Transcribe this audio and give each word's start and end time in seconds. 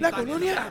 La 0.00 0.10
colonia. 0.10 0.70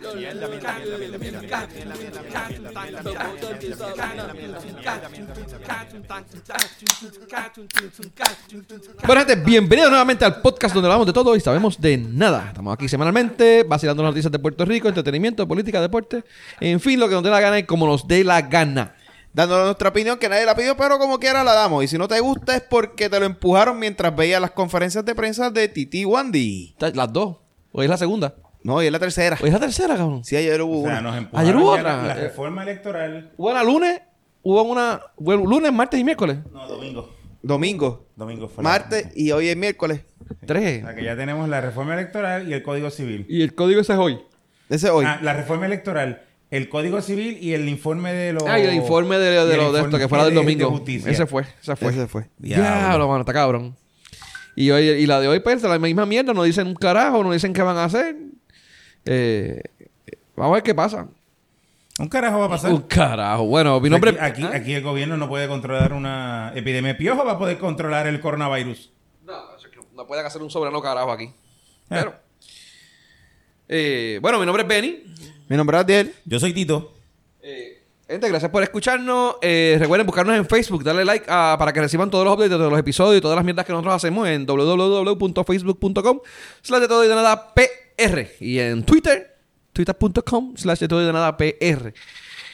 Bueno, 9.06 9.26
gente, 9.26 9.36
bienvenidos 9.46 9.92
nuevamente 9.92 10.26
al 10.26 10.42
podcast 10.42 10.74
donde 10.74 10.88
hablamos 10.88 11.06
de 11.06 11.14
todo 11.14 11.36
y 11.36 11.40
sabemos 11.40 11.80
de 11.80 11.98
nada. 11.98 12.48
Estamos 12.48 12.74
aquí 12.74 12.90
semanalmente, 12.90 13.62
vacilando 13.62 14.02
noticias 14.02 14.32
de 14.32 14.40
Puerto 14.40 14.66
Rico, 14.66 14.88
entretenimiento, 14.88 15.48
política, 15.48 15.80
deporte, 15.80 16.24
en 16.60 16.80
fin, 16.80 17.00
lo 17.00 17.08
que 17.10 17.14
nos 17.14 17.24
dé 17.24 17.30
la 17.30 17.42
gana 17.42 17.60
y 17.60 17.64
como 17.64 17.86
nos 17.86 18.08
dé 18.08 18.24
la 18.24 18.42
gana. 18.42 18.96
Dándonos 19.34 19.66
nuestra 19.66 19.90
opinión 19.90 20.18
que 20.20 20.28
nadie 20.28 20.46
la 20.46 20.56
pidió, 20.56 20.76
pero 20.76 20.98
como 21.00 21.18
quiera 21.20 21.44
la 21.44 21.54
damos. 21.54 21.84
Y 21.84 21.88
si 21.88 21.98
no 21.98 22.08
te 22.08 22.20
gusta 22.20 22.56
es 22.56 22.62
porque 22.62 23.10
te 23.10 23.20
lo 23.20 23.26
empujaron 23.26 23.80
mientras 23.80 24.14
veías 24.16 24.42
las 24.42 24.52
conferencias 24.52 25.06
de 25.06 25.16
prensa 25.16 25.50
de 25.50 25.68
Titi 25.70 26.04
Wandy. 26.06 26.76
Las 26.94 27.14
dos. 27.14 27.38
Hoy 27.72 27.86
es 27.86 27.90
la 27.90 27.98
segunda. 27.98 28.36
No, 28.64 28.84
y 28.84 28.88
es 28.88 28.92
la 28.92 29.00
tercera. 29.00 29.38
Hoy 29.42 29.48
es 29.48 29.54
la 29.54 29.60
tercera, 29.60 29.96
cabrón. 29.96 30.24
Sí, 30.26 30.36
ayer 30.36 30.62
hubo 30.62 30.82
O 30.82 30.84
sea, 30.84 30.92
una. 31.00 31.02
nos 31.02 31.18
empujaron 31.18 31.50
Ayer 31.50 31.56
hubo 31.62 31.72
otra. 31.72 31.98
La, 31.98 32.04
la 32.10 32.14
reforma 32.16 32.64
electoral. 32.64 33.32
Hubo 33.38 33.50
una 33.52 33.64
lunes, 33.64 34.02
hubo 34.44 34.62
una. 34.64 35.02
Bueno, 35.18 35.46
lunes, 35.46 35.72
martes 35.72 36.00
y 36.00 36.04
miércoles. 36.04 36.38
No, 36.52 36.68
domingo. 36.68 37.16
Domingo, 37.44 38.06
Domingo 38.16 38.48
fue 38.50 38.64
la- 38.64 38.70
martes 38.70 39.08
y 39.16 39.32
hoy 39.32 39.48
es 39.48 39.58
miércoles. 39.58 40.02
Tres. 40.46 40.84
O 40.84 40.86
sea, 40.88 40.96
que 40.96 41.04
ya 41.04 41.16
tenemos 41.16 41.50
la 41.50 41.60
reforma 41.60 41.94
electoral 41.96 42.48
y 42.48 42.54
el 42.54 42.62
código 42.62 42.92
civil. 42.92 43.26
Y 43.28 43.42
el 43.42 43.56
código 43.56 43.82
ese 43.82 43.94
es 43.94 44.00
hoy. 44.00 44.20
Ese 44.70 44.88
es 44.88 44.94
hoy. 44.94 45.06
Ah, 45.08 45.20
la 45.24 45.34
reforma 45.34 45.66
electoral, 45.66 46.22
el 46.52 46.70
código 46.70 47.02
civil 47.02 47.38
y 47.42 47.54
el 47.54 47.68
informe 47.68 48.14
de 48.14 48.34
los. 48.34 48.44
Ah, 48.44 48.60
y 48.60 48.64
el 48.64 48.76
informe 48.76 49.18
de, 49.18 49.30
de, 49.32 49.48
y 49.48 49.52
el 49.54 49.58
lo 49.58 49.72
de 49.74 49.82
esto, 49.82 49.98
que 49.98 50.08
fuera 50.08 50.26
del 50.26 50.36
de- 50.36 50.42
de 50.42 50.64
domingo. 50.66 50.84
ese 51.10 51.26
fue, 51.26 51.44
ese 51.62 51.76
fue. 51.76 51.90
Ese 51.92 52.08
fue. 52.08 52.30
Diablo, 52.38 53.08
mano, 53.08 53.22
está 53.22 53.34
cabrón. 53.34 53.76
Y, 54.56 54.70
hoy, 54.70 54.84
y 54.84 55.06
la 55.08 55.20
de 55.22 55.30
hoy, 55.30 55.40
pues, 55.40 55.64
la 55.64 55.80
misma 55.80 56.06
mierda. 56.06 56.34
No 56.34 56.44
dicen 56.44 56.68
un 56.68 56.76
carajo, 56.76 57.24
no 57.24 57.32
dicen 57.32 57.54
qué 57.54 57.62
van 57.62 57.78
a 57.78 57.86
hacer. 57.86 58.16
Eh, 59.06 59.62
vamos 60.36 60.52
a 60.52 60.56
ver 60.56 60.64
qué 60.64 60.76
pasa. 60.76 61.08
Un 61.98 62.08
carajo 62.08 62.40
va 62.40 62.46
a 62.46 62.50
pasar. 62.50 62.72
Un 62.74 62.82
carajo. 62.82 63.46
Bueno, 63.46 63.80
mi 63.80 63.90
nombre... 63.90 64.18
Aquí, 64.20 64.44
aquí, 64.44 64.56
aquí 64.56 64.74
el 64.74 64.84
gobierno 64.84 65.18
no 65.18 65.30
puede 65.30 65.48
controlar 65.48 65.94
una 65.94 66.52
epidemia 66.56 66.94
de 66.94 66.96
piojo, 66.96 67.24
va 67.24 67.34
a 67.34 67.38
poder 67.38 67.58
controlar 67.60 68.08
el 68.08 68.20
coronavirus. 68.20 68.92
No, 69.26 69.34
no 69.96 70.08
pueden 70.08 70.26
hacer 70.26 70.42
un 70.42 70.50
soberano 70.50 70.82
carajo 70.82 71.12
aquí. 71.12 71.32
Pero... 71.88 72.16
eh, 73.72 74.20
bueno, 74.22 74.38
mi 74.38 74.46
nombre 74.46 74.64
es 74.64 74.70
Benny. 74.70 75.04
Mi 75.48 75.56
nombre 75.58 75.78
es 75.78 75.84
Adiel. 75.84 76.14
Yo 76.26 76.40
soy 76.40 76.54
Tito. 76.54 76.94
Eh, 77.42 77.82
gente, 78.08 78.28
gracias 78.28 78.52
por 78.52 78.62
escucharnos. 78.64 79.36
Eh, 79.42 79.78
recuerden 79.80 80.06
buscarnos 80.06 80.36
en 80.36 80.46
Facebook, 80.46 80.84
darle 80.84 81.06
like 81.06 81.26
ah, 81.30 81.56
para 81.58 81.72
que 81.72 81.80
reciban 81.80 82.12
todos 82.12 82.26
los 82.26 82.34
updates 82.34 82.52
de 82.52 82.58
todos 82.58 82.70
los 82.70 82.80
episodios 82.80 83.18
y 83.18 83.22
todas 83.22 83.38
las 83.38 83.46
mierdas 83.46 83.66
que 83.66 83.72
nosotros 83.72 83.96
hacemos 83.96 84.28
en 84.28 84.46
www.facebook.com 84.46 86.20
slash 86.62 86.82
de 86.82 86.88
todo 86.88 87.06
y 87.06 87.08
de 87.08 87.16
nada 87.16 87.54
PR. 87.54 88.28
Y 88.42 88.60
en 88.60 88.84
Twitter, 88.84 89.38
twitter.com 89.72 90.58
slash 90.58 90.80
de 90.80 90.88
todo 90.88 91.02
y 91.02 91.06
de 91.06 91.14
nada 91.14 91.38
PR. 91.38 91.94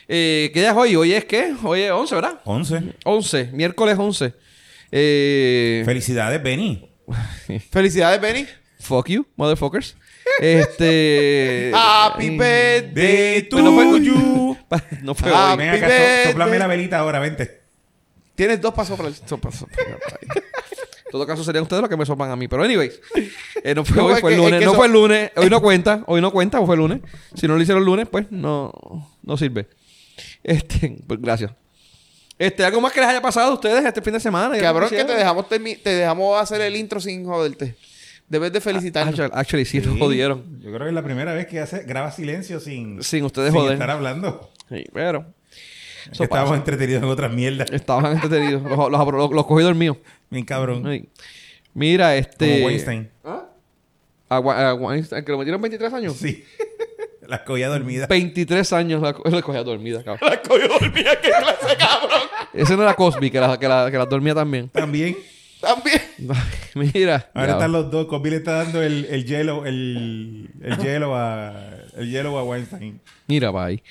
Eh, 0.07 0.51
¿Qué 0.53 0.59
día 0.59 0.69
es 0.69 0.77
hoy? 0.77 0.95
Hoy 0.95 1.13
es 1.13 1.25
qué? 1.25 1.53
Hoy 1.63 1.81
es 1.81 1.91
11, 1.91 2.15
¿verdad? 2.15 2.41
11. 2.45 2.93
11, 3.03 3.49
miércoles 3.53 3.97
11. 3.97 4.33
Eh, 4.91 5.81
Felicidades, 5.83 6.41
Benny. 6.41 6.89
Felicidades, 7.71 8.21
Benny. 8.21 8.45
fuck 8.79 9.09
you, 9.09 9.25
motherfuckers. 9.35 9.95
Este. 10.39 11.71
Happy 11.73 12.29
birthday 12.37 13.43
pues 13.49 13.63
no 13.63 13.73
fue- 13.73 13.85
to 13.85 13.97
you. 13.97 14.57
no 15.03 15.15
fue 15.15 15.31
hoy. 15.31 15.57
Ven 15.57 15.69
acá, 15.69 15.87
so- 16.23 16.29
soplame 16.29 16.59
la 16.59 16.67
velita 16.67 16.99
ahora, 16.99 17.19
vente. 17.19 17.61
Tienes 18.35 18.61
dos 18.61 18.73
pasos 18.73 18.95
para 18.97 19.09
el... 19.09 19.15
Sopa, 19.15 19.51
sopa, 19.51 19.51
sopa. 19.75 20.19
En 20.33 21.11
todo 21.11 21.25
caso 21.25 21.43
serían 21.43 21.63
ustedes 21.63 21.81
los 21.81 21.89
que 21.89 21.97
me 21.97 22.05
sopan 22.05 22.29
a 22.29 22.35
mí. 22.35 22.47
Pero 22.47 22.63
anyways, 22.63 22.99
eh, 23.63 23.73
no 23.73 23.83
fue 23.83 23.97
No, 23.97 24.05
hoy, 24.05 24.21
fue 24.21 24.31
el 24.33 24.37
lunes. 24.37 24.61
no 24.63 24.71
eso- 24.71 24.73
fue 24.75 24.85
el 24.85 24.91
lunes. 24.93 25.31
Hoy 25.35 25.49
no 25.49 25.61
cuenta. 25.61 26.03
Hoy 26.05 26.21
no 26.21 26.31
cuenta, 26.31 26.59
o 26.59 26.65
fue 26.65 26.75
el 26.75 26.81
lunes. 26.81 26.99
Si 27.33 27.47
no 27.47 27.55
lo 27.55 27.61
hicieron 27.61 27.81
el 27.81 27.85
lunes, 27.87 28.07
pues 28.11 28.27
no, 28.31 28.71
no 29.23 29.37
sirve. 29.37 29.67
Este, 30.43 30.97
pues 31.07 31.19
gracias. 31.21 31.51
Este, 32.37 32.63
algo 32.63 32.79
más 32.79 32.93
que 32.93 32.99
les 32.99 33.09
haya 33.09 33.21
pasado 33.21 33.49
a 33.51 33.53
ustedes 33.55 33.83
este 33.83 34.01
fin 34.03 34.13
de 34.13 34.19
semana. 34.19 34.55
Cabrón, 34.59 34.89
que 34.89 35.03
te 35.03 35.15
dejamos, 35.15 35.45
termi- 35.49 35.81
te 35.81 35.89
dejamos 35.89 36.39
hacer 36.39 36.61
el 36.61 36.75
intro 36.75 36.99
sin 36.99 37.25
joderte. 37.25 37.75
Debes 38.27 38.51
de 38.51 38.59
felicitarnos. 38.61 39.13
Actually, 39.19 39.31
actually, 39.39 39.65
sí, 39.65 39.77
nos 39.79 39.93
Sí. 39.93 39.99
jodieron. 39.99 40.59
Yo 40.61 40.69
creo 40.69 40.79
que 40.79 40.87
es 40.89 40.93
la 40.93 41.03
primera 41.03 41.33
vez 41.33 41.47
que 41.47 41.59
hace, 41.59 41.83
graba 41.83 42.11
silencio 42.11 42.59
sin, 42.59 43.01
Sin 43.03 43.23
ustedes 43.23 43.51
sin 43.51 43.59
joder. 43.61 43.73
estar 43.73 43.89
hablando. 43.89 44.51
Sí, 44.69 44.83
pero 44.93 45.25
Que 46.17 46.23
estábamos 46.25 46.57
entretenidos 46.57 47.03
en 47.03 47.09
otras 47.09 47.31
mierdas. 47.31 47.69
estaban 47.71 48.13
entretenidos. 48.13 48.63
Los, 48.63 48.91
los, 48.91 49.13
los, 49.13 49.31
los 49.31 49.45
cogí 49.45 49.63
dormidos. 49.63 49.97
Bien 50.29 50.43
cabrón. 50.45 50.83
Sí. 50.91 51.07
Mira, 51.73 52.15
este. 52.17 52.55
Como 52.55 52.65
Weinstein. 52.67 53.09
A 54.29 54.39
Wa- 54.41 54.69
a 54.69 54.73
Weinstein, 54.73 55.23
que 55.23 55.31
lo 55.31 55.37
metieron 55.37 55.61
23 55.61 55.93
años. 55.93 56.17
Sí. 56.17 56.43
Las 57.27 57.41
cogía 57.41 57.67
dormidas. 57.69 58.07
23 58.07 58.71
años 58.73 59.01
la, 59.01 59.11
co- 59.13 59.29
la 59.29 59.41
cogía 59.41 59.61
dormida, 59.63 60.01
cabrón. 60.03 60.29
La 60.29 60.41
cogió 60.41 60.67
dormida, 60.69 61.11
qué 61.21 61.29
clase, 61.29 61.77
cabrón. 61.77 62.21
Ese 62.53 62.75
no 62.77 62.83
era 62.83 62.93
Cosby, 62.93 63.29
que 63.29 63.39
la, 63.39 63.59
que 63.59 63.67
la, 63.67 63.91
que 63.91 63.97
la 63.97 64.05
dormía 64.05 64.33
también. 64.33 64.69
También. 64.69 65.17
También. 65.61 66.01
Mira. 66.75 67.29
Ahora 67.33 67.47
ya. 67.47 67.53
están 67.53 67.71
los 67.71 67.89
dos. 67.91 68.05
Cosby 68.07 68.29
le 68.29 68.35
está 68.37 68.63
dando 68.63 68.81
el, 68.83 69.05
el 69.05 69.25
hielo, 69.25 69.65
el, 69.65 70.49
el 70.61 70.77
hielo 70.77 71.15
a 71.15 71.53
el 71.97 72.09
hielo 72.11 72.37
a 72.37 72.43
Weinstein. 72.43 73.01
Mira, 73.27 73.51
ahí. 73.63 73.81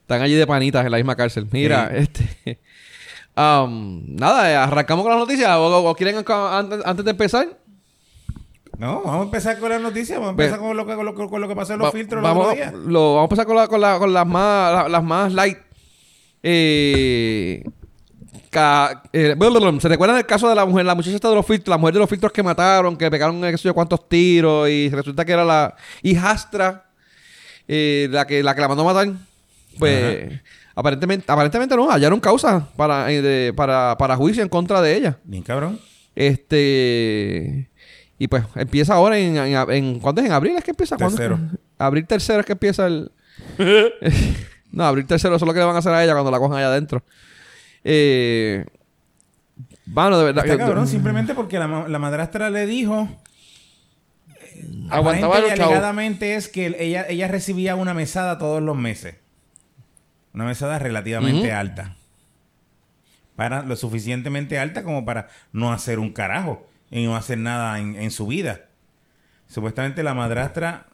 Están 0.00 0.20
allí 0.22 0.34
de 0.34 0.46
panitas 0.46 0.84
en 0.84 0.90
la 0.90 0.96
misma 0.96 1.14
cárcel. 1.16 1.46
Mira, 1.52 1.88
Sí. 1.90 1.96
este. 1.98 2.58
um, 3.36 4.02
nada, 4.16 4.50
eh, 4.50 4.56
arrancamos 4.56 5.04
con 5.04 5.12
las 5.12 5.20
noticias. 5.20 5.48
¿O, 5.56 5.66
o- 5.66 5.90
o 5.90 5.94
quieren 5.94 6.16
antes, 6.26 6.80
antes 6.84 7.04
de 7.04 7.10
empezar? 7.12 7.46
No, 8.78 9.02
vamos 9.02 9.20
a 9.20 9.22
empezar 9.24 9.58
con 9.60 9.68
las 9.70 9.80
noticias. 9.80 10.18
Vamos 10.18 10.34
a 10.34 10.36
Ve- 10.36 10.44
empezar 10.46 10.58
con 10.66 10.76
lo 10.76 10.84
que, 10.86 10.94
con 10.96 11.04
lo, 11.06 11.14
con 11.14 11.40
lo 11.40 11.46
que 11.48 11.54
pasó 11.54 11.74
en 11.74 11.78
los 11.78 11.88
Va- 11.88 11.92
filtros 11.92 12.20
vamos, 12.22 12.52
día. 12.54 12.72
lo- 12.72 13.14
vamos 13.14 13.20
a 13.20 13.24
empezar 13.26 13.46
con, 13.46 13.56
la- 13.56 13.68
con, 13.68 13.80
la- 13.80 13.98
con 13.98 14.12
las 14.12 14.26
más 14.26 14.72
la- 14.74 14.88
las 14.88 15.04
más 15.04 15.32
light. 15.32 15.58
Eh, 16.42 17.62
ca- 18.52 19.02
eh. 19.12 19.34
¿Se 19.80 19.88
recuerdan 19.88 20.18
el 20.18 20.26
caso 20.26 20.48
de 20.48 20.54
la 20.54 20.64
mujer, 20.64 20.84
la 20.86 20.94
muchacha 20.94 21.16
esta 21.16 21.28
de 21.28 21.34
los 21.34 21.44
filtros, 21.46 21.72
la 21.72 21.78
mujer 21.78 21.94
de 21.94 22.00
los 22.00 22.08
filtros 22.08 22.30
que 22.32 22.42
mataron, 22.42 22.96
que 22.96 23.10
pegaron 23.10 23.40
qué 23.42 23.56
sé 23.58 23.64
yo 23.64 23.74
cuántos 23.74 24.08
tiros 24.08 24.68
y 24.68 24.88
resulta 24.90 25.24
que 25.24 25.32
era 25.32 25.44
la 25.44 25.74
hijastra 26.02 26.84
eh, 27.66 28.08
la 28.10 28.26
que 28.26 28.42
la 28.42 28.54
que 28.54 28.60
la 28.60 28.68
mandó 28.68 28.88
a 28.88 28.92
matar? 28.94 29.12
Pues 29.78 30.40
aparentemente 30.74 31.24
aparentemente 31.32 31.74
no, 31.76 31.90
hallaron 31.90 32.20
causa 32.20 32.68
para 32.76 33.10
eh, 33.10 33.22
de- 33.22 33.52
para 33.54 33.96
para 33.98 34.16
juicio 34.16 34.42
en 34.42 34.48
contra 34.48 34.80
de 34.82 34.96
ella. 34.96 35.18
Bien 35.24 35.42
cabrón. 35.42 35.80
Este. 36.14 37.68
Y 38.18 38.28
pues 38.28 38.44
empieza 38.54 38.94
ahora 38.94 39.18
en, 39.18 39.36
en, 39.36 39.70
en- 39.70 39.98
¿Cuándo 40.00 40.20
es? 40.20 40.26
¿En 40.28 40.32
abril 40.32 40.54
es 40.56 40.62
que 40.64 40.70
empieza? 40.70 40.96
Abril 41.78 42.06
tercero 42.06 42.40
es 42.40 42.46
que 42.46 42.52
empieza 42.52 42.86
el. 42.86 43.10
no, 44.72 44.84
abril 44.84 45.06
tercero, 45.06 45.34
eso 45.36 45.44
es 45.44 45.46
lo 45.48 45.52
que 45.52 45.58
le 45.60 45.64
van 45.66 45.74
a 45.76 45.80
hacer 45.80 45.92
a 45.92 46.04
ella 46.04 46.12
cuando 46.12 46.30
la 46.30 46.38
cojan 46.38 46.58
allá 46.58 46.68
adentro. 46.68 47.02
Eh. 47.84 48.64
Bueno, 49.86 50.18
de 50.18 50.24
verdad. 50.24 50.46
Está 50.46 50.58
cabrón 50.58 50.86
simplemente 50.86 51.34
porque 51.34 51.58
la, 51.58 51.88
la 51.88 51.98
madrastra 51.98 52.50
le 52.50 52.66
dijo. 52.66 53.08
Aguantaba 54.90 55.40
los 55.40 55.50
alegadamente 55.50 56.34
es 56.34 56.48
que 56.48 56.76
ella, 56.78 57.06
ella 57.08 57.28
recibía 57.28 57.74
una 57.74 57.94
mesada 57.94 58.38
todos 58.38 58.62
los 58.62 58.76
meses. 58.76 59.16
Una 60.34 60.44
mesada 60.44 60.78
relativamente 60.78 61.52
alta. 61.52 61.96
Para 63.36 63.62
lo 63.62 63.76
suficientemente 63.76 64.58
alta 64.58 64.82
como 64.82 65.04
para 65.04 65.28
no 65.52 65.72
hacer 65.72 65.98
un 65.98 66.12
carajo 66.12 66.66
y 66.90 67.04
no 67.04 67.16
hacer 67.16 67.38
nada 67.38 67.78
en, 67.78 67.96
en 67.96 68.10
su 68.10 68.26
vida. 68.26 68.66
Supuestamente 69.48 70.02
la 70.02 70.14
madrastra 70.14 70.86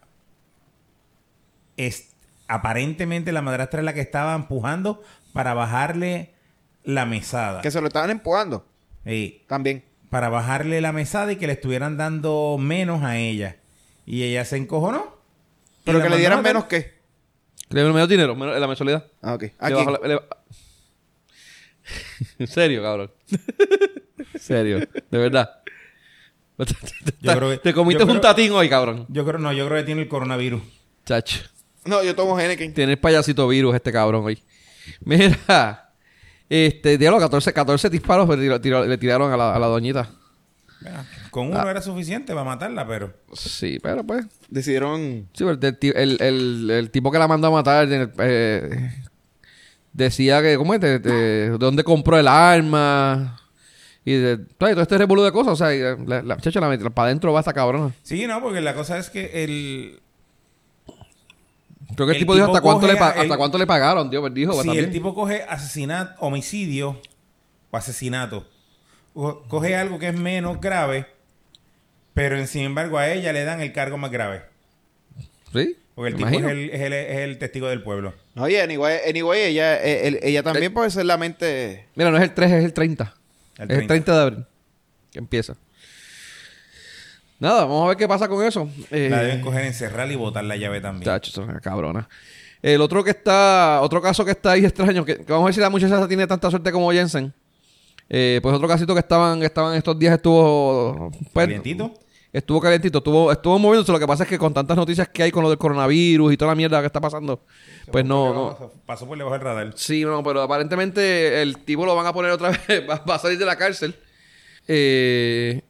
es 1.77 2.13
aparentemente 2.47 3.31
la 3.31 3.41
madrastra 3.41 3.79
es 3.79 3.85
la 3.85 3.93
que 3.93 4.01
estaba 4.01 4.35
empujando 4.35 5.03
para 5.33 5.53
bajarle 5.53 6.33
la 6.83 7.05
mesada. 7.05 7.61
Que 7.61 7.71
se 7.71 7.81
lo 7.81 7.87
estaban 7.87 8.09
empujando. 8.09 8.65
Sí 9.05 9.43
También. 9.47 9.83
para 10.09 10.29
bajarle 10.29 10.81
la 10.81 10.91
mesada 10.91 11.31
y 11.31 11.35
que 11.37 11.47
le 11.47 11.53
estuvieran 11.53 11.97
dando 11.97 12.57
menos 12.59 13.03
a 13.03 13.17
ella. 13.17 13.57
Y 14.05 14.23
ella 14.23 14.43
se 14.45 14.57
encojonó. 14.57 15.17
Pero 15.83 16.01
que 16.01 16.09
le 16.09 16.17
dieran 16.17 16.41
menos 16.43 16.65
que. 16.65 16.99
Le 17.69 17.81
dieron 17.81 17.93
menos 17.93 18.09
dinero, 18.09 18.35
menos- 18.35 18.59
la 18.59 18.67
mensualidad. 18.67 19.05
Ah, 19.21 19.35
ok. 19.35 19.41
Le 19.43 19.53
¿A 19.59 19.69
bajó 19.69 19.99
quién? 19.99 20.01
la- 20.01 20.07
le- 20.15 20.21
en 22.39 22.47
serio, 22.47 22.81
cabrón. 22.83 23.11
en 24.33 24.39
serio, 24.39 24.79
de 24.79 25.17
verdad. 25.17 25.49
Yo 27.21 27.37
creo 27.37 27.49
que- 27.51 27.57
Te 27.59 27.73
comiste 27.73 28.05
yo 28.05 28.11
un 28.11 28.19
tatín 28.19 28.51
hoy, 28.51 28.67
cabrón. 28.69 29.05
Yo 29.09 29.25
creo, 29.25 29.39
no, 29.39 29.53
yo 29.53 29.65
creo 29.67 29.77
que 29.79 29.85
tiene 29.85 30.01
el 30.01 30.09
coronavirus. 30.09 30.61
Chacho. 31.05 31.39
No, 31.85 32.03
yo 32.03 32.13
tomo 32.15 32.37
Henneken. 32.37 32.73
Tiene 32.73 32.93
el 32.93 32.99
payasito 32.99 33.47
virus 33.47 33.73
este 33.75 33.91
cabrón 33.93 34.25
hoy. 34.25 34.43
Mira. 35.01 35.88
Este, 36.49 36.97
diablo, 36.97 37.19
14, 37.19 37.53
14 37.53 37.89
disparos 37.89 38.27
le, 38.27 38.35
tiró- 38.37 38.59
tiró- 38.59 38.85
le 38.85 38.97
tiraron 38.97 39.31
a 39.31 39.37
la, 39.37 39.55
a 39.55 39.59
la 39.59 39.67
doñita. 39.67 40.09
Con 41.29 41.47
uno 41.47 41.69
era 41.69 41.81
suficiente 41.81 42.33
para 42.33 42.45
matarla, 42.45 42.87
pero... 42.87 43.13
Sí, 43.33 43.79
pero 43.83 44.03
pues. 44.03 44.25
Decidieron. 44.49 45.27
Sí, 45.33 45.43
pero 45.45 45.51
el, 45.61 45.95
el, 45.95 46.17
el- 46.21 46.71
el 46.71 46.89
tipo 46.89 47.11
que 47.11 47.19
la 47.19 47.27
mandó 47.27 47.47
a 47.47 47.51
matar 47.51 47.87
eh, 47.91 48.91
decía 49.93 50.41
que, 50.41 50.55
¿cómo 50.57 50.73
es? 50.73 50.79
De, 50.81 50.99
de- 50.99 51.49
de 51.51 51.57
dónde 51.57 51.83
compró 51.83 52.17
el 52.17 52.27
arma. 52.27 53.39
Y 54.05 54.13
de, 54.13 54.37
todo 54.37 54.81
este 54.81 54.97
revolú 54.97 55.21
de 55.21 55.31
cosas, 55.31 55.53
o 55.53 55.55
sea, 55.57 55.69
la, 56.07 56.23
la 56.23 56.37
chacha 56.37 56.59
la, 56.61 56.75
la- 56.75 56.89
para 56.89 57.07
adentro 57.07 57.33
va 57.33 57.41
esta 57.41 57.53
cabrona. 57.53 57.93
Sí, 58.01 58.25
no, 58.25 58.41
porque 58.41 58.61
la 58.61 58.73
cosa 58.73 58.97
es 58.97 59.09
que 59.09 59.43
el... 59.43 59.99
Creo 61.99 62.07
que 62.07 62.11
el, 62.13 62.17
El 62.17 62.21
tipo 62.21 62.33
dijo 62.35 62.45
hasta 62.47 62.61
cuánto, 62.61 62.87
le 62.87 62.93
coge 62.93 62.99
pa- 62.99 63.05
a- 63.07 63.09
hasta 63.21 63.23
el- 63.33 63.37
cuánto 63.37 63.57
le 63.57 63.67
pagaron, 63.67 64.09
tío, 64.09 64.21
pues 64.21 64.33
dijo. 64.33 64.51
pues, 64.53 64.61
Si 64.61 64.67
también. 64.67 64.85
el 64.85 64.91
tipo 64.91 65.13
coge 65.13 65.43
asesinato, 65.43 66.13
homicidio 66.21 67.01
o 67.71 67.77
asesinato, 67.77 68.47
co- 69.13 69.43
coge 69.49 69.75
algo 69.75 69.99
que 69.99 70.07
es 70.07 70.17
menos 70.17 70.61
grave, 70.61 71.07
pero 72.13 72.37
en, 72.37 72.47
sin 72.47 72.63
embargo 72.63 72.97
a 72.97 73.09
ella 73.09 73.33
le 73.33 73.43
dan 73.43 73.59
el 73.61 73.73
cargo 73.73 73.97
más 73.97 74.11
grave. 74.11 74.43
¿Sí? 75.53 75.75
Porque 75.95 76.11
el 76.11 76.15
me 76.17 76.31
tipo 76.31 76.45
es 76.47 76.51
el, 76.53 76.69
es, 76.69 76.81
el, 76.81 76.93
es 76.93 77.17
el 77.19 77.37
testigo 77.37 77.67
del 77.67 77.83
pueblo. 77.83 78.13
Oye, 78.37 78.61
anyway, 78.61 78.99
anyway 79.09 79.41
ella, 79.41 79.75
eh, 79.83 80.07
el- 80.07 80.19
ella 80.23 80.41
también 80.43 80.73
puede 80.73 80.89
ser 80.91 81.05
la 81.05 81.17
mente... 81.17 81.87
Mira, 81.95 82.11
no 82.11 82.17
es 82.17 82.23
el 82.23 82.33
3, 82.33 82.51
es 82.53 82.63
el 82.63 82.73
30. 82.73 83.13
El 83.57 83.71
es 83.71 83.77
el 83.79 83.87
30 83.87 84.13
de 84.15 84.21
abril 84.21 84.45
que 85.11 85.19
empieza. 85.19 85.57
Nada, 87.39 87.61
vamos 87.61 87.85
a 87.85 87.87
ver 87.89 87.97
qué 87.97 88.07
pasa 88.07 88.27
con 88.27 88.45
eso. 88.45 88.69
Eh, 88.91 89.07
La 89.09 89.21
deben 89.23 89.41
coger, 89.41 89.65
encerrar 89.65 90.11
y 90.11 90.15
botar 90.15 90.43
la 90.43 90.57
llave 90.57 90.81
también. 90.81 91.05
Chacho, 91.05 91.31
son 91.31 91.49
una 91.49 91.59
cabrona. 91.59 92.07
El 92.61 92.81
otro 92.81 93.03
que 93.03 93.11
está, 93.11 93.79
otro 93.81 94.01
caso 94.01 94.25
que 94.25 94.31
está 94.31 94.51
ahí 94.51 94.65
extraño, 94.65 95.05
que, 95.05 95.17
que 95.17 95.31
vamos 95.31 95.45
a 95.45 95.47
ver 95.47 95.53
si 95.53 95.61
la 95.61 95.69
muchacha 95.69 96.07
tiene 96.07 96.27
tanta 96.27 96.49
suerte 96.49 96.71
como 96.71 96.91
Jensen. 96.91 97.33
Eh, 98.09 98.39
pues 98.41 98.55
otro 98.55 98.67
casito 98.67 98.93
que 98.93 98.99
estaban, 98.99 99.39
que 99.39 99.45
estaban 99.45 99.75
estos 99.75 99.97
días 99.97 100.15
estuvo 100.15 101.11
pues, 101.31 101.45
¿Calientito? 101.45 101.93
Estuvo 102.31 102.61
calientito, 102.61 102.99
estuvo, 102.99 103.31
estuvo 103.31 103.57
moviéndose. 103.57 103.91
Lo 103.91 103.99
que 103.99 104.05
pasa 104.05 104.23
es 104.23 104.29
que 104.29 104.37
con 104.37 104.53
tantas 104.53 104.77
noticias 104.77 105.07
que 105.09 105.23
hay 105.23 105.31
con 105.31 105.41
lo 105.41 105.49
del 105.49 105.57
coronavirus 105.57 106.33
y 106.33 106.37
toda 106.37 106.51
la 106.51 106.55
mierda 106.55 106.79
que 106.79 106.85
está 106.87 107.01
pasando, 107.01 107.43
pues 107.91 108.05
no, 108.05 108.33
no. 108.33 108.71
Pasó 108.85 109.07
por 109.07 109.17
debajo 109.17 109.33
del 109.33 109.43
radar. 109.43 109.73
Sí, 109.75 110.03
no, 110.03 110.23
pero 110.23 110.41
aparentemente 110.43 111.41
el 111.41 111.57
tipo 111.63 111.85
lo 111.87 111.95
van 111.95 112.05
a 112.05 112.13
poner 112.13 112.31
otra 112.31 112.49
vez, 112.67 112.87
va, 112.87 113.03
va 113.07 113.15
a 113.15 113.19
salir 113.19 113.39
de 113.39 113.45
la 113.45 113.55
cárcel. 113.55 113.95
Eh, 114.67 115.61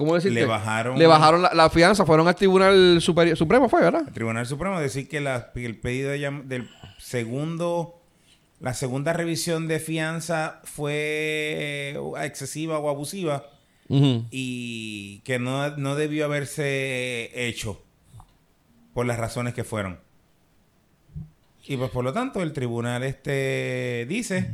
¿Cómo? 0.00 0.16
Le 0.18 0.46
bajaron- 0.46 0.98
Le 0.98 1.06
bajaron 1.06 1.42
la, 1.42 1.52
la 1.54 1.70
fianza, 1.70 2.04
fueron 2.06 2.26
al 2.26 2.34
Tribunal 2.34 3.00
Superior, 3.00 3.36
Supremo, 3.36 3.68
fue, 3.68 3.82
¿verdad? 3.82 4.02
El 4.06 4.12
Tribunal 4.14 4.46
Supremo 4.46 4.80
decir 4.80 5.08
que 5.08 5.20
la- 5.20 5.50
el 5.54 5.78
pedido 5.78 6.10
de 6.10 6.18
del 6.46 6.68
segundo, 6.98 8.00
la 8.60 8.74
segunda 8.74 9.12
revisión 9.12 9.68
de 9.68 9.78
fianza 9.80 10.60
fue 10.64 11.96
excesiva 12.22 12.78
o 12.78 12.88
abusiva 12.90 13.44
y 14.30 15.18
que 15.24 15.38
no, 15.38 15.76
no 15.76 15.96
debió 15.96 16.24
haberse 16.24 17.30
hecho 17.48 17.82
por 18.94 19.04
las 19.06 19.18
razones 19.18 19.52
que 19.54 19.64
fueron. 19.64 19.98
Y 21.66 21.76
pues 21.76 21.90
por 21.90 22.04
lo 22.04 22.12
tanto 22.12 22.40
el 22.42 22.52
tribunal 22.52 23.02
este 23.02 24.06
dice 24.08 24.50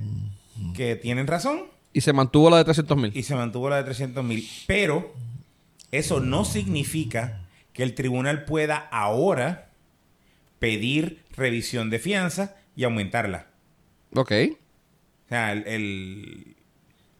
que 0.75 0.96
tienen 0.96 1.26
razón 1.26 1.64
Y 1.92 2.00
se 2.02 2.12
mantuvo 2.12 2.50
la 2.50 2.58
de 2.58 2.64
300 2.64 2.96
mil. 2.96 3.12
y 3.16 3.22
se 3.22 3.34
mantuvo 3.34 3.69
la 3.70 3.76
de 3.76 3.84
300 3.84 4.25
mil. 4.25 4.46
Pero 4.66 5.12
eso 5.92 6.20
no 6.20 6.44
significa 6.44 7.42
que 7.72 7.82
el 7.82 7.94
tribunal 7.94 8.44
pueda 8.44 8.76
ahora 8.90 9.70
pedir 10.58 11.24
revisión 11.36 11.90
de 11.90 11.98
fianza 11.98 12.56
y 12.74 12.84
aumentarla. 12.84 13.46
Ok. 14.14 14.32
O 14.32 15.28
sea, 15.28 15.52
el, 15.52 15.66
el- 15.66 16.56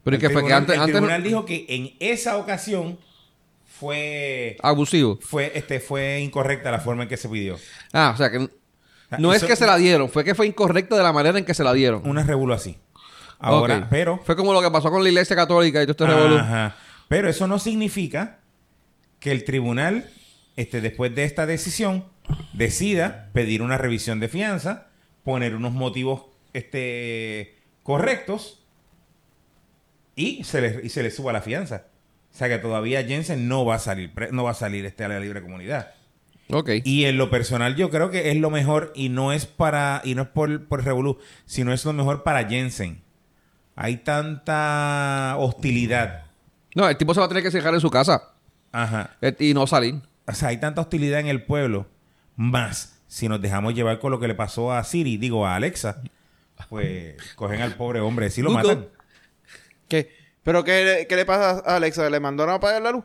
Pero 0.05 0.17
¿y 0.17 0.19
el? 0.19 0.21
Que 0.21 0.29
tribunal- 0.29 0.53
antes, 0.59 0.75
el 0.77 0.81
antes 0.81 0.95
tribunal 0.95 1.23
dijo 1.23 1.45
que 1.45 1.67
en 1.69 1.95
esa 2.01 2.37
ocasión 2.39 2.99
fue 3.67 4.57
abusivo. 4.63 5.19
fue 5.21 5.53
este 5.55 5.81
fue 5.81 6.21
incorrecta 6.21 6.71
la 6.71 6.81
forma 6.81 7.03
en 7.05 7.09
que 7.09 7.17
se 7.17 7.29
pidió. 7.29 7.59
Ah, 7.93 8.13
o 8.15 8.17
sea 8.17 8.31
que 8.31 8.49
no 9.19 9.33
es 9.35 9.45
que 9.45 9.57
se 9.57 9.67
la 9.67 9.77
dieron, 9.77 10.09
fue 10.09 10.25
que 10.25 10.35
fue 10.35 10.47
incorrecta 10.47 10.97
de 10.97 11.03
la 11.03 11.13
manera 11.13 11.39
en 11.39 11.45
que 11.45 11.55
se 11.55 11.63
la 11.65 11.73
dieron. 11.75 12.09
Una 12.09 12.23
revuelo 12.23 12.55
así. 12.55 12.79
Ahora, 13.39 13.87
pero 13.91 14.19
Fue 14.25 14.35
como 14.35 14.55
lo 14.55 14.63
que 14.63 14.71
pasó 14.71 14.91
con 14.91 15.03
la 15.03 15.11
iglesia 15.11 15.37
católica 15.37 15.83
y 15.83 15.87
todo 15.87 16.09
este. 16.09 16.39
Ajá. 16.39 16.75
Pero 17.09 17.29
eso 17.29 17.47
no 17.47 17.59
significa 17.59 18.39
que 19.21 19.33
el 19.33 19.45
tribunal, 19.45 20.09
este, 20.57 20.81
después 20.81 21.15
de 21.15 21.25
esta 21.25 21.47
decisión, 21.47 22.05
decida 22.53 23.31
pedir 23.33 23.63
una 23.63 23.79
revisión 23.79 24.21
de 24.21 24.29
fianza, 24.29 24.89
poner 25.25 25.55
unos 25.55 25.73
motivos 25.73 26.27
este, 26.53 27.57
correctos 27.83 28.65
y 30.15 30.45
se, 30.45 30.61
le, 30.61 30.81
y 30.85 30.89
se 30.89 31.03
le 31.03 31.11
suba 31.11 31.33
la 31.33 31.43
fianza. 31.43 31.87
O 32.33 32.39
sea 32.39 32.49
que 32.49 32.59
todavía 32.59 33.03
Jensen 33.05 33.49
no 33.49 33.65
va 33.65 33.77
a 33.77 33.79
salir, 33.79 34.13
no 34.33 34.45
va 34.45 34.51
a 34.51 34.55
salir 34.55 34.85
este, 34.85 35.05
a 35.05 35.09
la 35.09 35.21
libre 35.21 35.43
comunidad. 35.43 35.95
Ok. 36.51 36.71
Y 36.85 37.07
en 37.07 37.19
lo 37.19 37.31
personal 37.31 37.77
yo 37.77 37.91
creo 37.91 38.11
que 38.11 38.31
es 38.31 38.37
lo 38.37 38.51
mejor 38.51 38.93
y 38.95 39.09
no 39.09 39.33
es 39.33 39.47
para 39.47 40.01
y 40.05 40.15
no 40.15 40.23
es 40.23 40.29
por, 40.29 40.67
por 40.67 40.85
Revolu, 40.85 41.19
sino 41.45 41.73
es 41.73 41.85
lo 41.85 41.93
mejor 41.93 42.23
para 42.23 42.49
Jensen. 42.49 43.03
Hay 43.75 43.99
tanta 43.99 45.35
hostilidad. 45.39 46.27
No, 46.75 46.89
el 46.89 46.97
tipo 46.97 47.15
se 47.15 47.21
va 47.21 47.27
a 47.27 47.29
tener 47.29 47.43
que 47.43 47.51
cerrar 47.51 47.75
en 47.75 47.81
su 47.81 47.91
casa 47.91 48.36
Ajá. 48.73 49.17
eh, 49.23 49.35
y 49.39 49.55
no 49.55 49.67
salir. 49.67 49.97
O 50.27 50.33
sea, 50.35 50.49
hay 50.49 50.59
tanta 50.59 50.81
hostilidad 50.81 51.21
en 51.21 51.29
el 51.29 51.43
pueblo. 51.45 51.87
Más 52.37 52.99
si 53.09 53.29
nos 53.29 53.41
dejamos 53.41 53.75
llevar 53.75 53.99
con 53.99 54.11
lo 54.11 54.19
que 54.21 54.29
le 54.29 54.35
pasó 54.35 54.73
a 54.73 54.83
Siri, 54.85 55.17
digo 55.17 55.47
a 55.47 55.55
Alexa, 55.57 56.03
pues 56.69 57.15
cogen 57.37 57.61
al 57.63 57.75
pobre 57.75 58.01
hombre, 58.01 58.31
si 58.31 58.43
lo 58.43 58.51
Google. 58.51 58.63
matan. 58.77 58.89
¿Qué? 59.89 60.13
¿Pero 60.43 60.65
qué, 60.65 60.85
le- 60.85 61.07
qué 61.07 61.17
le 61.17 61.25
pasa 61.25 61.63
a 61.65 61.77
Alexa? 61.77 62.09
¿Le 62.11 62.21
mandaron 62.21 62.53
a 62.53 62.57
apagar 62.57 62.83
la 62.83 62.91
luz? 62.93 63.05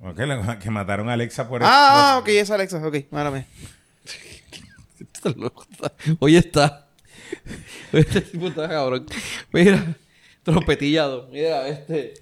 Ok, 0.00 0.18
la- 0.20 0.58
que 0.58 0.70
mataron 0.70 1.08
a 1.08 1.14
Alexa 1.14 1.48
por 1.48 1.60
Ah, 1.64 2.16
ok, 2.20 2.28
es 2.28 2.50
Alexa. 2.50 2.78
Ok, 2.86 2.96
márame. 3.10 3.46
Hoy 6.20 6.36
está. 6.36 6.86
Este 7.92 8.20
tipo 8.20 8.48
está 8.48 8.68
cabrón. 8.68 9.06
Mira, 9.52 9.96
trompetillado. 10.42 11.28
Mira, 11.32 11.66
este. 11.68 12.14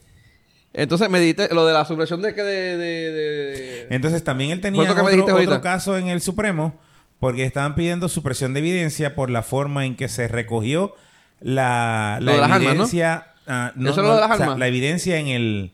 Entonces 0.75 1.11
me 1.11 1.21
dijiste 1.21 1.55
lo 1.55 1.67
de 1.67 1.73
la 1.75 1.85
supresión 1.85 2.23
de 2.23 2.35
que 2.35 2.43
de. 2.43 2.77
de, 2.77 3.13
de- 3.13 3.87
Entonces 3.91 4.25
también 4.25 4.51
él 4.51 4.61
tenía 4.61 4.83
me 4.95 5.01
otro, 5.01 5.37
otro 5.37 5.61
caso 5.61 5.97
en 5.99 6.09
el 6.09 6.21
Supremo 6.23 6.79
porque 7.21 7.45
estaban 7.45 7.75
pidiendo 7.75 8.09
supresión 8.09 8.55
de 8.55 8.61
evidencia 8.61 9.15
por 9.15 9.31
la 9.31 9.43
forma 9.43 9.85
en 9.85 9.97
que 9.97 10.09
se 10.09 10.29
recogió 10.29 10.95
la, 11.41 12.19
la 12.21 12.33
armas, 12.45 12.61
¿no? 12.61 12.71
evidencia. 12.71 13.27
¿Eso 13.47 13.73
es 13.77 13.97
lo 13.97 14.15
de 14.15 14.21
las 14.21 14.31
o 14.31 14.37
sea, 14.37 14.45
armas? 14.47 14.59
la 14.59 14.67
evidencia 14.67 15.19
en 15.19 15.29
el. 15.29 15.73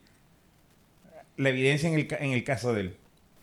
La 1.36 1.50
evidencia 1.50 1.88
en 1.88 1.94
el, 1.94 2.08
en 2.18 2.32
el 2.32 2.42
caso 2.44 2.72
de 2.74 2.80
él. 2.80 2.96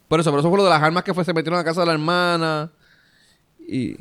Por 0.10 0.20
eso, 0.20 0.30
por 0.32 0.40
eso 0.42 0.50
fue 0.50 0.58
lo 0.58 0.66
de 0.66 0.70
las 0.70 0.84
armas 0.84 1.04
que 1.04 1.14
fue, 1.14 1.24
se 1.24 1.34
metieron 1.34 1.58
a 1.58 1.62
la 1.62 1.66
casa 1.66 1.80
de 1.82 1.88
la 1.88 1.94
hermana. 1.94 2.72
Y. 3.68 3.96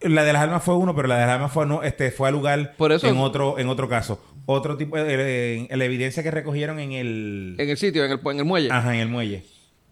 La 0.00 0.24
de 0.24 0.32
las 0.32 0.42
armas 0.42 0.62
fue 0.62 0.74
uno, 0.76 0.94
pero 0.94 1.08
la 1.08 1.14
de 1.16 1.22
las 1.26 1.30
armas 1.30 1.52
fue, 1.52 1.64
no, 1.64 1.82
este, 1.82 2.10
fue 2.10 2.28
al 2.28 2.34
lugar 2.34 2.74
Por 2.76 2.92
eso- 2.92 3.06
en 3.06 3.16
otro 3.16 3.58
en 3.58 3.68
otro 3.68 3.88
caso. 3.88 4.20
Otro 4.46 4.76
tipo 4.76 4.96
de 4.96 5.66
la 5.70 5.84
evidencia 5.84 6.22
que 6.22 6.30
recogieron 6.30 6.78
en 6.78 6.92
el 6.92 7.56
En 7.58 7.68
el 7.68 7.76
sitio, 7.76 8.04
en 8.04 8.12
el, 8.12 8.20
en 8.24 8.38
el 8.38 8.44
muelle. 8.44 8.70
Ajá, 8.70 8.94
en 8.94 9.00
el 9.00 9.08
muelle. 9.08 9.44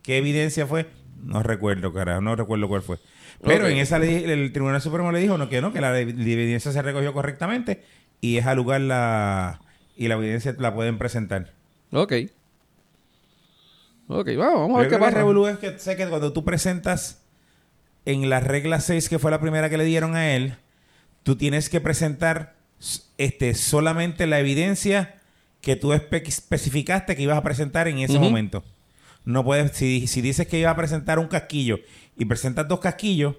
¿Qué 0.03 0.17
evidencia 0.19 0.67
fue? 0.67 0.87
No 1.23 1.43
recuerdo, 1.43 1.93
carajo, 1.93 2.20
no 2.20 2.37
recuerdo 2.37 2.69
cuál 2.69 2.82
fue. 2.82 2.99
Pero 3.43 3.67
en 3.67 3.79
esa 3.79 3.99
le 3.99 4.06
di- 4.06 4.25
el 4.31 4.53
Tribunal 4.53 4.81
Supremo 4.81 5.11
le 5.13 5.19
dijo 5.19 5.37
no, 5.39 5.49
que 5.49 5.61
no, 5.61 5.73
que 5.73 5.81
la, 5.81 5.99
ev- 6.01 6.15
la 6.15 6.23
evidencia 6.23 6.70
se 6.73 6.82
recogió 6.82 7.13
correctamente 7.13 7.82
y 8.20 8.37
es 8.39 8.46
al 8.46 8.56
lugar 8.56 8.81
la 8.81 9.61
y 9.96 10.08
la 10.08 10.15
evidencia 10.15 10.55
la 10.58 10.73
pueden 10.75 10.99
presentar. 10.99 11.53
Ok. 11.93 12.13
Ok, 14.06 14.29
vamos, 14.37 14.61
vamos 14.61 14.77
a 14.77 14.81
ver 14.82 14.91
qué 14.91 14.99
pasa. 14.99 15.17
revolú 15.19 15.46
es 15.46 15.58
que 15.58 15.79
sé 15.79 15.96
que 15.96 16.06
cuando 16.06 16.32
tú 16.32 16.44
presentas 16.44 17.23
en 18.05 18.29
la 18.29 18.41
regla 18.41 18.81
6, 18.81 19.08
que 19.08 19.19
fue 19.19 19.31
la 19.31 19.41
primera 19.41 19.70
que 19.70 19.79
le 19.79 19.84
dieron 19.84 20.15
a 20.15 20.34
él, 20.34 20.56
tú 21.23 21.37
tienes 21.37 21.70
que 21.70 21.81
presentar 21.81 22.54
este 23.19 23.55
solamente 23.55 24.26
la 24.26 24.38
evidencia 24.41 25.17
que 25.60 25.76
tú 25.76 25.93
espe- 25.93 26.26
especificaste 26.26 27.17
que 27.17 27.22
ibas 27.22 27.38
a 27.38 27.43
presentar 27.43 27.88
en 27.88 27.98
ese 27.98 28.19
momento. 28.19 28.62
No 29.24 29.43
puedes, 29.44 29.72
si, 29.72 30.06
si 30.06 30.20
dices 30.20 30.46
que 30.46 30.58
ibas 30.58 30.72
a 30.72 30.76
presentar 30.76 31.19
un 31.19 31.29
casquillo 31.29 31.81
y 32.19 32.24
presentas 32.26 32.69
dos 32.69 32.81
casquillos, 32.81 33.36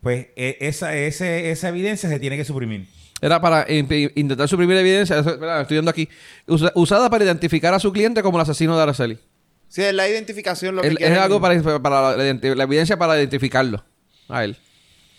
pues 0.00 0.26
e- 0.34 0.56
esa, 0.60 0.96
ese- 0.96 1.50
esa 1.52 1.68
evidencia 1.68 2.08
se 2.08 2.18
tiene 2.18 2.36
que 2.36 2.44
suprimir. 2.44 2.86
Era 3.20 3.40
para 3.40 3.64
intentar 3.70 4.48
suprimir 4.48 4.76
evidencia, 4.78 5.16
estoy 5.20 5.66
viendo 5.76 5.90
aquí, 5.92 6.08
usa- 6.48 6.72
usada 6.74 7.08
para 7.08 7.22
identificar 7.24 7.72
a 7.72 7.78
su 7.78 7.92
cliente 7.92 8.20
como 8.22 8.36
el 8.38 8.42
asesino 8.42 8.76
de 8.76 8.82
Araceli. 8.82 9.18
Sí, 9.68 9.82
es 9.82 9.94
la 9.94 10.08
identificación 10.08 10.74
lo 10.74 10.82
que 10.82 10.88
El- 10.88 10.98
es 11.00 11.16
algo 11.16 11.40
para, 11.40 11.62
para 11.80 12.16
la 12.16 12.64
evidencia 12.64 12.96
para 12.98 13.16
identificarlo 13.16 13.84
a 14.28 14.42
él. 14.42 14.56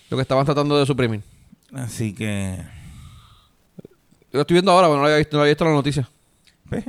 Lo 0.09 0.17
que 0.17 0.21
estaban 0.21 0.43
tratando 0.45 0.77
de 0.77 0.85
suprimir. 0.85 1.21
Así 1.73 2.13
que, 2.13 2.57
Lo 4.33 4.41
estoy 4.41 4.55
viendo 4.55 4.71
ahora, 4.71 4.87
pero 4.87 4.95
no 4.97 5.01
lo 5.03 5.07
había 5.07 5.17
visto, 5.19 5.37
no 5.37 5.43
había 5.43 5.51
visto 5.53 5.63
la 5.65 5.71
noticia. 5.71 6.09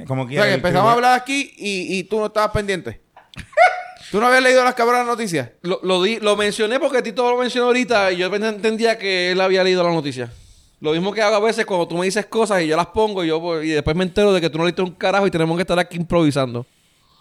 como 0.07 0.23
O 0.23 0.25
sea, 0.25 0.29
quiera. 0.31 0.45
que 0.45 0.49
el 0.51 0.55
empezamos 0.57 0.89
a 0.91 0.95
tribunal- 0.95 1.13
hablar 1.13 1.21
aquí 1.21 1.53
y, 1.57 1.99
y 1.99 2.05
tú 2.05 2.19
no 2.19 2.27
estabas 2.27 2.51
pendiente. 2.51 3.01
¿Tú 4.11 4.21
no 4.21 4.27
habías 4.27 4.43
leído 4.43 4.65
las 4.65 4.75
cabronas 4.75 5.07
noticias? 5.07 5.51
Lo, 5.63 5.81
lo, 5.83 6.03
di- 6.03 6.21
lo 6.21 6.37
mencioné 6.37 6.79
porque 6.81 7.03
Tito 7.03 7.31
lo 7.31 7.37
mencionó 7.39 7.67
ahorita 7.67 8.13
y 8.13 8.17
yo 8.19 8.27
entendía 8.35 8.97
que 8.99 9.33
él 9.33 9.41
había 9.41 9.63
leído 9.65 9.83
la 9.83 9.91
noticia. 9.93 10.31
Lo 10.81 10.93
mismo 10.93 11.13
que 11.13 11.23
hago 11.23 11.37
a 11.37 11.41
veces 11.41 11.65
cuando 11.67 11.89
tú 11.89 11.97
me 11.97 12.05
dices 12.05 12.27
cosas 12.27 12.63
y 12.63 12.67
yo 12.67 12.77
las 12.77 12.87
pongo 12.89 13.25
y 13.25 13.29
yo 13.29 13.41
pues, 13.41 13.65
y 13.65 13.71
después 13.71 13.97
me 13.97 14.05
entero 14.05 14.33
de 14.33 14.41
que 14.41 14.51
tú 14.51 14.59
no 14.59 14.65
leíste 14.65 14.83
un 14.83 14.91
carajo 14.93 15.27
y 15.27 15.31
tenemos 15.31 15.57
que 15.57 15.63
estar 15.63 15.79
aquí 15.79 15.97
improvisando. 15.97 16.67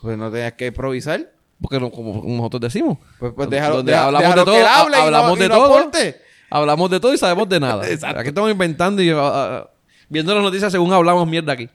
Pues 0.01 0.17
no 0.17 0.29
tenías 0.31 0.53
que 0.53 0.67
improvisar. 0.67 1.31
Porque 1.61 1.79
no, 1.79 1.89
como 1.91 2.21
nosotros 2.25 2.61
decimos. 2.61 2.97
Pues, 3.19 3.31
pues 3.35 3.49
déjalo, 3.49 3.77
Donde 3.77 3.91
deja- 3.93 4.05
hablamos 4.05 4.21
déjalo 4.27 4.41
de 4.41 4.45
que 4.45 4.51
todo, 4.51 4.59
él 4.59 4.67
hable 4.67 4.97
y 4.97 4.99
no- 4.99 5.05
hablamos 5.05 5.37
y 5.37 5.41
de 5.41 5.49
no 5.49 5.55
todo. 5.55 5.77
aporte. 5.77 6.21
Hablamos 6.49 6.89
de 6.91 6.99
todo 6.99 7.13
y 7.13 7.17
sabemos 7.17 7.49
de 7.49 7.59
nada. 7.59 7.87
Exacto. 7.89 8.19
Aquí 8.19 8.29
estamos 8.29 8.51
inventando 8.51 9.01
y 9.01 9.09
ah, 9.11 9.15
ah, 9.23 9.69
viendo 10.09 10.33
las 10.33 10.43
noticias 10.43 10.71
según 10.71 10.91
hablamos 10.93 11.27
mierda 11.27 11.53
aquí. 11.53 11.69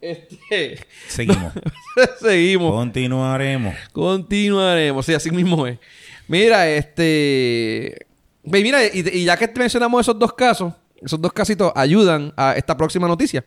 Este, 0.00 0.84
Seguimos. 1.06 1.52
seguimos. 2.20 2.72
Continuaremos. 2.72 3.74
Continuaremos. 3.92 5.06
Sí, 5.06 5.14
así 5.14 5.30
mismo 5.30 5.66
es. 5.66 5.78
Mira, 6.26 6.68
este. 6.68 8.06
Ve, 8.42 8.62
mira, 8.62 8.84
y, 8.84 9.08
y 9.12 9.24
ya 9.24 9.36
que 9.36 9.48
mencionamos 9.56 10.00
esos 10.00 10.18
dos 10.18 10.32
casos, 10.32 10.74
esos 11.00 11.20
dos 11.20 11.32
casitos 11.32 11.72
ayudan 11.76 12.32
a 12.36 12.54
esta 12.56 12.76
próxima 12.76 13.06
noticia. 13.06 13.44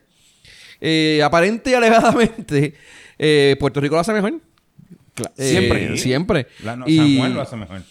Eh, 0.80 1.20
aparente 1.22 1.70
y 1.70 1.74
alegadamente, 1.74 2.74
eh, 3.18 3.56
Puerto 3.58 3.80
Rico 3.80 3.94
lo 3.94 4.00
hace 4.00 4.12
mejor. 4.12 4.40
Eh, 5.36 5.50
Siempre. 5.50 5.98
Siempre. 5.98 6.46
La, 6.62 6.76
no, 6.76 6.86
y 6.86 6.96
San 6.96 7.16
Juan 7.16 7.34
lo 7.34 7.40
hace 7.40 7.56
mejor. 7.56 7.82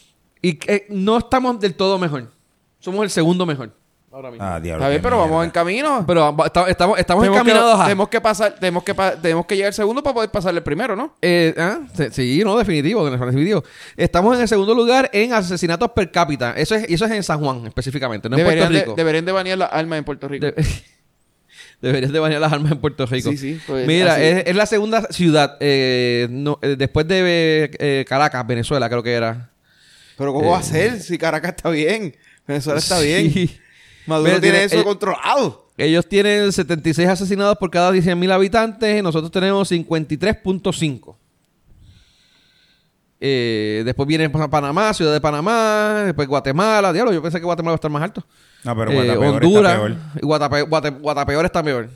y, 0.41 0.59
no 0.89 1.17
estamos 1.17 1.59
del 1.59 1.75
todo 1.75 1.97
mejor. 1.97 2.31
Somos 2.79 3.03
el 3.03 3.09
segundo 3.09 3.45
mejor. 3.45 3.75
Ahora 4.15 4.31
mismo. 4.31 4.45
Ah, 4.47 4.61
diablo. 4.61 4.81
Está 4.81 4.89
bien, 4.89 5.01
qué 5.01 5.03
pero 5.03 5.17
vamos 5.19 5.43
en 5.43 5.51
camino. 5.51 6.05
Pero 6.07 6.29
estamos, 6.69 6.97
estamos 6.97 6.97
Tenemos 7.05 7.21
que, 7.21 7.49
encaminados 7.51 7.79
a. 7.81 7.83
tenemos 7.83 8.07
que 8.07 8.21
pasar, 8.21 8.55
tenemos 8.57 8.83
que, 8.83 8.95
pa- 8.95 9.15
tenemos 9.17 9.45
que 9.45 9.55
llegar 9.55 9.67
al 9.67 9.73
segundo 9.73 10.01
para 10.01 10.13
poder 10.13 10.29
pasarle 10.31 10.59
el 10.59 10.63
primero, 10.63 10.95
¿no? 10.95 11.15
Eh, 11.21 11.53
ah, 11.57 11.79
sí, 11.93 12.05
sí, 12.11 12.41
no, 12.45 12.57
definitivo, 12.57 13.09
definitivo. 13.09 13.61
Estamos 13.97 14.35
en 14.37 14.43
el 14.43 14.47
segundo 14.47 14.73
lugar 14.73 15.09
en 15.11 15.33
asesinatos 15.33 15.91
per 15.91 16.11
cápita. 16.11 16.53
Eso 16.55 16.75
es, 16.75 16.85
eso 16.89 17.03
es 17.03 17.11
en 17.11 17.23
San 17.23 17.41
Juan, 17.41 17.67
específicamente, 17.67 18.29
no 18.29 18.37
en 18.37 18.43
deberían, 18.45 18.67
Puerto 18.67 18.73
de, 18.77 18.85
Rico. 18.85 18.95
deberían 18.95 19.25
de 19.25 19.31
banear 19.33 19.57
las 19.57 19.73
armas 19.73 19.97
en 19.99 20.05
Puerto 20.05 20.27
Rico. 20.29 20.45
De- 20.45 20.55
Deberías 21.81 22.13
de 22.13 22.19
banear 22.19 22.39
las 22.39 22.53
armas 22.53 22.71
en 22.71 22.77
Puerto 22.79 23.05
Rico. 23.05 23.31
Sí, 23.31 23.37
sí, 23.37 23.59
pues, 23.67 23.85
Mira, 23.85 24.13
así. 24.13 24.23
es, 24.23 24.43
es 24.47 24.55
la 24.55 24.65
segunda 24.65 25.01
ciudad, 25.11 25.57
eh, 25.59 26.27
no, 26.31 26.57
eh, 26.61 26.75
después 26.77 27.05
de 27.05 27.69
eh, 27.79 28.05
Caracas, 28.07 28.47
Venezuela, 28.47 28.87
creo 28.87 29.03
que 29.03 29.11
era. 29.11 29.49
Pero 30.17 30.31
¿cómo 30.31 30.51
va 30.51 30.59
a 30.59 30.63
ser 30.63 31.01
si 31.01 31.17
Caracas 31.17 31.53
está 31.57 31.69
bien? 31.69 32.15
Venezuela 32.47 32.79
está 32.79 32.97
Sí. 33.01 33.59
Maduro 34.07 34.29
Mira, 34.29 34.41
tiene 34.41 34.57
tiene- 34.59 34.65
eso 34.73 34.79
eh, 34.81 34.83
controlado. 34.83 35.65
Ellos 35.77 36.07
tienen 36.07 36.51
76 36.51 37.07
asesinados 37.09 37.57
por 37.57 37.69
cada 37.69 37.91
100.000 37.91 38.31
habitantes. 38.31 39.03
Nosotros 39.03 39.31
tenemos 39.31 39.69
53.5. 39.71 41.17
Eh, 43.19 43.81
después 43.85 44.07
viene 44.07 44.29
Pa- 44.29 44.49
Panamá, 44.49 44.93
Ciudad 44.93 45.13
de 45.13 45.21
Panamá, 45.21 46.03
después 46.05 46.27
Guatemala. 46.27 46.93
Diablo, 46.93 47.11
yo 47.13 47.21
pensé 47.21 47.39
que 47.39 47.45
Guatemala 47.45 47.71
iba 47.71 47.75
a 47.75 47.77
estar 47.77 47.91
más 47.91 48.03
alto. 48.03 48.25
No, 48.63 48.75
pero 48.75 48.91
Eh, 48.91 48.95
Guatapeor 48.95 49.33
Honduras. 49.33 49.73
está 49.73 49.85
peor. 49.85 49.97
y 50.15 50.25
Guatape- 50.25 50.69
Guate- 50.69 50.99
Guatapeor 51.01 51.45
está 51.45 51.63
peor. 51.63 51.89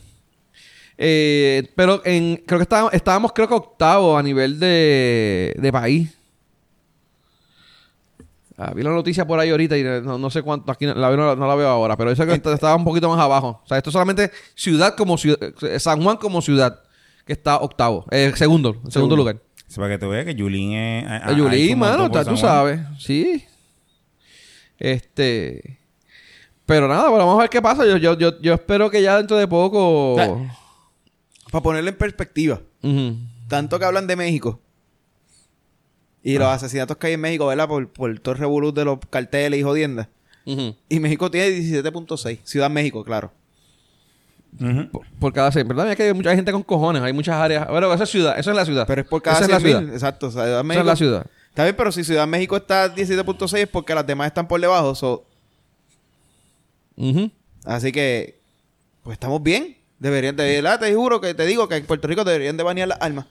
Eh, 0.98 1.72
pero 1.76 2.02
en, 2.06 2.38
creo 2.46 2.60
que 2.60 2.64
estábamos, 2.64 2.94
estábamos 2.94 3.32
creo 3.34 3.48
que 3.48 3.54
octavo 3.54 4.18
a 4.18 4.24
nivel 4.24 4.60
de, 4.60 5.56
de 5.58 5.72
país. 5.72 6.10
Ah, 8.62 8.74
vi 8.76 8.84
la 8.84 8.90
noticia 8.90 9.26
por 9.26 9.40
ahí 9.40 9.50
ahorita 9.52 9.78
y 9.78 9.84
no, 9.84 10.18
no 10.18 10.30
sé 10.30 10.42
cuánto, 10.42 10.70
aquí 10.70 10.86
no 10.86 10.94
la, 10.94 11.08
veo- 11.10 11.16
no, 11.18 11.34
no 11.34 11.48
la 11.48 11.56
veo 11.56 11.70
ahora, 11.70 11.96
pero 11.96 12.12
eso 12.12 12.26
que 12.26 12.34
Este- 12.34 12.52
estaba 12.52 12.76
un 12.76 12.84
poquito 12.84 13.08
más 13.08 13.18
abajo. 13.20 13.62
O 13.64 13.68
sea, 13.68 13.78
esto 13.78 13.90
es 13.90 13.94
solamente 13.94 14.32
ciudad 14.54 14.96
como 14.98 15.18
ciudad, 15.18 15.38
eh, 15.62 15.80
San 15.80 16.04
Juan 16.04 16.18
como 16.18 16.42
ciudad, 16.42 16.82
que 17.26 17.32
está 17.32 17.58
octavo, 17.60 18.06
eh, 18.12 18.34
segundo, 18.36 18.76
en 18.84 18.92
segundo 18.92 19.16
lugar. 19.16 19.38
Es 19.66 19.76
para 19.78 19.90
que 19.90 19.98
tú 19.98 20.10
veas 20.10 20.26
que 20.26 20.36
Yulín 20.36 20.74
es. 20.74 21.06
ha 21.08 21.32
Eh, 21.32 21.36
Yulín, 21.38 21.80
mano, 21.80 22.10
tú 22.12 22.36
sabes. 22.36 22.82
Sí. 22.98 23.46
Este. 24.78 25.80
Pero 26.66 26.88
nada, 26.88 27.10
bueno, 27.10 27.26
vamos 27.26 27.40
a 27.40 27.44
ver 27.44 27.50
qué 27.50 27.62
pasa. 27.62 27.86
Yo, 27.86 27.98
yo, 27.98 28.18
yo, 28.18 28.40
yo 28.42 28.54
espero 28.54 28.90
que 28.90 29.02
ya 29.02 29.18
dentro 29.18 29.38
de 29.38 29.48
poco. 29.48 30.16
Para 31.52 31.64
ponerlo 31.64 31.90
en 31.90 31.98
perspectiva. 31.98 32.62
Tanto 33.48 33.80
que 33.80 33.86
hablan 33.86 34.06
de 34.08 34.16
México. 34.16 34.60
Y 36.24 36.38
los 36.38 36.48
asesinatos 36.48 36.98
que 36.98 37.08
hay 37.08 37.14
en 37.14 37.22
México, 37.22 37.48
¿verdad? 37.48 37.68
Por, 37.68 37.88
por 37.90 38.20
todo 38.20 38.34
el 38.34 38.40
revolú 38.40 38.74
de 38.74 38.86
los 38.86 39.00
carteles 39.10 39.60
y 39.60 39.64
jodiendas. 39.64 40.08
Y 40.46 41.00
México 41.00 41.30
tiene 41.32 41.50
17.6. 41.60 42.40
Ciudad 42.44 42.70
México, 42.70 43.04
claro. 43.06 43.32
Por, 44.92 45.06
por 45.20 45.32
cada 45.32 45.52
100, 45.52 45.68
¿verdad? 45.68 45.92
Es 45.92 45.96
que 45.96 46.04
hay 46.04 46.14
mucha 46.14 46.36
gente 46.36 46.52
con 46.52 46.64
cojones, 46.64 47.04
hay 47.04 47.14
muchas 47.14 47.36
áreas. 47.36 47.68
Bueno, 47.70 47.94
eso 47.94 48.04
es 48.04 48.10
ciudad, 48.10 48.38
eso 48.40 48.50
es 48.50 48.56
la 48.58 48.66
ciudad. 48.66 48.86
Pero 48.88 49.02
es 49.02 49.08
por 49.08 49.22
cada 49.22 49.38
Esa 49.38 49.46
es 49.46 49.52
la 49.52 49.60
100 49.60 49.68
ciudad. 49.70 49.82
mil. 49.84 49.94
Exacto. 49.94 50.28
o 50.28 50.32
sea, 50.32 50.44
Ciudad 50.44 50.58
Esa 50.60 50.64
México. 50.64 50.82
es 50.82 50.86
la 50.88 50.96
ciudad. 50.96 51.26
Está 51.50 51.64
bien, 51.64 51.76
pero 51.78 51.92
si 51.92 52.04
Ciudad 52.04 52.28
México 52.28 52.58
está 52.58 52.94
17.6 52.94 53.58
es 53.60 53.68
porque 53.68 53.94
las 53.94 54.06
demás 54.08 54.28
están 54.28 54.48
por 54.48 54.60
debajo. 54.60 54.96
so- 54.96 55.24
así 57.66 57.92
que, 57.92 58.40
pues 59.04 59.16
estamos 59.16 59.42
bien. 59.44 59.78
Deberían 60.00 60.36
de, 60.36 60.62
¿verdad? 60.62 60.80
Te 60.80 60.94
juro 60.96 61.20
que 61.20 61.34
te 61.34 61.46
digo 61.46 61.68
que 61.68 61.76
en 61.76 61.86
Puerto 61.86 62.08
Rico 62.08 62.24
deberían 62.24 62.56
de 62.58 62.64
banear 62.64 62.88
las 62.88 63.02
armas. 63.02 63.26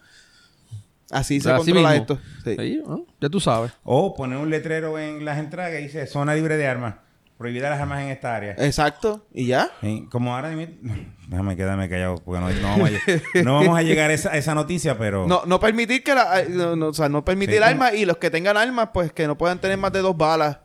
Así 1.10 1.40
se 1.40 1.50
Así 1.50 1.58
controla 1.72 1.90
mismo. 1.90 2.02
esto. 2.02 2.18
Sí. 2.44 2.56
Sí, 2.58 2.82
¿no? 2.86 3.06
Ya 3.20 3.28
tú 3.28 3.40
sabes. 3.40 3.72
O 3.84 4.14
poner 4.14 4.38
un 4.38 4.50
letrero 4.50 4.98
en 4.98 5.24
las 5.24 5.38
entradas 5.38 5.70
que 5.72 5.78
dice 5.78 6.06
zona 6.06 6.34
libre 6.34 6.56
de 6.56 6.66
armas. 6.66 6.96
Prohibida 7.38 7.70
las 7.70 7.80
armas 7.80 8.02
en 8.02 8.08
esta 8.08 8.34
área. 8.34 8.56
Exacto. 8.58 9.24
¿Y 9.32 9.46
ya? 9.46 9.70
Sí, 9.80 10.06
Como 10.10 10.34
ahora 10.34 10.50
Déjame 11.28 11.56
quedarme 11.56 11.88
callado 11.88 12.16
porque 12.24 12.40
no, 12.40 12.50
no 12.50 12.68
vamos, 12.68 12.90
a, 12.90 12.92
lle- 12.92 13.22
no 13.44 13.54
vamos 13.54 13.78
a 13.78 13.82
llegar 13.82 14.10
a 14.10 14.14
esa, 14.14 14.30
a 14.32 14.36
esa 14.38 14.54
noticia, 14.56 14.98
pero... 14.98 15.26
No, 15.28 15.42
no 15.46 15.60
permitir 15.60 16.02
que 16.02 16.14
la, 16.14 16.42
no, 16.48 16.74
no, 16.74 16.86
o 16.88 16.94
sea, 16.94 17.08
no 17.08 17.24
permitir 17.24 17.54
Sí, 17.56 17.60
como- 17.60 17.70
armas 17.70 17.94
y 17.94 18.04
los 18.06 18.16
que 18.18 18.30
tengan 18.30 18.56
armas, 18.56 18.88
pues 18.92 19.12
que 19.12 19.26
no 19.28 19.38
puedan 19.38 19.60
tener 19.60 19.78
más 19.78 19.92
de 19.92 20.00
dos 20.00 20.16
balas. 20.16 20.58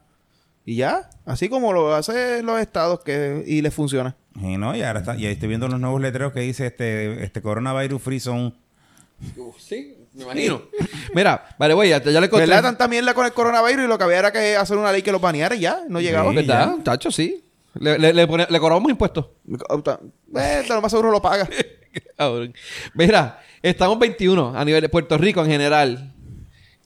Y 0.65 0.77
ya, 0.77 1.09
así 1.25 1.47
como 1.49 1.73
lo 1.73 1.93
hacen 1.93 2.45
los 2.45 2.59
estados 2.59 3.01
que 3.01 3.43
y 3.45 3.61
les 3.61 3.73
funciona. 3.73 4.15
Sí, 4.39 4.57
no, 4.57 4.75
y 4.75 4.81
ahora 4.81 5.01
está, 5.01 5.15
y 5.15 5.25
ahí 5.27 5.33
estoy 5.33 5.49
viendo 5.49 5.67
los 5.67 5.79
nuevos 5.79 6.01
letreros 6.01 6.33
que 6.33 6.39
dice 6.39 6.65
este, 6.67 7.23
este 7.23 7.41
coronavirus 7.41 8.01
free 8.01 8.19
zone. 8.19 8.53
Sí, 9.59 9.95
me 10.13 10.23
imagino. 10.23 10.61
Mira, 11.13 11.47
vale, 11.57 11.73
güey, 11.73 11.89
ya, 11.89 12.01
ya 12.03 12.21
le 12.21 12.29
conté. 12.29 12.45
¿Verdad? 12.45 12.63
Tanta 12.63 12.87
mierda 12.87 13.13
con 13.13 13.25
el 13.25 13.33
coronavirus 13.33 13.85
y 13.85 13.87
lo 13.87 13.97
que 13.97 14.03
había 14.03 14.19
era 14.19 14.31
que 14.31 14.55
hacer 14.55 14.77
una 14.77 14.91
ley 14.91 15.01
que 15.01 15.11
los 15.11 15.19
baneara 15.21 15.55
y 15.55 15.59
ya, 15.61 15.81
no 15.89 15.99
llegaba. 16.01 16.29
Sí. 16.29 16.35
¿Verdad? 16.35 16.75
Tacho, 16.83 17.11
sí. 17.11 17.43
Le, 17.79 17.97
le, 17.97 18.13
le, 18.13 18.27
pone- 18.27 18.47
le 18.49 18.59
cobramos 18.59 18.89
impuestos. 18.89 19.25
Eh, 19.47 20.63
lo 20.69 20.81
más 20.81 20.91
seguro 20.91 21.11
lo 21.11 21.21
paga. 21.21 21.47
Cabrón. 22.17 22.53
Mira, 22.93 23.39
estamos 23.61 23.97
21 23.99 24.57
a 24.57 24.63
nivel 24.65 24.81
de 24.81 24.89
Puerto 24.89 25.17
Rico 25.17 25.41
en 25.41 25.47
general. 25.47 26.12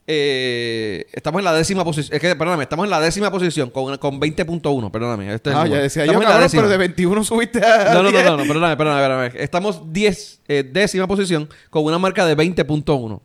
Eh, 0.09 1.05
estamos 1.11 1.39
en 1.39 1.45
la 1.45 1.53
décima 1.53 1.83
posición. 1.83 2.15
Es 2.15 2.21
que, 2.21 2.33
perdóname, 2.33 2.63
estamos 2.63 2.85
en 2.85 2.89
la 2.91 3.01
décima 3.01 3.29
posición 3.29 3.69
con, 3.69 3.97
con 3.97 4.21
20.1. 4.21 4.89
Perdóname. 4.89 5.33
Este 5.33 5.49
es 5.49 5.55
el 5.55 5.61
Ah, 5.61 5.67
ya 5.67 5.77
decía 5.79 6.03
Estamos 6.05 6.23
yo, 6.23 6.29
cabrón, 6.29 6.49
pero 6.49 6.69
de 6.69 6.77
21 6.77 7.23
subiste 7.25 7.59
a 7.65 7.93
No, 7.93 8.03
no, 8.03 8.03
no, 8.03 8.11
10. 8.11 8.23
no, 8.25 8.37
no, 8.37 8.43
perdóname, 8.45 8.77
perdóname, 8.77 9.01
perdóname. 9.01 9.31
Estamos 9.43 9.91
10, 9.91 10.41
eh, 10.47 10.63
décima 10.71 11.07
posición 11.07 11.49
con 11.69 11.83
una 11.83 11.99
marca 11.99 12.25
de 12.25 12.37
20.1. 12.37 13.21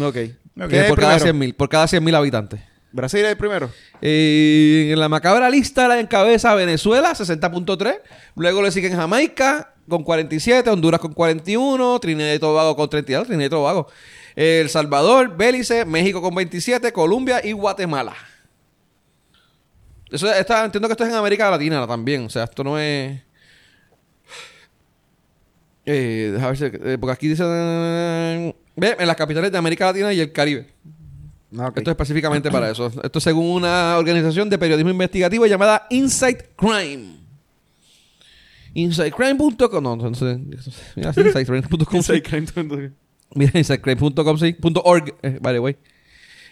Ok. 0.00 0.14
Que 0.14 0.36
¿Quién 0.54 0.70
es 0.70 0.80
el 0.82 0.88
por 0.90 1.00
cada 1.00 1.16
primero? 1.18 1.38
100.000 1.38 1.54
por 1.56 1.68
cada 1.68 1.86
100.000 1.86 2.14
habitantes. 2.14 2.60
Brasil 2.92 3.20
es 3.24 3.30
el 3.30 3.36
primero. 3.36 3.70
Eh, 4.00 4.90
en 4.92 5.00
la 5.00 5.08
macabra 5.08 5.50
lista 5.50 5.88
la 5.88 5.98
encabeza 5.98 6.54
Venezuela, 6.54 7.12
60.3. 7.14 8.00
Luego 8.36 8.62
le 8.62 8.70
siguen 8.70 8.94
Jamaica 8.94 9.74
con 9.88 10.04
47, 10.04 10.70
Honduras 10.70 11.00
con 11.00 11.14
41, 11.14 11.98
Trinidad 12.00 12.32
y 12.34 12.38
Tobago 12.38 12.76
con 12.76 12.88
32, 12.88 13.26
Trinidad 13.26 13.46
y 13.46 13.50
Tobago. 13.50 13.88
El 14.34 14.68
Salvador, 14.70 15.36
Belice, 15.36 15.84
México 15.84 16.22
con 16.22 16.34
27, 16.34 16.92
Colombia 16.92 17.40
y 17.44 17.52
Guatemala. 17.52 18.14
Eso 20.10 20.30
está, 20.32 20.64
entiendo 20.64 20.88
que 20.88 20.92
esto 20.92 21.04
es 21.04 21.10
en 21.10 21.16
América 21.16 21.50
Latina 21.50 21.86
también. 21.86 22.24
O 22.26 22.30
sea, 22.30 22.44
esto 22.44 22.62
no 22.64 22.78
es. 22.78 23.20
Eh, 25.84 26.30
déjame 26.34 26.52
ver 26.52 26.56
si- 26.58 26.64
eh, 26.90 26.98
porque 26.98 27.12
aquí 27.12 27.28
dice. 27.28 27.42
eh, 27.46 28.54
ve, 28.76 28.96
en 28.98 29.06
las 29.06 29.16
capitales 29.16 29.50
de 29.50 29.58
América 29.58 29.86
Latina 29.86 30.12
y 30.12 30.20
el 30.20 30.32
Caribe. 30.32 30.68
Ah. 31.58 31.68
Esto 31.74 31.80
es 31.82 31.88
específicamente 31.88 32.50
para 32.50 32.70
eso. 32.70 32.86
Esto 33.02 33.18
es 33.18 33.24
según 33.24 33.46
una 33.46 33.96
organización 33.98 34.48
de 34.48 34.58
periodismo 34.58 34.90
investigativo 34.90 35.44
llamada 35.46 35.86
Insight 35.90 36.44
Crime. 36.56 37.18
InsightCrime.com. 38.74 39.82
No, 39.82 39.92
entonces. 39.94 40.38
Mira, 40.96 41.12
InsightCrime.com. 41.16 42.02
sí. 42.02 42.22
Mira, 43.34 43.52
InsightCrime.com, 43.54 44.38
sí. 44.38 44.52
Punto 44.54 44.82
.org, 44.84 45.14
eh, 45.22 45.38
by 45.40 45.54
the 45.54 45.58
way. 45.60 45.76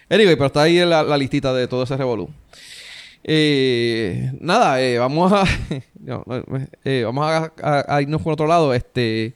Anyway, 0.09 0.35
pero 0.35 0.47
está 0.47 0.63
ahí 0.63 0.79
la, 0.85 1.03
la 1.03 1.17
listita 1.17 1.53
de 1.55 1.69
todo 1.69 1.83
ese 1.85 1.97
revolú. 1.97 2.29
Eh, 3.23 4.33
nada, 4.41 4.81
eh, 4.83 4.99
vamos 4.99 5.33
a. 5.33 5.45
no, 6.01 6.25
no, 6.27 6.43
eh, 6.85 7.03
vamos 7.05 7.27
a, 7.27 7.53
a- 7.63 7.97
a 7.97 8.03
irnos 8.03 8.23
por 8.23 8.33
otro 8.33 8.47
lado. 8.47 8.73
Este. 8.75 9.35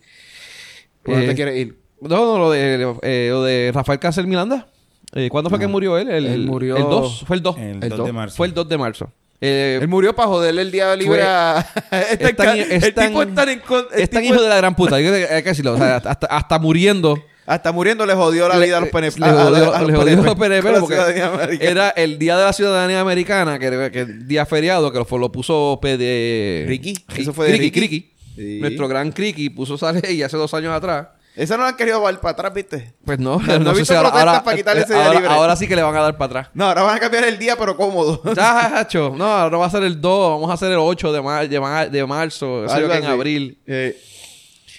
¿Por 1.02 1.14
dónde 1.16 1.32
eh, 1.32 1.34
quieres 1.34 1.56
ir? 1.58 1.78
no, 2.00 2.08
no, 2.08 2.38
lo 2.38 2.50
de, 2.50 2.94
eh, 3.02 3.28
lo 3.30 3.42
de 3.44 3.70
Rafael 3.74 3.98
Cáncer 3.98 4.26
Miranda. 4.26 4.68
Eh, 5.14 5.28
¿Cuándo 5.30 5.48
fue 5.50 5.58
que 5.58 5.66
murió 5.68 5.96
él? 5.98 6.08
El, 6.10 6.26
Él 6.26 6.46
murió- 6.46 6.76
El 6.76 6.82
2. 6.84 7.24
Fue 7.26 7.36
el 7.36 7.42
2. 7.42 7.56
El, 7.58 7.62
El 7.84 7.88
2 7.90 7.98
dos. 7.98 8.06
de 8.06 8.12
marzo. 8.12 8.36
Fue 8.36 8.46
el 8.48 8.54
2 8.54 8.68
de 8.68 8.78
marzo. 8.78 9.12
Eh, 9.40 9.78
Él 9.80 9.86
murió 9.88 10.14
para 10.16 10.28
joderle 10.28 10.62
el 10.62 10.72
día 10.72 10.96
libre 10.96 11.22
a... 11.22 11.58
Es 11.90 12.34
tan- 12.36 12.58
el 12.58 12.94
tipo 12.94 13.22
es 13.22 14.10
tan 14.10 14.24
hijo 14.24 14.42
de 14.42 14.48
la 14.48 14.56
gran 14.56 14.74
puta. 14.74 14.96
Hay 14.96 15.04
que, 15.04 15.10
hay 15.30 15.42
que 15.42 15.50
decirlo. 15.50 15.74
O 15.74 15.76
sea, 15.76 15.96
hasta, 15.96 16.26
hasta 16.26 16.58
muriendo. 16.58 17.22
Hasta 17.46 17.72
muriendo 17.72 18.06
le 18.06 18.14
jodió 18.14 18.48
la 18.48 18.58
vida 18.58 18.78
a 18.78 18.80
los 18.80 18.88
PNP. 18.90 19.20
Le 19.20 19.30
jodió, 19.30 19.74
a 19.74 19.82
los 19.82 19.90
PNP, 20.04 20.22
los 20.22 20.34
PNP 20.34 20.80
porque 20.80 21.58
era 21.60 21.90
el 21.90 22.18
día 22.18 22.36
de 22.38 22.44
la 22.44 22.52
ciudadanía 22.52 23.00
americana, 23.00 23.58
que, 23.58 23.90
que 23.92 24.00
el 24.00 24.26
día 24.26 24.46
feriado, 24.46 24.90
que 24.92 24.98
lo, 24.98 25.18
lo 25.18 25.30
puso 25.32 25.78
PD... 25.82 26.64
Ricky. 26.66 26.94
Eso 27.16 27.32
fue 27.32 27.46
de 27.46 27.52
Ricky. 27.58 27.70
Criqui. 27.70 28.10
Sí. 28.34 28.58
Nuestro 28.60 28.88
gran 28.88 29.12
Criqui 29.12 29.50
puso 29.50 29.74
esa 29.76 29.92
ley 29.92 30.22
hace 30.22 30.36
dos 30.36 30.52
años 30.54 30.72
atrás. 30.72 31.08
Esa 31.36 31.56
no 31.56 31.64
la 31.64 31.70
han 31.70 31.76
querido 31.76 32.00
dar 32.00 32.20
para 32.20 32.32
atrás, 32.32 32.54
¿viste? 32.54 32.94
Pues 33.04 33.18
no, 33.18 33.40
No, 33.40 33.58
no 33.58 33.70
he 33.72 33.74
visto 33.74 33.92
protestas 33.92 34.20
ahora- 34.20 34.44
para 34.44 34.56
quitarle 34.56 34.82
ese 34.82 34.94
día 34.94 35.04
ahora- 35.06 35.18
libre. 35.20 35.34
ahora 35.34 35.56
sí 35.56 35.66
que 35.66 35.74
le 35.76 35.82
van 35.82 35.96
a 35.96 36.00
dar 36.00 36.16
para 36.16 36.26
atrás. 36.26 36.48
No, 36.54 36.64
ahora 36.66 36.82
van 36.84 36.96
a 36.96 37.00
cambiar 37.00 37.24
el 37.24 37.38
día, 37.38 37.56
pero 37.56 37.76
cómodo. 37.76 38.22
No, 39.16 39.24
ahora 39.24 39.58
va 39.58 39.66
a 39.66 39.70
ser 39.70 39.82
el 39.82 40.00
2, 40.00 40.30
vamos 40.30 40.50
a 40.50 40.54
hacer 40.54 40.70
el 40.70 40.78
8 40.78 41.12
de, 41.12 41.20
mar- 41.22 41.48
de, 41.48 41.60
mar- 41.60 41.90
de 41.90 42.06
marzo, 42.06 42.66
Algo 42.68 42.88
que 42.88 42.96
en 42.98 43.04
abril. 43.04 43.58
Eh, 43.66 44.00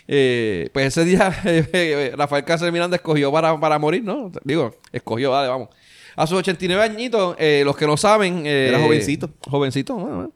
Eh, 0.08 0.70
pues 0.74 0.88
ese 0.88 1.04
día 1.06 1.34
eh, 1.46 2.14
Rafael 2.18 2.44
Cáceres 2.44 2.72
Miranda 2.72 2.96
escogió 2.96 3.32
para, 3.32 3.60
para 3.60 3.80
morir, 3.80 4.04
¿no? 4.04 4.32
Digo, 4.44 4.76
escogió, 4.92 5.32
vale, 5.32 5.48
vamos. 5.50 5.70
A 6.16 6.28
sus 6.28 6.38
89 6.40 6.82
añitos, 6.84 7.36
eh, 7.40 7.64
los 7.66 7.76
que 7.76 7.86
no 7.88 7.98
saben... 7.98 8.46
eh, 8.46 8.68
Era 8.70 8.80
jovencito. 8.80 9.30
Jovencito, 9.50 9.96
bueno, 9.96 10.16
bueno. 10.16 10.32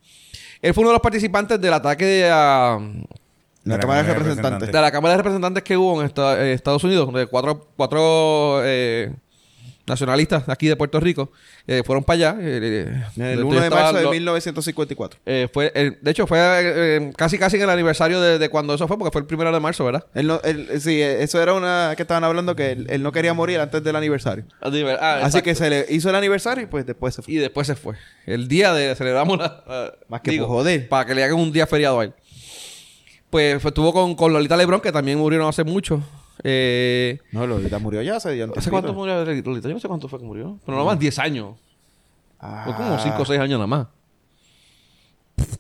Él 0.61 0.73
fue 0.73 0.81
uno 0.81 0.89
de 0.89 0.95
los 0.95 1.01
participantes 1.01 1.61
del 1.61 1.71
ataque 1.73 2.03
de, 2.05 2.29
a- 2.29 2.79
La 3.63 3.79
Cámara 3.79 4.03
de 4.03 4.13
Representantes. 4.13 4.71
de 4.71 4.81
la 4.81 4.91
Cámara 4.91 5.13
de 5.13 5.17
Representantes 5.17 5.63
que 5.63 5.77
hubo 5.77 6.01
en 6.01 6.07
esta- 6.07 6.41
en 6.41 6.47
Estados 6.47 6.83
Unidos, 6.83 7.13
de 7.13 7.27
cuatro, 7.27 7.67
cuatro 7.77 8.59
eh, 8.65 9.13
nacionalistas 9.89 10.45
de 10.47 10.53
aquí 10.53 10.67
de 10.67 10.75
Puerto 10.77 10.99
Rico, 10.99 11.31
eh, 11.67 11.83
fueron 11.85 12.03
para 12.05 12.15
allá. 12.31 12.37
eh, 12.39 13.03
En 13.17 13.21
el 13.23 13.39
yo 13.39 13.47
1 13.47 13.59
de 13.61 13.69
marzo 13.69 13.97
de 13.97 14.03
lo- 14.03 14.11
1954. 14.11 15.19
eh, 15.25 15.47
fue, 15.51 15.71
eh, 15.75 15.97
de 16.01 16.11
hecho, 16.11 16.25
fue 16.27 16.37
eh, 16.41 17.11
casi 17.17 17.37
casi 17.37 17.57
en 17.57 17.63
el 17.63 17.69
aniversario 17.69 18.21
de, 18.21 18.39
de 18.39 18.49
cuando 18.49 18.73
eso 18.75 18.87
fue, 18.87 18.97
porque 18.97 19.11
fue 19.11 19.21
el 19.21 19.27
primero 19.27 19.51
de 19.51 19.59
marzo, 19.59 19.83
¿verdad? 19.83 20.05
Él 20.13 20.27
no, 20.27 20.39
él- 20.43 20.79
sí, 20.79 21.01
eso 21.01 21.41
era 21.41 21.53
una 21.53 21.93
que 21.97 22.03
estaban 22.03 22.23
hablando 22.23 22.55
que 22.55 22.71
él, 22.71 22.87
él 22.89 23.03
no 23.03 23.11
quería 23.11 23.33
morir 23.33 23.59
antes 23.59 23.83
del 23.83 23.95
aniversario. 23.95 24.45
Ah, 24.61 24.67
Así 24.67 25.25
exacto. 25.39 25.43
que 25.43 25.55
se 25.55 25.69
le 25.69 25.85
hizo 25.89 26.09
el 26.09 26.15
aniversario 26.15 26.63
y 26.63 26.67
pues 26.67 26.85
después 26.85 27.15
se 27.15 27.21
fue. 27.21 27.33
Y 27.33 27.37
después 27.37 27.67
se 27.67 27.75
fue. 27.75 27.95
El 28.25 28.47
día 28.47 28.73
de 28.73 28.95
celebramos 28.95 29.37
la... 29.39 29.63
la- 29.67 29.93
Más 30.07 30.21
que 30.21 30.37
por 30.37 30.47
joder. 30.47 30.87
Para 30.87 31.05
que 31.05 31.15
le 31.15 31.23
hagan 31.23 31.37
un 31.37 31.51
día 31.51 31.65
feriado 31.67 31.99
a 31.99 32.03
él. 32.05 32.13
Pues 33.29 33.63
estuvo 33.63 33.93
con, 33.93 34.15
con 34.15 34.33
Lolita 34.33 34.57
Lebron, 34.57 34.81
que 34.81 34.91
también 34.91 35.17
murieron 35.19 35.47
hace 35.47 35.63
mucho. 35.63 36.01
Eh, 36.43 37.19
No, 37.31 37.45
Lolita 37.45 37.79
murió 37.79 38.01
ya 38.01 38.15
hace 38.17 38.31
días. 38.31 38.49
¿Hace 38.55 38.69
cuánto 38.69 38.93
murió 38.93 39.23
Lolita? 39.25 39.67
Yo 39.67 39.73
no 39.73 39.79
sé 39.79 39.87
cuánto 39.87 40.07
fue 40.07 40.19
que 40.19 40.25
murió. 40.25 40.57
Pero 40.65 40.77
no 40.77 40.85
más 40.85 40.97
10 40.99 41.19
años. 41.19 41.55
Ah, 42.39 42.61
Fue 42.65 42.75
como 42.75 42.97
5 42.97 43.21
o 43.21 43.25
6 43.25 43.39
años 43.39 43.57
nada 43.59 43.67
más. 43.67 43.87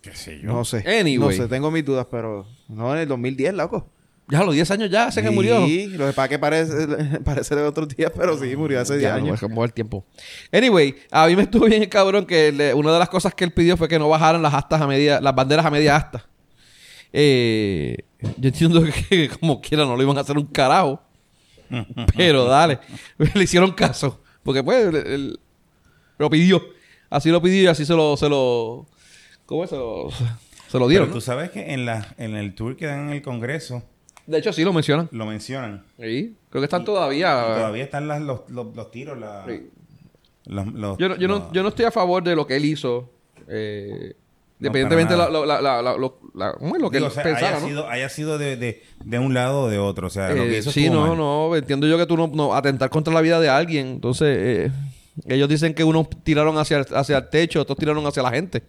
¿Qué 0.01 0.13
sé 0.15 0.39
yo? 0.41 0.51
No 0.53 0.65
sé. 0.65 0.77
Anyway. 0.87 1.37
No 1.37 1.43
sé, 1.43 1.49
tengo 1.49 1.71
mis 1.71 1.85
dudas, 1.85 2.07
pero 2.09 2.45
no 2.67 2.93
en 2.93 3.01
el 3.01 3.07
2010, 3.07 3.53
loco. 3.53 3.89
Ya 4.29 4.39
a 4.41 4.43
los 4.43 4.53
10 4.53 4.69
años 4.71 4.89
ya 4.91 5.05
hace 5.07 5.21
que 5.23 5.31
murió. 5.31 5.65
Sí, 5.65 5.87
lo 5.87 6.05
que 6.07 6.13
pasa 6.13 6.29
que 6.29 6.37
parece, 6.39 6.87
parece 7.25 7.55
de 7.55 7.63
otros 7.63 7.87
días, 7.89 8.11
pero 8.15 8.37
sí, 8.37 8.55
murió 8.55 8.79
hace 8.79 8.93
10 8.97 9.03
Ya, 9.03 9.09
no, 9.17 9.23
años. 9.25 9.33
es 9.35 9.41
como 9.41 9.65
el 9.65 9.73
tiempo. 9.73 10.05
Anyway, 10.51 10.95
a 11.11 11.27
mí 11.27 11.35
me 11.35 11.43
estuvo 11.43 11.65
bien 11.65 11.81
el 11.81 11.89
cabrón 11.89 12.25
que 12.25 12.51
le- 12.51 12.73
una 12.73 12.93
de 12.93 12.99
las 12.99 13.09
cosas 13.09 13.33
que 13.33 13.43
él 13.43 13.51
pidió 13.51 13.75
fue 13.75 13.87
que 13.87 13.97
no 13.97 14.07
bajaran 14.07 14.41
las 14.41 14.53
astas 14.53 14.81
a 14.81 14.87
media, 14.87 15.19
las 15.19 15.33
banderas 15.33 15.65
a 15.65 15.71
media 15.71 15.95
asta. 15.95 16.25
Eh, 17.11 17.97
yo 18.21 18.47
entiendo 18.49 18.83
que 19.09 19.29
como 19.29 19.61
quiera 19.61 19.85
no 19.85 19.95
lo 19.95 20.03
iban 20.03 20.17
a 20.17 20.21
hacer 20.21 20.37
un 20.37 20.45
carajo. 20.45 21.01
pero 22.17 22.45
dale. 22.45 22.79
Le 23.35 23.43
hicieron 23.43 23.71
caso. 23.73 24.21
Porque 24.43 24.63
pues 24.63 24.85
él, 24.87 24.95
él 24.95 25.39
lo 26.17 26.29
pidió. 26.29 26.61
Así 27.09 27.29
lo 27.29 27.41
pidió 27.41 27.63
y 27.63 27.67
así 27.67 27.85
se 27.85 27.93
lo, 27.93 28.17
se 28.17 28.29
lo. 28.29 28.85
¿Cómo 29.45 29.63
es? 29.63 29.69
Se 29.69 29.75
lo, 29.77 30.09
se 30.67 30.79
lo 30.79 30.87
dieron. 30.87 31.07
Pero 31.07 31.15
¿no? 31.15 31.19
tú 31.19 31.21
sabes 31.21 31.49
que 31.51 31.73
en, 31.73 31.85
la, 31.85 32.13
en 32.17 32.35
el 32.35 32.53
tour 32.55 32.75
que 32.75 32.85
dan 32.85 33.07
en 33.07 33.09
el 33.09 33.21
Congreso 33.21 33.83
De 34.27 34.37
hecho, 34.37 34.53
sí 34.53 34.63
lo 34.63 34.73
mencionan. 34.73 35.09
lo 35.11 35.25
mencionan. 35.25 35.83
Sí. 35.99 36.35
Creo 36.49 36.61
que 36.61 36.65
están 36.65 36.83
todavía. 36.85 37.29
Y 37.51 37.55
todavía 37.59 37.83
están 37.83 38.07
las, 38.07 38.21
los, 38.21 38.41
los, 38.49 38.75
los 38.75 38.91
tiros, 38.91 39.17
la- 39.17 39.45
Sí. 39.47 39.69
los, 40.45 40.67
los- 40.73 40.97
Yo 40.97 41.09
no, 41.09 41.15
yo, 41.17 41.27
no, 41.27 41.51
yo 41.51 41.63
no 41.63 41.69
estoy 41.69 41.85
a 41.85 41.91
favor 41.91 42.23
de 42.23 42.35
lo 42.35 42.45
que 42.47 42.55
él 42.57 42.65
hizo. 42.65 43.11
Eh, 43.47 44.13
No, 44.59 44.67
independientemente 44.67 45.15
para 45.15 45.29
la, 45.29 45.45
la, 45.45 45.61
la, 45.61 45.81
la- 45.81 45.97
lo, 45.97 46.19
que 46.91 46.97
digo, 46.97 46.97
él 46.97 47.03
o 47.05 47.09
sea, 47.09 47.23
pensara, 47.23 47.47
haya, 47.49 47.59
¿no? 47.61 47.67
sido, 47.67 47.87
haya 47.89 48.09
sido 48.09 48.37
de, 48.37 48.57
de, 48.57 48.83
de 49.05 49.19
un 49.19 49.33
lado 49.33 49.61
o 49.63 49.69
de 49.69 49.79
otro. 49.79 50.07
O 50.07 50.09
sea, 50.09 50.29
lo 50.31 50.43
que 50.43 50.55
Eh, 50.55 50.59
hizo 50.59 50.71
sí, 50.71 50.89
no, 50.89 51.07
mal. 51.07 51.17
no. 51.17 51.55
Entiendo 51.55 51.87
yo 51.87 51.97
que 51.97 52.05
tú 52.05 52.17
no, 52.17 52.27
no 52.27 52.53
atentar 52.53 52.89
contra 52.89 53.13
la 53.13 53.21
vida 53.21 53.39
de 53.39 53.47
alguien. 53.49 53.87
Entonces, 53.87 54.37
eh, 54.37 54.71
ellos 55.27 55.47
dicen 55.47 55.73
que 55.73 55.83
unos 55.85 56.07
tiraron 56.23 56.57
hacia 56.57 56.79
el, 56.79 56.85
hacia 56.93 57.17
el 57.17 57.29
techo, 57.29 57.61
otros 57.61 57.77
tiraron 57.77 58.05
hacia 58.05 58.21
la 58.21 58.31
gente. 58.31 58.63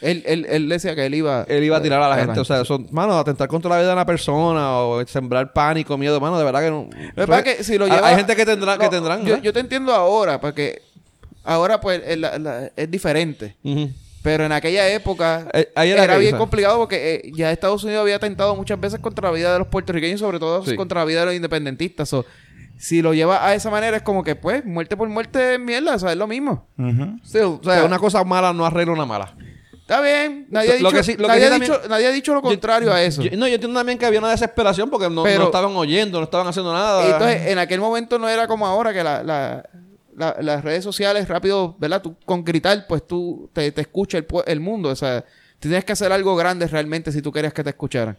Él, 0.00 0.22
él, 0.26 0.46
él 0.48 0.68
decía 0.68 0.94
que 0.96 1.06
él 1.06 1.14
iba... 1.14 1.44
Él 1.48 1.62
iba 1.62 1.76
a 1.76 1.82
tirar 1.82 2.02
a 2.02 2.08
la 2.08 2.16
gente. 2.16 2.38
O 2.40 2.44
sea, 2.44 2.60
eso, 2.60 2.78
mano, 2.90 3.16
atentar 3.18 3.46
contra 3.48 3.68
la 3.70 3.76
vida 3.78 3.86
de 3.88 3.92
una 3.94 4.06
persona 4.06 4.78
o 4.78 5.04
sembrar 5.06 5.52
pánico, 5.52 5.96
miedo, 5.98 6.20
mano, 6.20 6.38
de 6.38 6.44
verdad 6.44 6.60
que 6.60 6.70
no. 6.70 6.88
Que 7.14 7.26
pasa 7.26 7.38
es 7.50 7.56
que 7.58 7.64
si 7.64 7.78
lo 7.78 7.84
Hay- 7.84 7.90
lleva- 7.92 8.08
Hay 8.08 8.16
gente 8.16 8.34
que, 8.36 8.44
tendrá, 8.44 8.78
que 8.78 8.88
tendrán. 8.88 9.24
Yo, 9.24 9.38
yo 9.38 9.52
te 9.52 9.60
entiendo 9.60 9.92
ahora, 9.92 10.40
porque 10.40 10.82
ahora 11.44 11.80
pues 11.80 12.00
es, 12.04 12.18
la- 12.18 12.36
la- 12.38 12.70
es 12.76 12.90
diferente. 12.90 13.54
Ujú. 13.62 13.90
Pero 14.22 14.44
en 14.44 14.52
aquella 14.52 14.88
época 14.88 15.48
Eh, 15.52 15.70
ahí 15.74 15.90
era, 15.90 16.16
bien 16.16 16.36
complicado 16.36 16.78
porque 16.78 17.14
eh, 17.24 17.32
ya 17.34 17.50
Estados 17.50 17.82
Unidos 17.84 18.02
había 18.02 18.16
atentado 18.16 18.54
muchas 18.54 18.78
veces 18.80 19.00
contra 19.00 19.28
la 19.28 19.34
vida 19.34 19.52
de 19.52 19.58
los 19.58 19.68
puertorriqueños, 19.68 20.20
sobre 20.20 20.38
todo 20.38 20.64
Sí. 20.64 20.76
contra 20.76 21.00
la 21.00 21.04
vida 21.04 21.20
de 21.20 21.26
los 21.26 21.34
independentistas. 21.34 22.08
So, 22.08 22.24
si 22.78 23.02
lo 23.02 23.14
lleva 23.14 23.44
a 23.46 23.54
esa 23.54 23.70
manera 23.70 23.96
es 23.96 24.02
como 24.02 24.22
que 24.24 24.34
pues 24.36 24.64
muerte 24.64 24.96
por 24.96 25.08
muerte 25.08 25.54
es 25.54 25.60
mierda, 25.60 25.94
o 25.96 25.98
sea, 25.98 26.12
es 26.12 26.16
lo 26.16 26.26
mismo. 26.26 26.68
Sí, 27.24 27.38
o 27.38 27.60
sea, 27.62 27.84
una 27.84 27.98
cosa 27.98 28.22
mala 28.24 28.52
no 28.52 28.64
arregla 28.64 28.92
una 28.92 29.06
mala. 29.06 29.34
Está 29.80 30.00
bien, 30.00 30.46
nadie 30.48 30.70
ha 30.70 30.72
Lo 30.80 30.88
dicho, 30.90 30.96
que 30.96 31.02
sí- 31.02 31.12
lo 31.16 31.22
que 31.22 31.28
nadie 31.28 31.46
ha 31.46 31.50
también- 31.50 31.72
dicho, 31.72 31.88
nadie 31.88 32.06
ha 32.06 32.10
dicho 32.12 32.34
lo 32.34 32.40
contrario 32.42 32.92
a 32.92 33.02
eso. 33.02 33.22
Yo- 33.22 33.36
no, 33.36 33.46
yo 33.48 33.54
entiendo 33.54 33.78
también 33.78 33.98
que 33.98 34.06
había 34.06 34.20
una 34.20 34.30
desesperación 34.30 34.88
porque 34.88 35.10
no, 35.10 35.24
Pero- 35.24 35.40
no 35.40 35.44
estaban 35.46 35.74
oyendo, 35.76 36.18
no 36.18 36.24
estaban 36.24 36.46
haciendo 36.46 36.72
nada. 36.72 37.04
Entonces, 37.04 37.48
en 37.48 37.58
aquel 37.58 37.80
momento 37.80 38.18
no 38.18 38.28
era 38.28 38.46
como 38.46 38.64
ahora 38.66 38.92
que 38.94 39.02
la, 39.02 39.22
la- 39.24 39.68
la- 40.16 40.36
las 40.40 40.62
redes 40.64 40.84
sociales 40.84 41.28
rápido, 41.28 41.76
¿verdad? 41.78 42.02
Tú 42.02 42.16
con 42.24 42.44
gritar, 42.44 42.86
pues 42.88 43.06
tú 43.06 43.48
te, 43.52 43.70
te 43.72 43.80
escucha 43.82 44.18
el, 44.18 44.26
el 44.46 44.60
mundo. 44.60 44.88
O 44.90 44.96
sea, 44.96 45.24
tienes 45.58 45.84
que 45.84 45.92
hacer 45.92 46.12
algo 46.12 46.34
grande 46.36 46.66
realmente 46.66 47.12
si 47.12 47.22
tú 47.22 47.30
querías 47.32 47.52
que 47.52 47.62
te 47.64 47.70
escucharan. 47.70 48.16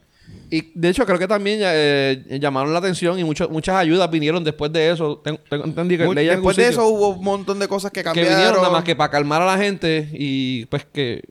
Y 0.49 0.71
de 0.73 0.89
hecho, 0.89 1.05
creo 1.05 1.19
que 1.19 1.27
también 1.27 1.59
eh, 1.61 2.37
llamaron 2.39 2.71
la 2.71 2.79
atención 2.79 3.19
y 3.19 3.23
mucho- 3.25 3.49
muchas 3.49 3.75
ayudas 3.75 4.09
vinieron 4.09 4.43
después 4.43 4.71
de 4.71 4.91
eso. 4.91 5.21
Entendí 5.51 5.97
que 5.97 6.03
Después 6.05 6.55
de 6.55 6.67
eso 6.69 6.87
hubo 6.87 7.09
un 7.09 7.23
montón 7.23 7.59
de 7.59 7.67
cosas 7.67 7.91
que 7.91 7.99
que 7.99 8.03
cambiaron. 8.05 8.31
vinieron 8.33 8.57
nada 8.61 8.69
más 8.71 8.83
que 8.85 8.95
para 8.95 9.11
calmar 9.11 9.41
a 9.41 9.45
la 9.45 9.57
gente 9.57 10.09
y 10.13 10.65
pues 10.67 10.85
que, 10.85 11.23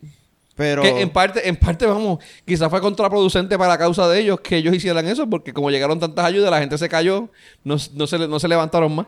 Pero 0.54 0.82
que 0.82 1.00
en 1.00 1.08
parte, 1.08 1.48
en 1.48 1.56
parte, 1.56 1.86
vamos, 1.86 2.18
quizás 2.44 2.68
fue 2.68 2.82
contraproducente 2.82 3.56
para 3.56 3.70
la 3.70 3.78
causa 3.78 4.06
de 4.08 4.20
ellos 4.20 4.40
que 4.40 4.58
ellos 4.58 4.74
hicieran 4.74 5.08
eso 5.08 5.28
porque 5.28 5.54
como 5.54 5.70
llegaron 5.70 5.98
tantas 5.98 6.26
ayudas, 6.26 6.50
la 6.50 6.60
gente 6.60 6.76
se 6.76 6.88
cayó, 6.90 7.30
no, 7.64 7.76
no, 7.94 8.06
se, 8.06 8.18
no 8.28 8.38
se 8.38 8.48
levantaron 8.48 8.94
más 8.94 9.06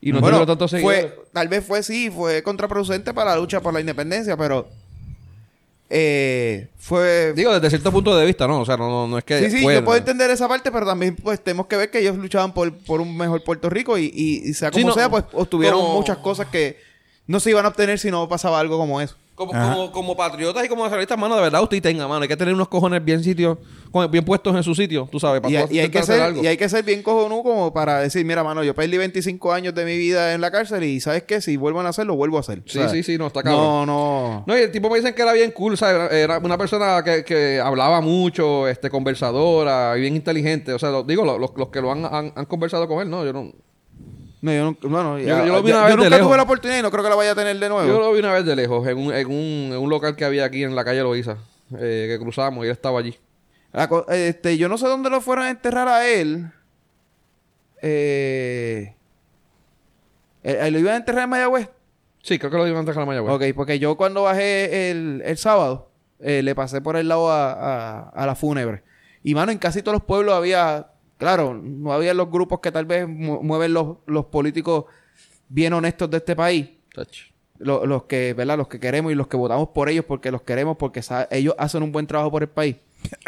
y 0.00 0.12
no 0.12 0.20
bueno, 0.20 0.38
seguidores. 0.68 1.12
fue, 1.12 1.24
tal 1.32 1.48
vez 1.48 1.64
fue 1.64 1.82
sí, 1.82 2.10
fue 2.10 2.42
contraproducente 2.42 3.12
para 3.14 3.30
la 3.34 3.40
lucha 3.40 3.60
por 3.60 3.72
la 3.74 3.80
independencia, 3.80 4.36
pero 4.36 4.68
eh, 5.88 6.68
fue... 6.78 7.32
Digo, 7.34 7.52
desde 7.54 7.70
cierto 7.70 7.92
punto 7.92 8.16
de 8.16 8.26
vista, 8.26 8.46
¿no? 8.48 8.60
O 8.60 8.64
sea, 8.66 8.76
no, 8.76 8.88
no, 8.88 9.06
no 9.06 9.18
es 9.18 9.24
que 9.24 9.38
Sí, 9.48 9.58
sí, 9.58 9.62
fue- 9.62 9.74
yo 9.74 9.84
puedo 9.84 9.96
entender 9.98 10.30
esa 10.30 10.48
parte, 10.48 10.72
pero 10.72 10.84
también 10.84 11.14
pues 11.16 11.40
tenemos 11.42 11.66
que 11.66 11.76
ver 11.76 11.90
que 11.90 12.00
ellos 12.00 12.16
luchaban 12.16 12.52
por, 12.52 12.72
por 12.78 13.00
un 13.00 13.16
mejor 13.16 13.42
Puerto 13.44 13.70
Rico 13.70 13.96
y, 13.96 14.10
y- 14.12 14.48
y 14.50 14.54
sea 14.54 14.70
Sí, 14.72 14.80
como 14.82 14.88
no, 14.88 14.94
sea, 14.94 15.08
pues 15.08 15.24
obtuvieron 15.32 15.80
como- 15.80 15.94
muchas 15.94 16.18
cosas 16.18 16.48
que 16.48 16.78
no 17.28 17.38
se 17.40 17.50
iban 17.50 17.64
a 17.64 17.68
obtener 17.68 17.98
si 17.98 18.10
no 18.10 18.28
pasaba 18.28 18.58
algo 18.60 18.78
como 18.78 19.00
eso. 19.00 19.16
Como, 19.36 19.52
como, 19.52 19.92
como 19.92 20.16
patriotas 20.16 20.64
y 20.64 20.68
como 20.68 20.82
nacionalistas, 20.82 21.18
mano, 21.18 21.36
de 21.36 21.42
verdad 21.42 21.62
usted 21.62 21.82
tenga, 21.82 22.08
mano. 22.08 22.22
Hay 22.22 22.28
que 22.28 22.36
tener 22.38 22.54
unos 22.54 22.68
cojones 22.68 23.04
bien 23.04 23.22
sitios, 23.22 23.58
con- 23.92 24.10
bien 24.10 24.24
puestos 24.24 24.56
en 24.56 24.62
su 24.62 24.74
sitio, 24.74 25.06
tú 25.12 25.20
sabes, 25.20 25.42
para 25.42 25.52
Y, 25.70 25.76
y 25.76 25.78
hay 25.80 25.90
que 25.90 26.02
ser, 26.02 26.22
algo. 26.22 26.42
y 26.42 26.46
hay 26.46 26.56
que 26.56 26.66
ser 26.70 26.82
bien 26.84 27.02
cojonudo 27.02 27.42
como 27.42 27.70
para 27.74 28.00
decir, 28.00 28.24
mira, 28.24 28.42
mano, 28.42 28.64
yo 28.64 28.74
perdí 28.74 28.96
25 28.96 29.52
años 29.52 29.74
de 29.74 29.84
mi 29.84 29.94
vida 29.98 30.32
en 30.32 30.40
la 30.40 30.50
cárcel 30.50 30.82
y 30.84 31.00
¿sabes 31.00 31.24
qué? 31.24 31.42
Si 31.42 31.58
vuelvan 31.58 31.84
a 31.84 31.90
hacerlo, 31.90 32.16
vuelvo 32.16 32.38
a 32.38 32.40
hacer. 32.40 32.62
Sí, 32.64 32.80
sí, 32.90 33.02
sí, 33.02 33.18
no, 33.18 33.26
está 33.26 33.42
cabrón. 33.42 33.60
No, 33.62 33.86
no. 33.86 34.44
No, 34.46 34.58
y 34.58 34.62
el 34.62 34.72
tipo 34.72 34.88
me 34.88 34.96
dicen 34.96 35.12
que 35.14 35.20
era 35.20 35.34
bien 35.34 35.50
cool, 35.50 35.76
¿sabes? 35.76 36.10
Era- 36.12 36.36
Era 36.36 36.38
una 36.38 36.56
persona 36.56 37.02
que, 37.04 37.22
que 37.22 37.60
hablaba 37.60 38.00
mucho, 38.00 38.66
este, 38.68 38.88
conversadora 38.88 39.98
y 39.98 40.00
bien 40.00 40.16
inteligente. 40.16 40.72
O 40.72 40.78
sea, 40.78 40.90
lo- 40.90 41.02
digo, 41.02 41.26
lo- 41.26 41.38
los, 41.38 41.50
los 41.56 41.68
que 41.68 41.82
lo 41.82 41.92
han, 41.92 42.06
han, 42.06 42.32
han 42.34 42.44
conversado 42.46 42.88
con 42.88 43.00
él, 43.02 43.10
¿no? 43.10 43.22
Yo 43.24 43.34
no... 43.34 43.52
No, 44.46 44.52
yo, 44.52 44.64
no, 44.64 44.76
bueno, 44.88 45.18
Yo- 45.18 45.26
ya- 45.26 45.44
yo 45.46 45.52
lo 45.54 45.62
vi 45.62 45.70
ya- 45.70 45.76
una 45.78 45.84
vez 45.86 45.96
yo 45.96 46.02
de 46.04 46.10
nunca 46.10 46.22
tuve 46.22 46.36
la 46.36 46.42
oportunidad 46.44 46.78
y 46.78 46.82
no 46.82 46.90
creo 46.90 47.02
que 47.02 47.10
la 47.10 47.16
vaya 47.16 47.32
a 47.32 47.34
tener 47.34 47.58
de 47.58 47.68
nuevo. 47.68 47.86
Yo 47.88 47.98
lo 47.98 48.12
vi 48.12 48.20
una 48.20 48.32
vez 48.32 48.44
de 48.44 48.54
lejos, 48.56 48.86
en 48.86 48.96
un, 48.98 49.12
en 49.12 49.26
un, 49.26 49.32
en 49.72 49.78
un 49.78 49.90
local 49.90 50.14
que 50.14 50.24
había 50.24 50.44
aquí 50.44 50.62
en 50.62 50.74
la 50.76 50.84
calle 50.84 51.02
Loíza, 51.02 51.36
eh, 51.78 52.06
que 52.08 52.18
cruzamos 52.22 52.64
y 52.64 52.68
él 52.68 52.72
estaba 52.72 52.98
allí. 53.00 53.18
La 53.72 53.88
este, 54.10 54.56
yo 54.56 54.68
no 54.68 54.78
sé 54.78 54.86
dónde 54.86 55.10
lo 55.10 55.20
fueron 55.20 55.44
a 55.46 55.50
enterrar 55.50 55.88
a 55.88 56.06
él. 56.08 56.50
Eh, 57.82 58.94
¿Lo 60.42 60.78
iban 60.78 60.94
a 60.94 60.96
enterrar 60.96 61.24
en 61.24 61.30
Mayagüez? 61.30 61.68
Sí, 62.22 62.38
creo 62.38 62.50
que 62.50 62.56
lo 62.56 62.66
iban 62.66 62.82
a 62.84 62.86
dejar 62.86 63.02
a 63.02 63.06
Mayagüez. 63.06 63.34
Ok, 63.34 63.42
porque 63.56 63.78
yo 63.78 63.96
cuando 63.96 64.22
bajé 64.22 64.90
el, 64.90 65.22
el 65.24 65.36
sábado, 65.36 65.90
eh, 66.20 66.42
le 66.42 66.54
pasé 66.54 66.80
por 66.80 66.96
el 66.96 67.08
lado 67.08 67.30
a, 67.30 67.52
a- 67.52 68.08
a 68.10 68.26
la 68.26 68.34
fúnebre. 68.34 68.82
Y, 69.22 69.34
mano, 69.34 69.50
en 69.52 69.58
casi 69.58 69.82
todos 69.82 69.94
los 69.96 70.04
pueblos 70.04 70.34
había... 70.34 70.86
Claro, 71.18 71.54
no 71.54 71.92
había 71.92 72.12
los 72.14 72.30
grupos 72.30 72.60
que 72.60 72.70
tal 72.72 72.84
vez 72.84 73.08
mu- 73.08 73.42
mueven 73.42 73.72
los, 73.72 73.96
los 74.06 74.26
políticos 74.26 74.84
bien 75.48 75.72
honestos 75.72 76.10
de 76.10 76.18
este 76.18 76.36
país. 76.36 76.68
Tacho. 76.94 77.24
Lo- 77.58 77.86
Los, 77.86 78.02
que, 78.04 78.34
¿verdad? 78.34 78.58
Los 78.58 78.68
que 78.68 78.78
queremos 78.78 79.12
y 79.12 79.14
los 79.14 79.26
que 79.28 79.36
votamos 79.36 79.68
por 79.70 79.88
ellos 79.88 80.04
porque 80.06 80.30
los 80.30 80.42
queremos 80.42 80.76
porque 80.76 81.00
ellos 81.30 81.54
hacen 81.58 81.82
un 81.82 81.90
buen 81.92 82.06
trabajo 82.06 82.30
por 82.30 82.42
el 82.42 82.48
país. 82.48 82.76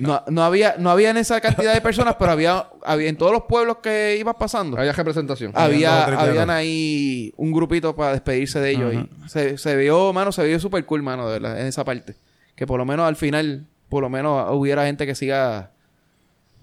No, 0.00 0.24
no 0.28 0.42
había 0.42 0.74
no 0.76 0.90
había 0.90 1.10
en 1.10 1.16
esa 1.18 1.40
cantidad 1.40 1.72
de 1.72 1.80
personas, 1.80 2.16
pero 2.18 2.32
había, 2.32 2.66
había 2.84 3.08
en 3.08 3.16
todos 3.16 3.30
los 3.30 3.42
pueblos 3.44 3.76
que 3.80 4.16
ibas 4.18 4.34
pasando. 4.34 4.76
Había 4.76 4.92
representación. 4.92 5.52
Había, 5.54 6.04
habían 6.30 6.50
ahí 6.50 7.32
un 7.36 7.52
grupito 7.52 7.94
para 7.94 8.10
despedirse 8.10 8.58
de 8.58 8.70
ellos. 8.72 8.92
Y 8.92 9.28
se, 9.28 9.56
se 9.56 9.76
vio, 9.76 10.12
mano, 10.12 10.32
se 10.32 10.44
vio 10.44 10.58
súper 10.58 10.84
cool, 10.84 11.02
mano, 11.04 11.28
de 11.28 11.34
verdad, 11.38 11.60
en 11.60 11.68
esa 11.68 11.84
parte. 11.84 12.16
Que 12.56 12.66
por 12.66 12.78
lo 12.78 12.84
menos 12.84 13.06
al 13.06 13.14
final, 13.14 13.66
por 13.88 14.02
lo 14.02 14.10
menos 14.10 14.48
hubiera 14.50 14.84
gente 14.84 15.06
que 15.06 15.14
siga 15.14 15.70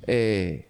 eh, 0.07 0.67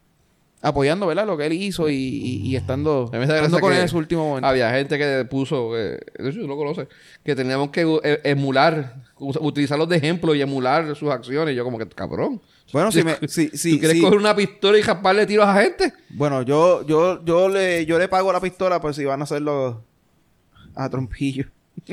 apoyando, 0.62 1.08
¿verdad? 1.08 1.26
Lo 1.26 1.38
que 1.38 1.46
él 1.48 1.54
hizo 1.54 1.90
y, 1.90 1.96
y- 1.96 2.42
y 2.48 2.56
estando, 2.56 3.10
estando 3.14 3.60
con 3.60 3.74
él 3.74 3.80
en 3.82 3.90
su 3.90 3.98
último 3.98 4.28
momento. 4.28 4.48
Había 4.48 4.72
gente 4.72 4.98
que 4.98 5.26
puso, 5.30 5.76
eh, 5.78 6.00
de 6.20 6.30
hecho, 6.30 6.40
tú 6.42 6.48
lo 6.48 6.56
conoces, 6.58 6.88
que 7.24 7.36
teníamos 7.36 7.72
que 7.72 7.82
eh, 8.04 8.22
emular, 8.26 8.96
utilizarlos 9.18 9.90
de 9.90 9.98
ejemplo 9.98 10.36
y 10.36 10.42
emular 10.42 10.96
sus 10.96 11.10
acciones. 11.10 11.54
Y 11.54 11.56
yo 11.58 11.64
como 11.64 11.78
que, 11.80 11.88
cabrón. 11.88 12.40
Bueno, 12.74 12.92
si 12.92 13.04
me... 13.04 13.16
Si, 13.28 13.50
si, 13.50 13.74
¿Tú 13.74 13.80
quieres 13.80 13.98
si- 13.98 14.02
coger 14.04 14.20
una 14.20 14.36
pistola 14.36 14.78
y 14.78 14.82
jasparle 14.84 15.26
tiros 15.26 15.46
a 15.48 15.62
gente? 15.62 15.94
Bueno, 16.10 16.42
yo, 16.44 16.86
yo, 16.86 17.26
yo 17.26 17.50
le, 17.50 17.86
yo 17.86 17.98
le 18.00 18.08
pago 18.08 18.32
la 18.32 18.40
pistola, 18.40 18.80
pues 18.80 18.96
si 18.96 19.04
van 19.04 19.20
a 19.22 19.24
hacerlo 19.24 19.84
a 20.76 20.90
trompillo. 20.90 21.46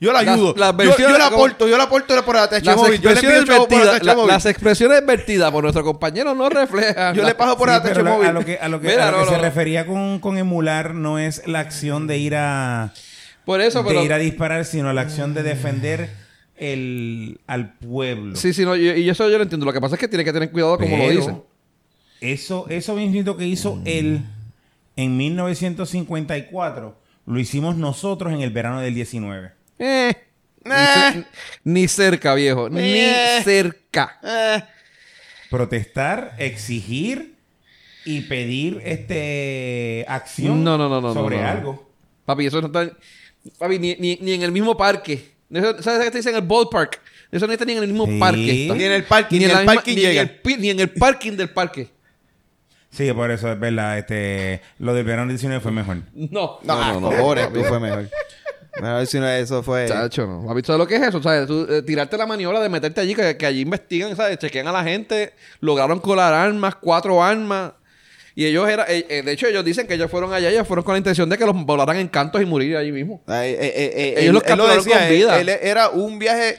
yo 0.00 0.12
la 0.12 0.20
ayudo. 0.20 0.54
las 0.56 0.76
yo, 0.76 0.96
yo 0.96 1.08
la 1.10 1.24
como- 1.30 1.36
aporto, 1.44 1.68
yo 1.68 1.76
la 1.76 1.84
aporto 1.84 2.24
por 2.24 2.36
ATH 2.36 2.64
Las 2.64 2.76
móvil. 2.76 3.00
Yo 3.00 3.10
le 3.12 3.20
pido 3.20 3.44
chavo 3.44 3.66
por 3.68 3.84
la- 4.04 4.14
las 4.26 4.46
expresiones 4.46 5.04
vertidas 5.04 5.50
por 5.50 5.62
nuestro 5.64 5.82
compañero 5.84 6.34
no 6.34 6.48
reflejan. 6.48 7.14
Yo 7.14 7.22
la- 7.22 7.28
le 7.28 7.34
pago 7.34 7.56
por 7.58 7.68
Sí, 7.68 7.90
la- 7.94 8.02
móvil. 8.04 8.28
a 8.28 8.32
lo 8.32 8.44
que, 8.44 8.58
a 8.58 8.68
lo 8.68 8.80
que, 8.80 8.88
Mira, 8.88 9.08
a 9.08 9.10
lo 9.10 9.18
no, 9.18 9.24
que 9.24 9.30
se 9.30 9.36
no. 9.36 9.42
refería 9.42 9.86
con, 9.86 10.20
con 10.20 10.38
emular 10.38 10.94
no 10.94 11.18
es 11.18 11.42
la 11.46 11.60
acción 11.60 12.06
de 12.06 12.18
ir 12.18 12.34
a 12.36 12.92
Por 13.44 13.60
eso, 13.60 13.84
pero... 13.84 14.00
de 14.00 14.04
ir 14.06 14.12
a 14.12 14.18
disparar, 14.18 14.64
sino 14.64 14.92
la 14.92 15.00
acción 15.00 15.34
de 15.34 15.42
defender 15.42 16.10
el 16.56 17.40
al 17.46 17.74
pueblo. 17.74 18.36
Sí, 18.36 18.52
sí, 18.52 18.64
no, 18.64 18.76
y, 18.76 18.88
y 18.88 19.08
eso 19.10 19.28
yo 19.30 19.36
lo 19.36 19.42
entiendo. 19.44 19.64
Lo 19.66 19.72
que 19.72 19.80
pasa 19.80 19.94
es 19.96 20.00
que 20.00 20.08
tiene 20.08 20.24
que 20.24 20.32
tener 20.32 20.50
cuidado 20.50 20.78
como 20.78 20.96
lo 20.96 21.08
dice. 21.10 21.34
Eso, 22.20 22.66
eso 22.68 22.94
mismito 22.94 23.36
que 23.36 23.46
hizo 23.46 23.80
él 23.84 24.22
en 24.96 25.16
1954, 25.16 26.96
lo 27.26 27.38
hicimos 27.38 27.76
nosotros 27.76 28.32
en 28.32 28.40
el 28.40 28.50
verano 28.50 28.80
del 28.80 28.94
19. 28.94 29.52
Eh, 29.78 30.12
ni, 30.64 30.72
Eh. 30.74 31.24
ni 31.64 31.88
cerca, 31.88 32.34
viejo. 32.34 32.66
Eh. 32.68 32.70
Ni 33.38 33.44
cerca. 33.44 34.18
Eh, 34.22 34.62
Protestar, 35.50 36.34
exigir 36.38 37.34
y 38.04 38.20
pedir 38.22 38.80
este 38.84 40.04
acción 40.08 40.62
No, 40.62 40.76
no, 40.76 40.88
no, 40.88 41.00
no, 41.00 41.14
sobre 41.14 41.36
no, 41.36 41.42
no. 41.42 41.48
algo. 41.48 41.90
Papi, 42.24 42.46
eso 42.46 42.60
no 42.60 42.66
está... 42.66 42.90
Papi, 43.58 43.78
ni, 43.78 43.94
ni, 43.96 44.18
ni 44.20 44.32
en 44.32 44.42
el 44.42 44.52
mismo 44.52 44.76
parque. 44.76 45.32
Eso- 45.50 45.82
¿Sabes 45.82 46.04
qué 46.04 46.10
te 46.10 46.18
dicen 46.18 46.34
en 46.34 46.42
el 46.42 46.46
ballpark? 46.48 47.00
Eso 47.30 47.46
no 47.46 47.52
está 47.52 47.64
ni 47.64 47.72
en 47.72 47.78
el 47.82 47.88
mismo 47.88 48.06
Sí. 48.06 48.18
parque. 48.18 48.62
está. 48.62 48.74
Ni 48.74 48.84
en 48.84 48.92
el 48.92 49.04
parking, 49.04 49.38
ni 49.38 49.44
en 49.44 49.50
el 49.50 49.56
misma- 49.58 49.74
parking 49.74 49.94
ni 49.94 50.00
en 50.04 50.08
llega. 50.10 50.22
el 50.22 50.60
ni 50.60 50.70
en 50.70 50.80
el 50.80 50.90
parking 50.90 51.32
del 51.32 51.50
parque. 51.50 51.88
Sí, 52.90 53.10
por 53.12 53.30
eso 53.30 53.52
es 53.52 53.58
verdad. 53.60 53.98
Este, 53.98 54.60
lo 54.78 54.92
del 54.94 55.04
verano 55.04 55.22
del 55.28 55.36
19 55.36 55.60
fue 55.60 55.72
mejor. 55.72 55.98
No. 56.14 56.58
no, 56.62 57.00
no, 57.00 57.10
cojones, 57.10 57.52
tú 57.52 57.62
fue 57.64 57.80
mejor. 57.80 58.08
A 58.82 58.94
ver 58.98 59.06
si 59.06 59.18
no 59.18 59.28
eso 59.28 59.62
fue... 59.62 59.86
Chacho, 59.88 60.26
no. 60.26 60.46
Papi, 60.46 60.62
¿sabes 60.64 60.78
lo 60.78 60.86
que 60.86 60.96
es 60.96 61.02
eso? 61.02 61.22
¿Sabes? 61.22 61.46
Tú, 61.46 61.66
eh, 61.68 61.82
tirarte 61.82 62.16
la 62.16 62.26
maniobra 62.26 62.60
de 62.60 62.68
meterte 62.68 63.00
allí, 63.00 63.14
que, 63.14 63.36
que 63.36 63.46
allí 63.46 63.60
investigan, 63.60 64.14
¿sabes? 64.16 64.38
Chequean 64.38 64.66
a 64.68 64.72
la 64.72 64.84
gente, 64.84 65.32
lograron 65.60 65.98
colar 66.00 66.32
armas, 66.34 66.74
cuatro 66.76 67.22
armas. 67.22 67.72
Y 68.34 68.46
ellos 68.46 68.68
eran, 68.68 68.86
eh, 68.88 69.04
eh, 69.08 69.22
de 69.22 69.32
hecho, 69.32 69.48
ellos 69.48 69.64
dicen 69.64 69.86
que 69.88 69.94
ellos 69.94 70.08
fueron 70.10 70.32
allá, 70.32 70.48
ellos 70.48 70.66
fueron 70.66 70.84
con 70.84 70.94
la 70.94 70.98
intención 70.98 71.28
de 71.28 71.36
que 71.36 71.44
los 71.44 71.56
volaran 71.64 71.96
en 71.96 72.06
cantos 72.06 72.40
y 72.40 72.46
morir 72.46 72.76
allí 72.76 72.92
mismo. 72.92 73.20
Ay, 73.26 73.56
eh, 73.58 74.14
Ellos 74.18 74.26
él- 74.28 74.32
los 74.34 74.42
él 74.44 74.48
lo 74.58 74.64
capturaron 74.66 74.84
decía, 74.84 74.98
con 75.00 75.08
vida. 75.08 75.40
Él, 75.40 75.48
él 75.48 75.58
era 75.60 75.88
un 75.90 76.18
viaje 76.20 76.58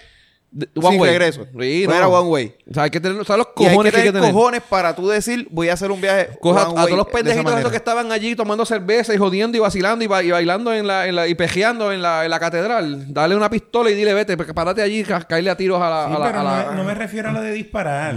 De- 0.51 0.67
sin 0.81 1.03
regreso. 1.03 1.45
Sí, 1.59 1.83
no 1.85 1.91
no. 1.91 1.95
era 1.97 2.07
one 2.07 2.29
way. 2.29 2.55
O 2.69 2.73
sea, 2.73 2.83
hay 2.83 2.89
que 2.89 2.99
tener, 2.99 3.23
¿sabes 3.23 3.45
los 3.45 3.47
Y 3.57 3.65
hay 3.65 3.69
cojones 3.75 3.91
que 3.91 3.95
que 3.95 4.01
hay 4.01 4.07
que 4.07 4.11
tener 4.11 4.21
tener? 4.29 4.33
cojones 4.33 4.61
para 4.67 4.95
tú 4.95 5.07
decir, 5.07 5.47
voy 5.51 5.69
a 5.69 5.73
hacer 5.73 5.91
un 5.91 6.01
viaje 6.01 6.29
Coja 6.41 6.63
one 6.69 6.71
a, 6.71 6.83
way 6.83 6.85
todos 6.93 6.97
los 6.97 7.07
pendejitos 7.13 7.53
estos 7.55 7.71
que 7.71 7.77
estaban 7.77 8.11
allí 8.11 8.35
tomando 8.35 8.65
cerveza 8.65 9.13
y 9.13 9.17
jodiendo 9.17 9.57
y 9.57 9.59
vacilando 9.59 10.03
y, 10.03 10.07
ba- 10.07 10.23
y 10.23 10.31
bailando 10.31 10.73
en 10.73 10.87
la, 10.87 11.05
en 11.07 11.15
la- 11.15 11.27
y 11.27 11.35
pejeando 11.35 11.91
en 11.93 12.01
la, 12.01 12.25
en 12.25 12.31
la 12.31 12.39
catedral. 12.39 13.13
Dale 13.13 13.35
una 13.35 13.49
pistola 13.49 13.91
y 13.91 13.93
dile, 13.93 14.13
vete, 14.15 14.35
porque 14.37 14.53
párate 14.55 14.81
allí 14.81 15.03
caerle 15.03 15.51
a 15.51 15.55
tiros 15.57 15.79
a 15.79 15.87
la... 15.89 16.07
Sí, 16.07 16.13
a 16.15 16.19
la- 16.19 16.25
pero 16.25 16.39
a 16.39 16.43
no, 16.43 16.49
la- 16.49 16.71
me- 16.71 16.75
no 16.77 16.83
me 16.83 16.95
refiero 16.95 17.29
a 17.29 17.31
lo 17.31 17.41
de 17.41 17.51
disparar. 17.51 18.15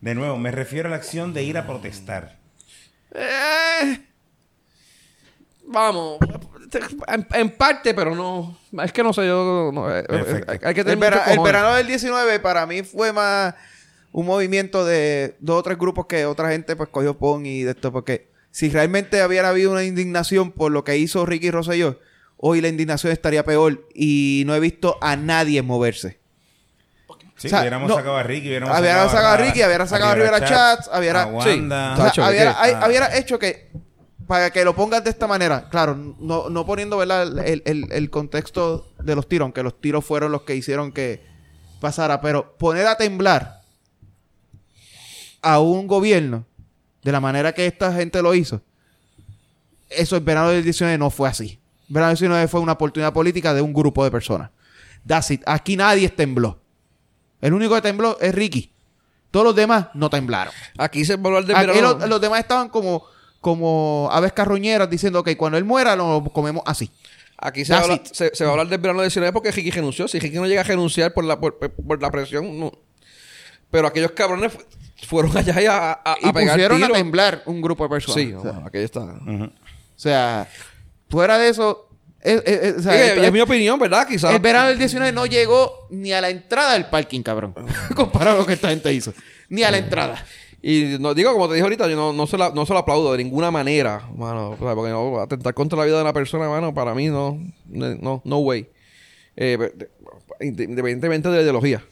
De 0.00 0.14
nuevo, 0.14 0.36
me 0.38 0.52
refiero 0.52 0.86
a 0.86 0.90
la 0.90 0.96
acción 0.96 1.34
de 1.34 1.42
ir 1.42 1.58
a 1.58 1.66
protestar. 1.66 2.36
Eh, 3.12 4.00
vamos. 5.66 6.18
En, 7.08 7.26
en 7.32 7.50
parte, 7.50 7.94
pero 7.94 8.14
no. 8.14 8.58
Es 8.82 8.92
que 8.92 9.02
no 9.02 9.12
sé, 9.12 9.26
yo. 9.26 9.70
no, 9.72 9.94
eh, 9.94 10.04
eh, 10.08 10.44
hay 10.64 10.74
que 10.74 10.80
El, 10.80 10.86
tener 10.86 10.98
vera- 10.98 11.18
mucho 11.26 11.30
el 11.32 11.40
verano 11.40 11.74
del 11.74 11.86
19 11.86 12.40
para 12.40 12.66
mí 12.66 12.82
fue 12.82 13.12
más 13.12 13.54
un 14.12 14.26
movimiento 14.26 14.84
de 14.84 15.36
dos 15.40 15.60
o 15.60 15.62
tres 15.62 15.78
grupos 15.78 16.06
que 16.06 16.24
otra 16.26 16.50
gente 16.50 16.74
pues 16.76 16.88
cogió 16.88 17.16
pon 17.18 17.44
y 17.46 17.62
de 17.62 17.72
esto 17.72 17.92
porque 17.92 18.28
si 18.50 18.70
realmente 18.70 19.24
hubiera 19.24 19.50
habido 19.50 19.70
una 19.72 19.84
indignación 19.84 20.50
por 20.52 20.72
lo 20.72 20.84
que 20.84 20.96
hizo 20.96 21.26
Ricky 21.26 21.50
Rosselló, 21.50 22.00
hoy 22.38 22.60
la 22.62 22.68
indignación 22.68 23.12
estaría 23.12 23.44
peor 23.44 23.86
y 23.94 24.44
no 24.46 24.54
he 24.54 24.60
visto 24.60 24.96
a 25.02 25.16
nadie 25.16 25.60
moverse. 25.62 26.18
Sí, 27.36 27.48
O 27.48 27.50
sea, 27.50 27.60
hubiéramos 27.60 27.90
no, 27.90 27.96
sacado 27.96 28.16
a 28.16 28.22
Ricky, 28.22 28.48
hubiéramos 28.48 28.80
Hubiera 28.80 29.06
sacado 29.10 29.28
a 29.28 29.36
Ricky, 29.36 29.62
hubiera 29.62 29.86
sacado 29.86 30.10
a 30.12 30.14
Rivera 30.14 30.42
Chats, 30.42 30.90
hubiera- 30.98 31.22
a 31.24 31.42
Sí. 31.42 31.60
O 31.60 31.68
sea, 31.68 31.94
Tacho, 31.96 32.22
¿de 32.24 32.30
hubiera, 32.30 32.62
hay- 32.62 32.72
Ah. 32.74 32.84
hubiera 32.88 33.18
hecho 33.18 33.38
que 33.38 33.68
para 34.26 34.50
que 34.50 34.64
lo 34.64 34.74
pongas 34.74 35.04
de 35.04 35.10
esta 35.10 35.26
manera, 35.26 35.68
claro, 35.68 35.94
no, 36.18 36.48
no 36.50 36.66
poniendo 36.66 36.96
¿verdad? 36.98 37.38
El, 37.46 37.62
el- 37.64 37.92
el 37.92 38.10
contexto 38.10 38.90
de 38.98 39.14
los 39.14 39.28
tiros, 39.28 39.44
aunque 39.46 39.62
los 39.62 39.80
tiros 39.80 40.04
fueron 40.04 40.32
los 40.32 40.42
que 40.42 40.56
hicieron 40.56 40.90
que 40.92 41.22
pasara, 41.80 42.20
pero 42.20 42.56
poner 42.58 42.86
a 42.86 42.96
temblar 42.96 43.60
a 45.42 45.60
un 45.60 45.86
gobierno 45.86 46.44
de 47.02 47.12
la 47.12 47.20
manera 47.20 47.52
que 47.52 47.66
esta 47.66 47.92
gente 47.92 48.20
lo 48.22 48.34
hizo, 48.34 48.62
eso 49.88 50.16
el 50.16 50.22
verano 50.24 50.48
del 50.48 50.64
19 50.64 50.98
no 50.98 51.10
fue 51.10 51.28
así. 51.28 51.60
Verano 51.88 52.08
del 52.10 52.16
19 52.18 52.48
fue 52.48 52.60
una 52.60 52.72
oportunidad 52.72 53.12
política 53.12 53.54
de 53.54 53.62
un 53.62 53.72
grupo 53.72 54.02
de 54.02 54.10
personas. 54.10 54.50
That's 55.06 55.30
it. 55.30 55.42
Aquí 55.46 55.76
nadie 55.76 56.08
tembló. 56.08 56.58
El 57.40 57.52
único 57.54 57.76
que 57.76 57.82
tembló 57.82 58.18
es 58.20 58.34
Ricky. 58.34 58.72
Todos 59.30 59.46
los 59.46 59.54
demás 59.54 59.88
no 59.94 60.10
temblaron. 60.10 60.52
Aquí 60.78 61.04
se 61.04 61.14
va 61.16 61.22
a 61.22 61.26
hablar 61.26 61.44
del 61.44 61.56
Aquí 61.56 61.80
los 62.08 62.20
demás 62.20 62.40
estaban 62.40 62.68
como, 62.68 63.04
como 63.46 64.08
aves 64.10 64.32
carroñeras 64.32 64.90
diciendo 64.90 65.22
que 65.22 65.36
cuando 65.36 65.56
él 65.56 65.64
muera 65.64 65.94
lo 65.94 66.24
comemos 66.32 66.64
así. 66.66 66.90
Aquí 67.38 67.64
se 67.64 67.72
va, 67.74 67.78
a 67.78 67.82
hablar, 67.82 68.00
se, 68.10 68.34
se 68.34 68.42
va 68.42 68.50
a 68.50 68.52
hablar 68.54 68.66
del 68.66 68.80
verano 68.80 69.02
del 69.02 69.08
19 69.08 69.32
porque 69.32 69.52
Ricky 69.52 69.70
renunció. 69.70 70.08
Si 70.08 70.18
Ricky 70.18 70.34
no 70.34 70.48
llega 70.48 70.62
a 70.62 70.64
renunciar 70.64 71.14
por 71.14 71.22
la, 71.24 71.38
por, 71.38 71.56
por 71.60 72.02
la 72.02 72.10
presión, 72.10 72.58
no. 72.58 72.72
Pero 73.70 73.86
aquellos 73.86 74.10
cabrones 74.10 74.52
fu- 74.52 74.58
fueron 75.06 75.36
allá 75.38 75.62
y 75.62 75.66
a, 75.66 75.92
a, 75.92 76.14
a 76.14 76.16
Y 76.22 76.32
pegar 76.32 76.54
pusieron 76.56 76.82
a 76.82 76.88
temblar 76.88 77.42
un 77.46 77.62
grupo 77.62 77.84
de 77.84 77.90
personas. 77.90 78.20
Sí, 78.20 78.32
o, 78.32 78.42
sea, 78.42 78.52
no, 78.52 78.66
aquello 78.66 78.84
está. 78.84 79.00
O 79.02 79.50
sea, 79.94 80.48
fuera 81.08 81.38
de 81.38 81.50
eso... 81.50 81.88
es- 82.22 82.42
es- 82.44 82.62
es- 82.64 82.76
o 82.78 82.82
sea, 82.82 82.92
Sí, 82.94 83.10
el- 83.18 83.24
es 83.26 83.32
mi 83.32 83.40
opinión, 83.42 83.78
¿verdad? 83.78 84.08
Quizás. 84.08 84.34
el 84.34 84.40
verano 84.40 84.70
del 84.70 84.78
19 84.78 85.12
no 85.12 85.26
llegó 85.26 85.86
ni 85.90 86.12
a 86.12 86.20
la 86.20 86.30
entrada 86.30 86.72
del 86.72 86.86
parking, 86.86 87.22
cabrón. 87.22 87.54
Comparado 87.94 88.38
a 88.38 88.40
lo 88.40 88.46
que 88.46 88.54
esta 88.54 88.70
gente 88.70 88.92
hizo. 88.92 89.12
Ni 89.50 89.62
a 89.62 89.70
la 89.70 89.78
entrada. 89.78 90.24
Y 90.68 90.96
no, 90.98 91.14
digo, 91.14 91.32
como 91.32 91.46
te 91.46 91.54
dije 91.54 91.62
ahorita, 91.62 91.86
yo 91.88 91.94
no, 91.94 92.12
no, 92.12 92.26
se 92.26 92.36
la, 92.36 92.50
no 92.50 92.66
se 92.66 92.72
lo 92.72 92.80
aplaudo 92.80 93.12
de 93.12 93.22
ninguna 93.22 93.52
manera, 93.52 94.08
mano. 94.16 94.50
O 94.50 94.56
sea, 94.58 94.74
porque 94.74 94.90
no, 94.90 95.20
atentar 95.20 95.54
contra 95.54 95.78
la 95.78 95.84
vida 95.84 95.94
de 95.96 96.02
una 96.02 96.12
persona, 96.12 96.48
mano, 96.48 96.74
para 96.74 96.92
mí 96.92 97.06
no, 97.06 97.38
no, 97.68 98.20
no 98.24 98.38
way. 98.38 98.66
Eh, 99.36 99.56
de- 99.74 99.88
independientemente 100.44 101.28
de 101.28 101.36
la 101.36 101.42
ideología. 101.42 101.84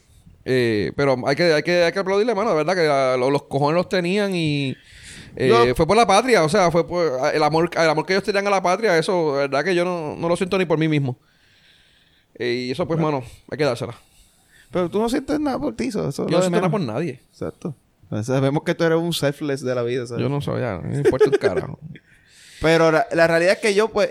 Eh, 0.43 0.91
pero 0.97 1.15
hay 1.25 1.37
que, 1.37 1.53
hay, 1.53 1.63
que, 1.63 1.83
hay 1.83 1.93
que 1.93 1.99
aplaudirle, 1.99 2.35
mano, 2.35 2.49
de 2.49 2.55
verdad, 2.57 2.75
que 2.75 2.83
la- 2.83 3.15
lo- 3.15 3.31
los 3.31 3.43
cojones 3.43 3.75
los 3.75 3.87
tenían 3.87 4.35
y 4.35 4.75
eh, 5.37 5.73
fue 5.73 5.87
por 5.87 5.95
la 5.95 6.05
patria, 6.05 6.43
o 6.43 6.49
sea, 6.49 6.69
fue 6.69 6.85
por 6.85 7.13
el 7.33 7.43
amor, 7.43 7.69
el 7.73 7.89
amor 7.89 8.05
que 8.05 8.11
ellos 8.11 8.23
tenían 8.25 8.45
a 8.47 8.49
la 8.49 8.61
patria, 8.61 8.97
eso, 8.97 9.35
de 9.37 9.47
verdad 9.47 9.63
que 9.63 9.73
yo 9.73 9.85
no, 9.85 10.17
no 10.17 10.27
lo 10.27 10.35
siento 10.35 10.57
ni 10.57 10.65
por 10.65 10.77
mí 10.77 10.89
mismo. 10.89 11.17
Eh, 12.37 12.65
y 12.67 12.71
eso, 12.71 12.85
pues, 12.85 12.99
mano, 12.99 13.23
hay 13.49 13.57
que 13.57 13.63
dársela. 13.63 13.95
Pero 14.69 14.89
tú 14.89 14.99
no 14.99 15.07
sientes 15.07 15.39
nada 15.39 15.57
por 15.59 15.73
ti. 15.77 15.85
Eso, 15.85 16.09
eso 16.09 16.27
Yo 16.27 16.35
no 16.37 16.41
siento 16.41 16.57
nada 16.57 16.69
por 16.69 16.81
nadie. 16.81 17.21
Exacto. 17.31 17.73
Sabemos 18.23 18.63
que 18.63 18.75
tú 18.75 18.83
eres 18.83 18.97
un 18.97 19.13
selfless 19.13 19.61
de 19.61 19.75
la 19.75 19.83
vida. 19.83 20.05
¿sabes? 20.07 20.21
Yo 20.21 20.29
no 20.29 20.41
sabía, 20.41 20.79
no 20.81 20.89
me 20.89 20.97
importa 20.97 21.25
un 21.29 21.37
carajo. 21.37 21.79
Pero 22.61 22.91
la, 22.91 23.05
la 23.11 23.27
realidad 23.27 23.53
es 23.53 23.59
que 23.59 23.73
yo, 23.73 23.89
pues, 23.89 24.09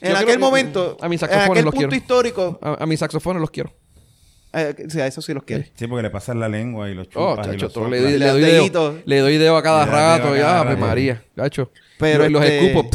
en 0.00 0.12
Yo 0.12 0.18
aquel 0.18 0.38
momento, 0.38 0.96
a 1.00 1.08
mis 1.08 1.22
en 1.22 1.28
saxofones 1.28 1.50
aquel 1.50 1.64
los 1.64 1.74
punto 1.74 1.88
quiero. 1.88 1.96
histórico, 2.02 2.58
A, 2.60 2.82
a 2.82 2.86
mis 2.86 2.98
saxofones 3.00 3.40
los 3.40 3.50
quiero. 3.50 3.72
eh, 4.52 4.74
sí, 4.88 5.00
a 5.00 5.06
eso 5.06 5.22
sí 5.22 5.32
los 5.32 5.44
quiero. 5.44 5.64
Sí, 5.74 5.86
porque 5.86 6.02
le 6.02 6.10
pasas 6.10 6.36
la 6.36 6.48
lengua 6.48 6.90
y 6.90 6.94
los 6.94 7.06
Oh, 7.14 7.30
chupas 7.36 7.46
y 7.46 7.50
chacho, 7.52 7.64
los 7.66 7.72
todo 7.72 7.84
soplas. 7.84 8.00
le, 8.02 8.10
doy- 8.10 8.12
Le 8.12 8.18
le 8.18 8.30
doy 8.32 8.40
das 8.42 8.50
dedo, 8.72 8.98
le 9.04 9.18
doy 9.20 9.38
dedo 9.38 9.56
a 9.56 9.62
cada 9.62 9.86
rato. 9.86 10.28
a 10.28 10.36
Ya, 10.36 10.42
cada 10.42 10.60
Ave 10.60 10.70
rato. 10.74 10.80
María, 10.86 11.24
gacho. 11.36 11.70
Pero 11.98 12.24
los, 12.24 12.32
los 12.32 12.44
este, 12.44 12.66
escupo. 12.72 12.90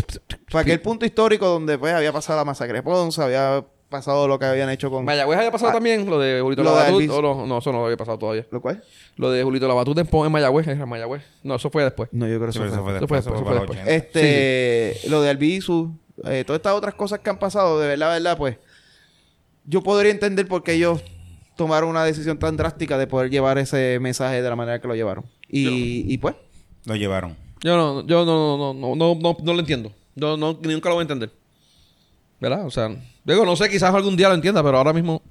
Para 0.52 0.62
aquel 0.62 0.82
punto 0.82 1.06
histórico 1.06 1.48
donde 1.48 1.78
pues 1.78 1.94
había 1.94 2.12
pasado 2.12 2.38
la 2.40 2.46
masacre 2.46 2.76
de 2.78 2.84
Ponce, 2.84 3.22
había 3.24 3.64
pasado 3.90 4.28
lo 4.28 4.38
que 4.40 4.46
habían 4.46 4.70
hecho 4.70 4.90
con... 4.90 5.04
Mayagüez 5.06 5.38
había 5.40 5.52
pasado 5.52 5.72
Ah, 5.72 5.74
también 5.74 6.10
lo 6.10 6.20
de 6.20 6.40
Julito 6.42 6.64
lo 6.64 6.76
Labatut. 6.76 7.10
O 7.10 7.22
no, 7.22 7.46
no, 7.46 7.58
eso 7.58 7.72
no 7.72 7.84
había 7.86 7.98
pasado 7.98 8.18
todavía. 8.18 8.46
¿Lo 8.52 8.62
cual? 8.62 8.84
Lo 9.18 9.32
de 9.32 9.44
Julito 9.44 9.68
Labatut 9.68 9.98
en, 9.98 10.08
en 10.12 10.32
Mayagüez, 10.32 10.68
era 10.68 10.86
Mayagüez. 10.86 11.24
No, 11.44 11.56
eso 11.56 11.70
fue 11.70 11.84
después. 11.84 12.10
No, 12.12 12.28
yo 12.28 12.36
creo 12.38 12.48
que 12.48 12.54
Sí, 12.54 12.60
eso 12.60 12.68
fue. 12.84 12.92
eso 12.94 13.00
después, 13.00 13.00
después, 13.02 13.20
eso 13.22 13.30
fue 13.30 13.38
eso 13.38 13.46
fue 13.46 13.54
para 13.54 13.66
los 13.66 13.76
después. 13.76 13.98
80. 14.14 14.20
Este, 14.96 15.10
lo 15.10 15.22
de 15.22 15.30
Albizu, 15.30 15.92
eh, 16.26 16.44
todas 16.46 16.60
estas 16.60 16.74
otras 16.74 16.94
cosas 16.94 17.20
que 17.20 17.30
han 17.30 17.40
pasado, 17.40 17.80
de 17.80 17.88
verdad, 17.88 18.14
verdad, 18.14 18.38
pues, 18.38 18.58
yo 19.66 19.82
podría 19.82 20.12
entender 20.12 20.48
por 20.48 20.64
qué 20.64 20.74
ellos 20.74 21.02
tomaron 21.56 21.90
una 21.90 22.04
decisión 22.04 22.40
tan 22.40 22.56
drástica 22.58 22.98
de 22.98 23.08
poder 23.08 23.30
llevar 23.30 23.58
ese 23.58 24.00
mensaje 24.00 24.42
de 24.42 24.50
la 24.50 24.56
manera 24.56 24.80
que 24.80 24.88
lo 24.88 24.96
llevaron. 24.96 25.26
Y, 25.48 26.12
y 26.12 26.18
pues, 26.18 26.36
Lo 26.86 26.96
llevaron. 26.96 27.36
Yo 27.62 27.76
no, 27.76 28.06
yo 28.08 28.26
no, 28.26 28.58
no, 28.58 28.74
no, 28.74 28.96
no, 28.96 29.16
no, 29.16 29.38
no 29.44 29.54
lo 29.54 29.60
entiendo. 29.60 29.92
Yo 30.16 30.38
no, 30.38 30.58
ni 30.62 30.74
nunca 30.74 30.90
lo 30.90 30.96
voy 30.96 31.02
a 31.02 31.04
entender. 31.04 31.32
¿Verdad? 32.40 32.66
O 32.66 32.72
sea, 32.72 32.90
digo, 33.24 33.46
no 33.46 33.56
sé, 33.56 33.70
quizás 33.70 33.94
algún 33.94 34.16
día 34.16 34.30
lo 34.30 34.36
entienda, 34.36 34.64
pero 34.64 34.78
ahora 34.78 34.94
mismo. 34.94 35.22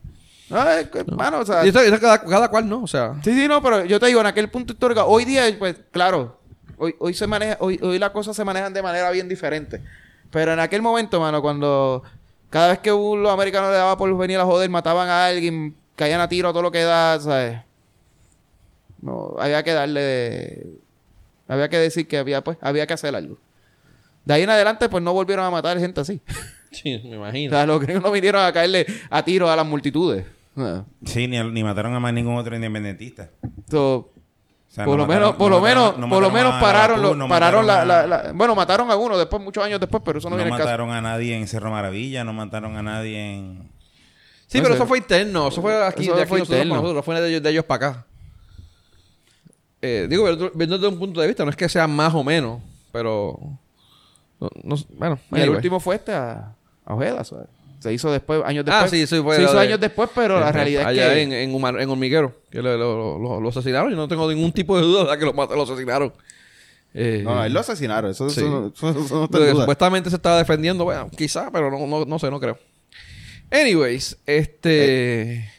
no, 0.50 0.68
es 0.70 0.88
que, 0.90 1.04
mano, 1.04 1.40
o 1.40 1.44
sea, 1.46 1.64
Y 1.64 1.70
eso, 1.70 1.80
eso 1.80 1.98
cada, 2.00 2.20
cada 2.22 2.48
cual, 2.48 2.68
¿no? 2.68 2.82
O 2.82 2.86
sea. 2.86 3.14
Sí, 3.24 3.32
sí, 3.34 3.48
no, 3.48 3.62
pero 3.62 3.84
yo 3.84 3.98
te 3.98 4.06
digo, 4.06 4.20
en 4.20 4.26
aquel 4.26 4.48
punto 4.50 4.72
histórico, 4.74 5.02
hoy 5.04 5.24
día, 5.24 5.44
pues, 5.58 5.76
claro, 5.90 6.38
hoy, 6.76 6.94
hoy 6.98 7.14
se 7.14 7.26
maneja, 7.26 7.56
hoy, 7.60 7.78
hoy 7.82 7.98
las 7.98 8.10
cosas 8.10 8.36
se 8.36 8.44
manejan 8.44 8.72
de 8.74 8.82
manera 8.82 9.10
bien 9.10 9.28
diferente. 9.28 9.82
Pero 10.30 10.52
en 10.52 10.60
aquel 10.60 10.82
momento, 10.82 11.18
mano, 11.20 11.40
cuando 11.40 12.02
cada 12.50 12.68
vez 12.68 12.78
que 12.80 12.92
un- 12.92 13.22
los 13.22 13.32
americanos 13.32 13.70
le 13.70 13.76
daba 13.76 13.96
por 13.96 14.14
venir 14.18 14.38
a 14.38 14.44
joder, 14.44 14.68
mataban 14.68 15.08
a 15.08 15.26
alguien, 15.26 15.74
caían 15.96 16.20
a 16.20 16.28
tiro 16.28 16.52
todo 16.52 16.62
lo 16.62 16.70
que 16.70 16.82
da, 16.82 17.18
¿sabes? 17.20 17.58
No, 19.00 19.34
había 19.38 19.62
que 19.62 19.72
darle... 19.72 20.66
Había 21.46 21.70
que 21.70 21.78
decir 21.78 22.06
que 22.06 22.18
había, 22.18 22.42
pues, 22.44 22.58
había 22.60 22.86
que 22.86 22.92
hacer 22.92 23.14
algo. 23.16 23.38
De 24.26 24.34
ahí 24.34 24.42
en 24.42 24.50
adelante, 24.50 24.90
pues 24.90 25.02
no 25.02 25.14
volvieron 25.14 25.46
a 25.46 25.50
matar 25.50 25.78
gente 25.78 26.00
así. 26.02 26.20
Sí, 26.70 27.00
me 27.04 27.12
O 27.12 27.14
imagino. 27.16 27.50
sea, 27.50 27.66
los 27.66 27.80
gringos 27.80 28.02
no 28.02 28.10
vinieron 28.10 28.44
a 28.44 28.52
caerle 28.52 28.86
a 29.10 29.22
tiro 29.24 29.50
a 29.50 29.56
las 29.56 29.66
multitudes. 29.66 30.24
Sí, 31.04 31.28
ni, 31.28 31.38
ni 31.50 31.62
mataron 31.64 31.94
a 31.94 32.00
más 32.00 32.12
ningún 32.12 32.36
otro 32.36 32.54
independentista. 32.56 33.30
So, 33.70 33.96
O 33.96 34.10
sea, 34.68 34.84
por 34.84 34.98
no 34.98 35.06
lo 35.06 35.06
mataron- 35.06 35.20
menos, 35.22 35.36
por 35.36 35.50
no 35.50 35.56
lo 35.56 35.62
mataron- 35.62 35.84
menos, 35.94 35.98
no 35.98 36.08
por 36.08 36.22
lo 36.22 36.30
menos 36.30 36.54
pararon, 36.60 37.18
no 37.18 37.28
pararon 37.28 37.66
la, 37.66 38.32
bueno, 38.34 38.54
mataron 38.54 38.90
a 38.90 38.96
uno 38.96 39.16
después, 39.16 39.40
muchos 39.42 39.64
años 39.64 39.78
después, 39.80 40.02
pero 40.04 40.18
eso 40.18 40.28
no, 40.28 40.36
No 40.36 40.42
viene 40.42 40.50
al 40.52 40.58
caso. 40.58 40.66
mataron 40.68 40.90
a 40.90 41.00
nadie 41.00 41.36
en 41.36 41.46
Cerro 41.46 41.70
Maravilla, 41.70 42.24
no 42.24 42.32
mataron 42.32 42.76
a 42.76 42.82
nadie 42.82 43.34
en... 43.34 43.70
Sí, 44.48 44.58
No 44.58 44.64
pero 44.64 44.74
sé. 44.74 44.78
eso 44.80 44.86
fue 44.86 44.98
interno. 44.98 45.48
Eso 45.48 45.62
fue 45.62 45.84
aquí, 45.86 46.04
Eso 46.04 46.14
de 46.16 46.22
aquí 46.22 46.28
fue 46.28 46.38
nosotros, 46.40 46.66
nosotros. 46.66 47.04
Fue 47.04 47.20
de 47.20 47.28
ellos, 47.30 47.42
de 47.42 47.50
ellos 47.50 47.64
para 47.64 47.88
acá. 47.88 48.06
Eh, 49.80 50.06
digo, 50.10 50.24
viendo 50.24 50.50
viendo 50.54 50.76
desde 50.78 50.88
un 50.88 50.98
punto 50.98 51.20
de 51.20 51.26
vista, 51.28 51.44
no 51.44 51.50
es 51.50 51.56
que 51.56 51.68
sea 51.68 51.86
más 51.86 52.12
o 52.14 52.24
menos, 52.24 52.60
pero... 52.90 53.38
no- 54.40 54.50
no- 54.64 54.76
bueno, 54.98 55.18
el 55.32 55.50
último 55.50 55.78
fue 55.80 55.96
este 55.96 56.12
a, 56.14 56.52
a 56.88 56.94
Ojeda, 56.94 57.22
¿sabes? 57.24 57.46
Se 57.80 57.92
hizo 57.92 58.10
después, 58.10 58.42
años 58.44 58.64
Ah, 58.66 58.82
después. 58.82 58.90
sí, 58.90 59.06
sí, 59.06 59.22
fue 59.22 59.36
Se 59.36 59.42
hizo 59.44 59.52
de- 59.54 59.60
años 59.60 59.78
después, 59.78 60.10
pero 60.12 60.40
la 60.40 60.48
Eh, 60.48 60.52
realidad 60.52 60.82
es 60.82 60.88
allá 60.88 61.14
que... 61.14 61.22
en, 61.22 61.32
en, 61.32 61.52
Humar- 61.52 61.80
en 61.80 61.88
Hormiguero, 61.88 62.34
que 62.50 62.60
lo, 62.60 62.76
lo- 62.76 63.18
lo- 63.20 63.40
lo 63.40 63.48
asesinaron. 63.50 63.90
Yo 63.90 63.96
no 63.96 64.08
tengo 64.08 64.28
ningún 64.28 64.50
tipo 64.50 64.76
de 64.76 64.82
duda 64.82 65.12
de 65.12 65.18
que 65.18 65.24
lo, 65.24 65.62
asesinaron. 65.62 66.12
Eh, 66.94 67.20
No, 67.22 67.36
no, 67.36 67.44
él 67.44 67.52
lo 67.52 67.60
asesinaron. 67.60 68.10
Eso, 68.10 68.28
Sí. 68.30 68.40
eso 68.40 68.48
no- 68.50 68.72
eso- 68.74 69.04
eso 69.04 69.28
no 69.30 69.60
supuestamente 69.60 70.10
se 70.10 70.16
estaba 70.16 70.38
defendiendo, 70.38 70.82
bueno, 70.84 71.08
quizá, 71.16 71.50
pero 71.52 71.70
no, 71.70 71.86
no, 71.86 72.04
no 72.04 72.18
sé, 72.18 72.30
no 72.30 72.40
creo. 72.40 72.58
Anyways, 73.50 74.16
este. 74.26 75.50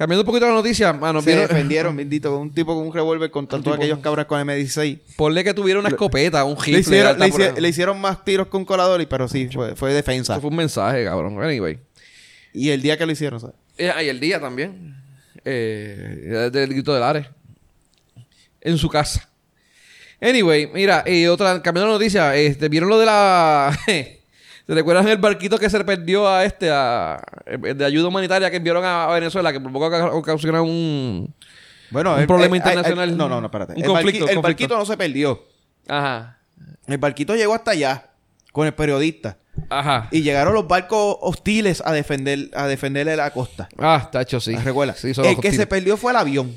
Cambiando 0.00 0.22
un 0.22 0.26
poquito 0.26 0.46
la 0.46 0.54
noticia, 0.54 0.94
mano, 0.94 1.20
Se 1.20 1.26
vieron- 1.30 1.46
defendieron, 1.46 1.94
bendito, 1.94 2.38
un 2.38 2.50
tipo 2.54 2.74
con 2.74 2.86
un 2.86 2.94
revólver 2.94 3.30
contra 3.30 3.58
Un 3.58 3.64
todos 3.64 3.76
aquellos 3.76 3.98
cabras 3.98 4.24
con 4.24 4.40
M16. 4.40 4.98
ponle 5.14 5.44
que 5.44 5.52
tuviera 5.52 5.78
una 5.78 5.90
escopeta, 5.90 6.42
un 6.44 6.54
Le 6.54 6.58
rifle. 6.64 6.80
hicieron, 6.80 7.08
alta 7.12 7.24
le, 7.26 7.30
hici- 7.30 7.34
prueba. 7.34 7.60
le 7.60 7.68
hicieron 7.68 8.00
más 8.00 8.24
tiros 8.24 8.46
con 8.46 8.64
colador, 8.64 9.02
y- 9.02 9.04
pero 9.06 9.28
sí, 9.28 9.50
fue, 9.52 9.76
fue 9.76 9.92
defensa. 9.92 10.32
Eso 10.32 10.40
fue 10.40 10.48
un 10.48 10.56
mensaje, 10.56 11.04
cabrón. 11.04 11.38
Anyway. 11.42 11.78
Y 12.54 12.70
el 12.70 12.80
día 12.80 12.96
que 12.96 13.04
lo 13.04 13.12
hicieron, 13.12 13.40
¿sabes? 13.40 13.56
Eh, 13.76 13.92
ah, 13.94 14.02
y 14.02 14.08
el 14.08 14.18
día 14.20 14.40
también. 14.40 14.96
Eh, 15.44 16.48
del 16.50 16.70
grito 16.72 16.94
del 16.94 17.02
Ares. 17.02 17.26
En 18.62 18.78
su 18.78 18.88
casa. 18.88 19.28
Anyway, 20.18 20.66
mira, 20.72 21.04
y 21.06 21.26
otra, 21.26 21.60
cambiando 21.60 21.88
la 21.88 21.98
noticia, 21.98 22.34
este, 22.36 22.70
¿vieron 22.70 22.88
lo 22.88 22.98
de 22.98 23.04
la. 23.04 23.78
¿Se 24.70 24.74
recuerdan 24.76 25.08
el 25.08 25.16
barquito 25.18 25.58
que 25.58 25.68
se 25.68 25.84
perdió 25.84 26.28
a 26.28 26.44
este, 26.44 26.70
a, 26.70 27.20
el 27.44 27.76
de 27.76 27.84
ayuda 27.84 28.06
humanitaria 28.06 28.48
que 28.52 28.58
enviaron 28.58 28.84
a 28.84 29.08
Venezuela, 29.08 29.52
que 29.52 29.58
por 29.58 29.72
poco 29.72 29.86
oca- 29.86 30.12
ocasiona 30.12 30.62
un. 30.62 31.34
Bueno, 31.90 32.14
Un 32.14 32.26
problema 32.28 32.56
internacional. 32.56 33.16
no, 33.16 33.28
no, 33.28 33.40
no, 33.40 33.48
espérate. 33.48 33.72
Un 33.72 33.80
el, 33.80 33.86
conflicto, 33.88 34.26
barqui- 34.26 34.28
el 34.30 34.34
conflicto. 34.36 34.42
barquito 34.42 34.78
no 34.78 34.86
se 34.86 34.96
perdió. 34.96 35.42
Ajá. 35.88 36.38
El 36.86 36.98
barquito 36.98 37.34
llegó 37.34 37.52
hasta 37.54 37.72
allá 37.72 38.10
con 38.52 38.64
el 38.68 38.72
periodista. 38.72 39.38
Ajá. 39.70 40.06
Y 40.12 40.22
llegaron 40.22 40.54
los 40.54 40.68
barcos 40.68 41.16
hostiles 41.20 41.82
a 41.84 41.92
defender 41.92 42.50
a 42.54 42.68
defenderle 42.68 43.16
la 43.16 43.32
costa. 43.32 43.68
Ah, 43.76 44.00
está 44.04 44.22
hecho, 44.22 44.38
sí. 44.38 44.54
Recuerda. 44.54 44.94
Sí, 44.94 45.10
el 45.24 45.40
que 45.40 45.50
se 45.50 45.66
perdió 45.66 45.96
fue 45.96 46.12
el 46.12 46.16
avión. 46.18 46.54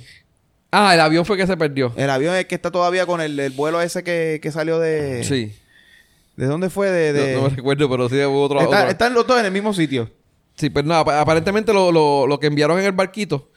Ah, 0.72 0.94
el 0.94 1.02
avión 1.02 1.26
fue 1.26 1.36
que 1.36 1.48
se 1.48 1.58
perdió. 1.58 1.92
El 1.98 2.12
avión 2.12 2.36
es 2.36 2.42
el 2.42 2.48
que 2.48 2.54
está 2.56 2.70
todavía 2.70 3.08
con 3.08 3.22
el, 3.22 3.40
el 3.40 3.52
vuelo 3.54 3.82
ese 3.82 4.04
que, 4.04 4.40
que 4.42 4.52
salió 4.52 4.80
de... 4.80 5.24
Sí. 5.24 5.56
¿De 6.36 6.46
dónde 6.48 6.70
fue? 6.70 6.90
De, 6.90 7.14
de- 7.14 7.36
No, 7.36 7.42
no 7.44 7.50
me 7.50 7.56
recuerdo, 7.56 7.90
pero 7.90 8.10
sí 8.10 8.16
hubo 8.26 8.44
otro. 8.44 8.60
Está- 8.62 8.80
otro- 8.80 8.90
Están 8.92 9.14
los 9.14 9.28
dos 9.28 9.40
en 9.40 9.46
el 9.46 9.52
mismo 9.52 9.74
sitio. 9.74 10.10
Sí, 10.56 10.70
pues 10.70 10.86
nada, 10.86 11.02
ap- 11.02 11.10
aparentemente 11.10 11.74
lo, 11.74 11.92
lo, 11.92 12.28
lo 12.28 12.40
que 12.40 12.48
enviaron 12.48 12.80
en 12.80 12.86
el 12.86 12.92
barquito, 12.92 13.52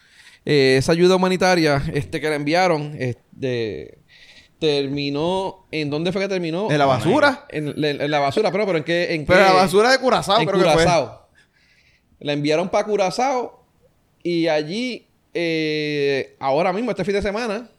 eh, 0.45 0.77
esa 0.79 0.93
ayuda 0.93 1.17
humanitaria 1.17 1.83
este 1.93 2.21
que 2.21 2.29
le 2.29 2.37
enviaron, 2.37 2.95
este, 2.99 3.99
terminó. 4.59 5.67
¿En 5.71 5.91
dónde 5.91 6.13
fue 6.13 6.23
que 6.23 6.29
terminó? 6.29 6.71
En 6.71 6.79
la 6.79 6.87
basura. 6.87 7.47
En, 7.51 7.69
en- 7.85 8.01
en 8.01 8.11
la 8.11 8.19
basura, 8.21 8.51
pero, 8.53 8.67
pero 8.67 8.79
en 8.79 8.85
qué. 8.85 9.15
En 9.15 9.27
Pero 9.27 9.39
qué- 9.41 9.45
la 9.47 9.53
basura 9.53 9.91
de 9.91 9.99
Curazao 9.99 10.41
en 10.41 10.47
creo 10.47 10.59
que 10.59 10.65
fue. 10.65 10.73
Curazao. 10.75 11.29
La 12.21 12.33
enviaron 12.33 12.69
para 12.71 12.85
Curazao 12.87 13.65
y 14.23 14.49
allí, 14.49 15.07
eh, 15.35 16.35
ahora 16.41 16.73
mismo, 16.73 16.91
este 16.91 17.05
fin 17.05 17.15
de 17.15 17.23
semana, 17.23 17.71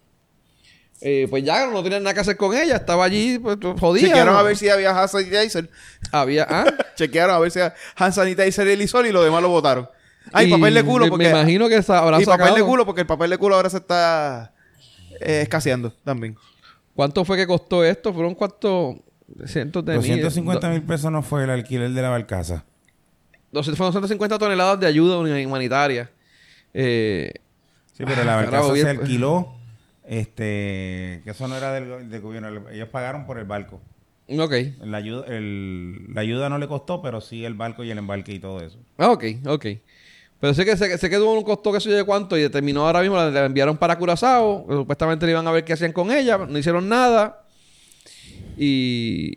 eh, 1.01 1.27
pues 1.29 1.43
ya 1.43 1.67
no 1.67 1.83
tenían 1.83 2.03
nada 2.03 2.13
que 2.13 2.21
hacer 2.21 2.38
con 2.38 2.55
ella, 2.55 2.75
estaba 2.77 3.05
allí, 3.05 3.38
pues 3.39 3.57
jodida. 3.79 4.07
Chequearon 4.07 4.33
¿no? 4.33 4.39
a 4.39 4.43
ver 4.43 4.57
si 4.57 4.69
había 4.69 4.91
hand 4.99 5.10
sanitizer. 5.10 5.69
Había, 6.12 6.47
ah, 6.49 6.65
Chequearon 6.95 7.36
a 7.36 7.39
ver 7.39 7.51
si 7.51 7.60
había 7.60 7.75
hand 7.95 8.13
sanitizer 8.13 8.67
y 8.67 8.71
el 8.71 8.79
Lizol 8.79 9.05
y 9.07 9.12
lo 9.12 9.23
demás 9.23 9.41
lo 9.41 9.49
votaron. 9.49 9.89
Ay, 10.33 10.47
Y 10.47 10.51
papel 10.51 10.73
de 10.73 10.83
culo 10.83 11.07
porque... 11.07 11.25
Me 11.25 11.31
imagino 11.31 11.69
que 11.69 11.81
habrá 11.88 12.21
y 12.21 12.25
papel 12.25 12.55
de 12.55 12.63
culo 12.63 12.86
porque 12.86 13.01
el 13.01 13.07
papel 13.07 13.29
de 13.29 13.38
culo 13.38 13.55
ahora 13.55 13.69
se 13.69 13.77
está 13.77 14.53
eh, 15.21 15.41
escaseando 15.41 15.91
también. 16.03 16.36
¿Cuánto 16.95 17.23
fue 17.23 17.38
que 17.38 17.45
costó 17.47 17.83
esto? 17.83 18.13
¿Fueron 18.13 18.33
cuántos? 18.36 18.97
Cientos 19.45 19.86
de 19.86 19.93
mil. 19.99 20.21
250 20.21 20.69
mil 20.69 20.81
pesos 20.83 21.12
no 21.12 21.21
fue 21.21 21.43
el 21.43 21.49
alquiler 21.49 21.91
de 21.91 22.01
la 22.01 22.10
barcaza. 22.10 22.65
Fueron 23.51 23.75
250 23.93 24.38
toneladas 24.38 24.79
de 24.79 24.88
ayuda 24.88 25.17
humanitaria. 25.19 26.10
Eh, 26.73 27.31
Sí, 27.93 28.03
pero 28.05 28.23
la 28.23 28.33
Ah, 28.33 28.36
barcaza 28.43 28.63
se 28.65 28.69
pues. 28.69 28.86
alquiló. 28.86 29.57
Este, 30.08 31.22
que 31.26 31.32
eso 31.32 31.48
no 31.48 31.56
era 31.58 31.74
del, 31.74 31.88
go- 31.89 32.00
del 32.00 32.22
gobierno. 32.22 32.70
Ellos 32.70 32.89
pagaron 32.89 33.26
por 33.26 33.38
el 33.38 33.46
barco. 33.46 33.82
ok. 34.30 34.54
La 34.82 34.98
ayuda, 34.98 35.26
el- 35.28 36.13
la 36.13 36.22
ayuda 36.22 36.50
no 36.50 36.58
le 36.58 36.67
costó, 36.67 37.02
pero 37.02 37.20
sí 37.22 37.43
el 37.46 37.54
barco 37.56 37.84
y 37.84 37.91
el 37.91 37.98
embarque 37.98 38.32
y 38.34 38.39
todo 38.39 38.62
eso. 38.62 38.80
Ah, 38.98 39.12
ok, 39.12 39.24
ok. 39.46 39.65
Pero 40.39 40.54
sé 40.54 40.65
que 40.65 40.78
sé, 40.78 40.98
sé 40.98 41.10
que 41.10 41.17
tuvo 41.17 41.34
un 41.34 41.43
costo 41.43 41.74
que 41.74 41.80
sé 41.82 41.89
de 41.89 42.04
cuánto 42.04 42.38
y 42.38 42.48
terminó 42.50 42.86
ahora 42.86 43.02
mismo, 43.02 43.17
la, 43.17 43.30
la 43.32 43.46
enviaron 43.46 43.76
para 43.78 43.98
Curazao. 43.98 44.65
Supuestamente 44.70 45.26
le 45.26 45.32
iban 45.34 45.48
a 45.48 45.52
ver 45.52 45.65
qué 45.65 45.74
hacían 45.74 45.91
con 45.91 46.12
ella. 46.12 46.38
No 46.38 46.58
hicieron 46.58 46.88
nada. 46.88 47.43
Y... 48.56 49.34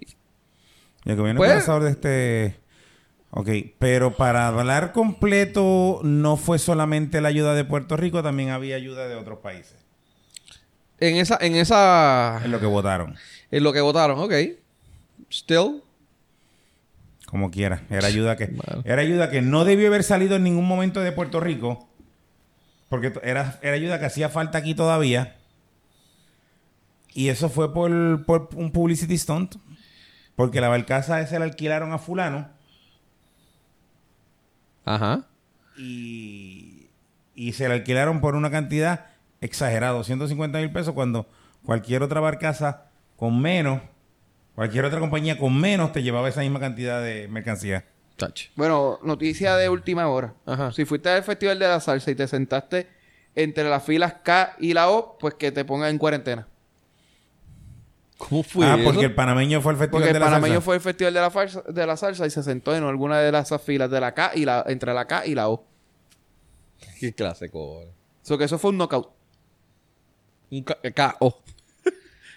Y 1.04 1.10
el 1.10 1.16
gobierno 1.16 1.38
Pues- 1.38 1.66
de 1.66 1.90
este... 1.90 2.56
Ok, 3.32 3.48
pero 3.78 4.16
para 4.16 4.48
hablar 4.48 4.92
completo 4.92 6.00
no 6.02 6.36
fue 6.36 6.58
solamente 6.58 7.20
la 7.20 7.28
ayuda 7.28 7.54
de 7.54 7.64
Puerto 7.64 7.96
Rico, 7.96 8.24
también 8.24 8.50
había 8.50 8.74
ayuda 8.74 9.06
de 9.06 9.14
otros 9.14 9.38
países. 9.38 9.76
En 11.00 11.16
esa... 11.16 11.38
En 11.40 11.56
esa... 11.56 12.40
En 12.44 12.50
lo 12.50 12.60
que 12.60 12.66
votaron. 12.66 13.16
En 13.50 13.64
lo 13.64 13.72
que 13.72 13.80
votaron, 13.80 14.18
ok. 14.18 14.32
Still. 15.32 15.82
Como 17.26 17.50
quiera. 17.50 17.82
Era 17.90 18.06
ayuda 18.06 18.36
que... 18.36 18.46
Bueno. 18.46 18.82
Era 18.84 19.02
ayuda 19.02 19.30
que 19.30 19.40
no 19.40 19.64
debió 19.64 19.88
haber 19.88 20.04
salido 20.04 20.36
en 20.36 20.44
ningún 20.44 20.68
momento 20.68 21.00
de 21.00 21.12
Puerto 21.12 21.40
Rico. 21.40 21.88
Porque 22.88 23.12
era, 23.22 23.58
era 23.62 23.74
ayuda 23.74 23.98
que 23.98 24.06
hacía 24.06 24.28
falta 24.28 24.58
aquí 24.58 24.74
todavía. 24.74 25.36
Y 27.14 27.28
eso 27.28 27.48
fue 27.48 27.72
por, 27.72 28.24
por 28.26 28.50
un 28.54 28.70
publicity 28.70 29.16
stunt. 29.16 29.56
Porque 30.36 30.60
la 30.60 30.68
barcaza 30.68 31.20
esa 31.20 31.38
la 31.38 31.46
alquilaron 31.46 31.92
a 31.92 31.98
fulano. 31.98 32.48
Ajá. 34.84 35.26
y, 35.76 36.88
y 37.34 37.52
se 37.52 37.68
la 37.68 37.74
alquilaron 37.74 38.20
por 38.20 38.34
una 38.34 38.50
cantidad 38.50 39.09
exagerada, 39.40 39.92
250 39.94 40.58
mil 40.58 40.70
pesos, 40.72 40.94
cuando 40.94 41.26
cualquier 41.64 42.02
otra 42.02 42.20
barcaza 42.20 42.86
con 43.16 43.40
menos, 43.40 43.80
cualquier 44.54 44.84
otra 44.84 45.00
compañía 45.00 45.38
con 45.38 45.58
menos 45.58 45.92
te 45.92 46.02
llevaba 46.02 46.28
esa 46.28 46.40
misma 46.40 46.60
cantidad 46.60 47.02
de 47.02 47.28
mercancía. 47.28 47.86
Touch. 48.16 48.48
Bueno, 48.54 48.98
noticia 49.02 49.56
de 49.56 49.68
última 49.70 50.06
hora. 50.08 50.34
Ajá. 50.44 50.72
Si 50.72 50.84
fuiste 50.84 51.08
al 51.08 51.22
Festival 51.22 51.58
de 51.58 51.68
la 51.68 51.80
Salsa 51.80 52.10
y 52.10 52.14
te 52.14 52.28
sentaste 52.28 52.88
entre 53.34 53.68
las 53.70 53.82
filas 53.82 54.16
K 54.22 54.56
y 54.58 54.74
la 54.74 54.90
O, 54.90 55.16
pues 55.18 55.34
que 55.34 55.52
te 55.52 55.64
pongan 55.64 55.90
en 55.90 55.98
cuarentena. 55.98 56.46
¿Cómo 58.18 58.42
fue 58.42 58.66
ah, 58.66 58.74
eso? 58.74 58.84
porque 58.84 59.06
el 59.06 59.14
panameño 59.14 59.62
fue 59.62 59.72
el 59.72 59.78
festival 59.78 60.02
Porque 60.02 60.12
de 60.12 60.18
el 60.18 60.20
la 60.20 60.26
panameño 60.26 60.54
salsa. 60.56 60.64
fue 60.66 60.74
el 60.74 60.80
Festival 60.82 61.14
de 61.14 61.20
la, 61.20 61.30
farsa- 61.30 61.64
de 61.64 61.86
la 61.86 61.96
Salsa 61.96 62.26
y 62.26 62.30
se 62.30 62.42
sentó 62.42 62.76
en 62.76 62.84
alguna 62.84 63.18
de 63.20 63.32
las 63.32 63.46
esas 63.46 63.62
filas 63.62 63.90
de 63.90 63.98
la 63.98 64.12
K 64.12 64.32
y 64.34 64.44
la, 64.44 64.62
entre 64.66 64.92
la 64.92 65.06
K 65.06 65.24
y 65.26 65.34
la 65.34 65.48
O. 65.48 65.64
Qué 66.98 67.14
clase, 67.14 67.48
cobre. 67.50 67.90
So 68.20 68.36
que 68.36 68.44
eso 68.44 68.58
fue 68.58 68.70
un 68.72 68.76
knockout. 68.76 69.08
Un 70.50 70.62
ca- 70.62 70.78
K.O. 70.94 71.42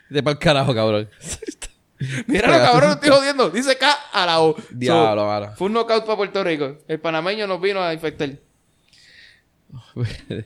De 0.10 0.22
para 0.22 0.34
el 0.34 0.40
carajo, 0.40 0.74
cabrón. 0.76 1.10
Mira, 2.28 2.50
cabrón, 2.50 2.92
estoy 2.92 3.10
jodiendo. 3.10 3.50
Dice 3.50 3.78
K 3.78 3.92
a 4.12 4.26
la 4.26 4.42
O. 4.42 4.56
So, 4.58 4.64
Diablo, 4.72 5.26
mano. 5.26 5.54
fue 5.56 5.68
un 5.68 5.74
knockout 5.74 6.06
para 6.06 6.18
Puerto 6.18 6.44
Rico. 6.44 6.78
El 6.88 7.00
panameño 7.00 7.48
nos 7.48 7.62
vino 7.62 7.82
a 7.82 7.94
infectar. 7.94 8.30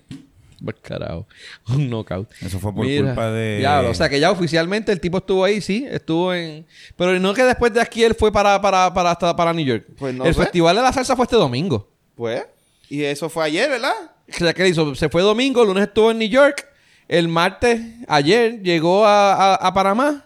Por 0.64 0.76
carajo. 0.82 1.28
Un 1.70 1.90
knockout. 1.90 2.32
Eso 2.42 2.58
fue 2.60 2.74
por 2.74 2.84
Mira, 2.86 3.06
culpa 3.08 3.30
de... 3.30 3.60
Diablo. 3.60 3.92
O 3.92 3.94
sea, 3.94 4.10
que 4.10 4.20
ya 4.20 4.32
oficialmente 4.32 4.92
el 4.92 5.00
tipo 5.00 5.20
estuvo 5.20 5.44
ahí, 5.44 5.62
sí. 5.62 5.86
Estuvo 5.88 6.34
en... 6.34 6.66
Pero 6.96 7.20
no 7.20 7.34
que 7.36 7.44
después 7.44 7.72
de 7.74 7.80
aquí 7.82 8.04
él 8.04 8.16
fue 8.16 8.32
para, 8.32 8.60
para, 8.60 8.92
para, 8.92 9.12
hasta 9.12 9.36
para 9.36 9.54
New 9.54 9.64
York. 9.66 9.86
Pues 9.98 10.16
no 10.16 10.26
el 10.26 10.34
sé. 10.34 10.42
Festival 10.42 10.76
de 10.76 10.82
la 10.82 10.92
Salsa 10.92 11.16
fue 11.16 11.26
este 11.26 11.36
domingo. 11.36 11.88
Pues. 12.16 12.44
Y 12.90 13.04
eso 13.04 13.30
fue 13.30 13.46
ayer, 13.46 13.70
¿verdad? 13.70 13.94
O 14.30 14.34
sea, 14.34 14.52
que 14.54 14.68
hizo? 14.68 14.96
Se 14.96 15.10
fue 15.10 15.22
domingo, 15.22 15.62
el 15.62 15.68
lunes 15.68 15.84
estuvo 15.88 16.10
en 16.10 16.18
New 16.18 16.28
York. 16.30 16.68
El 17.08 17.28
martes, 17.30 17.80
ayer, 18.08 18.62
llegó 18.62 19.06
a, 19.06 19.34
a, 19.34 19.56
a 19.56 19.74
Panamá. 19.74 20.26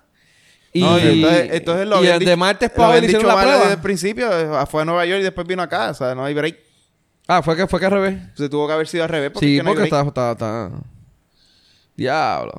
Y, 0.74 0.82
No, 0.82 0.98
entonces, 0.98 1.50
entonces 1.52 1.88
lo 1.88 2.04
y 2.04 2.08
el 2.08 2.24
de 2.24 2.36
martes 2.36 2.70
para 2.70 2.98
hicieron 2.98 3.20
dicho 3.22 3.28
la 3.28 3.36
mal. 3.36 3.60
Desde 3.60 3.74
el 3.74 3.80
principio 3.82 4.30
eh, 4.32 4.66
fue 4.68 4.82
a 4.84 4.86
Nueva 4.86 5.06
York 5.06 5.20
y 5.20 5.24
después 5.24 5.46
vino 5.46 5.62
acá. 5.62 5.90
O 5.90 5.94
sea, 5.94 6.16
no 6.16 6.24
hay 6.24 6.34
break. 6.34 6.58
Ah, 7.28 7.42
fue 7.42 7.56
que 7.56 7.68
fue 7.68 7.80
que 7.80 7.86
al 7.86 7.92
revés. 7.92 8.18
Se 8.36 8.48
tuvo 8.50 8.68
que 8.68 8.74
haber 8.74 8.88
sido 8.88 9.04
al 9.04 9.10
revés. 9.10 9.32
Porque 9.32 9.46
sí, 9.48 9.54
es 9.58 9.60
que 9.60 9.64
no 9.64 9.70
hay 9.70 9.76
porque 9.76 9.90
break. 9.90 10.08
está, 10.08 10.32
está, 10.32 10.70
está... 10.70 10.72
Diablo. 11.96 12.54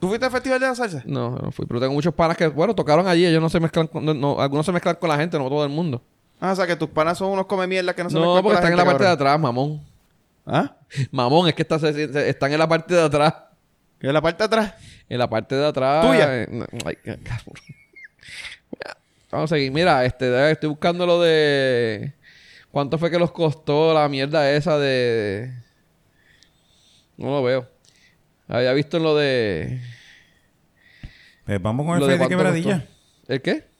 ¿Tú 0.00 0.08
fuiste 0.08 0.26
al 0.26 0.32
festival 0.32 0.60
de 0.60 0.66
la 0.66 0.74
salsa? 0.74 1.02
No, 1.06 1.36
no 1.38 1.52
fui. 1.52 1.64
Pero 1.66 1.80
tengo 1.80 1.92
muchos 1.92 2.12
panas 2.12 2.36
que, 2.36 2.48
bueno, 2.48 2.74
tocaron 2.74 3.06
allí. 3.06 3.24
Ellos 3.24 3.40
no 3.40 3.48
se 3.48 3.60
mezclan 3.60 3.86
con... 3.86 4.04
no- 4.04 4.14
no, 4.14 4.40
algunos 4.40 4.66
se 4.66 4.72
mezclan 4.72 4.96
con 4.96 5.08
la 5.08 5.16
gente, 5.16 5.38
no 5.38 5.48
todo 5.48 5.62
el 5.64 5.70
mundo. 5.70 6.02
Ah, 6.40 6.52
o 6.52 6.56
sea, 6.56 6.66
que 6.66 6.74
tus 6.74 6.88
panas 6.88 7.16
son 7.18 7.30
unos 7.30 7.46
come 7.46 7.68
mierda 7.68 7.94
que 7.94 8.02
no 8.02 8.10
se 8.10 8.16
No, 8.16 8.20
mezclan 8.20 8.34
con 8.34 8.42
porque 8.42 8.54
están 8.56 8.72
en 8.72 8.76
la 8.78 8.82
gente, 8.82 8.92
parte 8.92 9.04
de 9.04 9.10
atrás, 9.10 9.38
mamón. 9.38 9.80
¿Ah? 10.44 10.76
Mamón, 11.10 11.48
es 11.48 11.54
que 11.54 11.62
está- 11.62 11.76
están 11.88 12.52
en 12.52 12.58
la 12.58 12.68
parte 12.68 12.94
de 12.94 13.02
atrás. 13.02 13.34
¿Y 14.00 14.06
en 14.08 14.12
la 14.14 14.20
parte 14.20 14.38
de 14.42 14.44
atrás? 14.46 14.74
En 15.08 15.18
la 15.18 15.28
parte 15.30 15.54
de 15.54 15.66
atrás. 15.66 16.04
¿Tuya? 16.06 16.42
eh, 16.42 16.48
ay, 16.84 16.96
Vamos 19.30 19.50
a 19.50 19.54
seguir. 19.56 19.72
Mira, 19.72 20.04
este, 20.04 20.50
estoy 20.50 20.68
buscando 20.68 21.06
lo 21.06 21.20
de. 21.22 22.12
¿Cuánto 22.70 22.98
fue 22.98 23.10
que 23.10 23.18
los 23.18 23.32
costó 23.32 23.94
la 23.94 24.08
mierda 24.08 24.50
esa 24.50 24.78
de. 24.78 25.52
No 27.16 27.30
lo 27.30 27.42
veo. 27.42 27.68
Había 28.48 28.72
visto 28.72 28.98
lo 28.98 29.14
de. 29.16 29.80
Pues 31.46 31.62
vamos 31.62 31.86
con 31.86 31.94
el 31.94 32.00
lo 32.00 32.06
fade 32.06 32.18
de 32.18 32.28
quebradilla. 32.28 32.78
costó. 32.80 33.32
¿El 33.32 33.42
qué? 33.42 33.71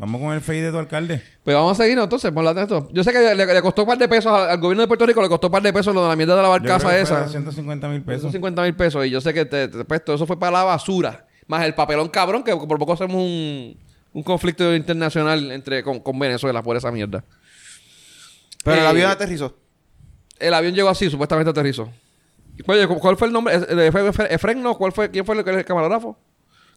Vamos 0.00 0.20
con 0.20 0.32
el 0.32 0.40
fade 0.40 0.62
de 0.62 0.70
tu 0.70 0.78
alcalde. 0.78 1.22
Pues 1.42 1.56
vamos 1.56 1.72
a 1.78 1.82
seguir 1.82 1.98
entonces, 1.98 2.30
por 2.30 2.44
la 2.44 2.54
de 2.54 2.62
esto. 2.62 2.88
Yo 2.92 3.02
sé 3.02 3.12
que 3.12 3.18
le, 3.34 3.46
le 3.46 3.62
costó 3.62 3.82
un 3.82 3.88
par 3.88 3.98
de 3.98 4.08
pesos 4.08 4.32
al, 4.32 4.48
al 4.50 4.58
gobierno 4.60 4.82
de 4.82 4.86
Puerto 4.86 5.04
Rico, 5.04 5.20
le 5.20 5.28
costó 5.28 5.48
un 5.48 5.52
par 5.52 5.62
de 5.62 5.72
pesos 5.72 5.92
lo 5.94 6.02
de 6.04 6.08
la 6.08 6.14
mierda 6.16 6.36
de 6.36 6.42
la 6.42 6.48
barcaza 6.48 6.96
esa. 6.98 7.20
250 7.24 7.88
mil 7.88 8.02
pesos. 8.02 8.20
Esos 8.20 8.32
50 8.32 8.62
mil 8.62 8.76
pesos. 8.76 9.04
Y 9.06 9.10
yo 9.10 9.20
sé 9.20 9.34
que 9.34 9.44
te, 9.44 9.66
te- 9.68 9.84
pues, 9.84 10.04
todo 10.04 10.14
eso 10.16 10.26
fue 10.26 10.38
para 10.38 10.52
la 10.52 10.62
basura. 10.64 11.26
Más 11.48 11.64
el 11.64 11.74
papelón 11.74 12.08
cabrón, 12.10 12.44
que 12.44 12.54
por 12.54 12.78
poco 12.78 12.92
hacemos 12.92 13.16
un, 13.16 13.76
un 14.12 14.22
conflicto 14.22 14.72
internacional 14.74 15.50
entre 15.50 15.82
con, 15.82 15.98
con 16.00 16.16
Venezuela 16.18 16.62
por 16.62 16.76
esa 16.76 16.92
mierda. 16.92 17.24
Pero 18.64 18.76
el 18.78 18.84
Eh, 18.84 18.88
avión 18.88 19.10
aterrizó. 19.10 19.56
El 20.38 20.54
avión 20.54 20.74
llegó 20.74 20.88
así, 20.90 21.10
supuestamente 21.10 21.50
aterrizó. 21.50 21.90
Oye, 22.66 22.86
¿cu- 22.86 22.98
¿cuál 23.00 23.16
fue 23.16 23.26
el 23.28 23.32
nombre? 23.32 23.54
¿Eh, 23.56 23.90
¿Fue 23.90 24.02
Efre- 24.12 24.28
Efren, 24.30 24.62
no? 24.62 24.76
¿Cuál 24.76 24.92
fue, 24.92 25.10
¿Quién 25.10 25.24
fue 25.24 25.36
el, 25.40 25.48
el 25.48 25.64
camarógrafo? 25.64 26.16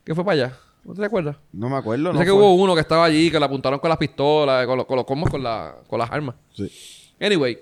¿Quién 0.03 0.15
fue 0.15 0.23
para 0.25 0.34
allá? 0.45 0.57
¿No 0.83 0.93
te 0.95 1.05
acuerdas? 1.05 1.37
No 1.53 1.69
me 1.69 1.75
acuerdo, 1.77 2.05
Yo 2.05 2.13
no 2.13 2.19
sé 2.19 2.25
que 2.25 2.31
fue. 2.31 2.39
hubo 2.39 2.55
uno 2.55 2.73
que 2.75 2.81
estaba 2.81 3.05
allí, 3.05 3.29
que 3.29 3.37
le 3.39 3.45
apuntaron 3.45 3.79
con 3.79 3.89
las 3.89 3.97
pistolas, 3.99 4.65
con, 4.65 4.77
los- 4.77 4.85
con 4.85 4.95
los 4.97 5.05
combos, 5.05 5.29
con, 5.29 5.43
la, 5.43 5.75
con 5.87 5.99
las 5.99 6.09
armas. 6.11 6.35
Sí. 6.55 6.71
Anyway, 7.19 7.57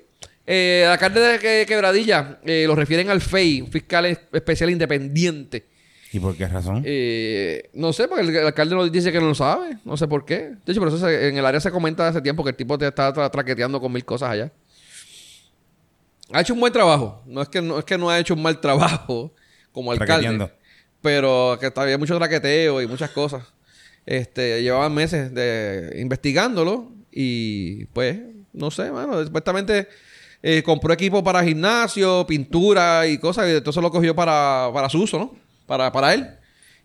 eh, 0.48 0.84
el 0.86 0.90
alcalde 0.92 1.20
de 1.20 1.40
Que- 1.40 1.66
Quebradilla 1.68 2.40
eh, 2.46 2.64
lo 2.66 2.76
refieren 2.76 3.10
al 3.10 3.20
FEI, 3.22 3.62
un 3.62 3.68
fiscal 3.72 4.06
es- 4.06 4.20
especial 4.32 4.70
independiente. 4.70 5.68
¿Y 6.12 6.20
por 6.20 6.36
qué 6.36 6.48
razón? 6.48 6.82
Eh, 6.86 7.70
no 7.74 7.94
sé, 7.94 8.08
porque 8.08 8.24
el, 8.24 8.36
el 8.36 8.46
alcalde 8.48 8.74
nos 8.74 8.92
dice 8.92 9.12
que 9.12 9.20
no 9.20 9.28
lo 9.28 9.36
sabe. 9.36 9.78
No 9.86 9.96
sé 9.96 10.08
por 10.08 10.26
qué. 10.26 10.54
De 10.66 10.72
hecho, 10.72 10.80
por 10.80 10.88
eso 10.88 10.98
se- 10.98 11.28
en 11.28 11.38
el 11.38 11.46
área 11.46 11.60
se 11.60 11.70
comenta 11.72 12.08
hace 12.08 12.22
tiempo 12.22 12.44
que 12.44 12.50
el 12.52 12.56
tipo 12.56 12.78
te 12.80 12.88
está 12.88 13.14
tra- 13.14 13.30
traqueteando 13.30 13.80
con 13.80 13.92
mil 13.92 14.04
cosas 14.06 14.32
allá. 14.32 14.52
Ha 16.32 16.42
hecho 16.42 16.54
un 16.54 16.60
buen 16.60 16.72
trabajo. 16.74 17.22
No 17.28 17.42
es 17.42 17.50
que 17.50 17.62
no, 17.62 17.78
es 17.80 17.86
que 17.86 17.98
no 17.98 18.10
ha 18.10 18.18
hecho 18.20 18.34
un 18.34 18.42
mal 18.42 18.60
trabajo 18.62 19.34
como 19.72 19.92
alcalde. 19.92 20.50
Pero 21.02 21.58
que 21.60 21.72
había 21.76 21.98
mucho 21.98 22.18
traqueteo 22.18 22.82
y 22.82 22.88
muchas 22.88 23.12
cosas. 23.12 23.44
Este, 24.06 24.62
llevaban 24.62 24.94
meses 24.94 25.34
de 25.34 25.96
investigándolo 26.00 26.92
y 27.12 27.86
pues, 27.88 28.20
no 28.54 28.72
sé, 28.72 28.92
mano, 28.92 29.24
supuestamente 29.24 29.88
eh, 30.42 30.64
compró 30.64 30.94
equipo 30.94 31.24
para 31.24 31.44
gimnasio, 31.44 32.26
pintura 32.26 33.06
y 33.08 33.18
cosas, 33.18 33.48
y 33.48 33.52
entonces 33.58 33.82
lo 33.84 33.92
cogió 33.92 34.16
para, 34.16 34.70
para 34.74 34.90
su 34.90 35.02
uso, 35.04 35.18
¿no? 35.20 35.36
Para, 35.66 35.92
para 35.92 36.14
él. 36.14 36.28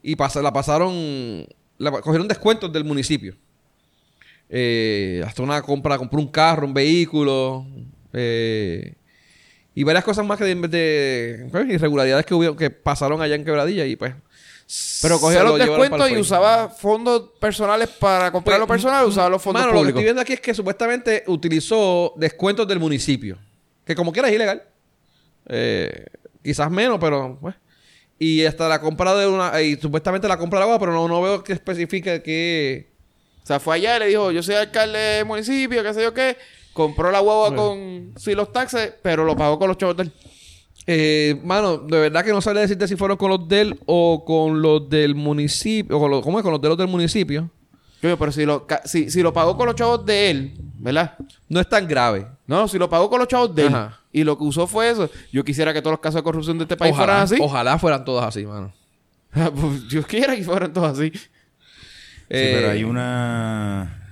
Y 0.02 0.16
pasa- 0.16 0.42
la 0.42 0.52
pasaron, 0.52 1.46
la 1.78 1.90
cogieron 1.90 2.28
descuentos 2.28 2.72
del 2.72 2.84
municipio. 2.84 3.34
Eh, 4.50 5.22
hasta 5.26 5.42
una 5.42 5.62
compra, 5.62 5.96
compró 5.96 6.20
un 6.20 6.28
carro, 6.28 6.66
un 6.66 6.74
vehículo, 6.74 7.66
eh, 8.12 8.94
y 9.74 9.82
varias 9.82 10.04
cosas 10.04 10.24
más 10.24 10.38
que 10.38 10.44
de, 10.44 10.54
de- 10.68 11.48
pues, 11.50 11.68
irregularidades 11.68 12.24
que 12.26 12.34
hubo, 12.34 12.56
que 12.56 12.70
pasaron 12.70 13.20
allá 13.20 13.34
en 13.34 13.44
Quebradilla 13.44 13.84
y 13.86 13.96
pues 13.96 14.14
Pero 15.02 15.18
cogía 15.20 15.42
los 15.42 15.58
lo 15.58 15.58
descuentos 15.58 16.10
y 16.10 16.16
usaba 16.16 16.68
fondos 16.68 17.30
personales 17.40 17.88
para 17.88 18.30
comprar 18.32 18.58
lo 18.60 18.66
Pues, 18.66 18.80
personal, 18.82 19.04
usaba 19.06 19.28
los 19.28 19.42
fondos 19.42 19.62
Mano, 19.62 19.72
lo 19.72 19.78
que 19.78 19.80
públicos. 19.82 19.98
estoy 19.98 20.04
viendo 20.04 20.22
aquí 20.22 20.32
es 20.34 20.40
que 20.40 20.54
supuestamente 20.54 21.24
utilizó 21.26 22.14
descuentos 22.16 22.66
del 22.68 22.78
municipio. 22.78 23.36
Que 23.84 23.94
como 23.94 24.12
quiera 24.12 24.28
es 24.28 24.34
ilegal. 24.34 24.62
Eh, 25.48 26.06
quizás 26.42 26.70
menos, 26.70 26.98
pero 26.98 27.36
pues. 27.40 27.54
Y 28.18 28.44
hasta 28.46 28.68
la 28.68 28.80
compra 28.80 29.14
de 29.14 29.26
una... 29.26 29.60
Y 29.60 29.76
supuestamente 29.76 30.26
la 30.28 30.38
compra 30.38 30.60
de 30.60 30.64
agua, 30.64 30.78
pero 30.78 30.92
no, 30.92 31.06
no 31.08 31.20
veo 31.20 31.42
que 31.44 31.52
especifique 31.52 32.22
que... 32.22 32.88
O 33.42 33.46
sea, 33.46 33.60
fue 33.60 33.74
allá 33.76 33.96
y 33.96 34.00
le 34.00 34.06
dijo, 34.06 34.30
yo 34.30 34.42
soy 34.42 34.54
alcalde 34.54 34.98
del 34.98 35.26
municipio, 35.26 35.82
qué 35.82 35.92
sé 35.92 36.02
yo 36.02 36.14
qué. 36.14 36.38
Compró 36.74 37.10
la 37.10 37.20
guagua 37.20 37.54
con 37.56 38.12
sí 38.16 38.34
los 38.34 38.52
taxes, 38.52 38.92
pero 39.02 39.24
lo 39.24 39.34
pagó 39.36 39.58
con 39.58 39.68
los 39.68 39.78
chavos 39.78 39.96
del... 39.96 40.12
Eh, 40.86 41.40
mano, 41.42 41.78
de 41.78 41.98
verdad 41.98 42.22
que 42.24 42.32
no 42.32 42.42
sabría 42.42 42.60
decirte 42.62 42.86
si 42.86 42.96
fueron 42.96 43.16
con 43.16 43.30
los 43.30 43.48
del 43.48 43.80
o 43.86 44.22
con 44.26 44.60
los 44.60 44.90
del 44.90 45.14
municipio. 45.14 45.96
O 45.96 46.00
con 46.00 46.10
los, 46.10 46.22
¿Cómo 46.22 46.38
es? 46.38 46.42
Con 46.42 46.52
los 46.52 46.60
de 46.60 46.68
los 46.68 46.76
del 46.76 46.88
municipio. 46.88 47.48
Pero 48.02 48.32
si 48.32 48.44
lo, 48.44 48.66
si, 48.84 49.10
si 49.10 49.22
lo 49.22 49.32
pagó 49.32 49.56
con 49.56 49.64
los 49.66 49.74
chavos 49.76 50.04
de 50.04 50.30
él, 50.30 50.54
¿verdad? 50.78 51.14
No 51.48 51.58
es 51.60 51.66
tan 51.70 51.88
grave. 51.88 52.26
No, 52.46 52.68
si 52.68 52.76
lo 52.78 52.90
pagó 52.90 53.08
con 53.08 53.18
los 53.18 53.28
chavos 53.28 53.54
de 53.54 53.62
él 53.66 53.74
Ajá. 53.74 53.98
y 54.12 54.24
lo 54.24 54.36
que 54.36 54.44
usó 54.44 54.66
fue 54.66 54.90
eso, 54.90 55.08
yo 55.32 55.42
quisiera 55.42 55.72
que 55.72 55.80
todos 55.80 55.92
los 55.92 56.00
casos 56.00 56.16
de 56.16 56.22
corrupción 56.22 56.58
de 56.58 56.64
este 56.64 56.76
país 56.76 56.92
ojalá, 56.92 57.06
fueran 57.06 57.22
así. 57.22 57.36
ojalá 57.40 57.78
fueran 57.78 58.04
todas 58.04 58.26
así, 58.26 58.44
mano. 58.44 58.70
Pues, 59.32 59.88
yo 59.88 60.02
quisiera 60.04 60.36
que 60.36 60.42
fueran 60.44 60.70
todos 60.74 60.98
así. 60.98 61.10
Sí, 61.14 61.28
Eh, 62.28 62.52
pero 62.56 62.70
hay 62.72 62.84
una... 62.84 64.03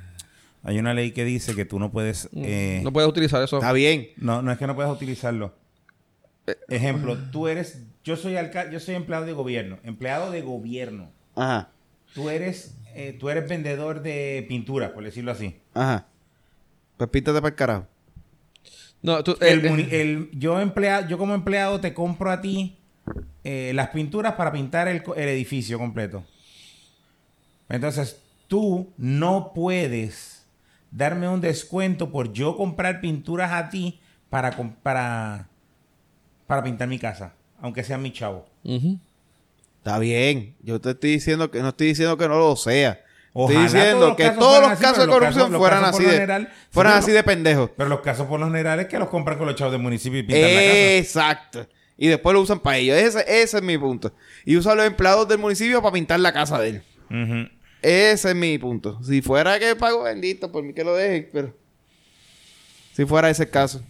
Hay 0.64 0.78
una 0.78 0.94
ley 0.94 1.10
que 1.12 1.24
dice 1.24 1.54
que 1.56 1.64
tú 1.64 1.78
no 1.78 1.90
puedes... 1.90 2.28
eh, 2.34 2.80
No 2.84 2.92
puedes 2.92 3.08
utilizar 3.10 3.42
eso. 3.42 3.56
Está 3.58 3.72
bien. 3.72 4.08
No, 4.16 4.42
no 4.42 4.52
es 4.52 4.58
que 4.58 4.66
no 4.66 4.74
puedas 4.76 4.92
utilizarlo. 4.92 5.54
Ejemplo, 6.68 7.16
tú 7.30 7.48
eres, 7.48 7.82
yo 8.04 8.16
soy 8.16 8.36
alcalde, 8.36 8.72
yo 8.72 8.80
soy 8.80 8.94
empleado 8.96 9.24
de 9.26 9.32
gobierno, 9.32 9.78
empleado 9.84 10.30
de 10.30 10.42
gobierno. 10.42 11.10
Ajá. 11.36 11.70
Tú 12.14 12.28
eres, 12.30 12.76
eh, 12.94 13.16
tú 13.18 13.28
eres 13.30 13.48
vendedor 13.48 14.02
de 14.02 14.44
pintura, 14.48 14.92
por 14.92 15.04
decirlo 15.04 15.30
así. 15.32 15.56
Ajá. 15.74 16.06
Pues 16.96 17.10
píntate 17.10 17.40
para 17.40 17.50
el 17.50 17.54
carajo. 17.56 17.86
No, 19.02 19.22
tú, 19.24 19.36
El 19.40 19.64
eh, 19.64 19.68
muni- 19.70 19.88
el- 19.90 20.30
yo 20.32 20.60
emplea, 20.60 21.06
yo 21.08 21.16
como 21.18 21.34
empleado 21.34 21.80
te 21.80 21.92
compro 21.94 22.30
a 22.30 22.40
ti 22.40 22.76
eh, 23.44 23.72
las 23.74 23.88
pinturas 23.90 24.34
para 24.34 24.52
pintar 24.52 24.86
el, 24.88 25.02
el 25.16 25.28
edificio 25.28 25.78
completo. 25.78 26.24
Entonces, 27.68 28.20
tú 28.48 28.92
no 28.96 29.52
puedes 29.54 30.41
darme 30.92 31.26
un 31.28 31.40
descuento 31.40 32.12
por 32.12 32.32
yo 32.32 32.56
comprar 32.56 33.00
pinturas 33.00 33.50
a 33.52 33.68
ti 33.70 34.00
para, 34.30 34.52
com- 34.52 34.74
para, 34.82 35.48
para 36.46 36.62
pintar 36.62 36.86
mi 36.86 36.98
casa, 37.00 37.32
aunque 37.60 37.82
sea 37.82 37.98
mi 37.98 38.12
chavo. 38.12 38.46
Está 39.78 39.98
bien. 39.98 40.54
Yo 40.62 40.80
te 40.80 40.90
estoy 40.90 41.10
diciendo 41.12 41.50
que 41.50 41.60
no 41.60 41.70
estoy 41.70 41.88
diciendo 41.88 42.16
que 42.16 42.28
no 42.28 42.38
lo 42.38 42.54
sea. 42.56 43.00
Ojalá 43.34 43.64
estoy 43.64 43.80
diciendo 43.80 43.98
todos 43.98 44.08
los 44.10 44.16
que 44.16 44.22
casos 44.24 44.38
todos 44.38 44.60
los 44.60 44.78
casos 44.78 45.06
de 45.06 45.12
corrupción 45.12 45.44
casos- 45.46 45.58
fueran 45.58 45.84
así 45.84 46.04
de 46.04 46.10
general- 46.12 46.52
fueran 46.70 46.92
sí, 46.92 46.98
así 46.98 47.06
pero- 47.06 47.16
de 47.16 47.22
pendejos. 47.24 47.70
Pero 47.76 47.88
los 47.88 48.00
casos 48.00 48.26
por 48.26 48.38
lo 48.38 48.46
general 48.46 48.78
es 48.80 48.86
que 48.88 48.98
los 48.98 49.08
compran 49.08 49.38
con 49.38 49.46
los 49.46 49.56
chavos 49.56 49.72
del 49.72 49.80
municipio 49.82 50.18
y 50.18 50.22
pintan 50.22 50.42
la 50.42 50.48
casa. 50.60 50.96
Exacto. 50.98 51.66
Y 51.96 52.08
después 52.08 52.34
lo 52.34 52.40
usan 52.42 52.60
para 52.60 52.76
ellos. 52.76 52.96
Ese, 52.96 53.20
ese 53.42 53.56
es 53.58 53.62
mi 53.62 53.78
punto. 53.78 54.12
Y 54.44 54.56
usan 54.56 54.76
los 54.76 54.86
empleados 54.86 55.26
del 55.28 55.38
municipio 55.38 55.80
para 55.80 55.92
pintar 55.94 56.20
la 56.20 56.32
casa 56.32 56.58
de 56.60 56.68
él. 56.68 57.52
Ese 57.82 58.30
es 58.30 58.34
mi 58.36 58.56
punto. 58.58 59.02
Si 59.02 59.20
fuera 59.22 59.58
que 59.58 59.74
pago 59.76 60.04
bendito, 60.04 60.50
por 60.52 60.62
mí 60.62 60.72
que 60.72 60.84
lo 60.84 60.94
dejen, 60.94 61.28
pero 61.32 61.56
si 62.94 63.04
fuera 63.04 63.28
ese 63.28 63.42
el 63.44 63.50
caso. 63.50 63.82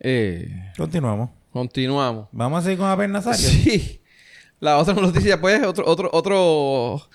Eh, 0.00 0.48
Continuamos. 0.76 1.30
continuamos. 1.52 2.28
Vamos 2.32 2.60
a 2.60 2.62
seguir 2.64 2.78
con 2.78 2.88
Abel 2.88 3.10
Nazario. 3.12 3.40
Sí. 3.48 4.00
La 4.60 4.78
otra 4.78 4.94
noticia, 4.94 5.38
pues, 5.40 5.62
otro, 5.66 5.84
otro, 5.86 6.08
otro, 6.14 7.08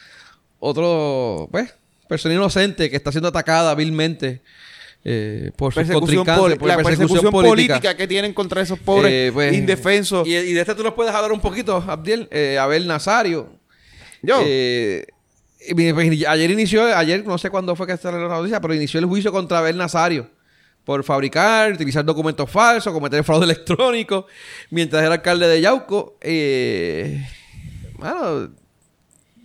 otro, 0.60 1.48
pues, 1.52 1.74
persona 2.08 2.36
inocente 2.36 2.88
que 2.90 2.96
está 2.96 3.12
siendo 3.12 3.30
atacada 3.30 3.74
vilmente 3.74 4.44
eh, 5.04 5.50
por 5.56 5.74
Persecución 5.74 6.24
poli- 6.24 6.56
por 6.56 6.68
la 6.68 6.78
persecución 6.78 7.32
política. 7.32 7.96
que 7.98 8.08
tienen 8.08 8.34
contra 8.36 8.62
esos 8.62 8.78
pobres 8.78 9.12
Eh, 9.12 9.32
pues, 9.34 9.54
indefensos. 9.56 10.28
Y, 10.28 10.36
y 10.36 10.54
de 10.54 10.62
este 10.62 10.75
tú 10.75 10.84
nos 10.84 10.94
puedes 10.94 11.13
hablar 11.15 11.32
un 11.32 11.40
poquito, 11.42 11.78
Abdiel. 11.88 12.28
Eh, 12.32 12.60
Abel 12.60 12.86
Nazario. 12.86 13.50
Yo. 14.22 14.42
Eh, 14.46 15.06
pues, 15.74 16.26
ayer 16.28 16.52
inició, 16.52 16.96
ayer 16.96 17.26
no 17.26 17.38
sé 17.38 17.50
cuándo 17.50 17.76
fue 17.76 17.86
que 17.88 17.94
está 17.94 18.12
la 18.12 18.19
noticia, 18.28 18.60
pero 18.62 18.74
inició 18.74 19.00
el 19.00 19.06
juicio 19.06 19.32
contra 19.32 19.60
Abel 19.60 19.78
Nazario 19.78 20.30
por 20.84 21.04
fabricar, 21.04 21.74
utilizar 21.74 22.04
documentos 22.04 22.50
falsos, 22.50 22.92
cometer 22.92 23.24
fraude 23.24 23.46
electrónico, 23.52 24.26
mientras 24.72 25.04
era 25.04 25.13
alcalde 25.15 25.48
de 25.48 25.62
Yauco. 25.62 26.17
Eh, 26.22 27.24
bueno, 28.00 28.50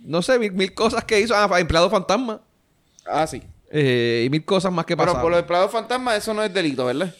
no 0.03 0.21
sé, 0.21 0.39
mil, 0.39 0.51
mil 0.53 0.73
cosas 0.73 1.03
que 1.03 1.19
hizo. 1.19 1.35
Ah, 1.35 1.47
empleado 1.59 1.89
fantasma. 1.89 2.41
ah, 3.05 3.27
sí. 3.27 3.41
eh, 3.71 4.23
y 4.25 4.29
mil 4.31 4.43
cosas 4.43 4.71
más 4.71 4.85
que 4.85 4.95
Pero 4.97 5.05
pasaron. 5.07 5.21
por 5.21 5.31
los 5.31 5.39
empleados 5.41 5.71
fantasmas, 5.71 6.17
eso 6.17 6.33
no 6.33 6.41
es 6.43 6.51
delito, 6.53 6.85
¿verdad? 6.85 7.13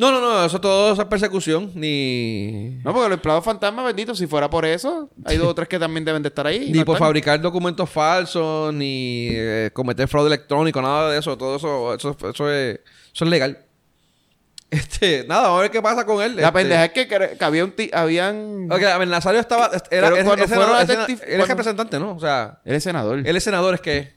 No, 0.00 0.10
no, 0.10 0.20
no, 0.20 0.44
eso 0.46 0.58
todo 0.60 0.92
eso 0.94 1.02
es 1.02 1.08
persecución, 1.08 1.70
ni... 1.74 2.80
No, 2.82 2.92
porque 2.94 3.08
los 3.10 3.16
empleados 3.18 3.44
fantasmas, 3.44 3.84
bendito, 3.84 4.14
si 4.14 4.26
fuera 4.26 4.48
por 4.48 4.64
eso, 4.64 5.10
hay 5.26 5.36
dos 5.36 5.48
o 5.48 5.54
tres 5.54 5.68
que 5.68 5.78
también 5.78 6.04
deben 6.06 6.22
de 6.22 6.28
estar 6.30 6.46
ahí. 6.46 6.68
y 6.68 6.72
Ni 6.72 6.78
no 6.78 6.84
por 6.86 6.94
están. 6.96 7.06
fabricar 7.08 7.40
documentos 7.40 7.88
falsos, 7.90 8.72
ni 8.72 9.28
eh, 9.32 9.70
cometer 9.74 10.08
fraude 10.08 10.28
electrónico, 10.28 10.80
nada 10.80 11.10
de 11.12 11.18
eso. 11.18 11.36
Todo 11.36 11.56
eso, 11.56 11.94
eso, 11.94 12.16
eso 12.30 12.50
es, 12.50 12.80
eso 13.14 13.24
es 13.24 13.30
legal. 13.30 13.58
Este, 14.70 15.24
nada, 15.26 15.42
vamos 15.48 15.58
a 15.58 15.62
ver 15.62 15.70
qué 15.72 15.82
pasa 15.82 16.06
con 16.06 16.22
él. 16.22 16.36
La 16.36 16.42
este. 16.42 16.52
pendeja 16.52 16.84
es 16.84 16.92
que, 16.92 17.44
había 17.44 17.64
un 17.64 17.72
ti- 17.72 17.90
habían... 17.92 18.70
Ok, 18.70 18.82
a 18.84 18.98
ver, 18.98 19.08
Nazario 19.08 19.40
estaba... 19.40 19.66
Era, 19.90 20.10
Pero 20.10 20.24
cuando 20.24 20.46
fueron 20.46 20.66
senador- 20.68 20.86
detective- 20.86 21.24
Él 21.34 21.40
es 21.40 21.48
representante, 21.48 21.98
¿no? 21.98 22.12
O 22.12 22.20
sea, 22.20 22.60
Él 22.64 22.76
es 22.76 22.84
senador. 22.84 23.18
él 23.26 23.36
es 23.36 23.42
senador, 23.42 23.74
es 23.74 23.80
que 23.80 23.98
es. 23.98 24.08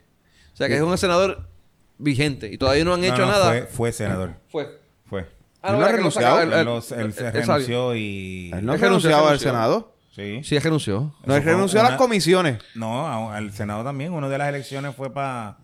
O 0.53 0.55
sea, 0.55 0.67
que 0.67 0.75
es 0.75 0.81
un 0.83 0.95
senador 0.99 1.49
vigente. 1.97 2.51
Y 2.53 2.59
todavía 2.59 2.85
no 2.85 2.93
han 2.93 3.01
No, 3.01 3.07
hecho 3.07 3.17
no, 3.25 3.31
nada. 3.31 3.49
Fue, 3.49 3.61
fue 3.65 3.91
senador. 3.91 4.35
Fue. 4.47 4.79
Fue. 5.07 5.25
Ah, 5.63 5.71
¿Él 5.73 5.79
no 5.79 5.85
ha 5.85 5.89
renunciado? 5.89 6.41
Él, 6.41 6.53
él- 6.53 6.65
los- 6.65 6.91
él 6.91 6.99
él- 6.99 7.13
se 7.13 7.25
él 7.27 7.31
sabía. 7.31 7.41
renunció 7.45 7.95
y... 7.95 8.51
Él 8.53 8.65
no 8.65 8.73
ha 8.73 8.77
renunciado 8.77 9.27
al. 9.29 9.39
Senado. 9.39 9.93
Sí. 10.13 10.41
Sí, 10.43 10.55
él 10.57 10.61
renunció. 10.61 11.15
No, 11.25 11.35
él 11.35 11.43
renunció 11.43 11.79
a 11.79 11.83
las 11.83 11.93
comisiones. 11.97 12.59
No, 12.75 13.31
al 13.31 13.51
Senado 13.53 13.83
también. 13.83 14.11
Una 14.13 14.29
de 14.29 14.37
las 14.37 14.49
elecciones 14.49 14.93
fue 14.95 15.11
para 15.11 15.57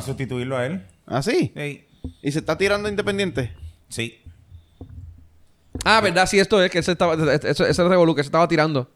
sustituirlo 0.00 0.56
a 0.56 0.66
él. 0.66 0.86
¿Ah, 1.06 1.22
sí? 1.22 1.52
Sí. 1.56 1.84
¿Y 2.22 2.30
se 2.32 2.38
está 2.40 2.56
tirando 2.58 2.88
independiente? 2.88 3.52
Sí. 3.88 4.18
Ah, 5.84 6.00
verdad, 6.00 6.26
sí, 6.26 6.38
esto 6.38 6.62
es 6.62 6.70
que 6.70 6.78
él 6.78 6.84
se 6.84 6.92
estaba, 6.92 7.14
ese, 7.34 7.50
ese 7.70 7.84
revolú 7.88 8.14
que 8.14 8.22
se 8.22 8.28
estaba 8.28 8.46
tirando 8.46 8.90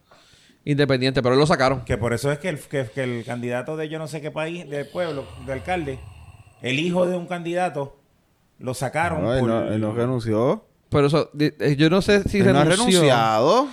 independiente, 0.64 1.22
pero 1.22 1.34
él 1.34 1.41
lo 1.41 1.47
sacaron. 1.47 1.84
Que 1.84 1.97
por 1.97 2.12
eso 2.12 2.30
es 2.30 2.39
que 2.39 2.49
el, 2.51 2.59
que, 2.59 2.87
que 2.95 3.03
el 3.05 3.24
candidato 3.24 3.76
de 3.76 3.89
yo 3.89 3.99
no 3.99 4.07
sé 4.09 4.20
qué 4.20 4.30
país, 4.30 4.68
del 4.68 4.87
pueblo, 4.89 5.26
de 5.47 5.53
alcalde, 5.53 5.99
el 6.62 6.78
hijo 6.78 7.07
de 7.07 7.16
un 7.16 7.26
candidato, 7.26 7.97
lo 8.59 8.75
sacaron. 8.75 9.23
No, 9.23 9.35
él 9.35 9.41
por- 9.41 9.49
no, 9.49 9.73
él 9.73 9.81
no 9.81 9.93
renunció. 9.93 10.65
Pero 10.89 11.09
eso, 11.09 11.31
eh, 11.39 11.75
yo 11.79 11.91
no 11.91 12.01
sé 12.03 12.23
si 12.29 12.39
Él 12.39 12.53
no 12.53 12.59
ha 12.61 12.65
renunció. 12.65 13.01
renunciado. 13.01 13.69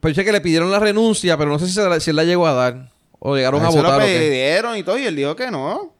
Pero 0.00 0.12
yo 0.12 0.20
sé 0.20 0.24
que 0.24 0.32
le 0.32 0.40
pidieron 0.40 0.70
la 0.70 0.78
renuncia, 0.78 1.36
pero 1.38 1.50
no 1.50 1.58
sé 1.58 1.66
si, 1.66 1.72
se 1.72 1.88
la, 1.88 1.98
si 2.00 2.10
él 2.10 2.16
la 2.16 2.24
llegó 2.24 2.46
a 2.46 2.52
dar. 2.52 2.92
O 3.18 3.36
llegaron 3.36 3.62
a, 3.62 3.66
él 3.66 3.72
se 3.72 3.78
votar 3.78 3.98
lo 3.98 4.04
o 4.04 4.06
qué. 4.06 4.18
pidieron 4.18 4.76
y 4.76 4.82
todo, 4.82 4.98
y 4.98 5.06
él 5.06 5.16
dijo 5.16 5.34
que 5.36 5.50
no. 5.50 5.92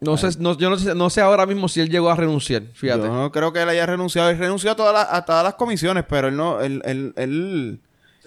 No 0.00 0.16
sé, 0.16 0.30
no, 0.40 0.58
yo 0.58 0.68
no 0.68 0.76
sé, 0.76 0.94
no 0.96 1.10
sé 1.10 1.20
ahora 1.20 1.46
mismo 1.46 1.68
si 1.68 1.80
él 1.80 1.88
llegó 1.88 2.10
a 2.10 2.16
renunciar. 2.16 2.62
Fíjate. 2.74 3.02
Yo 3.02 3.12
no 3.12 3.30
creo 3.30 3.52
que 3.52 3.62
él 3.62 3.68
haya 3.68 3.86
renunciado. 3.86 4.30
Él 4.30 4.38
renunció 4.38 4.72
a 4.72 4.74
todas 4.76 4.92
las, 4.92 5.06
a 5.12 5.24
todas 5.24 5.44
las 5.44 5.54
comisiones, 5.54 6.04
pero 6.08 6.26
él 6.28 6.36
no, 6.36 6.60
él, 6.60 6.82
él, 6.84 7.12
él, 7.16 7.80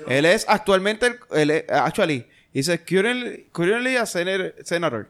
él 0.07 0.25
es 0.25 0.45
actualmente, 0.47 1.07
el, 1.07 1.17
él 1.33 1.51
es- 1.51 1.65
actually, 1.69 2.25
he's 2.53 2.69
a 2.69 2.77
currently, 2.77 3.47
currently 3.51 3.97
a 3.97 4.05
senator. 4.05 5.09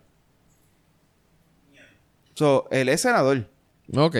So, 2.35 2.67
él 2.71 2.89
es 2.89 3.01
senador. 3.01 3.49
Ok. 3.95 4.15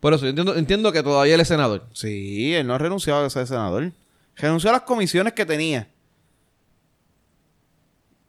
Por 0.00 0.12
eso, 0.12 0.24
yo 0.24 0.28
entiendo, 0.30 0.54
entiendo 0.56 0.92
que 0.92 1.02
todavía 1.02 1.34
él 1.34 1.40
es 1.40 1.48
senador. 1.48 1.88
Sí, 1.94 2.54
él 2.54 2.66
no 2.66 2.74
ha 2.74 2.78
renunciado 2.78 3.24
a 3.24 3.30
ser 3.30 3.46
senador. 3.46 3.92
Renunció 4.36 4.68
a 4.70 4.74
las 4.74 4.82
comisiones 4.82 5.32
que 5.32 5.46
tenía. 5.46 5.88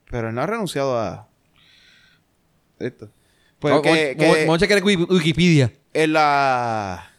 Pero 0.09 0.29
él 0.29 0.35
no 0.35 0.41
ha 0.41 0.45
renunciado 0.47 0.97
a... 0.97 1.27
Esto. 2.79 3.09
Pues 3.59 3.71
Vamos- 3.73 3.83
que, 3.87 4.15
vamos- 4.17 4.35
que 4.35 4.41
vamos 4.45 4.55
a 4.55 4.59
chequear 4.59 4.81
Wiki- 4.83 5.09
Wikipedia. 5.09 5.73
en 5.93 6.13
la... 6.13 7.11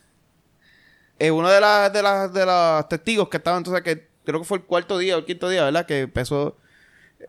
En 1.19 1.35
uno 1.35 1.49
de 1.51 1.61
las 1.61 1.93
de 1.93 2.01
las 2.01 2.33
de 2.33 2.47
los 2.47 2.89
testigos 2.89 3.29
que 3.29 3.39
estaban, 3.39 3.59
entonces 3.59 3.83
que 3.83 4.07
creo 4.25 4.39
que 4.39 4.47
fue 4.47 4.59
el 4.59 4.65
cuarto 4.65 4.97
día 4.99 5.17
o 5.17 5.19
el 5.19 5.25
quinto 5.25 5.49
día, 5.49 5.65
¿verdad? 5.65 5.85
Que 5.85 6.03
empezó 6.03 6.57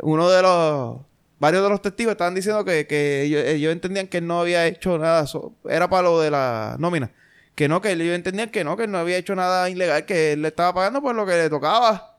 uno 0.01 0.29
de 0.29 0.43
los 0.43 0.97
varios 1.39 1.63
de 1.63 1.69
los 1.69 1.81
testigos 1.81 2.11
estaban 2.11 2.35
diciendo 2.35 2.63
que, 2.65 2.85
que 2.87 3.23
ellos, 3.23 3.43
ellos 3.45 3.71
entendían 3.73 4.07
que 4.07 4.17
él 4.19 4.27
no 4.27 4.41
había 4.41 4.65
hecho 4.67 4.97
nada, 4.97 5.25
so- 5.27 5.53
era 5.69 5.89
para 5.89 6.03
lo 6.03 6.19
de 6.19 6.31
la 6.31 6.75
nómina. 6.79 7.11
Que 7.55 7.67
no, 7.67 7.81
que 7.81 7.91
ellos 7.91 8.15
entendían 8.15 8.49
que 8.49 8.63
no, 8.63 8.77
que 8.77 8.83
él 8.83 8.91
no 8.91 8.97
había 8.99 9.17
hecho 9.17 9.35
nada 9.35 9.69
ilegal, 9.69 10.05
que 10.05 10.33
él 10.33 10.41
le 10.41 10.49
estaba 10.49 10.73
pagando 10.73 11.01
por 11.01 11.15
lo 11.15 11.25
que 11.25 11.33
le 11.33 11.49
tocaba. 11.49 12.17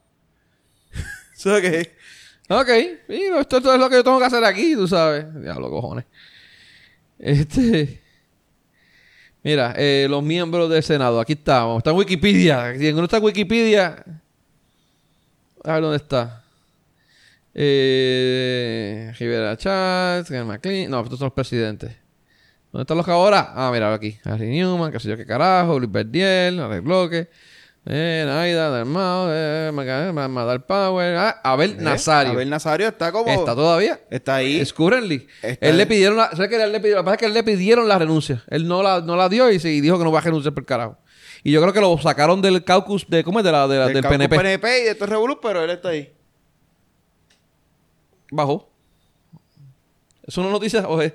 o 0.93 1.41
sea 1.41 1.61
que 1.61 1.95
Ok. 2.53 2.69
Esto, 3.09 3.59
esto 3.59 3.73
es 3.75 3.79
lo 3.79 3.89
que 3.89 3.95
yo 3.95 4.03
tengo 4.05 4.19
que 4.19 4.25
hacer 4.25 4.45
aquí, 4.45 4.75
tú 4.75 4.89
sabes. 4.89 5.25
Diablo, 5.41 5.71
cojones. 5.71 6.05
Este... 7.17 8.03
Mira, 9.45 9.73
eh, 9.77 10.09
los 10.11 10.21
miembros 10.23 10.69
del 10.69 10.83
Senado. 10.83 11.21
Aquí 11.21 11.35
estamos. 11.35 11.79
Está 11.79 11.91
en 11.91 11.97
Wikipedia. 11.97 12.75
Si 12.77 12.93
no 12.93 13.05
está 13.05 13.19
en 13.19 13.23
Wikipedia... 13.25 14.05
A 15.63 15.73
ver 15.75 15.83
dónde 15.83 15.99
está. 15.99 16.40
Eh, 17.55 19.13
Rivera 19.19 19.57
Chávez, 19.57 20.29
Ken 20.29 20.47
McLean. 20.47 20.91
No, 20.91 21.01
estos 21.01 21.19
son 21.19 21.27
los 21.27 21.33
presidentes. 21.35 21.93
¿Dónde 22.73 22.83
están 22.83 22.97
los 22.97 23.07
que 23.07 23.13
ahora? 23.13 23.53
Ah, 23.55 23.71
mira, 23.73 23.93
aquí. 23.93 24.17
Harry 24.25 24.47
Newman, 24.49 24.93
qué 24.93 25.01
sé 25.01 25.09
yo 25.09 25.17
qué 25.17 25.27
carajo, 25.27 25.79
Luis 25.79 25.91
Verdiel, 25.91 26.61
Alex 26.61 26.85
Bloque, 26.85 27.29
eh, 27.87 28.23
Naida, 28.25 28.71
Dalmao, 28.71 29.27
eh, 29.33 29.71
Ma- 30.13 30.29
Madal 30.29 30.65
Power, 30.65 31.17
ah, 31.17 31.41
Abel 31.43 31.73
¿eh? 31.73 31.77
Nazario. 31.81 32.33
Abel 32.35 32.49
Nazario 32.49 32.87
está 32.87 33.11
como 33.11 33.29
¿Está 33.29 33.57
todavía? 33.57 34.01
está 34.11 34.37
ahí. 34.37 34.61
Está 35.43 35.67
Él 35.69 35.77
le 35.79 35.87
pidieron 35.87 36.17
la, 36.17 36.31
¿sabes 36.31 36.49
qué? 36.49 36.63
Él 36.63 36.71
le 36.71 36.79
pidió, 36.79 36.95
lo 36.97 37.03
que 37.03 37.05
pasa 37.07 37.15
es 37.17 37.19
que 37.21 37.27
él 37.27 37.35
le 37.35 37.43
pidieron 37.43 37.89
la 37.89 37.99
renuncia. 37.99 38.45
Él 38.49 38.69
no 38.69 38.83
la, 38.85 39.01
no 39.01 39.17
la 39.17 39.29
dio 39.29 39.51
y, 39.51 39.59
se- 39.59 39.73
y 39.73 39.81
dijo 39.81 39.99
que 39.99 40.05
no 40.05 40.13
va 40.13 40.21
a 40.21 40.23
renunciar 40.23 40.55
por 40.55 40.65
carajo. 40.65 40.97
Y 41.43 41.51
yo 41.51 41.61
creo 41.61 41.73
que 41.73 41.81
lo 41.81 41.99
sacaron 41.99 42.41
del 42.43 42.63
caucus 42.63 43.07
de, 43.09 43.25
¿cómo 43.25 43.41
es? 43.41 43.45
De 43.45 43.51
la, 43.51 43.67
de 43.67 43.79
la- 43.79 43.89
del, 43.89 44.03
PNP. 44.05 44.37
PNP 44.37 44.81
y 44.81 44.85
de 44.85 44.91
estos 44.91 45.09
revolú, 45.09 45.41
pero 45.43 45.65
él 45.65 45.71
está 45.71 45.89
ahí. 45.89 46.13
Bajó. 48.31 48.71
¿Es 50.27 50.37
una 50.39 50.51
noticia? 50.51 50.87
o 50.89 51.01
es- 51.03 51.13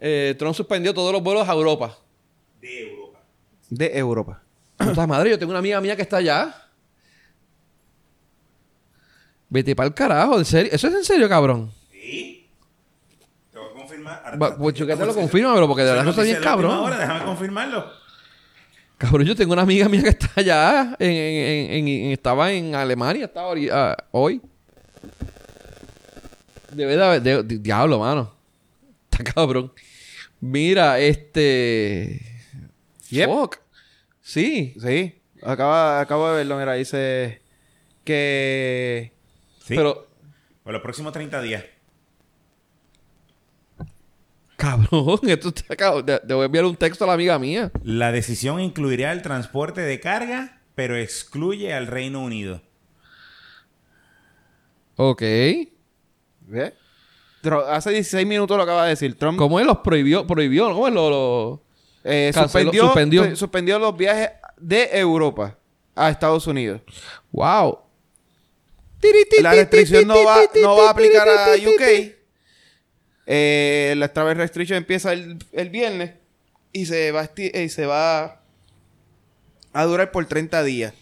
Eh, 0.00 0.34
Trump 0.38 0.54
suspendió 0.54 0.94
todos 0.94 1.12
los 1.12 1.22
vuelos 1.22 1.48
a 1.48 1.52
Europa. 1.52 1.96
De 3.68 3.98
Europa. 3.98 4.40
Puta 4.76 5.06
madre, 5.08 5.30
yo 5.30 5.38
tengo 5.38 5.50
una 5.50 5.58
amiga 5.58 5.80
mía 5.80 5.96
que 5.96 6.02
está 6.02 6.18
allá. 6.18 6.54
Vete 9.48 9.74
para 9.74 9.88
el 9.88 9.94
carajo, 9.94 10.38
en 10.38 10.44
serio. 10.44 10.70
¿Eso 10.72 10.88
es 10.88 10.94
en 10.94 11.04
serio, 11.04 11.28
cabrón? 11.28 11.72
Te 13.50 13.58
voy 13.58 13.68
a 13.68 13.72
confirmar. 13.72 14.42
Va, 14.42 14.56
pues, 14.56 14.74
que 14.74 14.84
te 14.84 15.06
lo 15.06 15.14
confirma, 15.14 15.54
pero 15.54 15.66
porque 15.66 15.82
de 15.82 15.88
verdad 15.88 16.02
eso 16.04 16.10
está 16.10 16.22
bien 16.22 16.38
cabrón. 16.42 16.70
Ahora, 16.72 16.98
déjame 16.98 17.24
confirmarlo. 17.24 17.90
Cabrón, 18.98 19.26
yo 19.26 19.34
tengo 19.36 19.52
una 19.52 19.62
amiga 19.62 19.88
mía 19.88 20.02
que 20.02 20.08
está 20.10 20.28
allá. 20.36 20.96
En, 20.98 21.10
en- 21.10 21.70
en- 21.72 21.88
en- 21.88 22.10
estaba 22.12 22.52
en 22.52 22.74
Alemania, 22.74 23.24
estaba 23.26 23.54
ah, 23.72 23.96
hoy. 24.12 24.40
Debe 26.72 26.96
de 26.96 27.04
haber. 27.04 27.22
de- 27.22 27.42
di- 27.42 27.58
diablo, 27.58 27.98
mano. 28.00 28.34
Está 29.10 29.24
cabrón. 29.24 29.72
Mira, 30.40 30.98
este. 31.00 32.20
Yep. 33.10 33.28
Fuck. 33.30 33.56
Sí. 34.20 34.74
Sí, 34.80 35.14
acaba, 35.42 36.00
acabo 36.00 36.28
de 36.30 36.36
verlo, 36.36 36.58
mira, 36.58 36.74
dice 36.74 37.40
que 38.04 39.12
Sí. 39.64 39.74
Pero, 39.74 40.06
Por 40.62 40.72
los 40.74 40.82
próximos 40.82 41.12
30 41.12 41.40
días. 41.42 41.64
cabrón, 44.56 45.20
esto 45.28 45.48
está 45.48 45.76
cabrón. 45.76 46.04
Te, 46.06 46.18
te 46.20 46.34
voy 46.34 46.42
a 46.42 46.46
enviar 46.46 46.64
un 46.64 46.76
texto 46.76 47.04
a 47.04 47.06
la 47.06 47.12
amiga 47.14 47.38
mía. 47.38 47.70
La 47.82 48.12
decisión 48.12 48.60
incluirá 48.60 49.12
el 49.12 49.22
transporte 49.22 49.80
de 49.80 50.00
carga, 50.00 50.60
pero 50.74 50.96
excluye 50.96 51.72
al 51.72 51.86
Reino 51.86 52.20
Unido. 52.22 52.62
Ok. 54.96 55.22
¿Ve? 56.48 56.74
Tro- 57.42 57.64
hace 57.68 57.90
16 57.90 58.26
minutos 58.26 58.56
lo 58.56 58.62
acaba 58.64 58.84
de 58.84 58.90
decir 58.90 59.16
Trump. 59.16 59.38
¿Cómo 59.38 59.60
él 59.60 59.66
los 59.66 59.78
prohibió? 59.78 60.26
Prohibió, 60.26 60.68
¿cómo 60.72 60.88
él 60.88 60.94
lo, 60.94 61.10
lo- 61.10 61.62
eh, 62.04 62.30
suspendió, 62.34 62.84
suspendió. 62.86 63.30
su- 63.30 63.36
suspendió 63.36 63.78
los 63.78 63.96
viajes 63.96 64.30
de 64.56 64.88
Europa 64.98 65.56
a 65.94 66.10
Estados 66.10 66.46
Unidos. 66.46 66.80
Wow. 67.32 67.80
La 69.42 69.52
restricción 69.52 70.08
no 70.08 70.24
va, 70.24 70.42
no 70.62 70.76
va 70.76 70.88
a 70.88 70.90
aplicar 70.90 71.28
a 71.28 71.54
UK. 71.54 72.14
Eh, 73.26 73.94
la 73.96 74.12
travel 74.12 74.36
restriction 74.38 74.76
empieza 74.78 75.12
el, 75.12 75.38
el 75.52 75.68
viernes 75.70 76.14
y 76.72 76.86
se 76.86 77.12
va 77.12 77.22
a, 77.22 77.30
y 77.36 77.68
se 77.68 77.86
va 77.86 78.40
a 79.72 79.84
durar 79.84 80.10
por 80.10 80.24
30 80.26 80.62
días. 80.64 80.94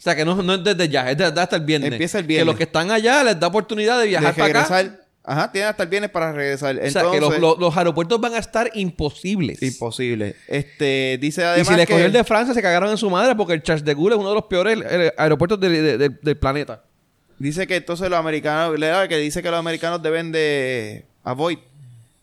O 0.00 0.02
sea, 0.02 0.16
que 0.16 0.24
no, 0.24 0.34
no 0.42 0.54
es 0.54 0.64
desde 0.64 0.88
ya, 0.88 1.10
es 1.10 1.18
desde 1.18 1.38
hasta 1.40 1.56
el 1.56 1.62
viernes. 1.62 1.92
Empieza 1.92 2.18
el 2.18 2.24
Que 2.24 2.28
viernes. 2.28 2.46
los 2.46 2.56
que 2.56 2.62
están 2.64 2.90
allá 2.90 3.22
les 3.22 3.38
da 3.38 3.48
oportunidad 3.48 4.00
de 4.00 4.06
viajar 4.08 4.34
de 4.34 4.40
para 4.40 4.60
acá. 4.60 4.68
regresar. 4.78 5.00
Ajá, 5.22 5.52
tienen 5.52 5.68
hasta 5.68 5.82
el 5.82 5.88
viernes 5.90 6.10
para 6.10 6.32
regresar. 6.32 6.74
o 6.76 6.90
sea, 6.90 7.02
que 7.02 7.06
los, 7.08 7.14
Entonces, 7.16 7.40
los- 7.40 7.58
los 7.58 7.76
aeropuertos 7.76 8.18
van 8.18 8.32
a 8.34 8.38
estar 8.38 8.70
imposibles. 8.74 9.62
Imposible. 9.62 10.34
Este, 10.48 11.18
dice 11.20 11.42
y 11.42 11.44
además 11.44 11.68
si 11.68 11.74
le 11.74 11.86
que... 11.86 11.92
cogió 11.92 12.06
el 12.06 12.12
de 12.12 12.24
Francia, 12.24 12.54
se 12.54 12.62
cagaron 12.62 12.88
en 12.90 12.96
su 12.96 13.10
madre 13.10 13.36
porque 13.36 13.52
el 13.52 13.62
Charles 13.62 13.84
de 13.84 13.92
Gaulle 13.94 14.14
es 14.14 14.18
uno 14.20 14.30
de 14.30 14.34
los 14.36 14.44
peores 14.46 14.78
eh, 14.88 15.12
aeropuertos 15.18 15.60
del- 15.60 15.72
de- 15.72 15.98
de- 15.98 16.08
del 16.08 16.36
planeta. 16.38 16.82
Dice 17.38 17.66
que 17.66 17.76
entonces 17.76 18.08
los 18.08 18.18
americanos, 18.18 18.78
le 18.78 18.86
da 18.86 19.06
que 19.06 19.18
dice 19.18 19.42
que 19.42 19.50
los 19.50 19.58
americanos 19.60 20.02
deben 20.02 20.32
de 20.32 21.04
avoid, 21.24 21.58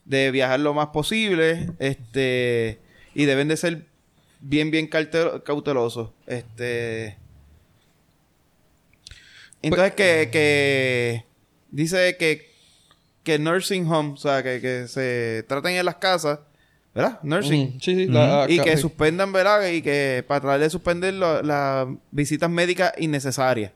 de 0.06 0.32
viajar 0.32 0.60
lo 0.60 0.74
más 0.74 0.88
posible, 0.88 1.70
este, 1.78 2.80
y 3.14 3.26
deben 3.26 3.48
de 3.48 3.58
ser 3.58 3.84
bien, 4.42 4.72
bien 4.72 4.90
caute- 4.90 5.44
cautelosos, 5.44 6.10
este. 6.26 7.18
Entonces 9.68 9.94
que, 9.94 10.30
que 10.32 11.26
dice 11.72 12.18
que, 12.18 12.52
que 13.24 13.40
nursing 13.40 13.88
home, 13.92 14.14
o 14.14 14.18
sea, 14.18 14.44
que, 14.44 14.60
que 14.62 14.88
se 14.88 15.44
traten 15.48 15.76
en 15.76 15.86
las 15.86 15.96
casas, 15.96 16.40
¿verdad? 16.96 17.20
Nursing. 17.24 17.80
Sí, 17.82 17.96
sí. 17.96 18.06
la- 18.08 18.46
Y 18.50 18.60
que 18.60 18.76
sí. 18.76 18.82
suspendan, 18.82 19.32
¿verdad? 19.32 19.68
Y 19.70 19.82
que 19.82 20.24
para 20.28 20.42
tratar 20.42 20.60
de 20.60 20.70
suspender 20.70 21.14
las 21.14 21.88
visitas 22.12 22.50
médicas 22.50 22.94
innecesarias. 22.98 23.72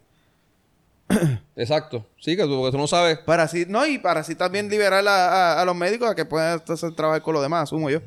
Exacto. 1.56 2.08
Sí, 2.20 2.38
que 2.38 2.44
tú, 2.44 2.58
porque 2.58 2.72
tú 2.72 2.78
no 2.78 2.88
sabes. 2.88 3.18
Para 3.20 3.44
así, 3.44 3.66
no, 3.68 3.86
y 3.86 3.98
para 3.98 4.22
así 4.22 4.36
también 4.36 4.70
liberar 4.70 5.06
a, 5.08 5.28
a- 5.58 5.62
a 5.62 5.66
los 5.66 5.76
médicos 5.76 6.10
a 6.10 6.16
que 6.16 6.24
puedan 6.26 6.62
hacer 6.66 6.94
trabajar 6.96 7.22
con 7.22 7.34
lo 7.34 7.42
demás, 7.42 7.64
asumo 7.64 7.90
yo. 7.90 8.00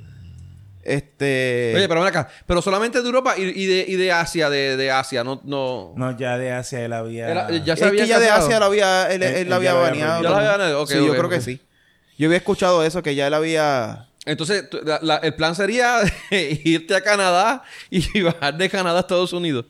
Este. 0.84 1.72
Oye, 1.74 1.88
pero 1.88 2.00
ven 2.00 2.08
acá. 2.10 2.28
Pero 2.46 2.60
solamente 2.60 3.00
de 3.00 3.06
Europa 3.06 3.34
y, 3.38 3.42
y 3.42 3.66
de, 3.66 3.84
y 3.88 3.96
de 3.96 4.12
Asia, 4.12 4.50
de, 4.50 4.76
de 4.76 4.90
Asia, 4.90 5.24
no... 5.24 5.40
no... 5.44 5.94
No, 5.96 6.16
ya 6.16 6.36
de 6.36 6.52
Asia 6.52 6.84
él 6.84 6.92
había... 6.92 7.28
Era- 7.30 7.50
ya 7.50 7.72
es 7.72 7.78
se 7.78 7.84
había 7.86 8.02
que 8.02 8.08
ya 8.08 8.20
de. 8.20 8.28
Asia 8.30 8.58
lo 8.58 8.66
había, 8.66 9.10
él, 9.10 9.22
Él- 9.22 9.28
él 9.30 9.36
él 9.42 9.48
lo 9.48 9.54
había 9.56 9.72
baneado. 9.74 10.22
Ya 10.22 10.28
lo 10.28 10.36
había 10.36 10.50
baneado, 10.52 10.86
sí, 10.86 10.94
yo 10.96 11.10
creo 11.16 11.28
que 11.30 11.40
sí. 11.40 11.60
Yo 12.18 12.26
había 12.28 12.36
escuchado 12.38 12.84
eso, 12.84 13.02
que 13.02 13.14
ya 13.14 13.26
él 13.26 13.34
había... 13.34 14.08
Entonces, 14.26 14.68
la- 14.84 15.00
la- 15.02 15.16
el 15.16 15.34
plan 15.34 15.54
sería 15.54 16.00
irte 16.30 16.94
a 16.94 17.00
Canadá 17.02 17.62
y 17.90 18.20
bajar 18.22 18.56
de 18.56 18.68
Canadá 18.68 18.98
a 18.98 19.00
Estados 19.00 19.32
Unidos. 19.32 19.66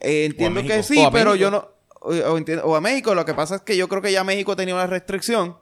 Eh, 0.00 0.24
entiendo 0.26 0.62
que 0.62 0.82
sí, 0.82 1.04
pero 1.12 1.34
yo 1.34 1.50
no... 1.50 1.68
O, 2.00 2.10
o 2.12 2.38
entiendo- 2.38 2.64
o 2.64 2.76
a 2.76 2.80
México, 2.80 3.14
lo 3.14 3.24
que 3.24 3.34
pasa 3.34 3.56
es 3.56 3.62
que 3.62 3.76
yo 3.76 3.88
creo 3.88 4.02
que 4.02 4.12
ya 4.12 4.22
México 4.24 4.54
tenía 4.54 4.74
una 4.74 4.86
restricción. 4.86 5.56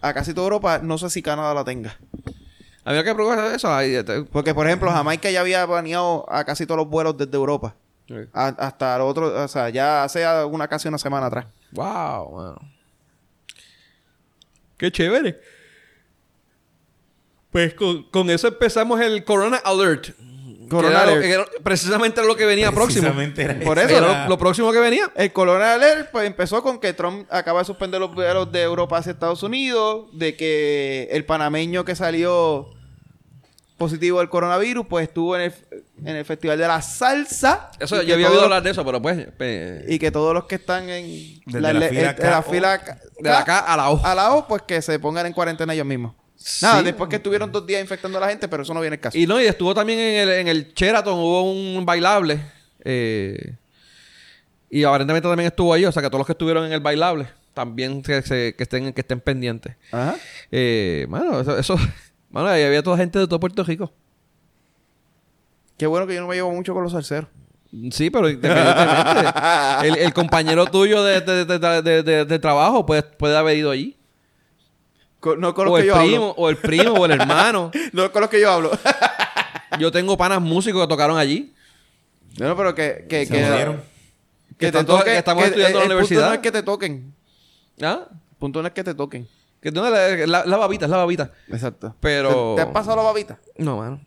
A 0.00 0.14
casi 0.14 0.32
toda 0.32 0.44
Europa, 0.46 0.78
no 0.80 0.96
sé 0.96 1.10
si 1.10 1.22
Canadá 1.22 1.52
la 1.54 1.64
tenga. 1.64 1.98
Había 2.88 3.04
que 3.04 3.14
probar 3.14 3.54
eso. 3.54 3.72
ahí, 3.72 3.94
este, 3.94 4.22
Porque, 4.24 4.54
por 4.54 4.66
ejemplo, 4.66 4.90
Jamaica 4.90 5.30
ya 5.30 5.40
había 5.40 5.64
baneado 5.66 6.24
a 6.32 6.44
casi 6.44 6.64
todos 6.66 6.78
los 6.78 6.88
vuelos 6.88 7.16
desde 7.16 7.34
Europa. 7.36 7.74
A- 8.32 8.46
hasta 8.58 8.96
el 8.96 9.02
otro, 9.02 9.44
o 9.44 9.48
sea, 9.48 9.68
ya 9.68 10.02
hace 10.04 10.26
una 10.46 10.66
casi 10.68 10.88
una 10.88 10.96
semana 10.98 11.26
atrás. 11.26 11.46
Wow, 11.72 12.36
mano. 12.36 12.58
Qué 14.78 14.90
chévere. 14.90 15.38
Pues 17.50 17.74
con, 17.74 18.04
con 18.04 18.30
eso 18.30 18.48
empezamos 18.48 19.00
el 19.00 19.24
Corona 19.24 19.56
Alert. 19.58 20.10
Corona 20.70 21.04
lo- 21.06 21.12
Alert. 21.12 21.24
era 21.24 21.44
precisamente 21.62 22.22
lo 22.24 22.36
que 22.36 22.44
venía 22.44 22.70
próximo. 22.72 23.08
Era 23.08 23.58
Por 23.60 23.78
eso. 23.78 23.88
Era 23.88 23.98
Era- 23.98 24.22
lo, 24.24 24.28
lo 24.30 24.38
próximo 24.38 24.70
que 24.70 24.78
venía. 24.80 25.10
El 25.16 25.32
Corona 25.32 25.74
Alert 25.74 26.10
pues, 26.10 26.26
empezó 26.26 26.62
con 26.62 26.78
que 26.78 26.92
Trump 26.92 27.26
acaba 27.30 27.60
de 27.60 27.64
suspender 27.64 28.00
los 28.00 28.14
vuelos 28.14 28.52
de 28.52 28.62
Europa 28.62 28.98
hacia 28.98 29.12
Estados 29.12 29.42
Unidos, 29.42 30.06
de 30.12 30.36
que 30.36 31.08
el 31.10 31.24
panameño 31.24 31.84
que 31.86 31.96
salió 31.96 32.70
positivo 33.78 34.18
del 34.18 34.28
coronavirus, 34.28 34.86
pues 34.86 35.08
estuvo 35.08 35.36
en 35.36 35.42
el, 35.42 35.54
en 36.04 36.16
el 36.16 36.24
Festival 36.24 36.58
de 36.58 36.66
la 36.68 36.82
Salsa. 36.82 37.70
Eso, 37.80 38.02
yo 38.02 38.14
había 38.14 38.28
oído 38.28 38.42
hablar 38.42 38.62
de 38.62 38.70
eso, 38.70 38.84
pero 38.84 39.00
pues... 39.00 39.26
pe- 39.38 39.84
Y 39.88 39.98
que 39.98 40.10
todos 40.10 40.34
los 40.34 40.44
que 40.44 40.56
están 40.56 40.88
en 40.90 41.40
Desde 41.46 41.60
la 41.60 41.68
fila 41.88 42.10
en 42.18 42.30
la 42.30 42.42
fila 42.42 42.78
de 43.20 43.30
K 43.46 43.58
a 43.60 43.76
la 43.76 43.90
O. 43.90 44.04
a 44.04 44.14
la 44.14 44.34
O, 44.34 44.46
pues 44.48 44.62
que 44.62 44.82
se 44.82 44.98
pongan 44.98 45.24
en 45.26 45.32
cuarentena 45.32 45.72
ellos 45.72 45.86
mismos. 45.86 46.14
Nada, 46.62 46.78
Sí. 46.80 46.84
después 46.84 47.08
que 47.08 47.16
estuvieron 47.16 47.50
dos 47.50 47.66
días 47.66 47.80
infectando 47.80 48.18
a 48.18 48.20
la 48.20 48.28
gente, 48.28 48.46
pero 48.48 48.62
eso 48.62 48.72
no 48.74 48.80
viene 48.80 48.94
el 48.96 49.00
caso. 49.00 49.16
Y 49.16 49.26
no, 49.26 49.40
y 49.40 49.46
estuvo 49.46 49.74
también 49.74 49.98
en 49.98 50.16
el, 50.28 50.28
en 50.30 50.48
el 50.48 50.72
Sheraton, 50.74 51.14
hubo 51.18 51.42
un 51.50 51.84
bailable. 51.86 52.40
eh, 52.84 53.54
y 54.70 54.84
aparentemente 54.84 55.26
también 55.28 55.46
estuvo 55.46 55.72
ahí, 55.72 55.84
o 55.86 55.92
sea 55.92 56.02
que 56.02 56.08
todos 56.08 56.20
los 56.20 56.26
que 56.26 56.32
estuvieron 56.32 56.66
en 56.66 56.72
el 56.72 56.80
bailable 56.80 57.26
también 57.54 58.02
que, 58.02 58.22
se- 58.22 58.54
que 58.54 58.62
estén, 58.64 58.92
que 58.92 59.00
estén 59.00 59.20
pendientes. 59.20 59.74
Ajá. 59.90 60.14
Eh, 60.52 61.06
mano, 61.08 61.40
eso, 61.40 61.58
eso 61.58 61.76
mano, 62.30 62.48
ahí 62.48 62.62
había 62.62 62.82
toda 62.82 62.96
gente 62.96 63.18
de 63.18 63.26
todo 63.26 63.40
Puerto 63.40 63.62
Rico. 63.64 63.92
Qué 65.76 65.86
bueno 65.86 66.06
que 66.06 66.14
yo 66.14 66.20
no 66.20 66.26
me 66.28 66.34
llevo 66.34 66.50
mucho 66.52 66.74
con 66.74 66.82
los 66.82 66.92
salseros. 66.92 67.28
Sí, 67.92 68.10
pero 68.10 68.28
independientemente, 68.30 69.30
el, 69.88 69.96
el 69.98 70.12
compañero 70.14 70.66
tuyo 70.66 71.02
de, 71.04 71.20
de, 71.20 71.44
de- 71.44 71.82
de- 71.82 72.02
de- 72.02 72.24
de 72.24 72.38
trabajo 72.38 72.86
puede, 72.86 73.02
puede 73.02 73.36
haber 73.36 73.56
ido 73.58 73.70
allí. 73.70 73.96
Con- 75.20 75.38
no 75.40 75.52
con 75.54 75.66
los 75.66 75.72
O 75.74 75.76
que 75.76 75.82
el 75.82 75.88
yo 75.88 75.94
primo, 75.98 76.16
hablo. 76.30 76.34
o 76.36 76.48
el 76.48 76.56
primo, 76.56 76.92
o 76.94 77.04
el 77.04 77.10
hermano. 77.12 77.70
No 77.92 78.10
con 78.10 78.22
los 78.22 78.30
que 78.30 78.40
yo 78.40 78.50
hablo. 78.50 78.70
Yo 79.78 79.92
tengo 79.92 80.16
panas 80.16 80.40
músicos 80.40 80.80
que 80.82 80.88
tocaron 80.88 81.18
allí. 81.18 81.52
no, 82.38 82.48
no, 82.48 82.56
pero 82.56 82.74
que, 82.74 83.04
que, 83.08 83.26
Se 83.26 83.32
que, 83.34 83.44
jodieron. 83.44 83.82
que 84.58 84.66
están 84.66 84.86
todos- 84.86 85.04
que 85.04 85.16
estamos 85.16 85.44
estudiando 85.44 85.82
en 85.82 85.88
la 85.88 85.94
el 85.94 86.00
punto 86.00 86.14
universidad. 86.14 86.28
no 86.28 86.34
es 86.34 86.40
que 86.40 86.50
te 86.50 86.62
toquen. 86.62 87.14
¿Ah? 87.82 88.00
El 88.10 88.36
punto 88.38 88.62
no 88.62 88.66
es 88.68 88.74
que 88.74 88.82
te 88.82 88.94
toquen. 88.94 89.28
Que 89.60 89.70
no, 89.72 89.88
la, 89.90 90.08
la, 90.26 90.46
la 90.46 90.56
babita, 90.56 90.84
es 90.84 90.90
la 90.90 90.96
babita. 90.98 91.32
Exacto. 91.48 91.96
Pero- 92.00 92.54
¿Te, 92.54 92.62
te 92.62 92.68
has 92.68 92.72
pasado 92.74 92.96
la 92.96 93.02
babita? 93.02 93.40
No, 93.56 93.78
mano. 93.78 94.00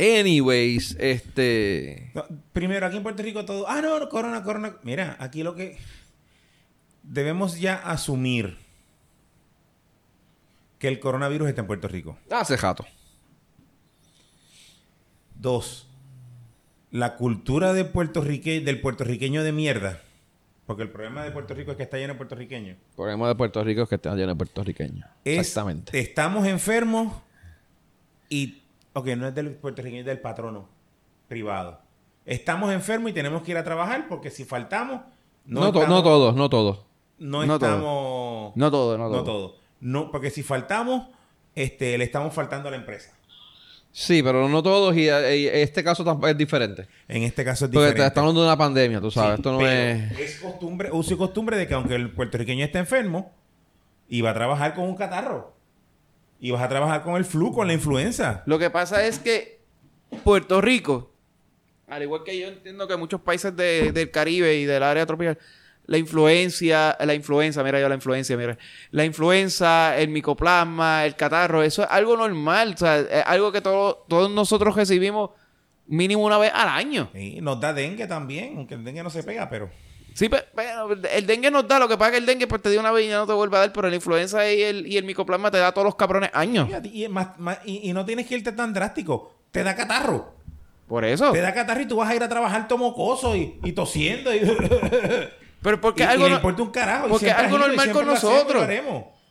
Anyways, 0.00 0.96
este. 1.00 2.10
No, 2.14 2.24
primero, 2.52 2.86
aquí 2.86 2.96
en 2.96 3.02
Puerto 3.02 3.22
Rico 3.22 3.44
todo... 3.44 3.68
Ah, 3.68 3.80
no, 3.82 3.98
no, 3.98 4.08
corona, 4.08 4.42
corona. 4.44 4.76
Mira, 4.82 5.16
aquí 5.18 5.42
lo 5.42 5.54
que... 5.54 5.76
Debemos 7.02 7.58
ya 7.58 7.74
asumir 7.76 8.58
que 10.78 10.86
el 10.88 11.00
coronavirus 11.00 11.48
está 11.48 11.62
en 11.62 11.66
Puerto 11.66 11.88
Rico. 11.88 12.18
Hace 12.30 12.56
jato. 12.58 12.84
Dos, 15.34 15.88
la 16.90 17.16
cultura 17.16 17.72
de 17.72 17.84
puertorrique, 17.84 18.60
del 18.60 18.80
puertorriqueño 18.80 19.42
de 19.42 19.52
mierda. 19.52 20.02
Porque 20.68 20.82
el 20.82 20.90
problema 20.90 21.24
de 21.24 21.30
Puerto 21.30 21.54
Rico 21.54 21.70
es 21.70 21.76
que 21.78 21.82
está 21.84 21.96
lleno 21.96 22.12
de 22.12 22.18
puertorriqueños. 22.18 22.76
El 22.76 22.94
problema 22.94 23.26
de 23.26 23.34
Puerto 23.34 23.64
Rico 23.64 23.82
es 23.82 23.88
que 23.88 23.94
está 23.94 24.14
lleno 24.14 24.28
de 24.28 24.34
puertorriqueños. 24.36 25.08
Es, 25.24 25.38
Exactamente. 25.38 25.98
Estamos 25.98 26.46
enfermos 26.46 27.14
y... 28.28 28.62
Ok, 28.92 29.06
no 29.16 29.28
es 29.28 29.34
del 29.34 29.52
puertorriqueño, 29.54 30.00
es 30.00 30.06
del 30.06 30.20
patrono 30.20 30.68
privado. 31.26 31.80
Estamos 32.26 32.70
enfermos 32.72 33.10
y 33.10 33.14
tenemos 33.14 33.42
que 33.42 33.52
ir 33.52 33.56
a 33.56 33.64
trabajar 33.64 34.06
porque 34.08 34.30
si 34.30 34.44
faltamos... 34.44 35.00
No, 35.46 35.60
to- 35.72 35.80
estamos- 35.80 35.88
no 35.88 36.02
todos, 36.02 36.34
no 36.36 36.50
todos. 36.50 36.84
No, 37.18 37.46
No 37.46 37.54
estamos... 37.54 38.52
No 38.56 38.70
todo, 38.70 38.98
no 38.98 39.04
todo. 39.08 39.16
No 39.16 39.24
todo. 39.24 39.56
No, 39.80 40.10
porque 40.10 40.28
si 40.30 40.42
faltamos, 40.42 41.08
este, 41.54 41.96
le 41.96 42.04
estamos 42.04 42.34
faltando 42.34 42.68
a 42.68 42.72
la 42.72 42.76
empresa. 42.76 43.12
Sí, 43.90 44.22
pero 44.22 44.48
no 44.48 44.62
todos 44.62 44.94
y, 44.96 45.04
y 45.06 45.46
este 45.48 45.82
caso 45.82 46.20
es 46.28 46.36
diferente. 46.36 46.86
En 47.08 47.22
este 47.24 47.44
caso 47.44 47.64
es 47.64 47.70
Porque 47.70 47.86
diferente. 47.86 48.02
te 48.02 48.06
estamos 48.08 48.28
hablando 48.28 48.42
de 48.42 48.46
una 48.48 48.56
pandemia, 48.56 49.00
tú 49.00 49.10
sabes. 49.10 49.30
Sí, 49.30 49.34
Esto 49.40 49.52
no 49.52 49.58
pero 49.58 49.70
es... 49.70 50.18
es 50.20 50.40
costumbre, 50.40 50.90
uso 50.92 51.14
y 51.14 51.16
costumbre 51.16 51.56
de 51.56 51.66
que 51.66 51.74
aunque 51.74 51.94
el 51.96 52.10
puertorriqueño 52.12 52.64
esté 52.64 52.78
enfermo, 52.78 53.34
y 54.08 54.20
va 54.22 54.30
a 54.30 54.34
trabajar 54.34 54.74
con 54.74 54.84
un 54.84 54.96
catarro. 54.96 55.54
Y 56.40 56.50
vas 56.52 56.62
a 56.62 56.68
trabajar 56.68 57.02
con 57.02 57.16
el 57.16 57.24
flu, 57.24 57.52
con 57.52 57.66
la 57.66 57.72
influenza. 57.74 58.42
Lo 58.46 58.58
que 58.58 58.70
pasa 58.70 59.04
es 59.04 59.18
que 59.18 59.60
Puerto 60.24 60.60
Rico, 60.60 61.12
al 61.88 62.02
igual 62.04 62.22
que 62.24 62.38
yo 62.38 62.46
entiendo 62.48 62.86
que 62.86 62.96
muchos 62.96 63.20
países 63.20 63.54
de- 63.56 63.90
del 63.92 64.10
Caribe 64.10 64.54
y 64.56 64.64
del 64.64 64.82
área 64.82 65.04
tropical, 65.04 65.36
la 65.88 65.98
influencia, 65.98 66.96
la 67.00 67.14
influenza, 67.14 67.64
mira 67.64 67.80
yo 67.80 67.88
la 67.88 67.94
influencia, 67.96 68.36
mira, 68.36 68.56
la 68.92 69.04
influenza, 69.04 69.96
el 69.98 70.08
micoplasma, 70.10 71.04
el 71.06 71.16
catarro, 71.16 71.62
eso 71.62 71.82
es 71.82 71.88
algo 71.90 72.16
normal, 72.16 72.74
o 72.74 72.78
sea, 72.78 72.98
es 73.00 73.24
algo 73.26 73.50
que 73.50 73.60
todo- 73.60 74.04
todos 74.08 74.30
nosotros 74.30 74.76
recibimos 74.76 75.30
mínimo 75.86 76.24
una 76.24 76.38
vez 76.38 76.52
al 76.54 76.68
año. 76.68 77.08
Y 77.14 77.40
nos 77.40 77.58
da 77.60 77.72
dengue 77.72 78.06
también, 78.06 78.54
aunque 78.58 78.74
el 78.74 78.84
dengue 78.84 79.02
no 79.02 79.10
se 79.10 79.22
pega, 79.22 79.48
pero... 79.48 79.70
Sí, 80.14 80.28
pe- 80.28 80.44
pero 80.54 80.92
el 80.92 81.26
dengue 81.26 81.50
nos 81.50 81.66
da, 81.66 81.78
lo 81.78 81.88
que 81.88 81.96
pasa 81.96 82.08
es 82.08 82.12
que 82.12 82.18
el 82.18 82.26
dengue 82.26 82.46
pues 82.46 82.60
te 82.60 82.70
dio 82.70 82.80
una 82.80 82.90
vez 82.92 83.06
y 83.06 83.08
ya 83.08 83.16
no 83.18 83.26
te 83.26 83.32
vuelve 83.32 83.56
a 83.56 83.60
dar, 83.60 83.72
pero 83.72 83.88
la 83.88 83.94
influenza 83.96 84.50
y 84.52 84.60
el, 84.62 84.86
y 84.86 84.96
el 84.98 85.04
micoplasma 85.04 85.50
te 85.50 85.58
da 85.58 85.72
todos 85.72 85.84
los 85.86 85.94
cabrones 85.94 86.30
años. 86.34 86.68
Y, 86.92 87.08
más- 87.08 87.38
más- 87.38 87.60
y- 87.64 87.88
y 87.88 87.92
no 87.92 88.04
tienes 88.04 88.26
que 88.26 88.34
irte 88.34 88.52
tan 88.52 88.74
drástico. 88.74 89.32
Te 89.52 89.62
da 89.62 89.74
catarro. 89.74 90.34
Por 90.86 91.04
eso. 91.04 91.32
Te 91.32 91.40
da 91.40 91.54
catarro 91.54 91.80
y 91.82 91.86
tú 91.86 91.96
vas 91.96 92.10
a 92.10 92.14
ir 92.16 92.22
a 92.22 92.28
trabajar 92.28 92.66
tomocoso 92.68 93.36
y, 93.36 93.58
y 93.62 93.72
tosiendo. 93.72 94.34
Y, 94.34 94.40
Pero 95.62 95.80
porque 95.80 96.02
y- 96.02 96.06
y 96.06 96.08
algo 96.08 96.24
le 96.24 96.30
no- 96.30 96.36
importa 96.36 96.62
un 96.62 96.70
carajo. 96.70 97.06
y 97.06 97.10
porque 97.10 97.30
algo 97.30 97.56
y 97.56 97.60
normal 97.60 97.92
con 97.92 98.08
hacemos 98.08 98.22
y 98.22 98.26
nosotros. 98.26 98.68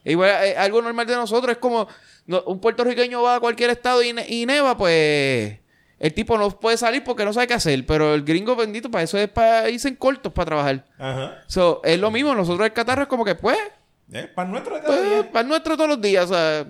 Igual, 0.03 0.29
eh, 0.45 0.55
algo 0.57 0.81
normal 0.81 1.05
de 1.07 1.15
nosotros 1.15 1.51
es 1.51 1.57
como 1.57 1.87
no- 2.25 2.43
un 2.43 2.59
puertorriqueño 2.59 3.21
va 3.21 3.35
a 3.35 3.39
cualquier 3.39 3.69
estado 3.71 4.01
y, 4.03 4.13
ne- 4.13 4.25
y 4.27 4.45
neva, 4.45 4.77
pues 4.77 5.59
el 5.99 6.13
tipo 6.13 6.37
no 6.37 6.49
puede 6.51 6.77
salir 6.77 7.03
porque 7.03 7.25
no 7.25 7.33
sabe 7.33 7.47
qué 7.47 7.53
hacer. 7.55 7.85
Pero 7.85 8.13
el 8.13 8.23
gringo 8.23 8.55
bendito 8.55 8.89
para 8.91 9.03
eso 9.03 9.17
es 9.17 9.27
para 9.29 9.69
irse 9.69 9.87
en 9.87 9.95
cortos 9.95 10.31
para 10.31 10.45
trabajar. 10.45 10.85
Ajá. 10.97 11.43
So, 11.47 11.81
es 11.83 11.99
lo 11.99 12.11
mismo. 12.11 12.33
Nosotros 12.35 12.65
el 12.65 12.73
catarro 12.73 13.01
es 13.03 13.07
como 13.07 13.25
que, 13.25 13.35
pues, 13.35 13.57
¿Eh? 14.13 14.29
Para 14.33 14.47
nuestro 14.49 14.75
de 14.75 14.81
cada 14.81 14.95
pues, 14.97 15.23
para 15.25 15.41
el 15.41 15.47
nuestro 15.49 15.75
todos 15.75 15.89
los 15.89 15.99
días. 16.01 16.25
O 16.31 16.33
sea, 16.33 16.65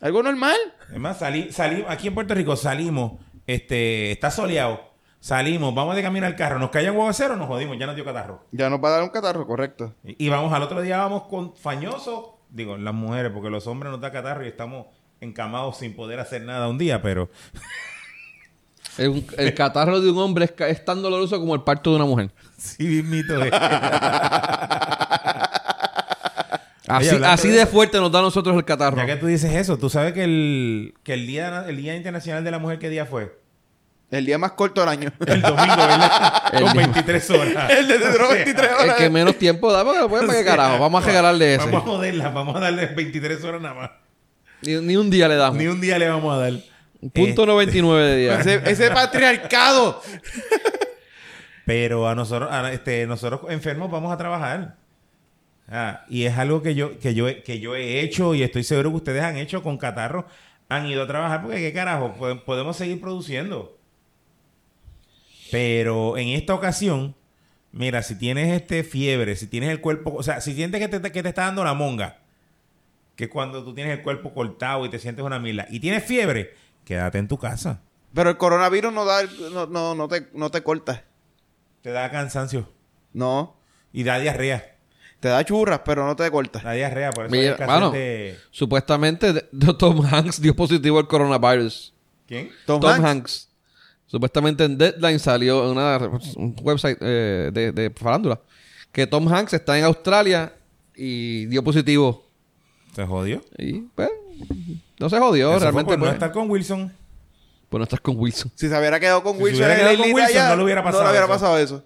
algo 0.00 0.22
normal. 0.22 0.56
Es 0.92 0.98
más, 0.98 1.18
salí, 1.18 1.52
salí, 1.52 1.84
aquí 1.88 2.08
en 2.08 2.14
Puerto 2.14 2.34
Rico 2.34 2.56
salimos, 2.56 3.12
este, 3.46 4.10
está 4.12 4.30
soleado, 4.30 4.87
salimos, 5.20 5.74
vamos 5.74 5.96
de 5.96 6.02
camino 6.02 6.26
al 6.26 6.36
carro, 6.36 6.58
nos 6.58 6.70
cae 6.70 6.90
un 6.90 6.96
aguacero, 6.96 7.36
nos 7.36 7.46
jodimos, 7.46 7.78
ya 7.78 7.86
nos 7.86 7.94
dio 7.94 8.04
catarro. 8.04 8.44
Ya 8.52 8.70
nos 8.70 8.82
va 8.82 8.88
a 8.88 8.92
dar 8.92 9.02
un 9.02 9.10
catarro, 9.10 9.46
correcto. 9.46 9.94
Y, 10.04 10.26
y 10.26 10.28
vamos 10.28 10.52
al 10.52 10.62
otro 10.62 10.82
día, 10.82 10.98
vamos 10.98 11.24
con 11.24 11.54
fañosos, 11.56 12.30
digo, 12.50 12.76
las 12.76 12.94
mujeres, 12.94 13.32
porque 13.32 13.50
los 13.50 13.66
hombres 13.66 13.90
nos 13.90 14.00
da 14.00 14.12
catarro 14.12 14.44
y 14.44 14.48
estamos 14.48 14.86
encamados 15.20 15.78
sin 15.78 15.94
poder 15.94 16.20
hacer 16.20 16.42
nada 16.42 16.68
un 16.68 16.78
día, 16.78 17.02
pero 17.02 17.28
El, 18.98 19.54
catarro 19.54 20.00
de 20.00 20.10
un 20.10 20.18
hombre 20.18 20.52
es, 20.58 20.84
tan 20.84 21.00
doloroso 21.00 21.38
como 21.38 21.54
el 21.54 21.62
parto 21.62 21.90
de 21.90 21.96
una 21.96 22.04
mujer. 22.04 22.30
sí 22.58 22.84
mismito 22.84 23.42
es. 23.42 23.52
Así, 26.90 27.16
así 27.22 27.48
de 27.48 27.58
de 27.58 27.66
fuerte 27.66 27.98
nos 27.98 28.10
da 28.10 28.20
a 28.20 28.22
nosotros 28.22 28.56
el 28.56 28.64
catarro. 28.64 28.96
ya 28.96 29.04
que 29.04 29.16
tú 29.16 29.26
dices 29.26 29.52
eso, 29.52 29.76
tú 29.76 29.90
sabes 29.90 30.14
que 30.14 30.24
el, 30.24 30.94
que 31.02 31.12
el 31.12 31.26
día, 31.26 31.66
el 31.68 31.76
día 31.76 31.94
Internacional 31.94 32.42
de 32.42 32.50
la 32.50 32.58
Mujer, 32.58 32.78
¿qué 32.78 32.88
día 32.88 33.04
fue? 33.04 33.38
El 34.10 34.24
día 34.24 34.38
más 34.38 34.52
corto 34.52 34.80
del 34.80 34.88
año. 34.88 35.12
El 35.26 35.42
domingo, 35.42 35.76
¿verdad? 35.76 36.42
El 36.54 36.62
Con 36.62 36.72
día- 36.72 36.82
23 36.86 37.30
horas. 37.30 37.70
El 37.70 37.88
de 37.88 37.98
duró 37.98 38.28
23 38.30 38.70
El 38.70 38.76
horas. 38.84 38.96
que 38.96 39.10
menos 39.10 39.36
tiempo 39.36 39.70
da, 39.72 39.84
porque 39.84 40.08
pues, 40.08 40.24
¿para 40.24 40.38
qué 40.38 40.44
carajo? 40.44 40.78
Vamos 40.78 41.02
a 41.02 41.06
regalarle 41.06 41.54
ese. 41.56 41.64
Vamos 41.66 41.82
a 41.82 41.86
joderla, 41.86 42.28
vamos 42.30 42.56
a 42.56 42.60
darle 42.60 42.86
23 42.86 43.44
horas 43.44 43.60
nada 43.60 43.74
más. 43.74 43.90
Ni, 44.62 44.74
ni 44.80 44.96
un 44.96 45.10
día 45.10 45.28
le 45.28 45.36
damos. 45.36 45.58
Ni 45.58 45.66
un 45.66 45.80
día 45.80 45.98
le 45.98 46.08
vamos 46.08 46.34
a 46.34 46.40
dar. 46.40 46.52
Punto 47.12 47.42
Eh, 47.44 47.46
99 47.46 48.06
de 48.08 48.16
día. 48.16 48.40
Ese, 48.40 48.62
ese 48.64 48.90
patriarcado. 48.90 50.02
Pero 51.64 52.08
a 52.08 52.14
nosotros, 52.14 52.48
a- 52.50 52.72
este, 52.72 53.06
nosotros 53.06 53.42
enfermos 53.50 53.90
vamos 53.90 54.12
a 54.12 54.16
trabajar. 54.16 54.76
Ah, 55.70 56.04
y 56.08 56.24
es 56.24 56.38
algo 56.38 56.62
que 56.62 56.74
yo, 56.74 56.98
que, 56.98 57.12
yo, 57.14 57.26
que 57.44 57.60
yo 57.60 57.76
he 57.76 58.00
hecho 58.00 58.34
y 58.34 58.42
estoy 58.42 58.64
seguro 58.64 58.88
que 58.90 58.96
ustedes 58.96 59.22
han 59.22 59.36
hecho 59.36 59.62
con 59.62 59.76
catarro. 59.76 60.26
Han 60.70 60.86
ido 60.86 61.02
a 61.02 61.06
trabajar 61.06 61.42
porque, 61.42 61.58
¿qué 61.58 61.72
carajo? 61.74 62.14
Pod- 62.18 62.42
Podemos 62.44 62.76
seguir 62.76 63.00
produciendo. 63.00 63.77
Pero 65.50 66.16
en 66.18 66.28
esta 66.28 66.54
ocasión, 66.54 67.14
mira, 67.72 68.02
si 68.02 68.16
tienes 68.16 68.52
este 68.54 68.84
fiebre, 68.84 69.36
si 69.36 69.46
tienes 69.46 69.70
el 69.70 69.80
cuerpo, 69.80 70.14
o 70.14 70.22
sea, 70.22 70.40
si 70.40 70.54
sientes 70.54 70.80
que 70.80 70.88
te, 70.88 71.12
que 71.12 71.22
te 71.22 71.28
está 71.28 71.42
dando 71.42 71.64
la 71.64 71.74
monga, 71.74 72.18
que 73.16 73.24
es 73.24 73.30
cuando 73.30 73.64
tú 73.64 73.74
tienes 73.74 73.96
el 73.98 74.02
cuerpo 74.02 74.32
cortado 74.34 74.84
y 74.86 74.90
te 74.90 74.98
sientes 74.98 75.24
una 75.24 75.38
mila, 75.38 75.66
y 75.70 75.80
tienes 75.80 76.04
fiebre, 76.04 76.54
quédate 76.84 77.18
en 77.18 77.28
tu 77.28 77.38
casa. 77.38 77.80
Pero 78.14 78.30
el 78.30 78.36
coronavirus 78.36 78.92
no 78.92 79.04
da, 79.04 79.22
no, 79.52 79.66
no, 79.66 79.94
no 79.94 80.08
te, 80.08 80.28
no 80.34 80.50
te 80.50 80.62
corta. 80.62 81.04
Te 81.82 81.90
da 81.90 82.10
cansancio 82.10 82.68
No. 83.12 83.56
y 83.92 84.02
da 84.02 84.18
diarrea. 84.18 84.74
Te 85.20 85.28
da 85.28 85.44
churras, 85.44 85.80
pero 85.84 86.06
no 86.06 86.14
te 86.16 86.30
corta. 86.30 86.62
La 86.62 86.72
diarrea, 86.72 87.10
por 87.10 87.26
eso 87.26 87.32
Mira, 87.34 87.50
hay 87.52 87.56
que 87.56 87.66
mano. 87.66 87.88
hacerte- 87.88 88.38
Supuestamente 88.50 89.32
Tom 89.78 90.04
Hanks 90.06 90.40
dio 90.40 90.54
positivo 90.54 90.98
al 90.98 91.08
coronavirus. 91.08 91.92
¿Quién? 92.26 92.50
Tom, 92.66 92.80
Tom, 92.80 92.90
Hanks. 92.90 93.04
Hanks. 93.04 93.47
Supuestamente 94.08 94.64
en 94.64 94.76
Deadline 94.76 95.18
salió 95.20 95.64
en 95.64 95.70
una 95.78 95.98
un 96.36 96.56
website 96.62 96.98
eh, 97.00 97.50
de, 97.52 97.72
de 97.72 97.90
farándula 97.90 98.40
que 98.90 99.06
Tom 99.06 99.28
Hanks 99.32 99.52
está 99.52 99.78
en 99.78 99.84
Australia 99.84 100.52
y 100.96 101.46
dio 101.46 101.62
positivo. 101.62 102.24
¿Se 102.96 103.04
jodió? 103.06 103.40
Y 103.58 103.82
pues 103.94 104.08
no 104.98 105.08
se 105.08 105.18
jodió 105.18 105.50
Eso 105.50 105.58
fue 105.60 105.64
realmente. 105.64 105.90
por 105.90 105.98
no 105.98 106.04
pues, 106.06 106.14
estar 106.14 106.32
con 106.32 106.50
Wilson. 106.50 106.92
por 107.68 107.78
no 107.80 107.84
estar 107.84 108.00
con 108.00 108.18
Wilson. 108.18 108.50
Si 108.54 108.68
se 108.68 108.76
hubiera 108.78 108.98
quedado 108.98 109.22
con 109.22 109.36
Si 109.36 109.42
Wilson, 109.42 109.64
hubiera 109.66 109.76
quedado 109.76 109.96
con 109.98 110.06
islita 110.08 110.16
Wilson, 110.24 110.36
allá, 110.40 110.48
no 110.50 110.56
le 110.56 110.64
hubiera 110.64 110.82
pasado 110.82 111.04
hubiera 111.04 111.24
eso. 111.26 111.32
pasado 111.32 111.58
eso. 111.58 111.84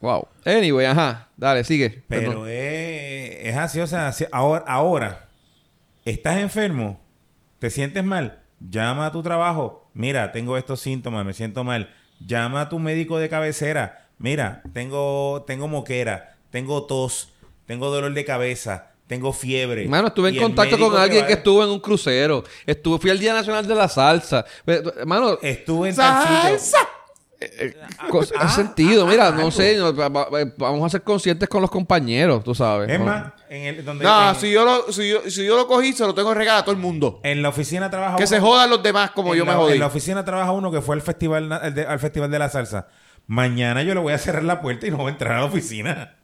Wow. 0.00 0.28
Anyway, 0.44 0.86
ajá. 0.86 1.28
Dale, 1.36 1.64
sigue. 1.64 2.02
Pero 2.08 2.30
Perdón. 2.30 2.48
es, 2.48 3.36
es 3.46 3.56
así, 3.56 3.80
o 3.80 3.86
sea, 3.86 4.12
si 4.12 4.26
ahora, 4.32 4.64
ahora 4.66 5.28
estás 6.04 6.38
enfermo, 6.38 7.00
te 7.58 7.70
sientes 7.70 8.04
mal, 8.04 8.40
llama 8.60 9.06
a 9.06 9.12
tu 9.12 9.22
trabajo. 9.22 9.79
Mira, 9.94 10.32
tengo 10.32 10.56
estos 10.56 10.80
síntomas, 10.80 11.24
me 11.24 11.32
siento 11.32 11.64
mal. 11.64 11.90
Llama 12.24 12.62
a 12.62 12.68
tu 12.68 12.78
médico 12.78 13.18
de 13.18 13.28
cabecera. 13.28 14.08
Mira, 14.18 14.62
tengo, 14.72 15.44
tengo 15.46 15.66
moquera, 15.68 16.36
tengo 16.50 16.84
tos, 16.84 17.30
tengo 17.66 17.90
dolor 17.90 18.12
de 18.12 18.24
cabeza, 18.24 18.90
tengo 19.06 19.32
fiebre. 19.32 19.88
Mano, 19.88 20.08
estuve 20.08 20.30
Y 20.30 20.36
en 20.36 20.42
contacto 20.42 20.78
con 20.78 20.94
alguien 20.96 21.22
va- 21.24 21.26
que 21.26 21.32
estuvo 21.34 21.64
en 21.64 21.70
un 21.70 21.80
crucero. 21.80 22.44
Estuve, 22.66 22.98
fui 22.98 23.10
al 23.10 23.18
Día 23.18 23.32
Nacional 23.32 23.66
de 23.66 23.74
la 23.74 23.88
Salsa. 23.88 24.44
Mano, 25.06 25.38
Estuve 25.42 25.88
en 25.88 25.94
sitio. 25.94 26.86
¡Salsa! 27.40 28.08
cos- 28.10 28.32
ah, 28.36 28.42
ha 28.44 28.48
sentido. 28.50 29.06
Mira, 29.06 29.28
ah, 29.28 29.30
no 29.30 29.38
algo. 29.38 29.50
sé. 29.50 29.76
no, 29.78 29.94
va- 29.94 30.08
va- 30.08 30.28
vamos 30.58 30.86
a 30.86 30.90
ser 30.90 31.02
conscientes 31.02 31.48
con 31.48 31.62
los 31.62 31.70
compañeros, 31.70 32.44
tú 32.44 32.54
sabes. 32.54 32.90
Es 32.90 32.98
¿no? 32.98 33.06
más, 33.06 33.32
en 33.48 33.62
el, 33.62 33.84
donde, 33.84 34.04
No, 34.04 34.30
en, 34.30 34.36
si 34.36 34.50
yo, 34.52 34.64
lo, 34.64 34.92
si, 34.92 35.08
yo, 35.08 35.22
si 35.30 35.44
yo 35.46 35.56
lo 35.56 35.66
cogí, 35.66 35.92
se 35.94 36.04
lo 36.06 36.14
tengo 36.14 36.28
que 36.30 36.34
regalar 36.38 36.60
a 36.60 36.64
todo 36.64 36.74
el 36.74 36.80
mundo. 36.80 37.20
en 37.22 37.40
la 37.42 37.48
oficina 37.48 37.88
trabaja 37.90 38.16
Que 38.16 38.22
uno- 38.24 38.28
se 38.28 38.40
jodan 38.40 38.68
los 38.70 38.82
demás 38.82 39.10
como 39.12 39.34
yo 39.34 39.46
me 39.46 39.54
jodí. 39.54 39.72
En 39.74 39.80
la 39.80 39.86
oficina 39.86 40.24
trabaja 40.24 40.52
uno 40.52 40.70
que 40.70 40.80
fue 40.82 40.94
al 40.96 41.02
festival, 41.02 41.48
de- 41.74 41.86
al 41.86 41.98
festival 41.98 42.30
de 42.30 42.38
la 42.38 42.48
salsa. 42.50 42.88
Mañana 43.26 43.82
yo 43.82 43.94
le 43.94 44.00
voy 44.00 44.12
a 44.12 44.18
cerrar 44.18 44.44
la 44.44 44.60
puerta 44.60 44.86
y 44.86 44.90
no 44.90 44.98
voy 44.98 45.06
a 45.06 45.10
entrar 45.10 45.32
a 45.36 45.40
la 45.40 45.44
oficina. 45.46 46.16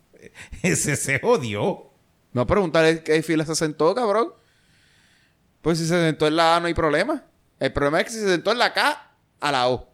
Ese 0.62 0.96
se 0.96 1.20
jodió. 1.20 1.90
No, 2.32 2.46
preguntarle 2.46 3.02
qué 3.02 3.22
fila 3.22 3.44
se 3.44 3.54
sentó, 3.54 3.94
cabrón. 3.94 4.32
Pues 5.62 5.78
si 5.78 5.86
se 5.86 6.00
sentó 6.00 6.26
en 6.26 6.36
la 6.36 6.56
A 6.56 6.60
no 6.60 6.66
hay 6.66 6.74
problema. 6.74 7.24
El 7.58 7.72
problema 7.72 7.98
es 8.00 8.04
que 8.06 8.10
si 8.12 8.20
se 8.20 8.28
sentó 8.28 8.52
en 8.52 8.58
la 8.58 8.72
K, 8.72 9.10
a 9.40 9.52
la 9.52 9.68
O. 9.68 9.88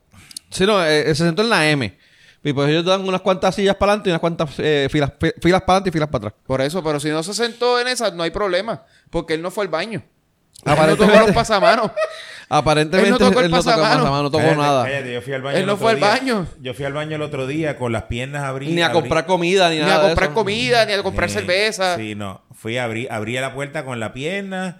Sí, 0.52 0.66
no, 0.66 0.84
eh, 0.84 1.04
se 1.14 1.24
sentó 1.24 1.42
en 1.42 1.50
la 1.50 1.68
M. 1.70 1.98
Y 2.44 2.52
pues 2.52 2.68
ellos 2.70 2.84
dan 2.84 3.06
unas 3.06 3.20
cuantas 3.20 3.54
sillas 3.54 3.76
para 3.76 3.92
adelante 3.92 4.08
y 4.08 4.12
unas 4.12 4.20
cuantas 4.20 4.50
eh, 4.58 4.88
filas, 4.90 5.12
fi- 5.20 5.32
filas 5.40 5.60
para 5.62 5.74
adelante 5.74 5.90
y 5.90 5.92
filas 5.92 6.08
para 6.08 6.26
atrás. 6.28 6.34
Por 6.46 6.60
eso, 6.60 6.82
pero 6.82 6.98
si 7.00 7.08
no 7.08 7.22
se 7.22 7.34
sentó 7.34 7.78
en 7.80 7.86
esa, 7.88 8.10
no 8.10 8.22
hay 8.24 8.30
problema. 8.30 8.82
Porque 9.10 9.34
él 9.34 9.42
no 9.42 9.50
fue 9.50 9.64
al 9.64 9.68
baño. 9.70 10.00
Él 10.02 10.62
no 10.66 10.72
Aparentemente- 10.72 11.14
tocó 11.14 11.26
los 11.28 11.34
pasamanos. 11.36 11.90
Aparentemente 12.48 13.06
Él 13.08 13.12
no 13.12 13.18
tocó 13.30 13.40
el 13.40 13.50
tocó 13.50 13.64
pasamano. 13.64 13.94
pasamano, 14.00 14.22
no 14.24 14.30
tocó 14.30 14.42
Cállate, 14.44 14.60
nada. 14.60 14.84
cállate, 14.84 15.12
yo 15.14 15.22
fui 15.22 15.32
al 15.32 15.42
baño 15.42 15.56
Él 15.58 15.66
no 15.66 15.76
fue 15.78 15.90
al 15.92 15.96
día. 15.98 16.06
baño. 16.08 16.46
Yo 16.60 16.74
fui 16.74 16.84
al 16.84 16.92
baño 16.92 17.16
el 17.16 17.22
otro 17.22 17.46
día 17.46 17.78
con 17.78 17.92
las 17.92 18.02
piernas 18.04 18.42
abridas. 18.42 18.74
Ni 18.74 18.82
a 18.82 18.92
comprar 18.92 19.24
comida, 19.24 19.70
ni, 19.70 19.76
ni 19.76 19.80
nada 19.82 19.94
a 19.94 19.98
de 20.02 20.06
comprar 20.08 20.28
eso. 20.30 20.34
comida, 20.34 20.84
ni 20.84 20.92
a 20.92 21.02
comprar 21.02 21.30
Sí, 21.30 21.36
cerveza. 21.36 21.96
Sí, 21.96 22.14
no. 22.14 22.42
Fui 22.54 22.76
a 22.76 22.84
abrir, 22.84 23.10
abrí 23.10 23.34
la 23.34 23.54
puerta 23.54 23.84
con 23.86 24.00
la 24.00 24.12
pierna. 24.12 24.78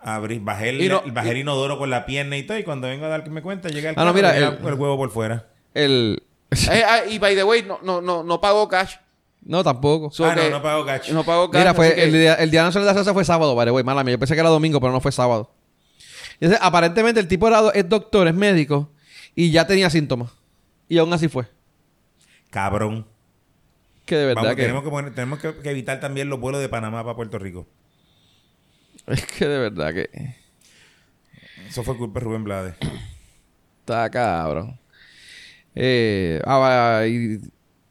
Abrí, 0.00 0.38
bajé, 0.38 0.68
el, 0.70 0.80
Y 0.82 0.88
no- 0.88 1.02
bajé 1.06 1.32
el 1.32 1.38
inodoro 1.38 1.76
con 1.78 1.90
la 1.90 2.06
pierna 2.06 2.36
y 2.36 2.44
todo. 2.44 2.56
Y 2.58 2.62
cuando 2.64 2.86
vengo 2.88 3.06
a 3.06 3.08
darme 3.08 3.42
cuenta, 3.42 3.68
llega 3.68 3.90
el 3.90 3.96
Ah, 3.98 4.04
no, 4.04 4.12
mira, 4.14 4.36
el- 4.36 4.44
el 4.44 4.74
huevo 4.74 4.96
por 4.96 5.10
fuera. 5.10 5.46
El... 5.74 6.22
Eh, 6.70 6.82
ah, 6.86 7.00
y 7.06 7.18
by 7.18 7.34
the 7.34 7.44
way, 7.44 7.62
no, 7.62 7.78
no, 7.82 8.00
no, 8.00 8.22
no 8.22 8.40
pagó 8.40 8.66
cash. 8.68 8.94
No, 9.42 9.62
tampoco. 9.62 10.10
So 10.10 10.24
ah, 10.24 10.34
no, 10.34 10.42
que- 10.42 10.50
no 10.50 10.62
pago 10.62 10.84
cacho. 10.86 11.12
No 11.14 11.24
pagó 11.24 11.50
cash. 11.50 11.60
Mira, 11.60 11.74
fue 11.74 11.94
que- 11.94 12.04
el, 12.04 12.12
día, 12.12 12.34
el 12.34 12.50
Día 12.50 12.62
Nacional 12.62 12.86
de 12.86 12.90
la 12.90 12.94
Salsa 12.94 13.12
fue 13.14 13.24
sábado, 13.24 13.54
vale, 13.54 13.70
güey, 13.70 13.84
mala 13.84 14.02
mía. 14.04 14.12
Yo 14.14 14.18
pensé 14.18 14.34
que 14.34 14.40
era 14.40 14.48
domingo, 14.48 14.80
pero 14.80 14.92
no 14.92 15.00
fue 15.00 15.12
sábado. 15.12 15.50
Y 16.40 16.46
ese- 16.46 16.58
aparentemente 16.60 17.20
el 17.20 17.28
tipo 17.28 17.46
era, 17.48 17.60
do- 17.60 17.72
es 17.72 17.88
doctor, 17.88 18.26
es 18.28 18.34
médico, 18.34 18.90
y 19.34 19.50
ya 19.50 19.66
tenía 19.66 19.90
síntomas. 19.90 20.30
Y 20.88 20.98
aún 20.98 21.12
así 21.12 21.28
fue. 21.28 21.46
Cabrón. 22.50 23.06
Que 24.06 24.16
de 24.16 24.24
verdad 24.26 24.42
Vamos, 24.42 24.56
que... 24.56 24.62
tenemos 24.62 24.82
que, 24.84 24.90
poner- 24.90 25.14
tenemos 25.14 25.38
que, 25.38 25.54
que 25.56 25.70
evitar 25.70 26.00
también 26.00 26.28
los 26.30 26.40
vuelos 26.40 26.60
de 26.60 26.68
Panamá 26.68 27.02
para 27.04 27.14
Puerto 27.16 27.38
Rico. 27.38 27.66
Es 29.12 29.24
que 29.26 29.46
de 29.46 29.58
verdad 29.58 29.92
que... 29.94 30.36
Eso 31.68 31.82
fue 31.82 31.96
culpa 31.96 32.20
de 32.20 32.24
Rubén 32.24 32.44
Blades. 32.44 32.74
Está 33.80 34.10
cabrón. 34.10 34.78
Eh, 35.74 36.40
ah, 36.44 37.04
y 37.06 37.38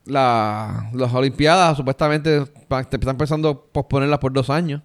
la, 0.05 0.89
las 0.93 1.13
Olimpiadas 1.13 1.77
supuestamente 1.77 2.45
te 2.45 2.95
están 2.97 3.17
pensando 3.17 3.65
posponerlas 3.71 4.19
por 4.19 4.31
dos 4.33 4.49
años. 4.49 4.81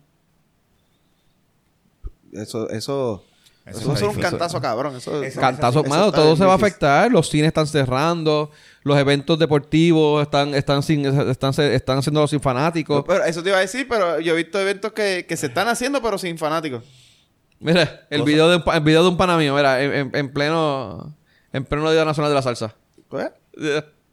Eso, 2.32 2.68
eso, 2.70 3.24
Eso 3.66 3.78
eso 3.78 3.88
va 3.88 3.92
a 3.92 3.94
está 3.94 4.06
ser 4.06 4.08
un 4.16 4.22
cantazo, 4.22 4.60
cabrón. 4.60 4.96
Eso, 4.96 5.22
Eso- 5.22 5.40
Cantazo, 5.40 5.80
eso 5.80 5.88
mano, 5.88 6.12
todo 6.12 6.34
se 6.36 6.44
va 6.44 6.52
a 6.52 6.56
afectar. 6.56 7.10
Los 7.10 7.28
cines 7.28 7.48
están 7.48 7.66
cerrando, 7.66 8.50
los 8.84 8.98
eventos 8.98 9.38
deportivos 9.38 10.22
están, 10.22 10.54
están 10.54 10.82
sin, 10.82 11.04
están, 11.06 11.52
están 11.58 11.98
haciéndolo 11.98 12.26
sin 12.26 12.40
fanáticos. 12.40 13.04
Pero 13.06 13.24
eso 13.24 13.42
te 13.42 13.50
iba 13.50 13.58
a 13.58 13.60
decir, 13.60 13.86
pero 13.88 14.18
yo 14.20 14.32
he 14.32 14.36
visto 14.36 14.60
eventos 14.60 14.92
que, 14.92 15.24
que 15.28 15.36
se 15.36 15.46
están 15.46 15.68
haciendo, 15.68 16.02
pero 16.02 16.18
sin 16.18 16.36
fanáticos. 16.38 16.82
Mira, 17.60 18.06
el 18.10 18.22
video 18.24 18.48
de 18.50 18.56
un, 18.56 18.62
pa- 18.64 18.76
el 18.76 18.82
video 18.82 19.02
de 19.04 19.08
un 19.10 19.16
pana 19.16 19.36
mío, 19.38 19.54
mira, 19.54 19.80
en, 19.82 19.92
en- 19.92 20.16
en 20.16 20.32
pleno 20.32 21.16
en 21.52 21.64
pleno 21.64 21.92
Día 21.92 22.04
Nacional 22.04 22.30
de 22.30 22.34
la 22.34 22.42
Salsa. 22.42 22.74
Pues, 23.08 23.30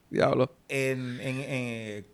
Diablo. 0.09 0.55
En, 0.67 1.19
en, 1.21 1.39
en- 1.41 2.07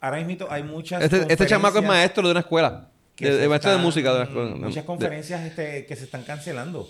ahora 0.00 0.22
mismo 0.24 0.46
hay 0.50 0.62
muchas. 0.62 1.02
Este, 1.02 1.26
este 1.30 1.46
chamaco 1.46 1.78
es 1.78 1.84
maestro 1.84 2.22
de 2.24 2.30
una 2.30 2.40
escuela. 2.40 2.88
De, 3.18 3.36
de 3.36 3.48
maestro 3.48 3.72
de 3.72 3.78
música 3.78 4.10
de 4.10 4.16
una 4.16 4.24
escuela. 4.24 4.50
Muchas 4.54 4.74
De- 4.76 4.84
conferencias 4.84 5.44
este, 5.44 5.84
que 5.86 5.96
se 5.96 6.04
están 6.04 6.22
cancelando. 6.22 6.88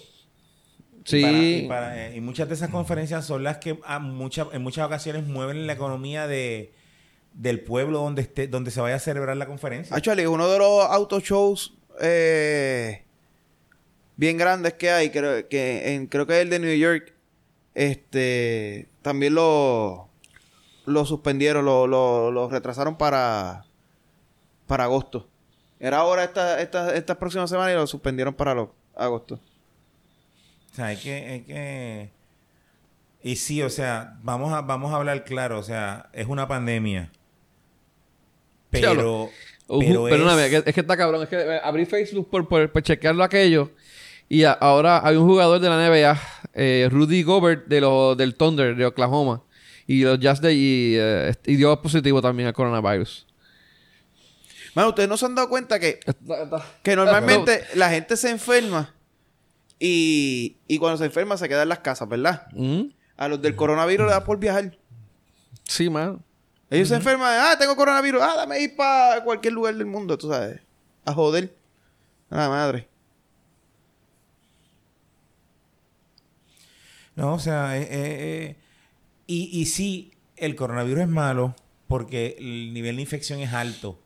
Sí. 1.09 1.18
Y, 1.18 1.22
para- 1.22 1.38
y 1.42 1.68
para- 1.68 2.06
eh, 2.09 2.16
y 2.16 2.20
muchas 2.20 2.48
de 2.48 2.54
esas 2.54 2.70
conferencias 2.70 3.24
son 3.24 3.42
las 3.42 3.59
que 3.59 3.78
a 3.84 3.98
muchas, 3.98 4.48
en 4.52 4.62
muchas 4.62 4.84
ocasiones 4.86 5.26
mueven 5.26 5.66
la 5.66 5.72
economía 5.72 6.26
de, 6.26 6.72
del 7.32 7.61
pueblo 7.61 8.00
donde 8.00 8.22
esté, 8.22 8.46
donde 8.46 8.70
se 8.70 8.80
vaya 8.80 8.96
a 8.96 8.98
celebrar 9.00 9.36
la 9.36 9.46
conferencia. 9.46 9.96
actually, 9.96 10.26
uno 10.26 10.48
de 10.48 10.59
los 10.59 10.84
auto 10.84 11.20
shows 11.20 11.74
eh, 12.00 13.04
bien 14.16 14.36
grandes 14.36 14.74
que 14.74 14.90
hay, 14.90 15.11
creo 15.11 15.48
que 15.48 15.94
en, 15.94 16.06
creo 16.09 16.26
que 16.26 16.34
es 16.34 16.42
el 16.42 16.50
de 16.50 16.59
New 16.59 16.76
York, 16.76 17.14
este, 17.74 18.88
también 19.02 19.34
lo, 19.34 20.09
lo 20.84 21.04
suspendieron, 21.06 21.64
lo, 21.64 21.86
lo, 21.86 22.30
lo 22.30 22.48
retrasaron 22.50 22.98
para, 22.98 23.64
para 24.66 24.84
agosto. 24.84 25.28
Era 25.80 25.98
ahora 25.98 26.24
esta, 26.24 26.61
esta, 26.61 26.94
esta 26.94 27.18
próxima 27.18 27.46
semana 27.46 27.70
y 27.72 27.76
lo 27.76 27.86
suspendieron 27.86 28.34
para 28.34 28.52
lo- 28.54 28.74
agosto. 28.96 29.40
O 30.78 30.80
sea, 30.80 30.86
hay 30.86 30.96
que, 30.96 31.12
hay 31.12 31.40
que... 31.40 32.10
Y 33.24 33.34
sí, 33.34 33.62
o 33.62 33.68
sea, 33.68 34.16
vamos 34.22 34.52
a, 34.52 34.60
vamos 34.60 34.92
a 34.92 34.96
hablar 34.96 35.24
claro, 35.24 35.58
o 35.58 35.62
sea, 35.64 36.08
es 36.12 36.28
una 36.28 36.46
pandemia. 36.46 37.10
Pero... 38.70 38.80
Diablo. 38.92 39.30
pero 39.80 40.04
perdóname, 40.04 40.44
es- 40.46 40.50
que, 40.62 40.68
es 40.70 40.74
que 40.76 40.80
está 40.82 40.96
cabrón. 40.96 41.24
Es 41.24 41.28
que 41.28 41.34
eh, 41.36 41.60
abrí 41.64 41.84
Facebook 41.84 42.30
por, 42.30 42.46
por, 42.46 42.70
por 42.70 42.80
chequearlo 42.80 43.24
aquello. 43.24 43.72
Y 44.28 44.44
a- 44.44 44.52
ahora 44.52 45.04
hay 45.04 45.16
un 45.16 45.26
jugador 45.26 45.58
de 45.58 45.68
la 45.68 45.88
NBA, 45.88 46.20
eh, 46.54 46.88
Rudy 46.92 47.24
Gobert, 47.24 47.66
de 47.66 47.80
los 47.80 48.16
del 48.16 48.36
Thunder 48.36 48.76
de 48.76 48.86
Oklahoma. 48.86 49.42
Y 49.84 50.04
los 50.04 50.20
Jazz 50.20 50.40
de 50.40 50.54
y, 50.54 50.94
eh, 50.96 51.34
y 51.44 51.56
dio 51.56 51.82
positivo 51.82 52.22
también 52.22 52.46
al 52.46 52.52
coronavirus. 52.54 53.26
Mano, 54.76 54.90
ustedes 54.90 55.08
no 55.08 55.16
se 55.16 55.26
han 55.26 55.34
dado 55.34 55.48
cuenta 55.48 55.80
que 55.80 55.98
Que 56.84 56.94
normalmente 56.94 57.64
la 57.74 57.90
gente 57.90 58.16
se 58.16 58.30
enferma 58.30 58.94
Y, 59.78 60.56
y 60.66 60.78
cuando 60.78 60.98
se 60.98 61.04
enferma 61.04 61.36
se 61.36 61.48
queda 61.48 61.62
en 61.62 61.68
las 61.68 61.80
casas, 61.80 62.08
¿verdad? 62.08 62.48
¿Mm? 62.52 62.90
A 63.16 63.28
los 63.28 63.40
del 63.40 63.54
coronavirus 63.56 64.06
le 64.06 64.12
da 64.12 64.24
por 64.24 64.38
viajar. 64.38 64.76
Sí, 65.64 65.88
mano. 65.88 66.22
Ellos 66.70 66.88
se 66.88 66.96
enferman, 66.96 67.32
ah, 67.40 67.56
tengo 67.58 67.76
coronavirus, 67.76 68.20
ah, 68.22 68.34
dame 68.36 68.60
ir 68.60 68.76
para 68.76 69.24
cualquier 69.24 69.54
lugar 69.54 69.74
del 69.74 69.86
mundo, 69.86 70.18
tú 70.18 70.28
sabes. 70.28 70.60
A 71.04 71.14
joder. 71.14 71.56
Ah, 72.30 72.48
madre. 72.48 72.88
No, 77.16 77.34
o 77.34 77.38
sea, 77.38 77.76
eh, 77.78 77.82
eh, 77.82 77.88
eh, 77.90 78.56
y, 79.26 79.60
y 79.60 79.66
sí, 79.66 80.12
el 80.36 80.54
coronavirus 80.54 81.02
es 81.02 81.08
malo 81.08 81.56
porque 81.88 82.36
el 82.38 82.72
nivel 82.74 82.96
de 82.96 83.02
infección 83.02 83.40
es 83.40 83.52
alto. 83.52 83.98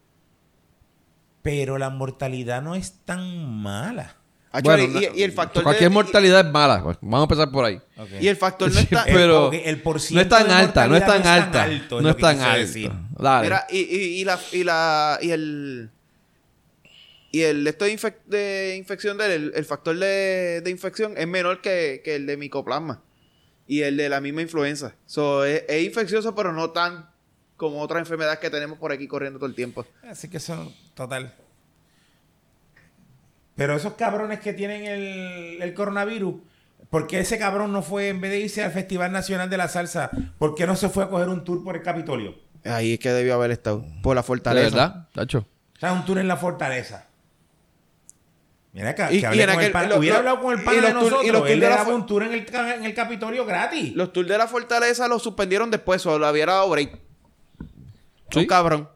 Pero 1.42 1.76
la 1.78 1.90
mortalidad 1.90 2.62
no 2.62 2.76
es 2.76 3.00
tan 3.04 3.60
mala. 3.60 4.21
Ah, 4.54 4.60
Bueno, 4.62 4.84
chale, 4.92 5.10
y, 5.14 5.20
y 5.20 5.22
el 5.22 5.32
factor 5.32 5.62
Cualquier 5.62 5.88
de, 5.88 5.94
mortalidad 5.94 6.46
es 6.46 6.52
mala. 6.52 6.82
pues. 6.82 6.98
Vamos 7.00 7.20
a 7.20 7.22
empezar 7.22 7.50
por 7.50 7.64
ahí. 7.64 7.80
y, 8.20 8.24
y 8.26 8.28
el 8.28 8.36
factor 8.36 8.68
no 8.70 8.78
Sí, 8.78 8.84
está... 8.90 9.04
pero- 9.06 9.50
El- 9.52 9.60
el 9.60 9.82
No 9.84 10.20
es 10.20 10.28
tan 10.28 10.46
de 10.46 10.52
alta, 10.52 10.86
no 10.86 10.96
es 10.96 11.06
tan 11.06 11.26
alta. 11.26 11.62
alto, 11.64 12.00
No 12.02 12.10
es 12.10 12.16
tan 12.18 12.40
alta. 12.40 13.40
Mira, 13.42 13.66
y, 13.70 13.78
y, 13.78 14.20
y 14.20 14.24
la 14.24 14.38
y 14.52 14.64
la 14.64 15.18
y 15.22 15.30
el 15.30 15.90
y 17.30 17.40
el 17.42 17.66
esto 17.66 17.86
de, 17.86 17.96
infec- 17.96 18.24
de 18.26 18.74
infección 18.78 19.16
del 19.16 19.30
el, 19.30 19.52
el 19.54 19.64
factor 19.64 19.96
de, 19.98 20.60
de 20.62 20.70
infección 20.70 21.14
es 21.16 21.26
menor 21.26 21.62
que, 21.62 22.02
que 22.04 22.16
el 22.16 22.26
de 22.26 22.36
micoplasma 22.36 23.00
y 23.66 23.80
el 23.82 23.96
de 23.96 24.08
la 24.10 24.20
misma 24.20 24.42
influenza. 24.42 24.94
So, 25.06 25.44
es, 25.46 25.64
es 25.66 25.82
infeccioso, 25.84 26.34
pero 26.34 26.52
no 26.52 26.70
tan 26.72 27.08
como 27.56 27.80
otras 27.80 28.00
enfermedades 28.00 28.38
que 28.38 28.50
tenemos 28.50 28.78
por 28.78 28.92
aquí 28.92 29.06
corriendo 29.08 29.38
todo 29.38 29.48
el 29.48 29.54
tiempo. 29.54 29.86
Así 30.02 30.28
que 30.28 30.36
eso, 30.38 30.74
total. 30.94 31.34
Pero 33.56 33.76
esos 33.76 33.94
cabrones 33.94 34.40
que 34.40 34.52
tienen 34.52 34.84
el, 34.86 35.60
el 35.62 35.74
coronavirus, 35.74 36.36
¿por 36.90 37.06
qué 37.06 37.20
ese 37.20 37.38
cabrón 37.38 37.72
no 37.72 37.82
fue, 37.82 38.08
en 38.08 38.20
vez 38.20 38.30
de 38.30 38.40
irse 38.40 38.62
al 38.64 38.72
Festival 38.72 39.12
Nacional 39.12 39.50
de 39.50 39.56
la 39.58 39.68
Salsa, 39.68 40.10
¿por 40.38 40.54
qué 40.54 40.66
no 40.66 40.74
se 40.76 40.88
fue 40.88 41.04
a 41.04 41.08
coger 41.08 41.28
un 41.28 41.44
tour 41.44 41.62
por 41.62 41.76
el 41.76 41.82
Capitolio? 41.82 42.34
Ahí 42.64 42.94
es 42.94 42.98
que 42.98 43.10
debió 43.10 43.34
haber 43.34 43.50
estado 43.50 43.84
por 44.02 44.14
la 44.14 44.22
¿De 44.22 44.26
fortaleza. 44.26 44.70
verdad? 44.76 45.08
Tacho. 45.12 45.46
O 45.76 45.78
sea, 45.80 45.92
un 45.92 46.04
tour 46.04 46.18
en 46.18 46.28
la 46.28 46.36
fortaleza. 46.36 47.06
Mira 48.72 48.90
acá, 48.90 49.12
Y- 49.12 49.20
que 49.20 49.26
hablé 49.26 49.42
y 49.42 49.46
con 49.46 49.60
el 49.82 49.88
lo- 49.90 49.98
hubiera 49.98 50.14
lo- 50.14 50.18
hablado 50.20 50.40
con 50.40 50.58
el 50.58 50.64
los 50.64 50.74
de 50.74 50.80
tour- 50.80 50.90
y 50.90 50.94
nosotros. 50.94 51.26
los 51.32 51.42
Él 51.50 51.60
de 51.60 51.68
le 51.68 51.74
la 51.74 51.82
un 51.88 52.06
tour 52.06 52.22
en 52.22 52.32
el, 52.32 52.46
en 52.54 52.84
el 52.86 52.94
Capitolio 52.94 53.44
gratis. 53.44 53.94
Los 53.94 54.12
tours 54.14 54.28
de 54.28 54.38
la 54.38 54.46
fortaleza 54.46 55.08
los 55.08 55.22
suspendieron 55.22 55.70
después, 55.70 56.06
o 56.06 56.18
lo 56.18 56.30
hubiera 56.30 56.54
dado 56.54 56.70
break. 56.70 56.98
Sí. 58.30 58.38
Un 58.38 58.46
cabrón. 58.46 58.88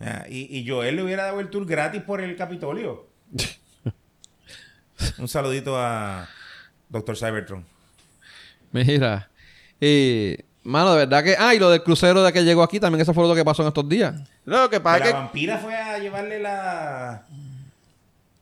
Ah, 0.00 0.24
y, 0.28 0.58
y 0.58 0.68
Joel 0.68 0.96
le 0.96 1.02
hubiera 1.02 1.24
dado 1.24 1.40
el 1.40 1.48
tour 1.50 1.64
gratis 1.66 2.02
por 2.02 2.20
el 2.20 2.36
Capitolio. 2.36 3.06
un 5.18 5.28
saludito 5.28 5.76
a 5.78 6.28
Dr. 6.88 7.16
Cybertron. 7.16 7.64
Mira. 8.72 9.28
Eh, 9.80 10.44
mano, 10.62 10.92
de 10.92 10.98
verdad 11.06 11.24
que. 11.24 11.36
Ah, 11.38 11.54
y 11.54 11.58
lo 11.58 11.70
del 11.70 11.82
crucero 11.82 12.22
de 12.22 12.32
que 12.32 12.44
llegó 12.44 12.62
aquí 12.62 12.80
también, 12.80 13.00
eso 13.02 13.14
fue 13.14 13.26
lo 13.26 13.34
que 13.34 13.44
pasó 13.44 13.62
en 13.62 13.68
estos 13.68 13.88
días. 13.88 14.14
No, 14.44 14.62
lo 14.62 14.70
que 14.70 14.76
Que 14.76 14.80
pasa 14.80 14.98
la 14.98 15.04
que 15.06 15.12
vampira 15.12 15.58
fue 15.58 15.74
a 15.74 15.98
llevarle 15.98 16.38
la 16.40 17.24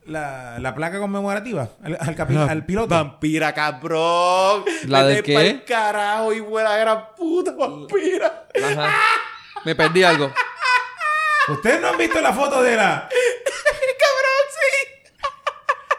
la, 0.05 0.59
la 0.59 0.75
placa 0.75 0.99
conmemorativa 0.99 1.69
al, 1.83 1.97
al, 1.99 2.15
capi- 2.15 2.37
al 2.49 2.65
piloto. 2.65 2.89
Vampira, 2.93 3.53
cabrón. 3.53 4.63
¿La 4.87 5.03
del 5.03 5.23
qué? 5.23 5.63
carajo, 5.67 6.31
y 6.31 6.41
buena 6.41 6.77
gran 6.77 7.05
puta 7.17 7.51
vampira. 7.53 8.47
Ajá. 8.63 8.93
Me 9.65 9.73
perdí 9.75 10.03
algo. 10.03 10.31
¿Ustedes 11.49 11.79
no 11.81 11.89
han 11.89 11.97
visto 11.97 12.19
la 12.21 12.33
foto 12.33 12.61
de 12.63 12.75
la... 12.75 13.07
cabrón, 13.99 14.45
sí. 14.51 15.21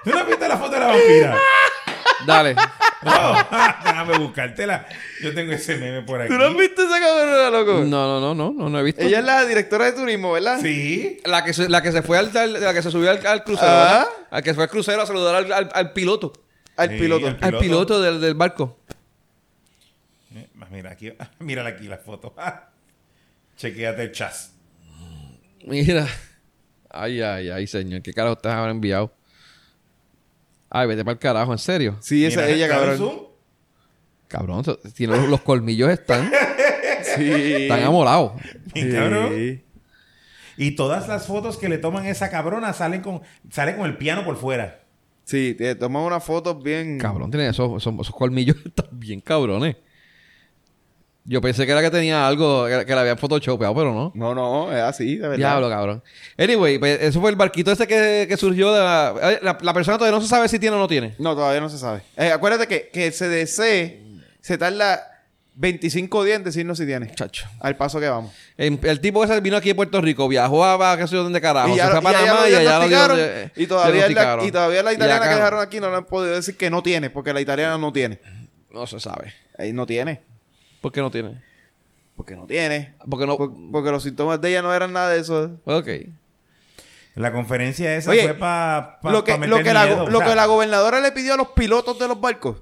¿Tú 0.05 0.11
no 0.11 0.19
has 0.21 0.27
visto 0.27 0.49
la 0.49 0.57
foto 0.57 0.73
de 0.73 0.81
la 0.81 0.87
vampira? 0.87 1.39
Dale. 2.27 2.55
No, 3.03 3.33
déjame 3.85 4.19
buscártela. 4.19 4.87
Yo 5.23 5.33
tengo 5.35 5.53
ese 5.53 5.77
meme 5.77 6.03
por 6.03 6.21
aquí. 6.21 6.33
¿Tú 6.33 6.39
no 6.39 6.47
has 6.47 6.57
visto 6.57 6.83
esa 6.83 6.99
cabrona, 6.99 7.51
loco? 7.51 7.73
No, 7.85 7.85
no, 7.85 8.21
no, 8.21 8.35
no, 8.35 8.53
no, 8.53 8.69
no 8.69 8.79
he 8.81 8.83
visto. 8.83 9.03
Ella 9.03 9.21
es 9.21 9.25
la 9.25 9.45
directora 9.45 9.85
de 9.87 9.93
turismo, 9.93 10.33
¿verdad? 10.33 10.59
Sí. 10.61 11.21
La 11.25 11.45
que 11.45 11.53
se, 11.53 11.69
la 11.69 11.83
que 11.83 11.93
se 11.93 12.03
fue 12.03 12.19
al, 12.19 12.37
al- 12.37 12.61
la 12.61 12.75
que 12.75 12.83
se 12.83 12.91
subió 12.91 13.11
al, 13.11 13.25
al 13.25 13.45
crucero, 13.45 13.69
Ah. 13.71 14.07
Al 14.31 14.43
que 14.43 14.55
fue 14.55 14.65
al 14.65 14.71
crucero 14.71 15.03
a 15.03 15.07
saludar 15.07 15.37
al, 15.37 15.53
al- 15.53 15.71
al 15.73 15.93
piloto. 15.93 16.33
Al 16.77 16.89
Sí, 16.91 16.99
piloto. 16.99 17.27
al- 17.27 17.33
Al 17.35 17.39
Piloto. 17.39 17.61
piloto 17.61 18.01
del, 18.01 18.21
del 18.21 18.35
barco. 18.35 18.79
Eh, 20.35 20.49
Mira 20.71 20.91
aquí, 20.91 21.13
mírala 21.39 21.69
aquí 21.71 21.87
la 21.87 21.99
foto. 21.99 22.35
Chequéate 23.57 24.03
el 24.03 24.13
chas. 24.13 24.53
Mira. 25.65 26.07
Ay, 26.91 27.21
ay, 27.21 27.51
ay, 27.51 27.67
señor. 27.67 28.03
¿Qué 28.03 28.13
carajo 28.13 28.35
ustedes 28.35 28.55
habrán 28.57 28.77
enviado? 28.77 29.13
Ay, 30.71 30.87
vete 30.89 31.05
para 31.05 31.13
el 31.13 31.19
carajo, 31.19 31.53
¿en 31.53 31.59
serio? 31.59 31.97
Sí, 32.01 32.25
esa 32.25 32.41
Mira, 32.41 32.51
es 32.51 32.57
ella, 32.57 32.69
cabrón. 32.69 32.97
zoom. 32.99 33.19
Cabrón, 34.29 34.65
tiene 34.95 35.17
los, 35.17 35.29
los 35.29 35.41
colmillos 35.43 35.89
están, 35.91 36.31
Sí. 37.17 37.31
están 37.63 37.83
amolados. 37.85 38.33
Mi 38.75 38.91
cabrón. 38.91 39.33
Sí. 39.35 39.63
Y 40.59 40.71
todas 40.73 41.07
las 41.07 41.27
fotos 41.27 41.57
que 41.59 41.69
le 41.69 41.79
toman 41.79 42.07
a 42.07 42.11
esa 42.11 42.31
cabrona 42.31 42.73
salen 42.73 43.03
con, 43.03 43.23
sale 43.51 43.77
con 43.77 43.87
el 43.87 43.97
piano 43.97 44.25
por 44.25 44.37
fuera. 44.37 44.81
Sí, 45.25 45.55
te 45.57 45.75
toman 45.77 46.03
unas 46.03 46.25
fotos 46.25 46.61
bien. 46.63 46.99
Cabrón, 46.99 47.31
tiene 47.31 47.49
esos, 47.49 47.81
esos, 47.81 47.95
esos 48.01 48.15
colmillos 48.15 48.57
están 48.65 48.87
bien 48.93 49.21
cabrones. 49.21 49.77
Yo 51.29 51.41
pensé 51.41 51.67
que 51.67 51.73
era 51.73 51.83
que 51.83 51.91
tenía 51.91 52.27
algo, 52.27 52.67
que, 52.67 52.87
que 52.87 52.95
le 52.95 53.01
habían 53.01 53.19
photoshopeado, 53.19 53.75
pero 53.75 53.93
no. 53.93 54.13
No, 54.15 54.35
no, 54.35 54.73
es 54.73 54.81
así, 54.81 55.17
de 55.17 55.23
verdad. 55.23 55.37
Diablo, 55.37 55.69
cabrón. 55.69 56.03
Anyway, 56.39 56.79
pues, 56.79 57.03
eso 57.03 57.21
fue 57.21 57.31
el 57.31 57.37
barquito 57.37 57.73
ese 57.73 57.87
que, 57.89 58.27
que 58.29 58.37
surgió 58.37 58.73
de 58.73 58.79
la, 58.81 59.15
eh, 59.21 59.39
la... 59.43 59.59
la 59.61 59.75
persona 59.75 59.99
todavía 59.99 60.17
no 60.17 60.23
se 60.23 60.29
sabe 60.29 60.49
si 60.49 60.59
tiene 60.61 60.77
o 60.77 60.79
no 60.79 60.87
tiene. 60.87 61.15
No, 61.19 61.35
todavía 61.35 61.61
no 61.61 61.69
se 61.69 61.79
sabe. 61.79 62.03
Eh, 62.17 62.31
acuérdate 62.31 62.69
que, 62.69 62.91
que 62.93 63.07
el 63.09 63.13
CDC 63.13 64.01
se 64.41 64.57
tarda 64.57 65.03
25 65.55 66.23
días 66.23 66.37
en 66.37 66.45
decirnos 66.45 66.79
si 66.79 66.87
tiene. 66.87 67.13
Chacho. 67.15 67.49
Al 67.61 67.77
paso 67.77 67.99
que 67.99 68.09
vamos. 68.09 68.33
El, 68.57 68.79
el 68.85 69.01
tipo 69.01 69.25
ese 69.25 69.41
vino 69.41 69.57
aquí 69.57 69.71
de 69.71 69.75
Puerto 69.75 70.01
Rico, 70.01 70.29
viajó 70.29 70.65
a, 70.65 70.93
a 70.93 70.97
qué 70.97 71.09
sé 71.09 71.15
yo 71.17 71.25
dónde 71.25 71.41
carajo, 71.41 71.71
y 71.75 71.77
ya, 71.77 71.91
se 71.91 72.01
fue 72.01 72.11
a 72.11 72.13
y 72.13 72.15
Panamá 72.15 72.41
lo 72.43 72.49
y 72.49 72.55
allá 72.55 72.79
lo 72.79 72.89
diagnosticaron, 72.89 73.17
dio- 73.17 73.51
y, 73.65 73.67
todavía 73.67 74.01
la, 74.03 74.07
diagnosticaron. 74.09 74.47
y 74.47 74.53
todavía 74.53 74.83
la 74.85 74.93
italiana 74.93 75.23
que 75.29 75.35
dejaron 75.35 75.61
aquí 75.61 75.81
no 75.81 75.91
le 75.91 75.97
han 75.97 76.05
podido 76.05 76.35
decir 76.37 76.57
que 76.57 76.71
no 76.71 76.83
tiene, 76.85 77.11
porque 77.11 77.33
la 77.33 77.41
italiana 77.41 77.79
no 77.79 77.93
tiene. 77.93 78.21
No 78.71 78.87
se 78.87 79.01
sabe. 79.01 79.33
Ahí 79.59 79.73
no 79.73 79.87
tiene. 79.87 80.21
¿Por 80.81 80.93
qué 80.93 81.01
no 81.01 81.11
tiene? 81.11 81.43
Porque 82.17 82.35
no 82.37 82.47
tiene. 82.47 82.95
Porque 83.11 83.27
no... 83.27 83.37
Por- 83.37 83.53
porque 83.73 83.91
los 83.91 84.03
síntomas 84.03 84.41
de 84.41 84.49
ella 84.51 84.63
no 84.63 84.73
eran 84.75 84.93
nada 84.93 85.11
de 85.11 85.21
eso. 85.21 85.59
Ok. 85.65 85.89
La 87.15 87.33
conferencia 87.33 87.97
esa 87.97 88.11
Oye, 88.11 88.23
fue 88.25 88.35
para 88.35 88.99
lo 89.05 89.25
que, 89.25 89.39
lo 89.39 89.63
que, 89.63 89.73
la, 89.73 89.87
lo 90.05 90.21
que 90.21 90.35
la 90.35 90.47
gobernadora 90.47 91.01
le 91.01 91.13
pidió 91.13 91.35
a 91.35 91.37
los 91.39 91.49
pilotos 91.49 91.99
de 91.99 92.09
los 92.09 92.21
barcos. 92.21 92.59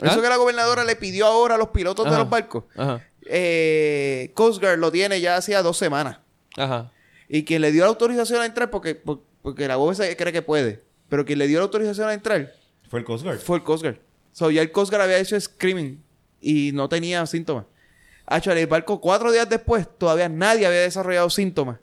¿Ah? 0.00 0.08
Eso 0.08 0.22
que 0.22 0.28
la 0.28 0.36
gobernadora 0.36 0.84
le 0.84 0.94
pidió 0.94 1.26
ahora 1.26 1.56
a 1.56 1.58
los 1.58 1.68
pilotos 1.68 2.08
de 2.10 2.16
los 2.16 2.28
barcos. 2.30 2.64
Ajá. 2.76 3.02
Eh, 3.28 4.30
Coast 4.34 4.60
Guard 4.60 4.78
lo 4.78 4.92
tiene 4.92 5.20
ya 5.20 5.36
hacía 5.36 5.62
dos 5.62 5.76
semanas. 5.76 6.18
Ajá. 6.56 6.92
Y 7.28 7.44
quien 7.44 7.62
le 7.62 7.72
dio 7.72 7.82
la 7.82 7.88
autorización 7.88 8.40
a 8.42 8.46
entrar, 8.46 8.70
porque, 8.70 8.94
por- 8.94 9.22
porque 9.42 9.66
la 9.66 9.76
se 9.94 10.16
cree 10.16 10.32
que 10.32 10.42
puede, 10.42 10.84
pero 11.08 11.24
quien 11.24 11.40
le 11.40 11.48
dio 11.48 11.58
la 11.58 11.64
autorización 11.64 12.08
a 12.08 12.14
entrar 12.14 12.52
Fue 12.88 13.00
el 13.00 13.04
Coast 13.04 13.24
Guard. 13.24 13.38
fue 13.40 13.56
el 13.58 13.64
Coast 13.64 13.82
Guard. 13.82 13.96
So, 14.32 14.50
ya 14.52 14.62
el 14.62 14.70
Coast 14.70 14.90
Guard 14.92 15.02
había 15.02 15.18
hecho 15.18 15.40
screaming 15.40 16.00
y 16.40 16.72
no 16.72 16.88
tenía 16.88 17.24
síntomas. 17.26 17.64
Actually, 18.26 18.60
el 18.62 18.66
barco 18.66 19.00
cuatro 19.00 19.30
días 19.32 19.48
después, 19.48 19.86
todavía 19.98 20.28
nadie 20.28 20.66
había 20.66 20.80
desarrollado 20.80 21.30
síntomas 21.30 21.78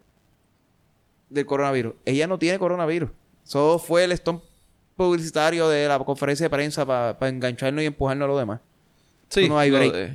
del 1.29 1.45
coronavirus. 1.45 1.93
Ella 2.05 2.27
no 2.27 2.37
tiene 2.37 2.59
coronavirus. 2.59 3.09
Eso 3.45 3.79
fue 3.79 4.03
el 4.03 4.15
stunt 4.17 4.41
publicitario 4.95 5.67
de 5.69 5.87
la 5.87 5.97
conferencia 5.99 6.45
de 6.45 6.49
prensa 6.49 6.85
para 6.85 7.17
engancharnos 7.29 7.81
y 7.83 7.87
empujarnos 7.87 8.25
a 8.25 8.27
lo 8.27 8.37
demás. 8.37 8.59
Sí. 9.29 9.49
No 9.49 9.57
hay 9.57 9.71
lo 9.71 9.77
break. 9.77 9.93
de, 9.93 10.13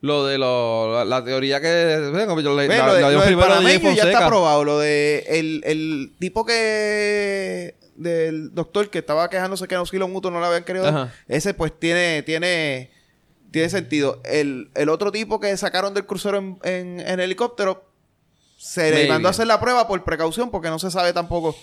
lo 0.00 0.26
de 0.26 0.38
lo- 0.38 0.92
la, 0.94 1.04
la 1.04 1.24
teoría 1.24 1.60
que... 1.60 2.08
Bueno, 2.12 2.40
yo 2.40 2.56
le, 2.56 2.66
Ve, 2.66 2.76
la- 2.78 2.86
lo 2.88 2.94
de, 2.94 3.00
la 3.02 3.10
lo 3.10 3.20
del 3.62 3.94
ya 3.94 4.02
está 4.04 4.26
aprobado. 4.26 4.64
Lo 4.64 4.78
de 4.80 5.24
el, 5.28 5.62
el 5.64 6.12
tipo 6.18 6.44
que 6.44 7.76
del 7.94 8.52
doctor 8.54 8.90
que 8.90 8.98
estaba 8.98 9.30
quejándose 9.30 9.68
que 9.68 9.74
en 9.74 9.78
auxilio 9.78 10.08
mutuo 10.08 10.30
no 10.32 10.40
le 10.40 10.46
habían 10.46 10.64
querido 10.64 10.88
Ajá. 10.88 11.12
ese 11.28 11.54
pues 11.54 11.72
tiene 11.78 12.24
tiene 12.24 12.90
tiene 13.54 13.70
sentido. 13.70 14.20
El, 14.24 14.70
el 14.74 14.88
otro 14.90 15.10
tipo 15.12 15.40
que 15.40 15.56
sacaron 15.56 15.94
del 15.94 16.04
crucero 16.04 16.36
en, 16.38 16.58
en- 16.64 17.00
en 17.00 17.20
helicóptero 17.20 17.84
se 18.58 18.90
le 18.90 18.96
Maybe. 18.96 19.08
mandó 19.08 19.28
a 19.28 19.30
hacer 19.30 19.46
la 19.46 19.60
prueba 19.60 19.86
por 19.88 20.02
precaución 20.04 20.50
porque 20.50 20.68
no 20.68 20.78
se 20.78 20.90
sabe 20.90 21.12
tampoco 21.12 21.56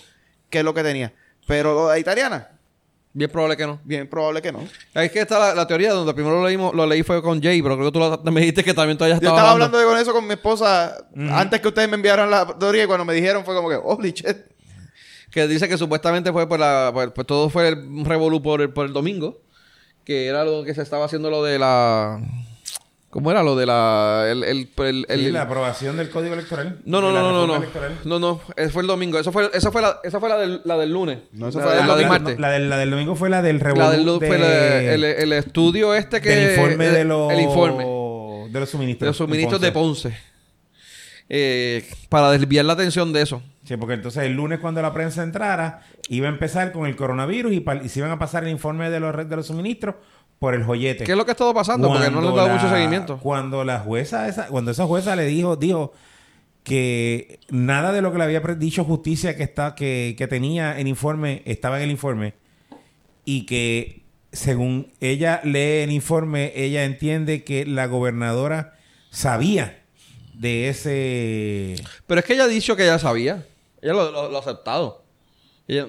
qué 0.50 0.58
es 0.60 0.64
lo 0.64 0.72
que 0.74 0.82
tenía. 0.82 1.12
Pero 1.46 1.74
lo 1.74 1.88
de 1.88 2.00
italiana, 2.00 2.48
Bien 3.14 3.30
probable 3.30 3.58
que 3.58 3.66
no. 3.66 3.78
bien 3.84 4.08
probable 4.08 4.40
que 4.40 4.52
no. 4.52 4.60
Es 4.94 5.12
que 5.12 5.20
está 5.20 5.38
la, 5.38 5.54
la 5.54 5.66
teoría 5.66 5.92
donde 5.92 6.14
primero 6.14 6.40
lo, 6.40 6.46
leímos, 6.46 6.72
lo 6.74 6.86
leí 6.86 7.02
fue 7.02 7.20
con 7.20 7.42
Jay, 7.42 7.60
pero 7.60 7.76
creo 7.76 7.92
que 7.92 7.98
tú 8.24 8.32
me 8.32 8.40
dijiste 8.40 8.64
que 8.64 8.72
también 8.72 8.96
todavía 8.96 9.16
Yo 9.16 9.18
estaba 9.18 9.36
estaba 9.36 9.50
hablando 9.52 9.76
de 9.78 9.84
con 9.84 9.98
eso 9.98 10.14
con 10.14 10.26
mi 10.26 10.32
esposa 10.32 10.96
antes 11.30 11.60
que 11.60 11.68
ustedes 11.68 11.90
me 11.90 11.96
enviaran 11.96 12.30
la 12.30 12.46
teoría 12.58 12.84
y 12.84 12.86
cuando 12.86 13.04
me 13.04 13.12
dijeron 13.12 13.44
fue 13.44 13.54
como 13.54 13.68
que, 13.68 13.76
holy 13.76 14.12
shit. 14.12 14.38
Que 15.30 15.46
dice 15.46 15.68
que 15.68 15.76
supuestamente 15.76 16.32
fue 16.32 16.48
por 16.48 16.58
la... 16.58 16.90
por- 16.94 17.12
pues 17.12 17.26
todo 17.26 17.50
fue 17.50 17.68
el 17.68 18.02
revolú 18.06 18.40
por 18.42 18.62
el, 18.62 18.70
por 18.72 18.86
el 18.86 18.94
domingo. 18.94 19.41
Que 20.04 20.26
era 20.26 20.44
lo 20.44 20.64
que 20.64 20.74
se 20.74 20.82
estaba 20.82 21.04
haciendo 21.06 21.30
lo 21.30 21.42
de 21.44 21.58
la... 21.58 22.20
¿Cómo 23.10 23.30
era 23.30 23.42
lo 23.42 23.56
de 23.56 23.66
la... 23.66 24.24
El, 24.30 24.42
el, 24.42 24.70
el- 24.78 25.06
Sí, 25.06 25.26
el- 25.26 25.32
la 25.34 25.42
aprobación 25.42 25.98
del 25.98 26.08
código 26.08 26.32
electoral. 26.32 26.80
No, 26.86 27.00
no, 27.02 27.08
De 27.08 27.12
no, 27.12 27.22
la 27.22 27.30
no, 27.32 27.46
no, 27.46 27.56
electoral. 27.56 27.98
No, 28.04 28.18
no. 28.18 28.40
Eso 28.56 28.70
fue 28.70 28.82
el 28.82 28.88
domingo. 28.88 29.18
Eso 29.18 29.30
fue, 29.32 29.50
esa 29.52 29.70
fue 29.70 29.82
la, 29.82 30.00
esa 30.02 30.18
fue 30.18 30.28
la, 30.30 30.36
esa 30.36 30.38
la 30.38 30.40
del, 30.40 30.60
la 30.64 30.78
del 30.78 30.92
lunes. 30.92 31.18
No, 31.32 31.48
eso 31.48 31.58
La- 31.58 31.64
fue 31.66 31.74
la, 31.74 31.80
del 31.86 31.88
del 31.96 32.02
la, 32.02 32.08
martes. 32.08 32.38
la 32.40 32.50
del, 32.50 32.70
la 32.70 32.76
del 32.78 32.90
domingo 32.90 33.14
fue 33.14 33.28
la 33.28 33.42
del 33.42 33.58
La 33.58 33.64
revolú 33.64 34.12
del 34.18 34.20
de- 34.20 34.26
fue 34.28 34.38
la- 34.38 34.82
el, 34.94 35.04
el 35.04 35.32
estudio 35.34 35.94
este 35.94 36.22
que... 36.22 36.30
del 36.30 36.50
informe 36.52 36.86
el, 36.86 36.94
de 36.94 37.04
los... 37.04 37.32
El 37.32 37.40
informe. 37.40 37.84
De 38.50 38.60
los 38.60 38.70
suministros. 38.70 39.00
De 39.00 39.06
los 39.10 39.16
suministros 39.18 39.60
en 39.60 39.66
de 39.66 39.72
Ponce. 39.72 40.16
Eh, 41.28 41.86
para 42.08 42.30
desviar 42.30 42.64
la 42.64 42.72
atención 42.74 43.12
de 43.12 43.22
eso. 43.22 43.42
Sí, 43.64 43.76
porque 43.76 43.94
entonces 43.94 44.24
el 44.24 44.34
lunes 44.34 44.58
cuando 44.58 44.82
la 44.82 44.92
prensa 44.92 45.22
entrara, 45.22 45.82
iba 46.08 46.26
a 46.26 46.30
empezar 46.30 46.72
con 46.72 46.86
el 46.86 46.96
coronavirus 46.96 47.52
y, 47.52 47.64
y 47.84 47.88
se 47.88 48.00
iban 48.00 48.10
a 48.10 48.18
pasar 48.18 48.42
el 48.44 48.50
informe 48.50 48.90
de 48.90 48.98
los, 48.98 49.28
de 49.28 49.36
los 49.36 49.46
suministros 49.46 49.94
por 50.38 50.54
el 50.54 50.64
joyete. 50.64 51.04
¿Qué 51.04 51.12
es 51.12 51.18
lo 51.18 51.24
que 51.24 51.30
ha 51.30 51.34
estado 51.34 51.54
pasando? 51.54 51.88
Porque 51.88 52.10
no 52.10 52.20
le 52.20 52.28
han 52.28 52.34
dado 52.34 52.48
mucho 52.48 52.68
seguimiento. 52.68 53.18
Cuando 53.18 53.64
la 53.64 53.78
jueza, 53.78 54.26
esa, 54.26 54.48
cuando 54.48 54.72
esa 54.72 54.86
jueza 54.86 55.14
le 55.14 55.26
dijo, 55.26 55.54
dijo 55.54 55.92
que 56.64 57.38
nada 57.50 57.92
de 57.92 58.02
lo 58.02 58.10
que 58.10 58.18
le 58.18 58.24
había 58.24 58.40
dicho 58.40 58.84
justicia 58.84 59.36
que 59.36 59.44
está, 59.44 59.76
que, 59.76 60.16
que 60.18 60.26
tenía 60.26 60.78
el 60.78 60.88
informe, 60.88 61.42
estaba 61.44 61.76
en 61.76 61.84
el 61.84 61.90
informe, 61.92 62.34
y 63.24 63.46
que 63.46 64.02
según 64.32 64.92
ella 65.00 65.40
lee 65.44 65.82
el 65.82 65.92
informe, 65.92 66.52
ella 66.56 66.84
entiende 66.84 67.44
que 67.44 67.64
la 67.64 67.86
gobernadora 67.86 68.74
sabía 69.10 69.78
de 70.34 70.68
ese 70.68 71.76
Pero 72.06 72.20
es 72.20 72.24
que 72.24 72.34
ella 72.34 72.44
ha 72.44 72.48
dicho 72.48 72.74
que 72.74 72.82
ella 72.82 72.98
sabía. 72.98 73.46
Ella 73.82 73.92
lo, 73.92 74.10
lo- 74.10 74.30
lo 74.30 74.36
ha 74.36 74.40
aceptado. 74.40 75.04
Ella- 75.68 75.86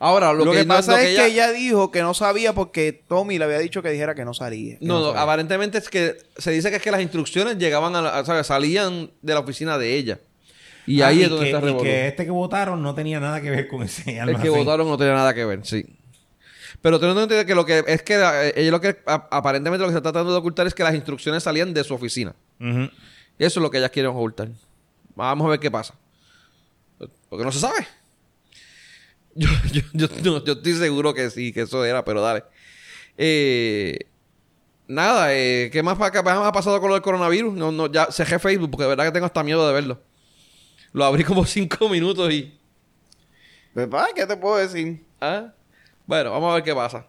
Ahora, 0.00 0.32
lo, 0.32 0.44
Lo, 0.44 0.52
que, 0.52 0.64
no- 0.64 0.74
pasa 0.74 0.92
lo 0.92 0.98
es 0.98 1.16
que 1.16 1.26
ella 1.26 1.52
dijo 1.52 1.90
que 1.92 2.02
no 2.02 2.12
sabía 2.14 2.52
porque 2.52 2.92
Tommy 3.06 3.38
le 3.38 3.44
había 3.44 3.58
dicho 3.60 3.80
que 3.82 3.90
dijera 3.90 4.14
que 4.14 4.24
no 4.24 4.34
salía. 4.34 4.78
que 4.78 4.84
No, 4.84 5.00
no, 5.00 5.18
aparentemente 5.18 5.78
es 5.78 5.88
que 5.88 6.16
se 6.36 6.50
dice 6.50 6.68
que 6.70 6.76
es 6.76 6.82
que 6.82 6.90
las 6.90 7.00
instrucciones 7.00 7.56
llegaban 7.58 7.94
a, 7.94 8.02
la- 8.02 8.20
o 8.20 8.24
sea, 8.24 8.42
salían 8.42 9.10
de 9.22 9.34
la 9.34 9.40
oficina 9.40 9.78
de 9.78 9.94
ella. 9.96 10.18
Y 10.86 11.00
Ah, 11.00 11.06
ahí 11.08 11.20
y 11.20 11.22
es 11.22 11.30
donde 11.30 11.44
que, 11.46 11.50
está 11.52 11.66
el 11.66 11.74
y 11.74 11.78
que 11.82 12.08
este 12.08 12.24
que 12.26 12.30
votaron 12.30 12.82
no 12.82 12.94
tenía 12.94 13.18
nada 13.20 13.40
que 13.40 13.48
ver 13.50 13.68
con 13.68 13.82
ese 13.84 14.18
El 14.18 14.38
que 14.38 14.50
votaron 14.50 14.86
no 14.88 14.98
tenía 14.98 15.14
nada 15.14 15.32
que 15.32 15.44
ver, 15.46 15.64
sí. 15.64 15.86
Pero 16.82 16.98
teniendo 17.00 17.22
en 17.22 17.28
cuenta 17.28 17.46
que 17.46 17.54
lo 17.54 17.64
que 17.64 17.84
es 17.86 18.02
que 18.02 18.14
eh, 18.16 18.52
ella 18.56 18.70
lo 18.72 18.80
que 18.82 18.98
a- 19.06 19.28
aparentemente 19.30 19.80
lo 19.80 19.86
que 19.88 19.92
se 19.92 19.98
está 19.98 20.10
tratando 20.12 20.32
de 20.32 20.38
ocultar 20.38 20.66
es 20.66 20.74
que 20.74 20.82
las 20.82 20.94
instrucciones 20.94 21.42
salían 21.44 21.72
de 21.72 21.82
su 21.84 21.94
oficina. 21.94 22.34
Eso 22.60 22.90
es 23.38 23.56
lo 23.62 23.70
que 23.70 23.78
ellas 23.78 23.90
quieren 23.90 24.10
ocultar. 24.10 24.48
Vamos 25.14 25.46
a 25.46 25.50
ver 25.50 25.60
qué 25.60 25.70
pasa. 25.70 25.94
Porque 27.34 27.44
no 27.44 27.50
se 27.50 27.58
sabe. 27.58 27.84
Yo, 29.34 29.48
yo, 29.72 29.82
yo, 29.92 30.08
yo- 30.22 30.44
yo 30.44 30.52
estoy 30.52 30.74
seguro 30.74 31.12
que 31.12 31.28
sí, 31.30 31.52
que 31.52 31.62
eso 31.62 31.84
era, 31.84 32.04
pero 32.04 32.20
dale. 32.20 32.44
Eh, 33.18 33.98
nada, 34.86 35.34
eh, 35.34 35.68
¿qué 35.72 35.82
más, 35.82 35.98
qué 36.12 36.22
más 36.22 36.38
ha 36.38 36.52
pasado 36.52 36.80
con 36.80 36.90
lo 36.90 36.94
del 36.94 37.02
coronavirus? 37.02 37.52
No, 37.54 37.72
no, 37.72 37.90
ya 37.90 38.06
cerré 38.12 38.38
Facebook 38.38 38.70
porque 38.70 38.84
de 38.84 38.90
verdad 38.90 39.06
que 39.06 39.10
tengo 39.10 39.26
hasta 39.26 39.42
miedo 39.42 39.66
de 39.66 39.72
verlo. 39.74 40.00
Lo 40.92 41.04
abrí 41.04 41.24
como 41.24 41.44
cinco 41.46 41.88
minutos 41.88 42.32
y... 42.32 42.56
Pues, 43.74 43.88
pa, 43.88 44.06
¿Qué 44.14 44.24
te 44.26 44.36
puedo 44.36 44.56
decir? 44.58 45.04
¿ah? 45.20 45.52
Bueno, 46.06 46.30
vamos 46.30 46.52
a 46.52 46.54
ver 46.54 46.62
qué 46.62 46.72
pasa. 46.72 47.08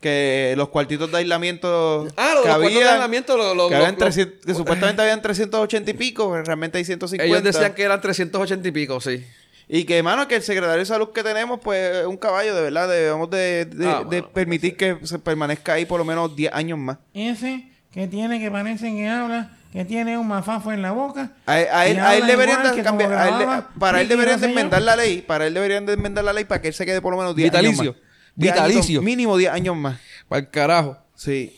Que 0.00 0.54
los 0.56 0.68
cuartitos 0.70 1.08
de 1.12 1.18
aislamiento 1.18 2.08
Ah, 2.16 2.32
lo 2.34 2.40
de 2.40 2.42
que 2.42 2.48
los 2.48 2.58
cuartos 2.58 2.72
de 2.82 2.88
aislamiento, 2.88 3.36
lo- 3.36 3.54
lo- 3.54 3.68
que, 3.68 3.76
habían 3.76 3.92
lo- 3.92 3.98
300 3.98 4.44
que 4.44 4.54
supuestamente 4.54 5.00
habían 5.00 5.22
380 5.22 5.90
y 5.92 5.94
pico, 5.94 6.30
pero 6.32 6.42
realmente 6.42 6.78
hay 6.78 6.84
150. 6.84 7.24
Ellos 7.24 7.44
decían 7.44 7.72
que 7.74 7.84
eran 7.84 8.00
380 8.00 8.66
y 8.68 8.72
pico, 8.72 9.00
sí. 9.00 9.24
Y 9.68 9.84
que, 9.84 9.96
hermano, 9.98 10.28
que 10.28 10.36
el 10.36 10.42
secretario 10.42 10.78
de 10.78 10.84
salud 10.86 11.10
que 11.10 11.22
tenemos, 11.22 11.58
pues, 11.62 11.96
es 11.98 12.06
un 12.06 12.16
caballo, 12.16 12.54
de 12.54 12.62
verdad. 12.62 12.88
Debemos 12.88 13.30
de, 13.30 13.64
de- 13.64 13.86
Ah, 13.88 13.98
de 14.00 14.04
bueno, 14.20 14.28
permitir 14.30 14.76
que 14.76 14.98
se 15.04 15.18
permanezca 15.18 15.72
ahí 15.74 15.86
por 15.86 15.98
lo 15.98 16.04
menos 16.04 16.34
10 16.36 16.52
años 16.52 16.78
más. 16.78 16.98
Ese 17.14 17.68
que 17.92 18.06
tiene 18.06 18.38
que 18.40 18.50
parece 18.50 18.90
que 18.90 19.08
habla, 19.08 19.56
que 19.72 19.84
tiene 19.84 20.18
un 20.18 20.28
mafafo 20.28 20.70
en 20.72 20.82
la 20.82 20.92
boca. 20.92 21.32
A, 21.46 21.52
a 21.52 21.86
él, 21.86 21.98
a 21.98 22.16
él 22.16 22.26
deberían 22.26 22.82
cambiar, 22.82 23.12
a 23.14 23.28
él 23.28 23.64
para 23.78 24.00
él 24.00 24.08
deberían 24.08 24.40
de 24.40 24.48
enmendar 24.48 24.82
la 24.82 24.96
ley, 24.96 25.22
para 25.22 25.46
él 25.46 25.54
deberían 25.54 25.86
de 25.86 25.94
enmendar 25.94 26.24
la 26.24 26.32
ley 26.32 26.44
para 26.44 26.60
que 26.60 26.68
él 26.68 26.74
se 26.74 26.84
quede 26.84 27.00
por 27.00 27.12
lo 27.12 27.18
menos 27.18 27.34
10 27.34 27.50
Vitalicio. 27.50 27.82
años 27.82 27.94
más. 27.96 28.04
10 28.36 28.52
años, 28.54 28.66
Vitalicio. 28.68 29.02
mínimo 29.02 29.36
10 29.36 29.50
años 29.52 29.76
más. 29.76 29.98
Para 30.28 30.40
el 30.40 30.50
carajo. 30.50 30.98
Sí. 31.14 31.56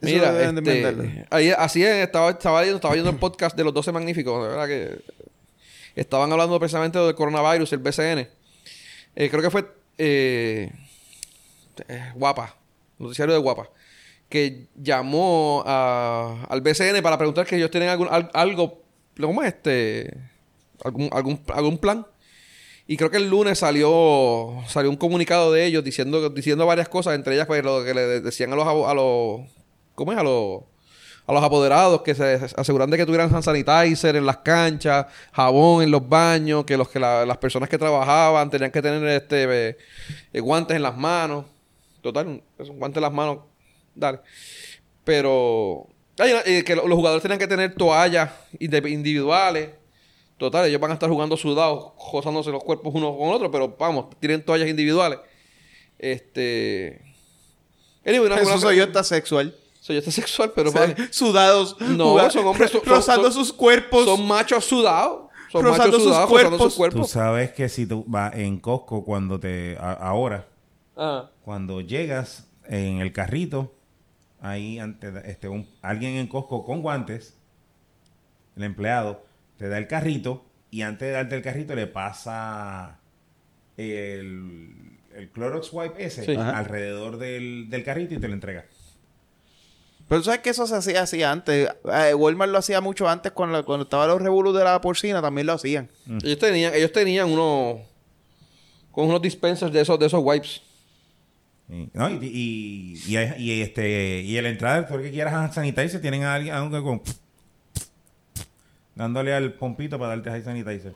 Eso 0.00 0.14
Mira, 0.14 0.42
este, 0.42 1.26
ahí- 1.30 1.50
así 1.56 1.82
es, 1.84 2.04
estaba, 2.04 2.30
estaba, 2.30 2.60
viendo, 2.60 2.76
estaba 2.76 2.94
viendo 2.94 3.10
el 3.10 3.16
podcast 3.16 3.56
de 3.56 3.64
los 3.64 3.74
12 3.74 3.90
magníficos, 3.90 4.42
de 4.44 4.48
verdad 4.48 4.66
que 4.68 5.00
estaban 5.94 6.30
hablando 6.32 6.58
precisamente 6.58 6.98
del 6.98 7.14
coronavirus, 7.14 7.72
el 7.72 7.78
BCN. 7.78 8.28
Eh, 9.16 9.30
creo 9.30 9.42
que 9.42 9.50
fue 9.50 9.66
eh, 9.98 10.70
eh, 11.88 12.12
Guapa, 12.14 12.56
noticiario 12.98 13.34
de 13.34 13.40
Guapa, 13.40 13.68
que 14.28 14.66
llamó 14.76 15.62
a- 15.66 16.44
al 16.48 16.60
BCN 16.60 17.02
para 17.02 17.18
preguntar 17.18 17.46
que 17.46 17.56
ellos 17.56 17.70
tienen 17.70 17.88
algún, 17.88 18.08
al- 18.10 18.30
algo, 18.34 18.82
¿cómo 19.20 19.42
es 19.42 19.48
este? 19.54 20.14
Algún, 20.84 21.08
algún, 21.12 21.40
algún 21.54 21.78
plan. 21.78 22.06
Y 22.86 22.96
creo 22.96 23.10
que 23.10 23.18
el 23.18 23.28
lunes 23.28 23.58
salió 23.58 24.62
salió 24.66 24.88
un 24.90 24.96
comunicado 24.96 25.52
de 25.52 25.66
ellos 25.66 25.84
diciendo 25.84 26.30
diciendo 26.30 26.64
varias 26.64 26.88
cosas, 26.88 27.14
entre 27.16 27.34
ellas 27.34 27.46
pues, 27.46 27.62
lo 27.62 27.84
que 27.84 27.92
le 27.92 28.20
decían 28.20 28.50
a 28.52 28.56
los 28.56 28.66
a 28.66 28.94
los 28.94 29.40
¿cómo 29.94 30.12
es? 30.12 30.18
a 30.18 30.22
los 30.22 30.62
a 31.28 31.32
los 31.34 31.44
apoderados 31.44 32.00
que 32.02 32.14
se 32.14 32.40
aseguran 32.56 32.88
de 32.90 32.96
que 32.96 33.04
tuvieran 33.06 33.32
hand 33.32 33.44
sanitizer 33.44 34.16
en 34.16 34.24
las 34.26 34.38
canchas, 34.38 35.06
jabón 35.32 35.82
en 35.84 35.90
los 35.90 36.08
baños, 36.08 36.64
que 36.64 36.76
los 36.78 36.88
que 36.88 36.98
la- 36.98 37.26
las 37.26 37.36
personas 37.36 37.68
que 37.68 37.76
trabajaban 37.78 38.48
tenían 38.50 38.70
que 38.70 38.80
tener 38.82 39.06
este 39.08 39.76
eh, 40.32 40.40
guantes 40.40 40.74
en 40.76 40.82
las 40.82 40.96
manos. 40.96 41.44
Total, 42.00 42.42
esos 42.58 42.74
guantes 42.74 42.96
en 42.96 43.02
las 43.02 43.12
manos, 43.12 43.38
dale. 43.94 44.20
Pero 45.04 45.86
ay, 46.18 46.32
eh, 46.46 46.64
que 46.64 46.74
lo- 46.74 46.88
los 46.88 46.96
jugadores 46.96 47.22
tenían 47.22 47.38
que 47.38 47.46
tener 47.46 47.74
toallas 47.74 48.30
individuales. 48.58 49.70
Total, 50.38 50.66
ellos 50.66 50.80
van 50.80 50.92
a 50.92 50.94
estar 50.94 51.10
jugando 51.10 51.36
sudados, 51.36 51.92
jozándose 51.96 52.50
los 52.50 52.62
cuerpos 52.64 52.94
unos 52.94 53.16
con 53.18 53.28
otros, 53.30 53.50
pero 53.52 53.76
vamos, 53.78 54.06
tienen 54.20 54.42
toallas 54.44 54.68
individuales. 54.68 55.18
Este. 55.98 57.00
Anyway, 58.06 58.26
una- 58.26 58.36
Eso 58.40 58.50
una- 58.52 58.60
soy 58.60 58.76
yo, 58.76 58.84
está 58.84 59.02
sexual. 59.04 59.54
Soy 59.88 59.96
este 59.96 60.12
sexual, 60.12 60.52
pero 60.54 60.70
vale. 60.78 60.94
sudados. 61.10 61.76
No, 61.80 62.10
juga- 62.12 62.30
son 62.30 62.46
hombres 62.46 62.70
son- 62.70 62.82
rozando 62.86 63.30
son- 63.32 63.44
sus 63.44 63.52
cuerpos. 63.52 64.04
Son 64.04 64.26
machos 64.28 64.64
sudados. 64.64 65.28
Son 65.50 65.64
Rozando 65.64 65.86
machos 65.86 66.02
sus 66.02 66.12
sudados, 66.12 66.60
sus 66.62 66.72
Tú 66.74 66.76
cuerpos. 66.78 67.10
sabes 67.10 67.52
que 67.52 67.68
si 67.70 67.86
tú 67.86 68.04
vas 68.06 68.34
en 68.34 68.58
Costco 68.60 69.02
cuando 69.04 69.40
te... 69.40 69.76
a- 69.80 69.92
ahora, 69.94 70.46
Ah. 70.94 71.30
cuando 71.42 71.80
llegas 71.80 72.46
en 72.66 72.98
el 73.00 73.12
carrito, 73.14 73.74
ahí 74.42 74.78
ante, 74.78 75.10
este, 75.24 75.48
un- 75.48 75.66
alguien 75.80 76.16
en 76.16 76.26
Costco 76.26 76.64
con 76.64 76.82
guantes, 76.82 77.34
el 78.56 78.64
empleado, 78.64 79.24
te 79.56 79.68
da 79.68 79.78
el 79.78 79.86
carrito 79.86 80.44
y 80.70 80.82
antes 80.82 81.08
de 81.08 81.12
darte 81.12 81.34
el 81.36 81.42
carrito 81.42 81.74
le 81.74 81.86
pasa 81.86 82.98
el, 83.78 84.98
el 85.14 85.30
Clorox 85.30 85.72
Wipe 85.72 86.04
ese 86.04 86.24
Sí. 86.26 86.34
Alrededor 86.36 87.16
del, 87.16 87.70
del 87.70 87.84
carrito 87.84 88.14
y 88.14 88.18
te 88.18 88.28
lo 88.28 88.34
entrega. 88.34 88.66
Pero 90.08 90.22
sabes 90.22 90.40
que 90.40 90.50
eso 90.50 90.66
se 90.66 90.74
hacía 90.74 91.02
así 91.02 91.22
antes. 91.22 91.68
Eh, 91.92 92.14
Walmart 92.14 92.50
lo 92.50 92.58
hacía 92.58 92.80
mucho 92.80 93.08
antes 93.08 93.30
cuando, 93.32 93.62
cuando 93.64 93.84
estaban 93.84 94.08
los 94.08 94.22
revolus 94.22 94.56
de 94.56 94.64
la 94.64 94.80
porcina, 94.80 95.20
también 95.20 95.46
lo 95.46 95.52
hacían. 95.52 95.90
Ellos 96.24 96.38
tenían, 96.38 96.74
ellos 96.74 96.92
tenían 96.92 97.28
unos 97.30 97.80
con 98.90 99.06
unos 99.06 99.20
dispensers 99.22 99.72
de 99.72 99.82
esos, 99.82 99.98
de 99.98 100.06
esos 100.06 100.20
wipes. 100.24 100.62
Y, 101.68 101.90
¿no? 101.92 102.08
y, 102.10 102.14
y, 102.24 102.94
y, 103.06 103.18
y 103.36 103.60
este 103.60 104.22
y 104.22 104.36
el 104.38 104.56
que 104.56 105.10
quieras 105.10 105.34
hand 105.34 105.52
sanitizer, 105.52 106.00
tienen 106.00 106.24
a 106.24 106.34
alguien 106.34 106.54
a 106.54 106.62
un 106.62 106.70
con 106.82 107.02
dándole 108.94 109.34
al 109.34 109.52
pompito 109.52 109.98
para 109.98 110.16
darte 110.16 110.30
hand 110.30 110.44
sanitizer. 110.44 110.94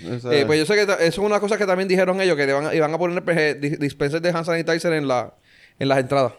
Eh, 0.00 0.44
pues 0.46 0.58
yo 0.58 0.66
sé 0.66 0.74
que 0.74 0.82
eso 0.82 0.96
es 0.98 1.18
una 1.18 1.40
cosa 1.40 1.56
que 1.56 1.66
también 1.66 1.88
dijeron 1.88 2.20
ellos, 2.20 2.36
que 2.36 2.44
iban, 2.44 2.66
a- 2.66 2.74
iban 2.74 2.92
a 2.92 2.98
poner 2.98 3.24
pues, 3.24 3.36
eh, 3.38 3.58
dis- 3.60 3.78
dispensers 3.78 4.22
de 4.22 4.28
hand 4.30 4.44
sanitizer 4.44 4.92
en, 4.92 5.08
la, 5.08 5.32
en 5.78 5.88
las 5.88 5.98
entradas. 5.98 6.32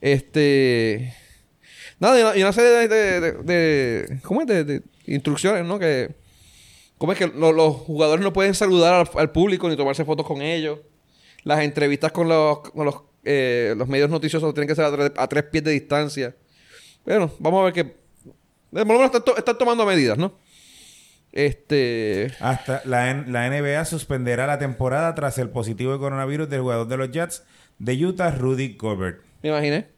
Este. 0.00 1.14
Nada, 2.00 2.36
y 2.36 2.42
una, 2.42 2.52
serie 2.52 2.88
de, 2.88 3.20
de, 3.20 3.32
de- 3.42 4.20
¿Cómo 4.22 4.42
es? 4.42 4.46
De, 4.46 4.64
de 4.64 4.82
instrucciones, 5.06 5.64
¿no? 5.64 5.78
Que. 5.78 6.14
¿Cómo 6.98 7.12
es 7.12 7.18
que 7.18 7.26
lo- 7.28 7.52
los 7.52 7.74
jugadores 7.76 8.24
no 8.24 8.32
pueden 8.32 8.54
saludar 8.54 9.08
al, 9.16 9.30
público 9.32 9.68
ni 9.68 9.76
tomarse 9.76 10.04
fotos 10.04 10.26
con 10.26 10.42
ellos? 10.42 10.78
Las 11.44 11.60
entrevistas 11.60 12.10
con 12.12 12.28
los, 12.28 12.60
con 12.60 12.84
los, 12.86 12.96
eh, 13.24 13.74
los 13.76 13.88
medios 13.88 14.10
noticiosos 14.10 14.52
tienen 14.54 14.68
que 14.68 14.74
ser 14.74 14.84
a 14.84 14.92
tres, 14.92 15.12
a 15.16 15.26
tres 15.28 15.44
pies 15.44 15.64
de 15.64 15.70
distancia. 15.72 16.34
Bueno, 17.04 17.30
vamos 17.38 17.60
a 17.60 17.64
ver 17.64 17.72
que. 17.72 17.96
De 18.70 18.84
por 18.84 18.98
lo 18.98 19.04
están, 19.04 19.24
to- 19.24 19.36
están 19.36 19.56
tomando 19.58 19.86
medidas, 19.86 20.18
¿no? 20.18 20.32
Este. 21.32 22.32
Hasta 22.40 22.82
la, 22.84 23.12
la 23.26 23.48
NBA 23.48 23.84
suspenderá 23.84 24.46
la 24.46 24.58
temporada 24.58 25.14
tras 25.14 25.38
el 25.38 25.50
positivo 25.50 25.92
de 25.92 25.98
coronavirus 25.98 26.48
del 26.48 26.60
jugador 26.62 26.88
de 26.88 26.96
los 26.96 27.10
Jets 27.10 27.44
de 27.78 28.04
Utah, 28.06 28.30
Rudy 28.30 28.76
Gobert. 28.76 29.22
Me 29.42 29.48
imaginé. 29.50 29.88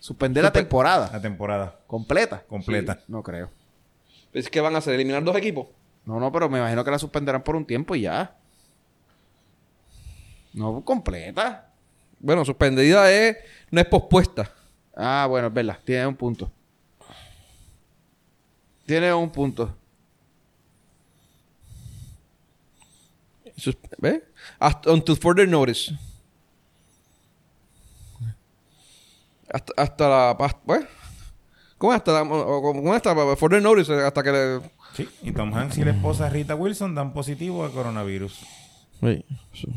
suspender 0.00 0.42
la 0.44 0.52
temporada 0.52 1.10
La 1.12 1.20
temporada 1.20 1.78
completa. 1.86 2.42
completa. 2.48 3.00
No 3.08 3.22
creo. 3.22 3.50
Es 4.32 4.48
que 4.50 4.60
van 4.60 4.74
a 4.74 4.78
hacer 4.78 4.94
eliminar 4.94 5.22
dos 5.24 5.36
equipos. 5.36 5.68
No, 6.04 6.20
no, 6.20 6.30
pero 6.30 6.48
me 6.48 6.58
imagino 6.58 6.84
que 6.84 6.90
la 6.90 6.98
suspenderán 6.98 7.42
por 7.42 7.56
un 7.56 7.66
tiempo 7.66 7.94
y 7.96 8.02
ya. 8.02 8.36
No 10.52 10.82
completa. 10.84 11.70
Bueno, 12.20 12.44
suspendida 12.44 13.10
es 13.10 13.36
no 13.70 13.80
es 13.80 13.86
pospuesta. 13.86 14.50
Ah, 14.94 15.26
bueno, 15.28 15.48
es 15.48 15.52
verdad. 15.54 15.78
Tiene 15.84 16.06
un 16.06 16.16
punto. 16.16 16.50
Tiene 18.86 19.12
un 19.12 19.30
punto. 19.30 19.76
Sus- 23.56 23.76
¿Ves? 23.98 24.22
Hasta, 24.58 24.90
until 24.92 25.16
further 25.16 25.48
notice. 25.48 25.92
Hasta, 29.52 29.72
hasta 29.76 30.08
la... 30.08 30.30
hasta- 30.30 30.60
¿ves? 30.66 30.86
¿Cómo 31.78 31.92
hasta 31.92 32.12
la... 32.12 32.28
¿Cómo 32.28 32.94
hasta 32.94 33.36
further 33.36 33.62
notice? 33.62 33.92
Hasta 33.92 34.22
que 34.22 34.32
le... 34.32 34.60
Sí. 34.94 35.08
Y 35.22 35.32
Tom 35.32 35.52
Hanks 35.54 35.76
y 35.78 35.84
la 35.84 35.90
esposa 35.90 36.28
Rita 36.30 36.54
Wilson 36.54 36.94
dan 36.94 37.12
positivo 37.12 37.64
a 37.64 37.70
coronavirus. 37.70 38.32
Sí. 39.00 39.24
sí. 39.52 39.68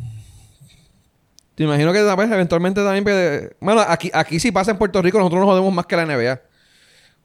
Te 1.55 1.63
imagino 1.65 1.91
que 1.91 2.01
pues, 2.15 2.31
eventualmente 2.31 2.81
también... 2.81 3.03
pues, 3.03 3.51
Bueno, 3.59 3.81
aquí, 3.81 4.09
aquí 4.13 4.39
si 4.39 4.51
pasa 4.51 4.71
en 4.71 4.77
Puerto 4.77 5.01
Rico 5.01 5.17
nosotros 5.17 5.41
nos 5.41 5.49
jodemos 5.49 5.73
más 5.73 5.85
que 5.85 5.97
la 5.97 6.05
NBA. 6.05 6.41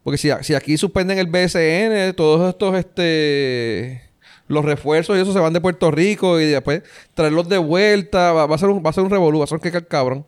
Porque 0.03 0.19
si, 0.19 0.29
si 0.43 0.55
aquí 0.55 0.77
suspenden 0.77 1.19
el 1.19 1.29
BSN, 1.29 2.15
todos 2.17 2.49
estos, 2.49 2.75
este... 2.75 4.03
Los 4.47 4.65
refuerzos 4.65 5.17
y 5.17 5.21
eso 5.21 5.33
se 5.33 5.39
van 5.39 5.55
de 5.55 5.61
Puerto 5.61 5.91
Rico 5.91 6.39
y 6.39 6.45
después 6.45 6.83
traerlos 7.15 7.49
de 7.49 7.57
vuelta. 7.57 8.33
Va, 8.33 8.47
va 8.47 8.57
a 8.57 8.59
ser 8.59 8.69
un, 8.69 8.85
va 8.85 8.91
a 8.91 8.93
ser 8.93 9.03
un 9.03 9.09
revolú, 9.11 9.39
va 9.39 9.45
a 9.45 9.47
ser 9.47 9.57
un 9.57 9.63
que 9.63 9.87
cabrón. 9.87 10.27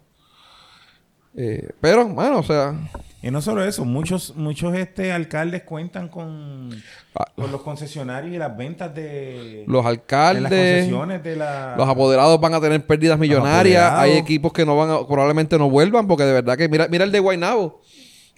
Eh, 1.37 1.69
pero, 1.81 2.07
bueno, 2.09 2.39
o 2.39 2.43
sea... 2.43 2.75
Y 3.23 3.31
no 3.31 3.43
solo 3.43 3.65
eso, 3.65 3.85
muchos 3.85 4.37
muchos 4.37 4.75
este 4.77 5.11
alcaldes 5.11 5.65
cuentan 5.65 6.09
con, 6.09 6.71
ah, 7.17 7.25
con 7.35 7.51
los 7.51 7.61
concesionarios 7.63 8.33
y 8.35 8.39
las 8.39 8.57
ventas 8.57 8.95
de, 8.95 9.65
los 9.67 9.83
de 9.85 9.91
las 9.91 9.99
alcaldes... 9.99 10.43
concesiones 10.45 11.23
de 11.25 11.37
la... 11.37 11.75
Los 11.77 11.89
apoderados 11.89 12.41
van 12.41 12.55
a 12.55 12.61
tener 12.61 12.87
pérdidas 12.87 13.19
millonarias. 13.19 13.93
Hay 13.95 14.13
equipos 14.13 14.53
que 14.53 14.65
no 14.65 14.77
van 14.77 14.91
a, 14.91 15.07
probablemente 15.07 15.59
no 15.59 15.69
vuelvan 15.69 16.07
porque 16.07 16.23
de 16.25 16.33
verdad 16.35 16.57
que 16.57 16.69
mira, 16.69 16.87
mira 16.89 17.05
el 17.05 17.11
de 17.11 17.19
Guaynabo. 17.19 17.81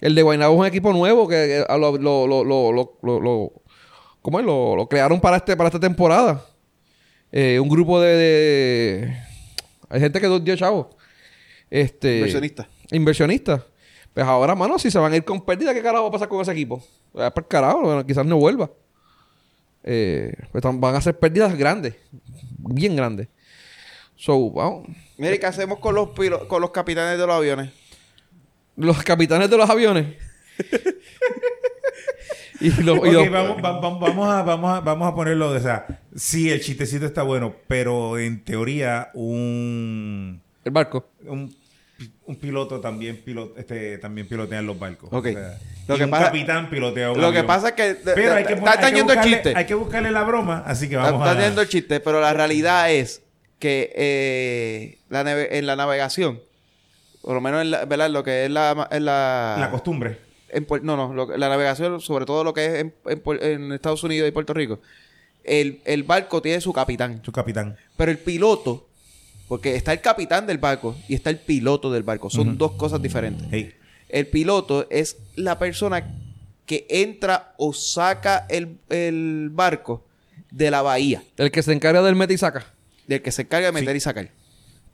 El 0.01 0.15
de 0.15 0.23
Guaynabo 0.23 0.55
es 0.55 0.59
un 0.61 0.65
equipo 0.65 0.91
nuevo 0.91 1.27
que, 1.27 1.35
que 1.35 1.65
a 1.67 1.77
lo, 1.77 1.95
lo, 1.97 2.25
lo, 2.25 2.43
lo, 2.43 2.71
lo, 2.71 2.97
lo- 3.03 3.19
lo- 3.21 3.51
¿cómo 4.21 4.39
es? 4.39 4.45
Lo, 4.45 4.75
lo 4.75 4.87
crearon 4.89 5.19
para 5.21 5.37
este 5.37 5.55
para 5.55 5.67
esta 5.67 5.79
temporada. 5.79 6.43
Eh, 7.31 7.59
un 7.59 7.69
grupo 7.69 8.01
de, 8.01 8.15
de- 8.15 9.17
hay 9.89 9.99
gente 9.99 10.19
que 10.19 10.39
dio 10.39 10.55
chavo. 10.55 10.89
Este 11.69 12.15
Inversionista. 12.15 12.67
Inversionistas. 12.91 13.61
Pues 14.13 14.25
ahora, 14.25 14.55
mano, 14.55 14.79
si 14.79 14.89
se 14.89 14.97
van 14.99 15.13
a 15.13 15.17
ir 15.17 15.23
con 15.23 15.45
pérdida, 15.45 15.73
¿qué 15.73 15.81
carajo 15.81 16.03
va 16.03 16.09
a 16.09 16.13
pasar 16.13 16.27
con 16.27 16.41
ese 16.41 16.51
equipo? 16.51 16.83
Va 17.17 17.31
para 17.33 17.45
el 17.45 17.47
carajo, 17.47 17.81
bueno, 17.81 18.05
quizás 18.05 18.25
no 18.25 18.37
vuelva. 18.37 18.69
Eh, 19.83 20.33
pues 20.51 20.63
van 20.63 20.95
a 20.95 21.01
ser 21.01 21.17
pérdidas 21.17 21.55
grandes, 21.57 21.95
bien 22.57 22.95
grandes. 22.95 23.27
So, 24.15 24.51
vamos. 24.51 24.87
Mire, 25.17 25.39
¿qué 25.39 25.45
hacemos 25.45 25.79
con 25.79 25.95
los, 25.95 26.09
con 26.47 26.61
los 26.61 26.71
capitanes 26.71 27.17
de 27.17 27.25
los 27.25 27.35
aviones? 27.35 27.71
Los 28.75 29.01
capitanes 29.03 29.49
de 29.49 29.57
los 29.57 29.69
aviones. 29.69 30.15
y 32.59 32.69
los, 32.81 32.97
y 32.97 32.99
Ok, 32.99 33.05
los- 33.13 33.31
vamos, 33.31 33.57
va- 33.63 33.79
va- 33.79 33.99
vamos, 33.99 34.27
a, 34.29 34.43
vamos, 34.43 34.77
a, 34.77 34.81
vamos 34.81 35.07
a 35.11 35.15
ponerlo 35.15 35.53
de 35.53 35.59
esa. 35.59 35.85
Sí, 36.15 36.49
el 36.51 36.61
chistecito 36.61 37.05
está 37.05 37.23
bueno, 37.23 37.55
pero 37.67 38.17
en 38.17 38.43
teoría 38.43 39.09
un, 39.13 40.41
el 40.65 40.71
barco. 40.71 41.05
un, 41.25 41.55
un 42.25 42.35
piloto 42.37 42.79
también, 42.79 43.17
pilot, 43.23 43.57
este, 43.57 43.97
también 43.97 44.27
pilotea 44.27 44.61
los 44.61 44.77
barcos. 44.79 45.09
Ok. 45.11 45.27
O 45.27 45.31
sea, 45.31 45.57
Lo 45.87 45.97
que 45.97 46.03
un 46.05 46.09
pasa- 46.09 46.25
capitán 46.25 46.69
pilotea 46.69 47.11
un 47.11 47.21
Lo 47.21 47.31
que 47.31 47.43
pasa 47.43 47.69
es 47.69 47.73
que... 47.73 47.97
Pero 48.15 48.33
hay 48.35 48.45
que, 48.45 48.53
está, 48.53 48.69
hay 48.71 48.75
está 48.75 48.89
que 48.91 48.95
yendo 48.95 49.13
el 49.13 49.19
buscarle- 49.19 49.33
chiste. 49.33 49.53
Hay 49.55 49.65
que 49.65 49.73
buscarle 49.75 50.11
la 50.11 50.23
broma, 50.23 50.63
así 50.65 50.87
que 50.87 50.95
Está, 50.95 51.11
vamos 51.11 51.27
está 51.27 51.39
a... 51.39 51.45
yendo 51.45 51.61
el 51.61 51.67
chiste, 51.67 51.99
pero 51.99 52.21
la 52.21 52.33
realidad 52.33 52.91
es 52.91 53.21
que 53.59 53.91
eh, 53.95 54.97
la 55.09 55.21
en 55.31 55.65
la 55.65 55.75
navegación, 55.75 56.39
por 57.21 57.33
lo 57.33 57.41
menos 57.41 57.61
en 57.61 57.71
la, 57.71 57.85
¿verdad? 57.85 58.09
lo 58.09 58.23
que 58.23 58.45
es 58.45 58.51
la... 58.51 58.87
en 58.91 59.05
la, 59.05 59.57
La 59.59 59.71
costumbre. 59.71 60.17
en 60.49 60.65
no, 60.83 60.95
no, 60.95 61.13
lo 61.13 61.35
la 61.37 61.49
navegación, 61.49 61.99
sobre 61.99 62.25
todo 62.25 62.43
lo 62.43 62.53
que 62.53 62.65
es 62.65 62.73
en, 62.75 62.93
en 63.07 63.21
en 63.41 63.71
Estados 63.73 64.03
Unidos 64.03 64.27
y 64.29 64.31
Puerto 64.31 64.53
Rico, 64.53 64.79
el, 65.43 65.81
el 65.85 66.03
barco 66.03 66.41
tiene 66.41 66.61
su 66.61 66.71
capitán. 66.71 67.21
Su 67.25 67.31
capitán. 67.31 67.75
Pero 67.97 68.11
el 68.11 68.17
piloto, 68.19 68.87
porque 69.49 69.75
está 69.75 69.91
el 69.91 69.99
capitán 69.99 70.47
del 70.47 70.59
barco 70.59 70.95
y 71.09 71.15
está 71.15 71.29
el 71.29 71.37
piloto 71.39 71.91
del 71.91 72.03
barco, 72.03 72.29
son 72.29 72.57
dos 72.57 72.71
cosas 72.73 73.01
diferentes. 73.01 73.45
Hey. 73.51 73.73
El 74.07 74.27
piloto 74.27 74.87
es 74.89 75.17
la 75.35 75.59
persona 75.59 76.15
que 76.65 76.85
entra 76.89 77.53
o 77.57 77.73
saca 77.73 78.45
el, 78.49 78.77
el 78.89 79.49
barco 79.51 80.05
de 80.51 80.71
la 80.71 80.81
bahía, 80.81 81.21
El 81.37 81.51
que 81.51 81.61
se 81.63 81.73
encarga 81.73 82.01
del 82.01 82.15
meta 82.15 82.31
y 82.33 82.37
saca. 82.37 82.65
del 83.07 83.21
que 83.21 83.31
se 83.31 83.41
encarga 83.41 83.67
de 83.67 83.71
meter 83.73 83.95
y 83.95 83.99
sacar. 83.99 84.29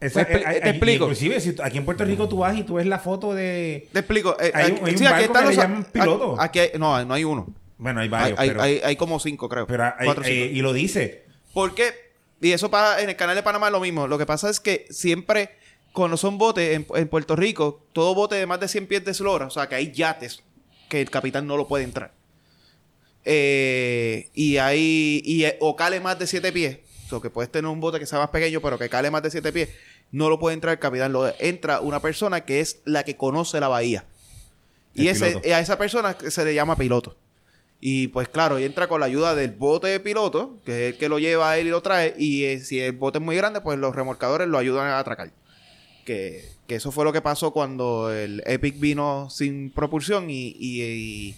Esa- 0.01 0.28
expli- 0.28 0.45
hay- 0.45 0.60
te 0.62 0.70
explico. 0.70 1.03
Inclusive, 1.06 1.39
si 1.39 1.56
aquí 1.64 1.78
en 1.78 1.86
Puerto 1.86 2.03
Rico 2.03 2.28
tú 2.28 2.38
vas 2.38 2.58
y 2.58 2.64
tú 2.64 2.76
ves 2.76 2.86
la 2.86 2.99
foto 2.99 3.34
de... 3.34 3.88
Te 3.93 3.99
explico. 3.99 4.36
eh, 4.41 4.51
Hay 4.53 4.64
aquí- 4.72 4.72
un- 4.82 4.88
hay 4.88 4.91
un 4.93 4.97
sí, 4.99 5.06
aquí 5.06 5.14
barco 5.14 5.26
están 5.26 5.43
que 5.43 5.49
le 5.49 5.56
los- 5.56 5.64
llaman 5.64 5.84
piloto. 5.91 6.41
Aquí 6.41 6.60
hay- 6.60 6.70
no, 6.78 7.06
no 7.06 7.14
hay 7.14 7.24
uno. 7.24 7.47
Bueno, 7.78 8.01
hay 8.01 8.08
varios, 8.10 8.39
hay, 8.39 8.49
pero... 8.49 8.62
hay- 8.62 8.82
hay 8.84 8.95
como 8.97 9.20
cinco, 9.20 9.47
creo. 9.49 9.68
pero 9.68 9.84
hay- 9.86 10.06
Cuatro 10.06 10.24
o 10.24 10.26
hay- 10.28 10.43
cinco. 10.43 10.56
y 10.56 10.62
lo 10.62 10.74
dice. 10.74 11.26
¿Por 11.53 11.74
qué? 11.76 11.93
Y 12.42 12.52
eso 12.52 12.70
pasa 12.70 13.02
en 13.02 13.10
el 13.10 13.16
canal 13.16 13.36
de 13.36 13.44
Panamá 13.44 13.68
es 13.68 13.72
lo 13.72 13.80
mismo. 13.80 14.08
Lo 14.08 14.18
que 14.18 14.26
pasa 14.26 14.50
es 14.50 14.60
que 14.60 14.86
siempre, 14.90 15.52
cuando 15.94 16.18
son 16.18 16.38
botes 16.38 16.76
en, 16.76 16.86
en 16.96 17.08
Puerto 17.08 17.36
Rico, 17.36 17.86
todo 17.94 18.14
bote 18.14 18.36
de 18.36 18.46
más 18.46 18.60
de 18.60 18.68
100 18.68 18.88
pies 18.88 19.06
de 19.06 19.12
eslora, 19.12 19.48
o 19.48 19.50
sea, 19.50 19.68
que 19.68 19.76
hay 19.76 19.92
yates 19.92 20.44
que 20.90 21.02
el 21.02 21.10
capitán 21.10 21.48
no 21.48 21.58
lo 21.58 21.68
puede 21.68 21.84
entrar. 21.84 22.14
Eh, 23.24 24.30
y 24.36 24.58
hay, 24.58 25.22
y, 25.26 25.46
o 25.60 25.76
cale 25.76 26.00
más 26.00 26.20
de 26.20 26.28
7 26.28 26.52
pies, 26.52 26.80
o 27.08 27.10
sea, 27.10 27.20
que 27.20 27.30
puedes 27.30 27.52
tener 27.52 27.70
un 27.70 27.80
bote 27.80 28.00
que 28.00 28.06
sea 28.06 28.20
más 28.20 28.30
pequeño, 28.30 28.62
pero 28.62 28.78
que 28.78 28.88
cale 28.88 29.10
más 29.10 29.24
de 29.24 29.32
7 29.32 29.52
pies, 29.52 29.70
no 30.12 30.30
lo 30.30 30.40
puede 30.40 30.54
entrar 30.54 30.74
el 30.74 30.80
capitán, 30.80 31.12
lo 31.12 31.34
entra 31.40 31.80
una 31.80 32.00
persona 32.02 32.46
que 32.46 32.60
es 32.60 32.82
la 32.86 33.04
que 33.04 33.18
conoce 33.18 33.60
la 33.60 33.68
bahía. 33.68 34.06
Y 34.94 35.08
ese, 35.08 35.42
a 35.54 35.60
esa 35.60 35.78
persona 35.78 36.16
se 36.30 36.46
le 36.46 36.54
llama 36.54 36.78
piloto. 36.78 37.18
Y 37.82 38.08
pues 38.08 38.28
claro, 38.30 38.58
y 38.58 38.64
entra 38.64 38.88
con 38.88 39.00
la 39.00 39.06
ayuda 39.06 39.36
del 39.36 39.52
bote 39.52 39.88
de 39.88 40.00
piloto, 40.00 40.60
que 40.66 40.88
es 40.88 40.94
el 40.94 41.00
que 41.00 41.10
lo 41.10 41.20
lleva 41.20 41.52
a 41.52 41.58
él 41.58 41.68
y 41.68 41.70
lo 41.70 41.82
trae. 41.82 42.16
Y 42.18 42.44
eh, 42.46 42.60
si 42.60 42.80
el 42.80 42.94
bote 42.94 43.20
es 43.20 43.24
muy 43.24 43.36
grande, 43.36 43.62
pues 43.62 43.78
los 43.78 43.96
remolcadores 43.96 44.48
lo 44.48 44.58
ayudan 44.58 44.88
a 44.88 44.98
atracar. 44.98 45.32
Que, 46.06 46.44
que 46.68 46.76
eso 46.76 46.92
fue 46.92 47.04
lo 47.04 47.14
que 47.14 47.22
pasó 47.22 47.52
cuando 47.52 48.12
el 48.12 48.42
Epic 48.46 48.80
vino 48.80 49.30
sin 49.30 49.72
propulsión 49.72 50.30
y, 50.30 50.56
y- 50.60 50.82
y 50.84 51.36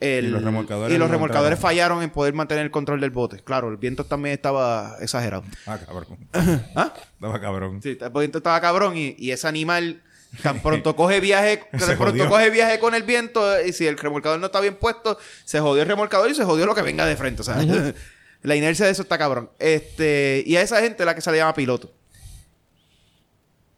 el- 0.00 0.26
Y 0.26 0.28
los 0.30 0.44
remolcadores 0.44 0.94
y 0.94 0.98
los 0.98 1.08
no 1.08 1.12
remolcadores 1.14 1.56
entraron. 1.58 1.76
fallaron 1.76 2.02
en 2.04 2.10
poder 2.10 2.34
mantener 2.34 2.64
el 2.64 2.70
control 2.70 3.00
del 3.00 3.10
bote. 3.10 3.38
Claro, 3.42 3.68
el 3.68 3.76
viento 3.78 4.04
también 4.04 4.34
estaba 4.34 4.96
exagerado. 5.00 5.42
Ah, 5.66 5.78
cabrón. 5.84 6.18
¿Ah? 6.76 6.92
Estaba 7.14 7.40
cabrón. 7.40 7.82
Sí, 7.82 7.98
el 8.00 8.10
viento 8.10 8.38
estaba 8.38 8.60
cabrón 8.60 8.96
y, 8.96 9.16
y 9.18 9.32
ese 9.32 9.48
animal 9.48 10.02
tan 10.42 10.60
pronto 10.62 10.94
coge 10.96 11.20
viaje, 11.20 11.62
tan 11.78 11.96
pronto 11.98 12.28
coge 12.28 12.50
viaje 12.50 12.78
con 12.78 12.94
el 12.94 13.02
viento 13.02 13.60
y 13.64 13.72
si 13.72 13.86
el 13.86 13.96
remolcador 13.98 14.38
no 14.40 14.46
está 14.46 14.60
bien 14.60 14.76
puesto, 14.76 15.18
se 15.44 15.60
jodió 15.60 15.82
el 15.82 15.88
remolcador 15.88 16.30
y 16.30 16.34
se 16.34 16.44
jodió 16.44 16.66
lo 16.66 16.74
que 16.74 16.82
venga 16.82 17.06
de 17.06 17.16
frente, 17.16 17.42
o 17.42 17.44
sea, 17.44 17.56
la 18.42 18.56
inercia 18.56 18.86
de 18.86 18.92
eso 18.92 19.02
está 19.02 19.18
cabrón. 19.18 19.50
Este, 19.58 20.42
y 20.46 20.56
a 20.56 20.62
esa 20.62 20.80
gente 20.80 21.04
la 21.04 21.14
que 21.14 21.20
se 21.20 21.30
le 21.32 21.38
llama 21.38 21.54
piloto. 21.54 21.92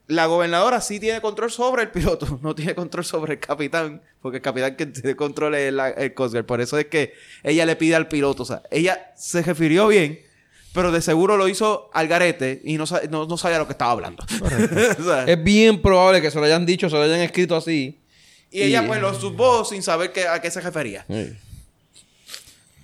La 0.06 0.26
gobernadora 0.26 0.80
sí 0.80 0.98
tiene 0.98 1.20
control 1.20 1.52
sobre 1.52 1.82
el 1.82 1.90
piloto, 1.90 2.38
no 2.42 2.54
tiene 2.54 2.74
control 2.74 3.04
sobre 3.04 3.34
el 3.34 3.40
capitán, 3.40 4.02
porque 4.20 4.38
el 4.38 4.42
capitán 4.42 4.74
que 4.76 4.86
tiene 4.86 5.14
control 5.14 5.54
es 5.54 5.72
la- 5.72 5.90
el 5.90 6.14
Coast 6.14 6.34
Guard. 6.34 6.46
Por 6.46 6.60
eso 6.60 6.76
es 6.78 6.86
que 6.86 7.14
ella 7.44 7.64
le 7.64 7.76
pide 7.76 7.94
al 7.94 8.08
piloto, 8.08 8.42
o 8.42 8.46
sea, 8.46 8.62
ella 8.72 9.12
se 9.16 9.40
refirió 9.42 9.86
bien, 9.86 10.20
pero 10.72 10.92
de 10.92 11.00
seguro 11.02 11.36
lo 11.36 11.48
hizo 11.48 11.90
al 11.92 12.06
garete 12.08 12.60
y 12.64 12.76
no, 12.76 12.84
no, 13.10 13.26
no 13.26 13.36
sabía 13.36 13.58
lo 13.58 13.66
que 13.66 13.72
estaba 13.72 13.92
hablando. 13.92 14.24
O 14.98 15.02
sea, 15.04 15.24
Es 15.24 15.42
bien 15.42 15.80
probable 15.82 16.20
que 16.22 16.30
se 16.30 16.38
lo 16.38 16.44
hayan 16.44 16.64
dicho, 16.66 16.88
se 16.88 16.96
lo 16.96 17.02
hayan 17.02 17.20
escrito 17.20 17.56
así. 17.56 18.00
y 18.50 18.62
ella 18.62 18.86
pues 18.86 19.00
lo 19.00 19.12
supo 19.14 19.64
sin 19.64 19.82
saber 19.82 20.12
que- 20.12 20.28
a 20.28 20.40
qué 20.40 20.50
se 20.50 20.60
refería. 20.60 21.04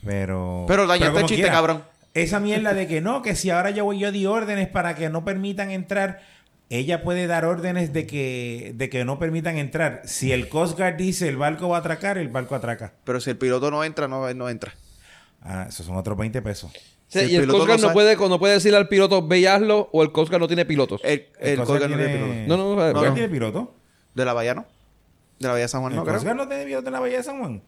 Pero... 0.05 0.64
Pero 0.68 0.87
dañaste 0.87 1.18
el 1.18 1.26
chiste, 1.26 1.34
quiera, 1.43 1.53
cabrón. 1.53 1.84
Esa 2.14 2.41
mierda 2.41 2.72
de 2.74 2.87
que 2.87 3.01
no, 3.01 3.22
que 3.22 3.34
si 3.37 3.51
ahora 3.51 3.70
yo 3.70 3.84
voy 3.84 3.99
yo 3.99 4.11
di 4.12 4.24
órdenes 4.26 4.68
para 4.68 4.95
que 4.95 5.11
no 5.11 5.24
permitan 5.24 5.70
entrar, 5.70 6.22
ella 6.70 7.03
puede 7.03 7.26
dar 7.26 7.45
órdenes 7.45 7.93
de 7.93 8.07
que, 8.07 8.72
de 8.74 8.89
que 8.89 9.05
no 9.05 9.18
permitan 9.18 9.59
entrar. 9.59 10.03
Si 10.05 10.32
el 10.32 10.49
Coast 10.49 10.78
Guard 10.78 10.97
dice 10.97 11.28
el 11.28 11.37
barco 11.37 11.68
va 11.68 11.76
a 11.78 11.80
atracar, 11.80 12.18
el 12.18 12.28
barco 12.28 12.55
atraca. 12.55 12.95
Pero 13.05 13.20
si 13.20 13.30
el 13.30 13.37
piloto 13.37 13.70
no 13.70 13.84
entra, 13.84 14.09
no, 14.09 14.32
no 14.32 14.49
entra. 14.49 14.74
Ah, 15.43 15.66
esos 15.68 15.84
son 15.87 15.97
otros 15.97 16.16
20 16.16 16.41
pesos. 16.43 16.72
Sí, 17.22 17.28
Si 17.30 17.34
el 17.36 17.40
y 17.42 17.44
el 17.44 17.50
Coast 17.50 17.66
Guard 17.66 17.68
no 17.68 17.74
no, 17.76 17.80
sabe- 17.88 17.92
puede, 18.16 18.28
no 18.28 18.38
puede 18.38 18.54
decirle 18.54 18.78
al 18.78 18.88
piloto, 18.88 19.26
ve 19.26 19.38
y 19.40 19.46
hazlo, 19.46 19.88
o 19.92 20.02
el 20.02 20.12
Coast 20.12 20.30
Guard 20.30 20.40
no 20.40 20.46
tiene 20.46 20.64
pilotos. 20.64 21.00
El, 21.04 21.26
el, 21.40 21.48
El 21.50 21.56
Guard 21.64 21.68
Guard 21.68 21.80
no 21.82 21.86
tiene 21.96 22.04
tiene- 22.06 22.14
piloto. 22.26 22.48
No, 22.48 22.56
no, 22.56 22.74
no, 22.76 22.86
¿El 22.86 22.92
bueno. 22.94 23.12
tiene 23.14 23.28
piloto? 23.28 23.74
¿De 24.14 24.24
la 24.24 24.32
Bahía 24.32 24.54
no? 24.54 24.64
¿De 25.38 25.46
la 25.48 25.52
Bahía 25.52 25.64
de 25.64 25.68
San 25.68 25.80
Juan 25.82 25.92
¿El 25.92 25.96
no, 25.98 26.04
Coast 26.04 26.18
creo? 26.18 26.34
Guard 26.34 26.36
no 26.44 26.48
tiene 26.48 26.64
piloto 26.64 26.86
en 26.88 26.92
la 26.92 27.00
Bahía 27.00 27.16
de 27.18 27.22
San 27.22 27.38
Juan? 27.38 27.62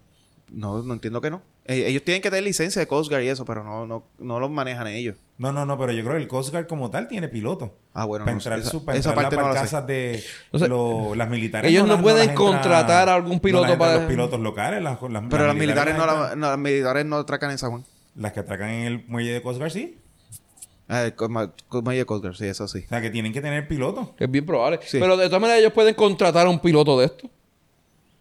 No, 0.51 0.83
no 0.83 0.95
entiendo 0.95 1.21
que 1.21 1.29
no. 1.31 1.43
Eh, 1.67 1.85
Ellos 1.89 2.03
tienen 2.05 2.23
que 2.23 2.31
tener 2.31 2.43
licencia 2.43 2.81
de 2.81 2.87
Coast 2.89 3.11
Guard 3.11 3.23
y 3.23 3.29
eso, 3.29 3.45
pero 3.45 3.63
no, 3.63 3.87
no, 3.87 4.05
no 4.19 4.41
los 4.41 4.51
manejan 4.51 4.87
ellos. 4.87 5.17
No, 5.37 5.53
no, 5.53 5.67
no, 5.67 5.79
pero 5.79 5.93
yo 5.93 6.03
creo 6.03 6.17
que 6.17 6.23
el 6.23 6.27
Coast 6.29 6.51
Guard 6.53 6.67
como 6.67 6.89
tal 6.91 7.07
tiene 7.07 7.29
piloto. 7.29 7.75
Ah, 7.93 8.07
bueno, 8.07 8.25
para 8.25 8.33
no 8.35 8.39
entrar, 8.41 8.59
Esa- 8.59 8.71
su, 8.71 8.83
para 8.83 8.97
esa 8.97 9.11
entrar 9.11 9.25
parte 9.25 9.37
las 9.37 9.45
no 9.45 9.49
barcazas 9.53 9.87
de 9.87 10.25
O 10.51 10.59
sea, 10.59 10.69
lo- 10.69 11.15
las 11.15 11.29
militares. 11.29 11.71
ellos 11.71 11.87
no 11.87 11.93
las- 11.95 12.03
pueden 12.03 12.31
entra- 12.31 12.35
contratar 12.35 13.11
a 13.11 13.15
algún 13.17 13.41
piloto 13.41 13.67
no 13.67 13.77
para- 13.77 13.97
los 13.97 14.05
pilotos 14.05 14.41
locales. 14.41 14.83
Las, 14.83 14.99
las- 15.03 15.25
Pero 15.29 15.47
las 15.47 15.55
militares, 15.57 15.95
no, 15.99 16.35
no, 16.35 16.47
las 16.49 16.59
militares 16.59 17.05
no 17.05 17.17
atracan 17.17 17.51
en 17.51 17.59
San 17.59 17.71
Juan. 17.71 17.85
Las 18.19 18.33
que 18.33 18.41
atracan 18.41 18.69
en 18.71 18.87
el 18.87 19.05
muelle 19.07 19.33
de 19.33 19.43
Coast 19.43 19.59
Guard, 19.59 19.71
sí. 19.71 19.99
Ah, 20.89 21.05
el 21.05 21.15
Muelle 21.83 22.01
de 22.01 22.07
Coast 22.07 22.25
Guard, 22.25 22.35
sí, 22.35 22.47
eso 22.47 22.67
sí. 22.67 22.83
O 22.87 22.89
sea, 22.89 23.01
que 23.01 23.11
tienen 23.11 23.33
que 23.33 23.41
tener 23.41 23.69
piloto. 23.69 24.15
Es 24.19 24.31
bien 24.31 24.45
probable. 24.45 24.81
Sí. 24.83 24.99
Pero 24.99 25.17
de 25.17 25.27
todas 25.27 25.41
maneras 25.41 25.61
ellos 25.61 25.73
pueden 25.73 25.95
contratar 25.95 26.47
a 26.47 26.51
un 26.51 26.61
piloto 26.61 26.99
de 26.99 27.07
esto. 27.07 27.31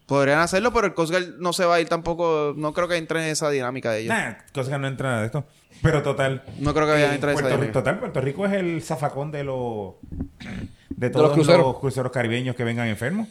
Podrían 0.06 0.40
hacerlo, 0.40 0.72
pero 0.72 0.88
el 0.88 0.94
Coast 0.94 1.12
Guard 1.12 1.38
no 1.40 1.52
se 1.52 1.66
va 1.66 1.76
a 1.76 1.82
ir 1.82 1.90
tampoco. 1.90 2.54
No 2.56 2.74
creo 2.74 2.88
que 2.88 2.98
entre 2.98 3.24
en 3.24 3.30
esa 3.30 3.50
dinámica 3.50 3.92
de 3.92 4.02
ellos. 4.02 4.16
Nah, 4.16 4.78
no 4.78 4.88
entra 4.88 5.10
nada 5.10 5.20
de 5.22 5.26
esto. 5.28 5.46
Pero 5.82 6.04
total. 6.04 6.44
No 6.60 6.74
creo 6.74 6.86
que 6.86 6.92
vayan 6.94 7.12
a 7.12 7.16
entrar 7.16 7.32
en 7.32 7.36
esa 7.36 7.44
Puerto, 7.44 7.58
dinámica. 7.58 7.80
Total, 7.80 8.00
Puerto 8.00 8.22
Rico 8.22 8.46
es 8.46 8.54
el 8.54 8.82
zafacón 8.82 9.32
de 9.32 9.44
los. 9.44 9.96
De 10.90 11.10
todos 11.10 11.28
los 11.28 11.34
cruceros. 11.34 11.66
los 11.66 11.80
cruceros 11.80 12.12
caribeños 12.12 12.56
que 12.56 12.64
vengan 12.64 12.88
enfermos. 12.88 13.28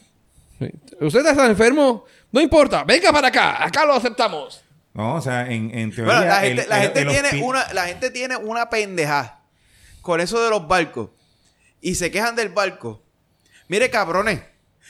Sí. 0.59 0.71
¿Usted 1.01 1.27
está 1.27 1.47
enfermo? 1.47 2.05
No 2.33 2.41
importa, 2.41 2.85
venga 2.85 3.12
para 3.12 3.29
acá, 3.29 3.64
acá 3.64 3.85
lo 3.85 3.95
aceptamos. 3.95 4.62
No, 4.97 5.14
o 5.16 5.20
sea, 5.20 5.51
en, 5.51 5.76
en 5.76 5.94
teoría. 5.94 6.14
Bueno, 6.14 6.26
la 6.26 6.40
gente, 6.40 6.62
el- 6.62 6.68
la 6.70 6.76
el- 6.76 6.82
gente 6.94 7.01
el 7.03 7.09
tiene 7.30 7.44
una, 7.44 7.72
la 7.74 7.86
gente 7.86 8.11
tiene 8.11 8.36
una 8.36 8.70
pendeja 8.70 9.40
con 10.01 10.20
eso 10.20 10.42
de 10.42 10.49
los 10.51 10.66
barcos. 10.66 11.11
Y 11.82 11.97
se 11.97 12.11
quejan 12.11 12.34
del 12.34 12.49
barco. 12.49 13.03
Mire, 13.68 13.90
cabrones. 13.90 14.40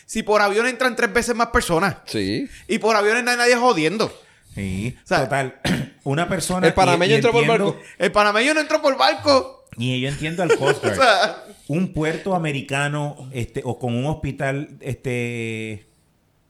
Si 0.07 0.23
por 0.23 0.41
avión 0.43 0.67
entran 0.69 0.95
tres 0.95 1.13
veces 1.13 1.35
más 1.35 1.49
personas. 1.49 1.97
Sí. 2.07 2.49
Y 2.69 2.79
por 2.79 2.95
aviones 2.95 3.25
no 3.25 3.33
hay 3.33 3.37
nadie 3.37 3.57
jodiendo. 3.57 4.17
Sí, 4.55 4.97
O 5.05 5.07
sea, 5.07 5.25
total. 5.25 5.61
Una 6.05 6.29
persona. 6.29 6.69
El 6.69 6.75
panameño 6.75 7.11
y- 7.11 7.15
y 7.15 7.17
entró 7.17 7.33
por 7.33 7.43
entiendo- 7.43 7.73
barco. 7.73 7.83
El 7.99 8.13
panameño 8.13 8.55
no 8.55 8.61
entró 8.61 8.81
por 8.81 8.97
barco. 8.97 9.65
Y 9.77 10.01
yo 10.01 10.09
entiendo 10.09 10.43
al 10.45 10.57
Coast 10.57 10.79
O 10.85 10.87
Guard. 10.89 10.97
sea, 10.97 11.45
un 11.67 11.93
puerto 11.93 12.35
americano 12.37 13.29
este, 13.33 13.61
o 13.65 13.79
con 13.79 13.95
un 13.95 14.07
hospital 14.07 14.69
este, 14.81 15.87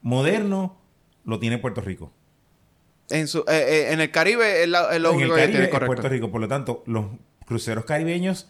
moderno 0.02 0.78
lo 1.24 1.38
tiene 1.40 1.58
Puerto 1.58 1.80
Rico. 1.80 2.12
En, 3.10 3.28
su, 3.28 3.38
eh, 3.40 3.42
eh, 3.48 3.92
en 3.92 4.00
el 4.00 4.10
Caribe 4.10 4.62
es, 4.62 4.68
la- 4.68 4.94
es 4.94 5.00
lo 5.00 5.10
en 5.10 5.14
el 5.16 5.20
único 5.22 5.34
que 5.34 5.40
Caribe 5.42 5.52
tiene 5.52 5.64
es 5.66 5.70
correcto. 5.70 5.86
Puerto 5.86 6.08
Rico. 6.08 6.30
Por 6.30 6.40
lo 6.40 6.48
tanto, 6.48 6.82
los 6.86 7.06
cruceros 7.46 7.84
caribeños 7.84 8.48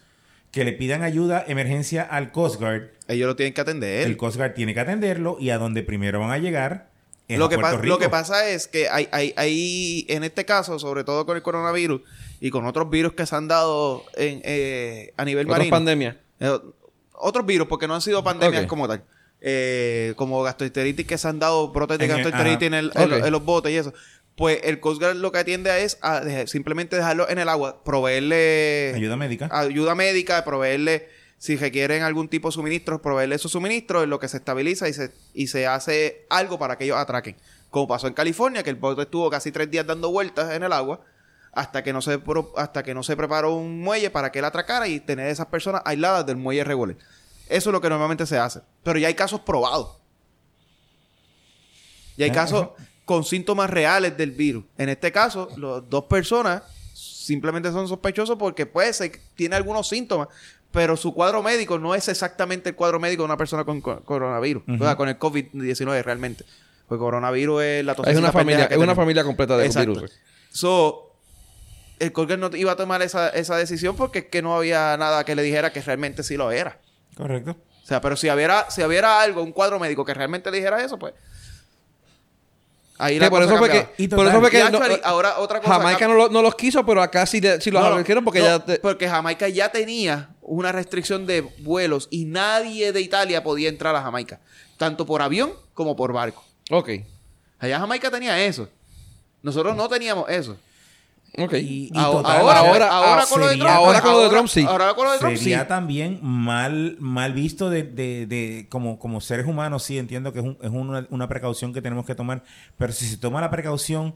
que 0.53 0.65
le 0.65 0.73
pidan 0.73 1.03
ayuda, 1.03 1.45
emergencia 1.47 2.03
al 2.03 2.33
Coast 2.33 2.59
Guard, 2.61 2.85
Ellos 3.09 3.27
lo 3.27 3.37
tienen 3.37 3.53
que 3.53 3.61
atender. 3.61 4.07
el 4.07 4.17
Coast 4.17 4.37
Guard 4.37 4.55
tiene 4.55 4.73
que 4.75 4.81
atenderlo 4.81 5.37
y 5.39 5.51
a 5.51 5.59
donde 5.59 5.83
primero 5.83 6.21
van 6.21 6.31
a 6.31 6.39
llegar 6.39 6.89
es 7.29 7.39
lo 7.39 7.47
a 7.47 7.49
que, 7.51 7.59
Puerto 7.59 7.79
Rico. 7.79 7.95
lo 7.95 7.99
que 7.99 8.09
pasa 8.09 8.49
es 8.49 8.67
que 8.69 8.89
hay, 8.89 9.09
hay, 9.13 9.35
hay, 9.37 10.07
en 10.09 10.23
este 10.25 10.45
caso, 10.45 10.79
sobre 10.79 11.03
todo 11.05 11.27
con 11.27 11.37
el 11.37 11.43
coronavirus 11.43 12.01
y 12.41 12.51
con 12.51 12.65
otros 12.67 12.89
virus 12.89 13.13
que 13.15 13.27
se 13.27 13.35
han 13.37 13.49
dado 13.49 14.05
en, 14.15 14.41
eh, 14.45 15.13
a 15.17 15.25
nivel 15.25 15.47
Otras 15.47 15.59
marino. 15.59 15.77
pandemias. 15.77 16.17
Eh, 16.41 16.59
otros 17.13 17.45
virus, 17.45 17.67
porque 17.67 17.89
no 17.89 17.95
han 17.95 18.01
sido 18.01 18.23
pandemias 18.23 18.67
como 18.67 18.87
tal. 18.89 19.03
Eh, 19.41 20.15
como 20.17 20.43
gastroenteritis 20.43 21.07
que 21.07 21.19
se 21.19 21.29
han 21.29 21.39
dado 21.39 21.69
brotes 21.69 21.99
de 21.99 22.05
En 22.07 22.11
el- 22.11 22.17
gastroenteritis 22.23 22.67
en, 22.69 22.75
el- 22.75 22.93
en 23.25 23.31
los 23.33 23.45
botes 23.45 23.71
y 23.73 23.77
eso. 23.77 23.93
Pues 24.37 24.61
el 24.65 24.81
Coast 24.81 25.01
Guard 25.01 25.17
lo 25.17 25.33
que 25.33 25.39
atiende 25.39 25.83
es 25.83 25.99
a 26.03 26.21
dejar- 26.21 26.49
simplemente 26.49 26.95
dejarlo 26.97 27.29
en 27.29 27.39
el 27.39 27.49
agua, 27.49 27.83
proveerle 27.85 28.93
Ayuda 28.95 29.17
médica. 29.17 29.49
ayuda 29.51 29.95
médica, 29.95 30.45
proveerle, 30.45 31.09
si 31.39 31.57
requieren 31.57 32.03
algún 32.03 32.29
tipo 32.29 32.49
de 32.49 32.53
suministros, 32.53 33.01
proveerle 33.01 33.35
esos 33.37 33.53
suministros, 33.53 34.05
en 34.05 34.11
lo 34.11 34.19
que 34.21 34.29
se 34.29 34.37
estabiliza 34.37 34.89
y 34.89 34.93
se, 34.93 35.11
y 35.33 35.47
se 35.47 35.67
hace 35.67 36.27
algo 36.29 36.59
para 36.59 36.77
que 36.77 36.85
ellos 36.85 36.99
atraquen. 36.99 37.37
Como 37.71 37.89
pasó 37.89 38.09
en 38.09 38.15
California, 38.15 38.63
que 38.63 38.71
el 38.71 38.77
bote 38.77 39.03
estuvo 39.03 39.29
casi 39.31 39.51
tres 39.53 39.71
días 39.71 39.87
dando 39.87 40.11
vueltas 40.11 40.53
en 40.55 40.63
el 40.63 40.73
agua 40.73 41.01
hasta 41.53 41.83
que 41.83 41.95
no 41.95 42.03
se 42.03 42.19
pro- 42.19 42.53
hasta 42.59 42.83
que 42.83 42.93
no 42.93 43.03
se 43.03 43.17
preparó 43.17 43.55
un 43.55 43.81
muelle 43.81 44.11
para 44.11 44.31
que 44.33 44.41
él 44.41 44.45
atracara 44.45 44.87
y 44.87 45.01
tener 45.01 45.29
esas 45.29 45.47
personas 45.47 45.81
aisladas 45.87 46.27
del 46.27 46.37
muelle 46.37 46.63
regular. 46.65 46.97
Eso 47.49 47.71
es 47.71 47.73
lo 47.73 47.81
que 47.81 47.89
normalmente 47.89 48.27
se 48.27 48.37
hace. 48.37 48.61
Pero 48.83 48.99
ya 48.99 49.09
hay 49.09 49.15
casos 49.15 49.41
probados. 49.41 49.97
Y 52.19 52.23
hay 52.25 52.31
Ah, 52.31 52.35
casos. 52.35 52.69
Con 53.07 53.25
síntomas 53.25 53.71
reales 53.71 54.17
del 54.19 54.33
virus. 54.33 54.65
En 54.77 54.91
este 54.91 55.11
caso, 55.13 55.49
las 55.57 55.89
dos 55.89 56.05
personas 56.05 56.63
simplemente 56.93 57.71
son 57.73 57.89
sospechosos 57.89 58.37
porque 58.39 58.67
puede 58.67 58.93
ser 58.93 59.13
que 59.13 59.21
tiene 59.35 59.57
algunos 59.57 59.89
síntomas, 59.89 60.29
pero 60.73 60.97
su 60.97 61.15
cuadro 61.15 61.43
médico 61.43 61.79
no 61.79 61.95
es 61.95 62.09
exactamente 62.09 62.69
el 62.71 62.75
cuadro 62.77 63.01
médico 63.01 63.23
de 63.23 63.27
una 63.27 63.37
persona 63.39 63.65
con 63.65 63.81
co- 63.81 64.03
coronavirus, 64.05 64.63
o 64.69 64.79
sea, 64.85 64.97
con 64.97 65.09
el 65.09 65.19
COVID-19 65.19 66.03
realmente. 66.03 66.45
Porque 66.89 67.01
coronavirus 67.01 67.63
es 67.63 67.85
la 67.85 67.93
Es 67.93 67.97
tosecita 67.97 68.21
una 68.21 68.33
familia, 68.33 68.65
es 68.67 68.77
una 68.77 68.95
familia 68.95 69.25
completa 69.25 69.57
de 69.57 69.67
Exacto. 69.67 69.95
virus. 69.95 70.13
So, 70.51 71.15
el 71.99 72.13
Colgate 72.13 72.39
no 72.41 72.55
iba 72.57 72.73
a 72.73 72.77
tomar 72.77 73.03
esa, 73.03 73.29
esa 73.31 73.57
decisión 73.57 73.97
porque 73.97 74.19
es 74.21 74.25
que 74.27 74.43
no 74.43 74.55
había 74.57 74.97
nada 74.97 75.25
que 75.25 75.35
le 75.35 75.43
dijera 75.43 75.73
que 75.73 75.81
realmente 75.81 76.23
sí 76.23 76.37
lo 76.37 76.51
era. 76.51 76.79
Correcto. 77.17 77.57
O 77.83 77.87
sea, 77.87 78.01
pero 78.01 78.17
si 78.17 78.29
hubiera, 78.31 78.71
si 78.71 78.83
hubiera 78.83 79.21
algo, 79.21 79.43
un 79.43 79.53
cuadro 79.53 79.79
médico 79.79 80.05
que 80.05 80.13
realmente 80.15 80.51
le 80.51 80.59
dijera 80.59 80.85
eso, 80.85 80.99
pues. 80.99 81.15
Ahí 82.99 83.19
la 83.19 83.29
por 83.31 83.41
cosa 83.43 83.55
eso 83.55 83.59
fue 83.59 83.71
que. 83.71 84.03
Y 84.03 84.09
por 84.09 84.27
eso 84.27 84.41
fue 84.41 84.51
que 84.51 84.59
no- 84.71 84.81
ahora 85.05 85.39
otra 85.39 85.61
cosa. 85.61 85.75
Jamaica 85.75 86.09
no, 86.09 86.15
lo- 86.15 86.29
no 86.31 86.41
los 86.43 86.55
quiso, 86.55 86.85
pero 86.87 87.03
acá 87.03 87.27
sí, 87.27 87.41
sí 87.61 87.71
los 87.71 87.83
No, 87.83 88.23
porque 88.25 88.41
ya 88.43 88.59
te- 88.65 88.79
porque 88.79 89.09
Jamaica 89.09 89.49
ya 89.49 89.71
tenía 89.71 90.31
una 90.41 90.73
restricción 90.73 91.27
de 91.27 91.43
vuelos 91.59 92.09
y 92.11 92.25
nadie 92.25 92.93
de 92.93 93.01
Italia 93.01 93.43
podía 93.43 93.69
entrar 93.69 93.95
a 93.97 94.03
Jamaica, 94.03 94.41
tanto 94.79 95.05
por 95.05 95.21
avión 95.23 95.53
como 95.75 95.95
por 95.97 96.13
barco. 96.13 96.43
Ok. 96.71 96.91
Allá 97.59 97.79
Jamaica 97.79 98.11
tenía 98.11 98.43
eso. 98.45 98.69
Nosotros 99.43 99.77
no 99.77 99.89
teníamos 99.89 100.29
eso. 100.31 100.57
Ok. 101.39 101.53
Y, 101.55 101.91
y 101.93 101.99
Ahora, 101.99 102.17
total, 102.23 102.41
ahora, 102.41 102.59
ahora- 102.61 102.89
ahora 102.91 103.23
ah, 103.23 103.27
con 103.29 103.41
lo 103.41 103.47
de 103.49 103.57
Trump. 103.57 103.71
ahora 103.71 104.01
con 104.01 104.11
lo 104.13 104.19
de 104.19 104.25
ahora- 104.25 104.37
Trump, 104.37 104.49
sí. 104.49 104.65
Ahora 104.69 104.95
con 104.95 105.05
lo 105.07 105.13
de 105.13 105.19
Trump, 105.19 105.37
Sería 105.37 105.61
sí. 105.63 105.69
también 105.69 106.19
mal, 106.23 106.97
mal 106.99 107.33
visto 107.33 107.69
de, 107.71 107.83
de- 107.83 108.27
de- 108.27 108.67
como, 108.71 108.99
como 108.99 109.21
seres 109.21 109.47
humanos, 109.47 109.83
sí, 109.83 109.99
entiendo 109.99 110.33
que 110.33 110.39
es, 110.39 110.45
un- 110.45 110.59
es 110.63 110.71
una, 110.71 111.07
una 111.11 111.29
precaución 111.29 111.73
que 111.75 111.83
tenemos 111.83 112.07
que 112.07 112.15
tomar, 112.15 112.43
pero 112.79 112.93
si 112.93 113.07
se 113.07 113.17
toma 113.19 113.41
la 113.41 113.51
precaución 113.51 114.15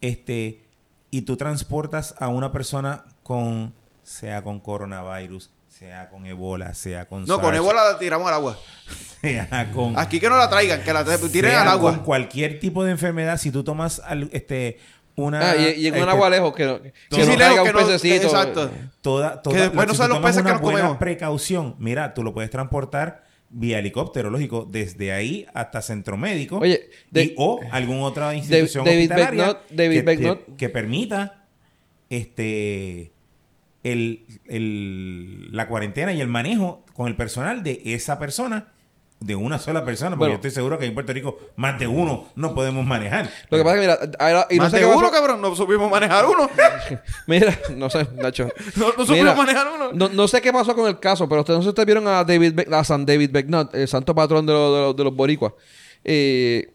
este, 0.00 0.62
y 1.10 1.22
tú 1.22 1.36
transportas 1.36 2.14
a 2.18 2.28
una 2.28 2.52
persona 2.52 3.04
con, 3.22 3.72
sea 4.02 4.42
con 4.42 4.60
coronavirus, 4.60 5.50
sea 5.68 6.08
con 6.10 6.26
ebola, 6.26 6.74
sea 6.74 7.06
con 7.06 7.24
No, 7.24 7.40
con 7.40 7.54
ébola 7.54 7.84
la 7.92 7.98
tiramos 7.98 8.28
al 8.28 8.34
agua. 8.34 8.58
sea 9.20 9.70
con, 9.72 9.98
Aquí 9.98 10.20
que 10.20 10.28
no 10.28 10.36
la 10.36 10.48
traigan, 10.50 10.82
que 10.82 10.92
la 10.92 11.04
tiren 11.04 11.50
sea 11.50 11.62
al 11.62 11.68
agua. 11.68 11.92
con 11.94 12.04
cualquier 12.04 12.60
tipo 12.60 12.84
de 12.84 12.90
enfermedad, 12.92 13.38
si 13.38 13.50
tú 13.50 13.64
tomas 13.64 14.00
al- 14.04 14.28
este, 14.32 14.78
una... 15.26 15.50
Ah, 15.50 15.56
y, 15.56 15.80
y 15.82 15.86
en 15.88 15.94
un 15.94 15.98
este, 16.00 16.10
agua 16.10 16.30
lejos 16.30 16.54
que, 16.54 16.64
no- 16.64 16.80
que 16.82 16.92
Sí, 17.10 17.16
no 17.20 17.22
un 17.62 17.72
no- 17.72 17.78
pececito. 17.78 18.26
exacto. 18.26 18.70
Toda, 19.02 19.42
toda, 19.42 19.54
Que 19.56 19.62
después 19.62 19.86
no 19.88 19.94
si 19.94 20.00
tú 20.02 20.08
los 20.08 20.18
peces 20.18 20.42
que 20.42 20.50
nos 20.50 20.60
comemos. 20.60 20.96
precaución, 20.98 21.76
mira, 21.78 22.14
tú 22.14 22.22
lo 22.22 22.32
puedes 22.34 22.50
transportar 22.50 23.24
vía 23.50 23.78
helicóptero, 23.78 24.28
lógico, 24.30 24.66
desde 24.70 25.12
ahí 25.12 25.46
hasta 25.54 25.80
centro 25.82 26.16
médico. 26.16 26.58
Oye, 26.58 26.90
de- 27.10 27.22
y- 27.24 27.34
o 27.38 27.60
alguna 27.70 28.02
otra 28.02 28.34
institución 28.34 28.84
David 28.84 29.10
hospitalaria 29.10 29.46
Becknott- 29.46 29.60
David 29.70 29.96
que, 29.96 30.02
Becknott. 30.02 30.44
que- 30.46 30.54
que 30.56 30.68
permita 30.68 31.44
este 32.10 33.12
el, 33.84 34.26
el- 34.46 35.48
la 35.56 35.68
cuarentena 35.68 36.12
y 36.12 36.20
el 36.20 36.28
manejo 36.28 36.84
con 36.94 37.08
el 37.08 37.16
personal 37.16 37.62
de 37.62 37.80
esa 37.86 38.18
persona. 38.18 38.72
De 39.20 39.34
una 39.34 39.58
sola 39.58 39.84
persona, 39.84 40.10
porque 40.10 40.18
Bueno. 40.18 40.32
yo 40.34 40.36
estoy 40.36 40.50
seguro 40.52 40.78
que 40.78 40.86
en 40.86 40.94
Puerto 40.94 41.12
Rico 41.12 41.38
más 41.56 41.76
de 41.80 41.88
uno 41.88 42.28
no 42.36 42.54
podemos 42.54 42.86
manejar. 42.86 43.28
Lo 43.50 43.58
que 43.58 43.64
pasa 43.64 43.76
es 43.76 43.80
que, 43.80 44.06
mira, 44.06 44.46
y 44.48 44.56
no 44.56 44.62
Más 44.62 44.70
sé 44.70 44.76
de 44.76 44.82
qué 44.82 44.88
pasó- 44.88 44.98
uno, 45.00 45.10
cabrón. 45.10 45.40
No 45.40 45.56
supimos 45.56 45.90
manejar 45.90 46.24
uno. 46.26 46.48
Mira, 47.26 47.58
no 47.74 47.90
sé, 47.90 48.06
Nacho. 48.14 48.48
No, 48.76 48.86
no 48.86 48.92
supimos 49.04 49.08
Mira, 49.10 49.34
manejar 49.34 49.66
uno. 49.74 49.90
No, 49.92 50.08
no 50.08 50.28
sé 50.28 50.40
qué 50.40 50.52
pasó 50.52 50.72
con 50.76 50.86
el 50.86 51.00
caso, 51.00 51.28
pero 51.28 51.40
ustedes 51.40 51.56
no 51.58 51.62
sé 51.62 51.66
si 51.66 51.68
ustedes 51.70 51.86
vieron 51.86 52.06
a 52.06 52.22
David 52.22 52.54
Beck- 52.54 52.72
a 52.72 52.84
San 52.84 53.04
David 53.04 53.30
Becknott, 53.32 53.74
el 53.74 53.88
santo 53.88 54.14
patrón 54.14 54.46
de, 54.46 54.52
los- 54.52 54.72
de 54.74 54.80
los- 54.82 54.96
de 54.96 55.04
los 55.04 55.16
boricuas. 55.16 55.52
Eh, 56.04 56.70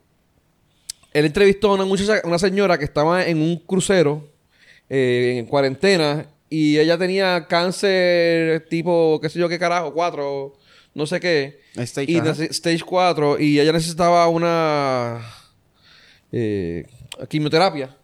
él 1.13 1.25
entrevistó 1.25 1.71
a 1.71 1.75
una 1.75 1.85
muchacha, 1.85 2.21
una 2.25 2.39
señora 2.39 2.77
que 2.77 2.83
estaba 2.83 3.25
en 3.25 3.41
un 3.41 3.57
crucero 3.59 4.27
eh, 4.89 5.35
en 5.39 5.45
cuarentena 5.45 6.25
y 6.49 6.77
ella 6.77 6.97
tenía 6.97 7.47
cáncer 7.47 8.67
tipo, 8.69 9.19
qué 9.21 9.29
sé 9.29 9.39
yo 9.39 9.47
qué 9.47 9.57
carajo, 9.57 9.93
cuatro, 9.93 10.55
no 10.93 11.05
sé 11.07 11.19
qué. 11.19 11.61
Stage, 11.75 12.11
y 12.11 12.17
stage 12.51 12.81
4 12.85 13.39
y 13.39 13.59
ella 13.59 13.71
necesitaba 13.71 14.27
una 14.27 15.21
eh, 16.31 16.85
quimioterapia 17.29 17.95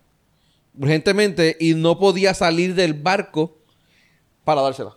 urgentemente 0.77 1.57
y 1.59 1.73
no 1.73 1.99
podía 1.99 2.33
salir 2.33 2.73
del 2.75 2.93
barco 2.93 3.57
para 4.43 4.61
dársela. 4.61 4.95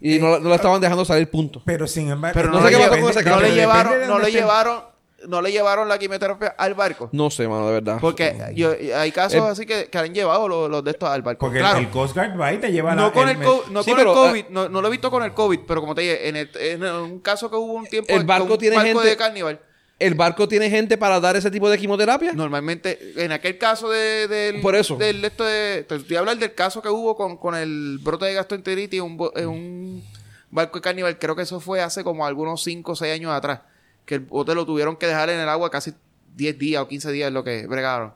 Y 0.00 0.18
no, 0.18 0.30
la- 0.32 0.38
no 0.40 0.48
la 0.50 0.56
estaban 0.56 0.80
dejando 0.80 1.04
salir, 1.04 1.28
punto. 1.30 1.62
Pero 1.64 1.86
sin 1.86 2.10
embargo, 2.10 2.34
Pero 2.38 2.50
no 2.52 2.60
no, 2.60 2.66
sé 2.68 2.72
qué 2.74 2.78
pasó 2.78 3.00
con 3.00 3.10
ese 3.10 3.22
no 3.24 3.40
le 3.40 3.54
llevaron, 3.54 4.06
no 4.06 4.18
le 4.18 4.30
llevaron, 4.30 4.82
no 5.26 5.40
le 5.42 5.50
llevaron 5.50 5.88
la 5.88 5.98
quimioterapia 5.98 6.54
al 6.58 6.74
barco. 6.74 7.08
No 7.12 7.30
sé, 7.30 7.48
mano, 7.48 7.66
de 7.68 7.72
verdad. 7.74 7.98
Porque 8.00 8.36
yo, 8.54 8.72
hay 8.96 9.12
casos 9.12 9.42
así 9.42 9.64
que, 9.66 9.86
que 9.86 9.98
han 9.98 10.12
llevado 10.14 10.46
los, 10.48 10.68
los 10.70 10.84
de 10.84 10.90
estos 10.92 11.08
al 11.08 11.22
barco. 11.22 11.46
Porque 11.46 11.58
claro, 11.60 11.78
el 11.78 11.88
Coast 11.90 12.14
Guard 12.14 12.38
va 12.40 12.52
y 12.52 12.58
te 12.58 12.70
lleva 12.70 12.94
la- 12.94 13.02
no 13.02 13.12
con 13.12 13.28
el, 13.28 13.42
co- 13.42 13.64
no 13.70 13.82
Sí, 13.82 13.90
con 13.90 13.98
pero, 13.98 14.10
el 14.12 14.16
COVID, 14.30 14.42
ah, 14.44 14.48
no, 14.50 14.68
no 14.68 14.80
lo 14.82 14.88
he 14.88 14.90
visto 14.90 15.10
con 15.10 15.22
el 15.22 15.32
COVID, 15.32 15.60
pero 15.66 15.80
como 15.80 15.94
te 15.94 16.02
dije, 16.02 16.28
en, 16.28 16.36
el- 16.36 16.50
en 16.54 16.84
un 16.84 17.20
caso 17.20 17.48
que 17.50 17.56
hubo 17.56 17.72
un 17.72 17.86
tiempo 17.86 18.12
El 18.12 18.24
barco 18.24 18.44
con 18.44 18.52
un 18.52 18.58
tiene 18.58 18.76
barco 18.76 18.88
gente- 18.92 19.08
de 19.08 19.16
carnival, 19.16 19.60
¿El 19.98 20.14
barco 20.14 20.46
tiene 20.46 20.68
gente 20.68 20.98
para 20.98 21.18
dar 21.20 21.36
ese 21.36 21.50
tipo 21.50 21.70
de 21.70 21.78
quimioterapia? 21.78 22.34
normalmente, 22.34 23.14
en 23.16 23.32
aquel 23.32 23.56
caso 23.56 23.88
de, 23.88 24.28
del, 24.28 24.60
Por 24.60 24.76
eso. 24.76 24.96
del 24.96 25.24
esto 25.24 25.42
de, 25.46 25.84
te 25.88 25.94
estoy 25.96 26.16
a 26.16 26.18
hablar 26.18 26.36
del 26.36 26.54
caso 26.54 26.82
que 26.82 26.90
hubo 26.90 27.16
con, 27.16 27.38
con 27.38 27.54
el 27.54 27.98
brote 28.02 28.26
de 28.26 28.34
gastroenteritis 28.34 28.98
en 28.98 29.06
un, 29.06 29.16
bo- 29.16 29.32
en 29.34 29.48
un 29.48 30.04
barco 30.50 30.76
de 30.78 30.82
carnival, 30.82 31.18
creo 31.18 31.34
que 31.34 31.40
eso 31.42 31.60
fue 31.60 31.80
hace 31.80 32.04
como 32.04 32.26
algunos 32.26 32.62
5 32.62 32.92
o 32.92 32.94
6 32.94 33.14
años 33.14 33.32
atrás, 33.32 33.60
que 34.06 34.14
el 34.14 34.20
bote 34.20 34.54
lo 34.54 34.64
tuvieron 34.64 34.96
que 34.96 35.06
dejar 35.06 35.28
en 35.28 35.40
el 35.40 35.48
agua 35.48 35.70
casi 35.70 35.92
10 36.36 36.58
días 36.58 36.82
o 36.82 36.88
15 36.88 37.12
días 37.12 37.32
lo 37.32 37.44
que 37.44 37.66
bregaron. 37.66 38.14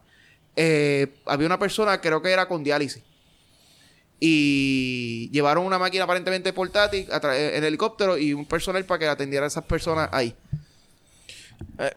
Eh, 0.56 1.08
había 1.26 1.46
una 1.46 1.58
persona, 1.58 2.00
creo 2.00 2.22
que 2.22 2.30
era 2.30 2.48
con 2.48 2.64
diálisis. 2.64 3.02
Y 4.18 5.30
llevaron 5.32 5.64
una 5.64 5.78
máquina 5.78 6.04
aparentemente 6.04 6.52
portátil 6.52 7.08
en 7.10 7.64
helicóptero 7.64 8.18
y 8.18 8.34
un 8.34 8.46
personal 8.46 8.84
para 8.84 8.98
que 8.98 9.06
atendiera 9.08 9.46
a 9.46 9.48
esas 9.48 9.64
personas 9.64 10.08
ahí. 10.12 10.34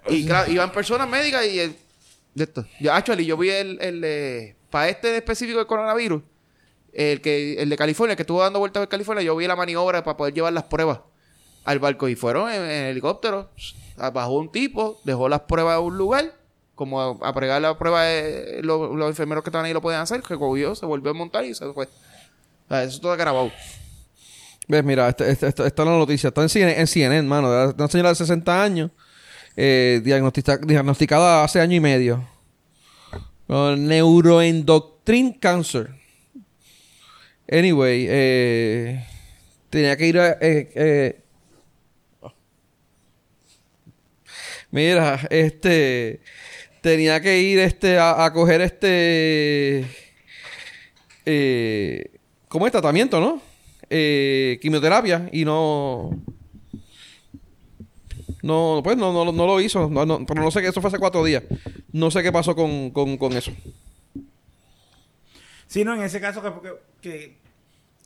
y 0.10 0.26
claro, 0.26 0.52
iban 0.52 0.72
personas 0.72 1.08
médicas 1.10 1.46
y 1.46 1.60
el, 1.60 1.76
de 2.34 2.44
esto. 2.46 2.66
Yo, 2.80 2.94
actually, 2.94 3.26
yo 3.26 3.38
vi 3.38 3.50
el, 3.50 3.78
el 3.82 4.56
para 4.70 4.90
este 4.90 5.16
específico 5.18 5.60
del 5.60 5.68
coronavirus, 5.68 6.24
el 6.94 7.22
que 7.22 7.56
el 7.62 7.70
de 7.70 7.78
California, 7.78 8.16
que 8.16 8.24
estuvo 8.24 8.42
dando 8.42 8.60
vueltas 8.60 8.84
en 8.84 8.88
California, 8.88 9.24
yo 9.24 9.36
vi 9.36 9.46
la 9.46 9.56
maniobra 9.56 10.04
para 10.04 10.16
poder 10.16 10.34
llevar 10.34 10.54
las 10.54 10.64
pruebas 10.64 11.00
al 11.66 11.80
barco 11.80 12.08
y 12.08 12.16
fueron 12.16 12.50
en, 12.50 12.62
en 12.62 12.86
helicóptero. 12.86 13.52
Bajó 14.12 14.34
un 14.34 14.52
tipo, 14.52 15.00
dejó 15.04 15.30
las 15.30 15.42
pruebas 15.42 15.80
en 15.80 15.86
un 15.86 15.98
lugar, 15.98 16.34
como 16.76 17.00
a, 17.02 17.34
pregar 17.34 17.62
la 17.62 17.78
prueba, 17.78 18.04
de, 18.04 18.62
los, 18.64 18.92
enfermeros 19.10 19.44
que 19.44 19.50
estaban 19.50 19.66
ahí 19.66 19.74
lo 19.74 19.82
podían 19.82 20.02
hacer, 20.02 20.22
que 20.22 20.36
cogió, 20.38 20.76
se 20.76 20.86
volvió 20.86 21.12
a 21.12 21.14
montar 21.14 21.46
y 21.46 21.54
se 21.54 21.72
fue. 21.74 21.86
O 21.86 22.68
sea, 22.70 22.84
eso 22.84 23.00
todo 23.00 23.16
grabado. 23.16 23.52
Ves, 24.68 24.84
mira, 24.84 25.10
este- 25.10 25.30
este- 25.30 25.48
esta 25.48 25.68
es 25.68 25.78
la 25.78 25.86
noticia. 25.86 26.30
Está 26.30 26.42
en 26.42 26.50
CNN, 26.50 26.80
en 26.80 26.88
CNN 26.88 27.28
mano. 27.28 27.52
de 27.52 27.74
Una 27.74 27.88
señora 27.88 28.10
de 28.10 28.16
60 28.16 28.64
años, 28.64 28.92
eh, 29.56 30.02
diagnostica- 30.04 30.60
diagnosticada 30.66 31.44
hace 31.44 31.60
año 31.60 31.76
y 31.76 31.80
medio. 31.80 32.26
Con 33.48 33.88
neuroendocrine 33.88 35.38
cancer. 35.40 35.92
Anyway, 37.52 38.08
eh, 38.10 39.06
tenía 39.70 39.98
que 39.98 40.08
ir 40.08 40.18
a... 40.20 40.38
eh, 40.40 41.23
Mira, 44.74 45.20
este... 45.30 46.20
Tenía 46.82 47.22
que 47.22 47.40
ir 47.40 47.60
este 47.60 48.00
a, 48.00 48.26
a 48.26 48.34
coger 48.34 48.60
este... 48.62 49.86
Eh, 51.28 52.12
¿Cómo 52.48 52.66
es? 52.66 52.72
Tratamiento, 52.72 53.20
¿no? 53.22 53.40
Eh, 53.90 54.58
quimioterapia 54.62 55.30
y 55.32 55.46
no... 55.46 56.20
No, 58.42 58.82
pues 58.84 58.98
no, 58.98 59.14
no, 59.14 59.32
no 59.32 59.46
lo 59.46 59.62
hizo. 59.62 59.90
No, 59.90 60.06
no, 60.08 60.26
pero 60.26 60.42
no 60.42 60.50
sé 60.50 60.62
que 60.62 60.68
eso 60.70 60.82
fue 60.82 60.88
hace 60.90 60.98
cuatro 60.98 61.24
días. 61.24 61.44
No 61.92 62.10
sé 62.10 62.24
qué 62.24 62.32
pasó 62.32 62.56
con, 62.56 62.90
con, 62.90 63.16
con 63.18 63.34
eso. 63.34 63.52
Sí, 65.68 65.86
no, 65.86 65.94
en 65.94 66.02
ese 66.02 66.20
caso 66.20 66.42
que... 66.42 66.52
que, 66.62 66.76
que- 67.02 67.44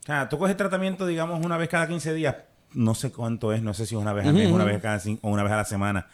o 0.03 0.05
sea, 0.05 0.27
tú 0.29 0.37
coges 0.37 0.55
tratamiento, 0.57 1.07
digamos, 1.07 1.43
una 1.43 1.57
vez 1.57 1.69
cada 1.69 1.87
15 1.87 2.13
días. 2.13 2.35
No 2.73 2.93
sé 2.93 3.11
cuánto 3.11 3.51
es, 3.53 3.61
no 3.63 3.73
sé 3.73 3.85
si 3.85 3.95
es 3.95 4.01
una 4.01 4.13
vez 4.13 4.25
al 4.25 4.33
mes, 4.33 4.51
una 4.51 4.63
vez 4.65 4.81
cada 4.81 5.01
o 5.21 5.29
una 5.29 5.43
vez 5.43 5.51
a 5.51 5.57
la 5.57 5.65
semana. 5.65 6.07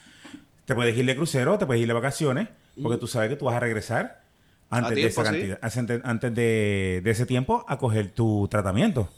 Te 0.66 0.76
puedes 0.76 0.96
ir 0.98 1.06
de 1.06 1.16
crucero, 1.16 1.58
te 1.58 1.66
puedes 1.66 1.82
ir 1.82 1.88
de 1.88 1.94
vacaciones, 1.94 2.48
porque 2.82 2.98
tú 2.98 3.08
sabes 3.08 3.30
que 3.30 3.36
tú 3.36 3.46
vas 3.46 3.56
a 3.56 3.60
regresar 3.60 4.22
antes 4.70 4.92
de 4.92 4.96
tiempo, 4.96 5.22
esa 5.22 5.32
sí. 5.32 5.38
cantidad, 5.38 5.60
antes, 5.62 6.02
antes 6.06 6.36
de, 6.36 7.02
de 7.04 7.12
ese 7.12 7.26
tiempo 7.26 7.66
a 7.68 7.78
coger 7.78 8.12
tu 8.12 8.48
tratamiento. 8.50 9.10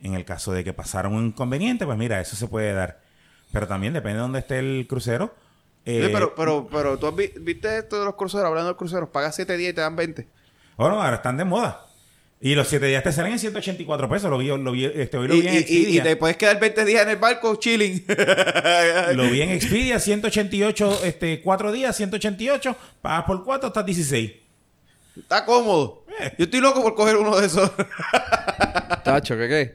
En 0.00 0.14
el 0.14 0.24
caso 0.24 0.52
de 0.52 0.62
que 0.64 0.72
pasara 0.74 1.08
un 1.08 1.26
inconveniente, 1.26 1.86
pues 1.86 1.96
mira, 1.96 2.20
eso 2.20 2.36
se 2.36 2.46
puede 2.46 2.72
dar. 2.74 3.00
Pero 3.52 3.66
también 3.66 3.92
depende 3.94 4.16
de 4.16 4.20
dónde 4.22 4.38
esté 4.40 4.58
el 4.58 4.86
crucero. 4.88 5.34
eh, 5.86 6.02
Sí, 6.06 6.10
pero, 6.12 6.34
pero, 6.34 6.68
pero 6.70 6.98
tú 6.98 7.06
has 7.06 7.16
vi- 7.16 7.32
viste 7.40 7.78
esto 7.78 7.98
de 7.98 8.04
los 8.04 8.14
cruceros, 8.14 8.46
hablando 8.46 8.66
de 8.68 8.72
los 8.72 8.78
cruceros, 8.78 9.08
pagas 9.08 9.34
7 9.34 9.56
días 9.56 9.70
y 9.72 9.74
te 9.74 9.80
dan 9.80 9.96
20. 9.96 10.28
Bueno, 10.76 11.00
ahora 11.00 11.16
están 11.16 11.36
de 11.38 11.44
moda. 11.44 11.86
Y 12.44 12.54
los 12.54 12.68
7 12.68 12.84
días 12.86 13.02
te 13.02 13.10
salen 13.10 13.32
en 13.32 13.38
184 13.38 14.06
pesos. 14.06 14.28
Lo 14.30 14.36
vi, 14.36 14.48
lo 14.48 14.70
vi, 14.72 14.84
este, 14.84 15.16
hoy 15.16 15.28
lo 15.28 15.34
Y, 15.34 15.40
vi 15.40 15.48
en 15.48 15.54
y- 15.54 15.56
Expedia. 15.56 16.00
y 16.00 16.00
te 16.02 16.16
puedes 16.16 16.36
quedar 16.36 16.60
20 16.60 16.84
días 16.84 17.02
en 17.04 17.08
el 17.08 17.16
barco 17.16 17.56
chilling. 17.56 18.04
Lo 19.14 19.30
vi 19.30 19.40
en 19.40 19.50
Expedia, 19.52 19.98
188, 19.98 21.00
este, 21.04 21.40
4 21.40 21.72
días, 21.72 21.96
188. 21.96 22.76
Pagas 23.00 23.24
por 23.24 23.42
4, 23.44 23.68
estás 23.68 23.86
16. 23.86 24.32
Está 25.16 25.46
cómodo. 25.46 26.04
Yo 26.36 26.44
estoy 26.44 26.60
loco 26.60 26.82
por 26.82 26.94
coger 26.94 27.16
uno 27.16 27.34
de 27.40 27.46
esos. 27.46 27.70
Tacho, 29.04 29.38
¿qué 29.38 29.48
qué? 29.48 29.74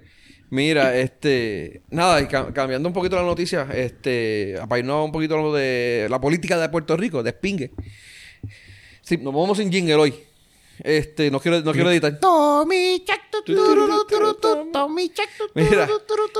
Mira, 0.52 0.96
este... 0.96 1.82
Nada, 1.90 2.22
y 2.22 2.28
cambiando 2.28 2.88
un 2.88 2.94
poquito 2.94 3.16
la 3.16 3.24
noticia, 3.24 3.68
este... 3.74 4.60
Irnos 4.78 5.06
un 5.06 5.12
poquito 5.12 5.38
lo 5.38 5.54
de 5.56 6.06
la 6.08 6.22
política 6.22 6.58
de 6.60 6.70
Puerto 6.70 6.96
Rico, 6.96 7.24
de 7.24 7.32
Spingue. 7.32 7.72
Sí, 9.02 9.18
nos 9.18 9.34
vamos 9.34 9.58
sin 9.58 9.72
jingle 9.72 9.96
hoy. 9.96 10.14
Este, 10.84 11.30
no 11.30 11.40
quiero, 11.40 11.62
no 11.62 11.72
quiero 11.74 11.92
editar. 11.92 12.20
Tommy 12.20 13.04
Tommy 14.72 15.12
Mira, 15.56 15.88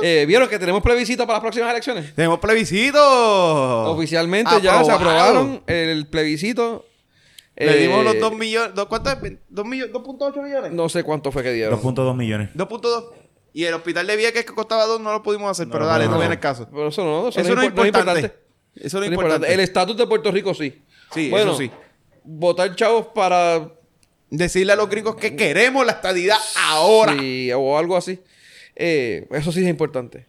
eh, 0.02 0.26
¿vieron 0.28 0.48
que 0.48 0.60
tenemos 0.60 0.82
plebiscito 0.82 1.24
para 1.26 1.34
las 1.38 1.42
próximas 1.42 1.72
elecciones? 1.72 2.14
Tenemos 2.16 2.40
plebiscito. 2.40 3.92
Oficialmente 3.92 4.52
ya 4.62 4.84
se 4.84 4.92
aprobaron 4.92 5.62
el 5.68 6.08
plebiscito. 6.08 6.86
Le 7.56 7.76
dimos 7.78 8.00
Eh, 8.02 8.04
los 8.06 8.20
2 8.20 8.34
millones. 8.38 8.74
dos- 8.74 8.86
¿Cuánto 8.86 9.10
es? 9.10 9.18
¿2 9.50 9.66
millones? 9.66 9.94
¿2.8 9.94 10.42
millones? 10.42 10.72
No 10.72 10.88
sé 10.88 11.04
cuánto 11.04 11.30
fue 11.32 11.44
que 11.44 11.52
dieron. 11.52 11.74
2.2 11.78 12.16
millones. 12.16 12.50
2.2. 12.54 13.04
Y 13.52 13.66
el 13.66 13.74
hospital 13.74 14.08
de 14.08 14.16
Vieques 14.16 14.46
que 14.46 14.54
costaba 14.54 14.86
2 14.86 15.02
no 15.02 15.12
lo 15.12 15.22
pudimos 15.24 15.52
hacer, 15.52 15.68
No 15.68 15.74
pero 15.74 15.86
dale, 15.86 16.08
no 16.08 16.18
viene 16.20 16.36
el 16.36 16.40
caso. 16.40 16.68
Pero 16.72 16.88
eso 16.88 17.04
no, 17.04 17.28
eso, 17.28 17.42
Eso 17.42 17.56
no, 17.56 17.62
es 17.62 17.68
impor- 17.70 17.82
es 17.82 17.88
importante. 17.88 18.34
Eso 18.76 18.98
no 19.00 19.04
es 19.04 19.10
No 19.12 19.16
es 19.16 19.22
importante. 19.22 19.54
El 19.54 19.60
estatus 19.60 19.98
de 19.98 20.08
Puerto 20.08 20.32
Rico 20.32 20.54
sí. 20.54 20.82
Sí, 21.14 21.30
bueno, 21.30 21.52
eso 21.52 21.60
sí. 21.60 21.70
Votar 22.24 22.74
chavos 22.76 23.08
para 23.08 23.70
Decirle 24.32 24.74
a 24.74 24.76
los 24.76 24.90
gringos 24.90 25.16
que 25.16 25.36
queremos 25.36 25.86
la 25.86 25.94
estadidad 25.94 26.38
ahora. 26.68 27.16
Sí, 27.18 27.52
o 27.54 27.78
algo 27.78 27.98
así. 27.98 28.20
Eh, 28.76 29.28
eso 29.32 29.52
sí 29.52 29.62
es 29.64 29.68
importante. 29.70 30.28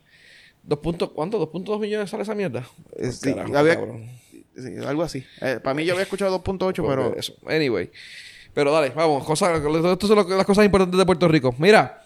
Dos 0.62 0.78
puntos, 0.80 1.10
¿Cuánto? 1.10 1.38
¿2.2 1.50 1.78
millones 1.80 2.10
sale 2.10 2.22
esa 2.22 2.34
mierda? 2.34 2.64
Eh, 2.96 3.12
sí, 3.12 3.32
Carajo, 3.34 3.56
había- 3.58 3.74
cabrón. 3.76 4.10
Sí, 4.56 4.74
algo 4.86 5.02
así. 5.02 5.24
Eh, 5.40 5.58
para 5.62 5.74
mí 5.74 5.84
yo 5.84 5.92
había 5.92 6.02
escuchado 6.02 6.42
2.8, 6.42 6.84
pero... 6.86 7.14
Eso. 7.16 7.34
Anyway. 7.46 7.90
Pero 8.52 8.72
dale, 8.72 8.90
vamos. 8.90 9.24
Cosas, 9.24 9.58
estas 9.58 10.08
son 10.08 10.16
lo- 10.16 10.36
las 10.36 10.44
cosas 10.44 10.64
importantes 10.64 10.98
de 10.98 11.06
Puerto 11.06 11.28
Rico. 11.28 11.54
Mira, 11.58 12.02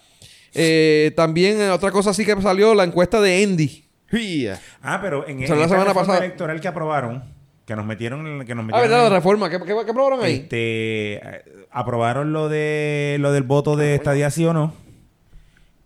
eh, 0.53 1.11
también 1.15 1.69
otra 1.71 1.91
cosa 1.91 2.13
sí 2.13 2.23
que 2.25 2.39
salió, 2.41 2.73
la 2.75 2.83
encuesta 2.83 3.19
de 3.19 3.41
Endy. 3.43 3.85
Fía. 4.07 4.61
Ah, 4.81 4.99
pero 5.01 5.27
en, 5.27 5.43
O 5.43 5.47
sea, 5.47 5.55
en 5.55 5.61
la 5.61 5.67
semana 5.67 5.93
pasada- 5.93 6.19
electoral 6.19 6.61
que 6.61 6.67
aprobaron, 6.67 7.34
que 7.65 7.75
nos 7.75 7.85
metieron, 7.85 8.25
en- 8.27 8.45
que 8.45 8.53
nos 8.55 8.63
Ah, 8.63 8.67
metieron. 8.67 8.91
La 8.91 9.09
reforma. 9.09 9.49
¿Qué, 9.49 9.59
qué, 9.59 9.65
qué 9.65 9.91
aprobaron 9.91 10.23
ahí? 10.23 10.33
este, 10.43 11.21
aprobaron 11.71 12.31
lo 12.33 12.47
de 12.49 13.17
lo 13.19 13.31
del 13.31 13.43
voto 13.43 13.75
de 13.75 13.95
estadía 13.95 14.29
sí 14.31 14.45
o 14.45 14.53
no. 14.53 14.73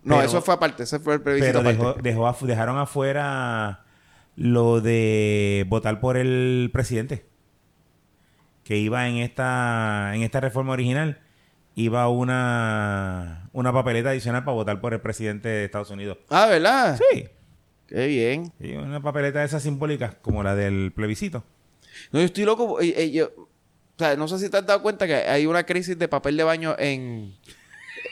No, 0.02 0.16
Pero- 0.16 0.26
eso 0.28 0.42
fue 0.42 0.54
aparte. 0.54 0.82
Ese 0.84 0.98
fue 0.98 1.14
el 1.14 1.20
previsito 1.22 1.62
Pero 1.62 1.68
dejó, 1.70 1.92
dejó 1.94 2.26
afu- 2.28 2.46
dejaron 2.46 2.78
afuera 2.78 3.84
lo 4.36 4.80
de 4.80 5.66
votar 5.68 6.00
por 6.00 6.16
el 6.16 6.70
presidente. 6.72 7.26
Que 8.64 8.76
iba 8.78 9.08
en 9.08 9.16
esta, 9.16 10.12
en 10.14 10.22
esta 10.22 10.40
reforma 10.40 10.72
original, 10.72 11.18
iba 11.74 12.08
una, 12.08 13.48
una 13.52 13.72
papeleta 13.72 14.10
adicional 14.10 14.44
para 14.44 14.54
votar 14.54 14.80
por 14.80 14.94
el 14.94 15.00
presidente 15.00 15.48
de 15.48 15.64
Estados 15.64 15.90
Unidos. 15.90 16.18
Ah, 16.28 16.46
¿verdad? 16.46 16.96
Sí. 17.10 17.26
Qué 17.88 18.06
bien. 18.06 18.52
Una 18.78 19.00
papeleta 19.00 19.40
de 19.40 19.46
esas 19.46 19.62
simbólicas, 19.64 20.14
como 20.22 20.42
la 20.42 20.54
del 20.54 20.92
plebiscito. 20.94 21.42
No, 22.12 22.20
yo 22.20 22.26
estoy 22.26 22.44
loco. 22.44 22.80
eh, 22.80 22.94
eh, 22.96 23.10
yo- 23.10 23.30
o 23.36 23.48
sea, 23.98 24.16
no 24.16 24.26
sé 24.28 24.38
si 24.38 24.48
te 24.48 24.56
has 24.56 24.66
dado 24.66 24.80
cuenta 24.82 25.06
que 25.06 25.14
hay 25.14 25.44
una 25.46 25.64
crisis 25.64 25.98
de 25.98 26.08
papel 26.08 26.36
de 26.36 26.42
baño 26.44 26.74
en, 26.78 27.36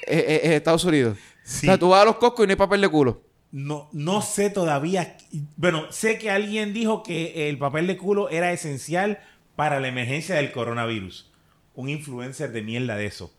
eh, 0.06 0.40
en 0.44 0.52
Estados 0.52 0.84
Unidos. 0.84 1.16
Sí. 1.44 1.66
O 1.66 1.70
sea, 1.70 1.78
tú 1.78 1.88
vas 1.88 2.02
a 2.02 2.04
los 2.04 2.16
coscos 2.16 2.44
y 2.44 2.46
no 2.46 2.52
hay 2.52 2.56
papel 2.56 2.80
de 2.82 2.88
culo. 2.88 3.22
No, 3.50 3.88
no 3.92 4.20
sé 4.20 4.50
todavía. 4.50 5.16
Bueno, 5.56 5.90
sé 5.90 6.18
que 6.18 6.30
alguien 6.30 6.74
dijo 6.74 7.02
que 7.02 7.48
el 7.48 7.56
papel 7.56 7.86
de 7.86 7.96
culo 7.96 8.28
era 8.28 8.52
esencial 8.52 9.20
para 9.56 9.80
la 9.80 9.88
emergencia 9.88 10.34
del 10.34 10.52
coronavirus. 10.52 11.30
Un 11.74 11.88
influencer 11.88 12.52
de 12.52 12.60
mierda 12.62 12.96
de 12.96 13.06
eso. 13.06 13.32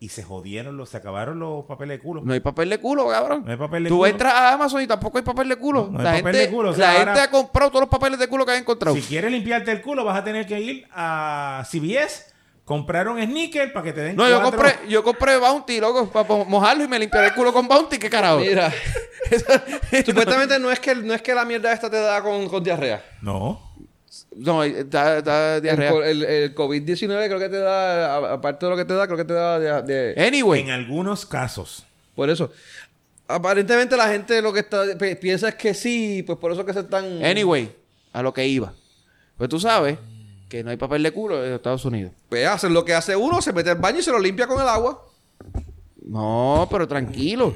Y 0.00 0.10
se 0.10 0.22
jodieron, 0.22 0.76
los, 0.76 0.90
se 0.90 0.96
acabaron 0.96 1.40
los 1.40 1.64
papeles 1.64 1.98
de 1.98 2.02
culo. 2.04 2.20
No 2.24 2.32
hay 2.32 2.38
papel 2.38 2.70
de 2.70 2.78
culo, 2.78 3.08
cabrón. 3.08 3.42
No 3.44 3.50
hay 3.50 3.56
papel 3.58 3.82
de 3.82 3.88
Tú 3.88 3.96
culo. 3.96 4.06
entras 4.08 4.32
a 4.32 4.52
Amazon 4.52 4.80
y 4.82 4.86
tampoco 4.86 5.18
hay 5.18 5.24
papel 5.24 5.48
de 5.48 5.56
culo. 5.56 5.88
No, 5.90 5.90
no 5.90 5.98
hay 5.98 6.04
la 6.04 6.10
papel 6.12 6.22
gente, 6.34 6.38
de 6.38 6.50
culo, 6.50 6.70
o 6.70 6.74
sea, 6.74 6.92
la 6.92 6.98
ahora- 7.00 7.14
gente 7.14 7.20
ha 7.26 7.30
comprado 7.32 7.70
todos 7.70 7.80
los 7.82 7.90
papeles 7.90 8.18
de 8.20 8.28
culo 8.28 8.46
que 8.46 8.52
ha 8.52 8.56
encontrado. 8.56 8.94
Si 8.94 9.02
quieres 9.02 9.32
limpiarte 9.32 9.72
el 9.72 9.82
culo, 9.82 10.04
vas 10.04 10.16
a 10.18 10.22
tener 10.22 10.46
que 10.46 10.60
ir 10.60 10.86
a 10.92 11.64
CVS, 11.68 12.26
comprar 12.64 13.08
un 13.08 13.20
sneaker 13.20 13.72
para 13.72 13.82
que 13.86 13.92
te 13.92 14.00
den 14.02 14.14
No, 14.14 14.28
yo 14.28 14.40
compré, 14.40 14.76
yo 14.88 15.02
compré 15.02 15.36
Bounty, 15.36 15.80
loco, 15.80 16.08
para 16.10 16.28
mojarlo 16.44 16.84
y 16.84 16.88
me 16.88 16.98
limpiaré 17.00 17.28
el 17.28 17.34
culo 17.34 17.52
con 17.52 17.66
Bounty. 17.66 17.98
¿Qué 17.98 18.08
carajo? 18.08 18.38
Mira, 18.38 18.72
supuestamente 20.06 20.58
no 20.58 20.70
es 20.70 20.78
que 20.80 20.94
no 20.94 21.14
es 21.14 21.22
que 21.22 21.34
la 21.34 21.44
mierda 21.44 21.72
esta 21.72 21.90
te 21.90 22.00
da 22.00 22.22
con, 22.22 22.48
con 22.48 22.62
diarrea. 22.62 23.02
No. 23.20 23.67
No, 24.40 24.62
da, 24.84 25.20
da 25.20 25.56
El, 25.56 25.62
diarrea. 25.62 25.90
co- 25.90 26.02
el- 26.04 26.22
el 26.24 26.54
COVID-19 26.54 27.26
creo 27.26 27.38
que 27.40 27.48
te 27.48 27.58
da, 27.58 28.32
aparte 28.34 28.66
de 28.66 28.70
lo 28.70 28.76
que 28.76 28.84
te 28.84 28.94
da, 28.94 29.06
creo 29.06 29.18
que 29.18 29.24
te 29.24 29.32
da 29.34 29.58
de... 29.58 29.82
de- 30.14 30.26
Anyway, 30.26 30.60
En 30.62 30.70
algunos 30.70 31.26
casos. 31.26 31.84
por 32.14 32.30
eso. 32.30 32.50
Aparentemente 33.26 33.96
la 33.96 34.08
gente 34.08 34.40
lo 34.40 34.52
que 34.52 34.60
está 34.60 34.84
pi- 34.96 35.16
piensa 35.16 35.48
es 35.48 35.54
que 35.56 35.74
sí, 35.74 36.22
pues 36.26 36.38
por 36.38 36.52
eso 36.52 36.64
que 36.64 36.72
se 36.72 36.80
están... 36.80 37.22
anyway, 37.24 37.74
a 38.12 38.22
lo 38.22 38.32
que 38.32 38.46
iba. 38.46 38.72
Pues 39.36 39.50
tú 39.50 39.58
sabes 39.60 39.98
que 40.48 40.62
no 40.64 40.70
hay 40.70 40.76
papel 40.76 41.02
de 41.02 41.10
culo 41.10 41.44
en 41.44 41.52
Estados 41.52 41.84
Unidos. 41.84 42.12
Pues 42.28 42.46
hacen 42.46 42.72
lo 42.72 42.84
que 42.84 42.94
hace 42.94 43.16
uno, 43.16 43.42
se 43.42 43.52
mete 43.52 43.70
al 43.70 43.76
baño 43.78 43.98
y 43.98 44.02
se 44.02 44.10
lo 44.12 44.18
limpia 44.18 44.46
con 44.46 44.60
el 44.62 44.68
agua. 44.68 45.04
No, 46.06 46.66
pero 46.70 46.86
tranquilo. 46.88 47.54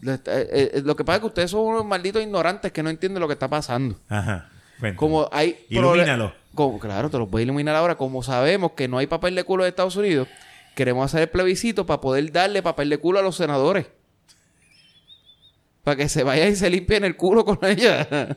Lo, 0.00 0.12
eh, 0.12 0.20
eh, 0.26 0.82
lo 0.84 0.94
que 0.94 1.04
pasa 1.04 1.16
es 1.16 1.20
que 1.20 1.26
ustedes 1.28 1.50
son 1.50 1.60
unos 1.62 1.84
malditos 1.86 2.22
ignorantes 2.22 2.70
que 2.72 2.82
no 2.82 2.90
entienden 2.90 3.20
lo 3.20 3.26
que 3.26 3.32
está 3.34 3.48
pasando. 3.48 3.98
Ajá. 4.08 4.50
Cuéntame. 4.78 4.96
Como 4.96 5.28
hay... 5.32 5.64
Ilumínalo. 5.68 6.34
Como, 6.54 6.78
claro, 6.78 7.10
te 7.10 7.18
los 7.18 7.30
voy 7.30 7.42
a 7.42 7.44
iluminar 7.44 7.76
ahora. 7.76 7.96
Como 7.96 8.22
sabemos 8.22 8.72
que 8.72 8.88
no 8.88 8.98
hay 8.98 9.06
papel 9.06 9.34
de 9.34 9.44
culo 9.44 9.64
en 9.64 9.68
Estados 9.68 9.96
Unidos, 9.96 10.28
queremos 10.74 11.04
hacer 11.04 11.22
el 11.22 11.28
plebiscito 11.28 11.86
para 11.86 12.00
poder 12.00 12.32
darle 12.32 12.62
papel 12.62 12.88
de 12.88 12.98
culo 12.98 13.18
a 13.18 13.22
los 13.22 13.36
senadores. 13.36 13.86
Para 15.84 15.96
que 15.96 16.08
se 16.08 16.24
vayan 16.24 16.48
y 16.48 16.56
se 16.56 16.68
limpien 16.70 17.04
el 17.04 17.16
culo 17.16 17.44
con 17.44 17.58
ella. 17.62 18.08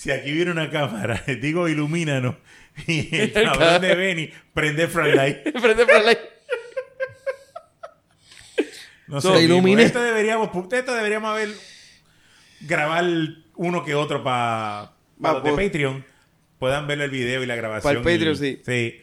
Si 0.00 0.10
aquí 0.10 0.32
viene 0.32 0.50
una 0.50 0.70
cámara, 0.70 1.22
digo 1.42 1.68
ilumínanos. 1.68 2.36
Y 2.86 3.14
el 3.14 3.34
cabrón 3.34 3.82
de 3.82 3.94
Benny 3.94 4.30
prende 4.54 4.88
flashlight. 4.88 5.42
Prende 5.60 5.84
flashlight. 5.84 6.18
No 9.08 9.20
sé, 9.20 9.42
ilumine. 9.42 9.82
Esto 9.82 10.00
deberíamos, 10.00 10.48
esto 10.72 10.94
deberíamos 10.94 11.30
haber 11.30 11.50
grabar 12.62 13.04
uno 13.56 13.84
que 13.84 13.94
otro 13.94 14.22
para 14.22 14.92
Va, 15.24 15.32
los 15.34 15.44
de 15.44 15.52
pues. 15.52 15.66
Patreon. 15.66 16.04
Puedan 16.58 16.86
ver 16.86 17.00
el 17.00 17.10
video 17.10 17.42
y 17.42 17.46
la 17.46 17.56
grabación. 17.56 17.82
Para 17.82 17.98
el 17.98 18.04
Patreon, 18.04 18.34
y- 18.34 18.38
sí. 18.38 18.62
Sí. 18.64 19.00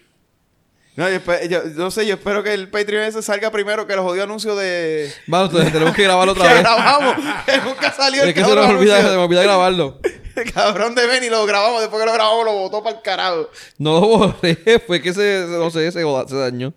No, 0.95 1.07
yo, 1.09 1.63
no 1.75 1.91
sé, 1.91 2.07
yo 2.07 2.15
espero 2.15 2.41
que 2.41 2.55
el 2.55 2.69
Patreon 2.69 3.03
ese 3.03 3.21
salga 3.21 3.51
primero 3.51 3.85
que 3.85 3.95
los 3.95 4.03
jodidos 4.03 4.23
anuncios 4.25 4.57
de... 4.57 5.11
Vamos, 5.27 5.49
entonces 5.49 5.71
tenemos 5.73 5.95
que 5.95 6.01
grabarlo 6.03 6.31
otra 6.33 6.51
vez. 6.51 6.61
grabamos. 6.61 7.15
que 7.45 7.57
nunca 7.59 7.91
salió 7.93 8.23
el 8.23 8.29
Es 8.29 8.33
que 8.33 8.43
se 8.43 8.55
nos 8.55 8.65
olvida, 8.67 8.97
se 8.97 9.03
me 9.09 9.15
olvida 9.17 9.43
grabarlo. 9.43 9.99
El 10.35 10.51
cabrón 10.51 10.93
de 10.93 11.07
Benny 11.07 11.29
lo 11.29 11.45
grabamos. 11.47 11.81
Después 11.81 11.99
que 11.99 12.05
lo 12.05 12.13
grabamos 12.13 12.45
lo 12.45 12.53
botó 12.53 12.83
para 12.83 12.95
el 12.95 13.01
carajo. 13.01 13.49
No 13.79 13.99
lo 13.99 14.07
borré, 14.07 14.55
fue 14.85 15.01
que 15.01 15.11
se, 15.11 15.45
no 15.49 15.71
sé, 15.71 15.91
se, 15.91 16.01
se 16.01 16.35
dañó. 16.35 16.73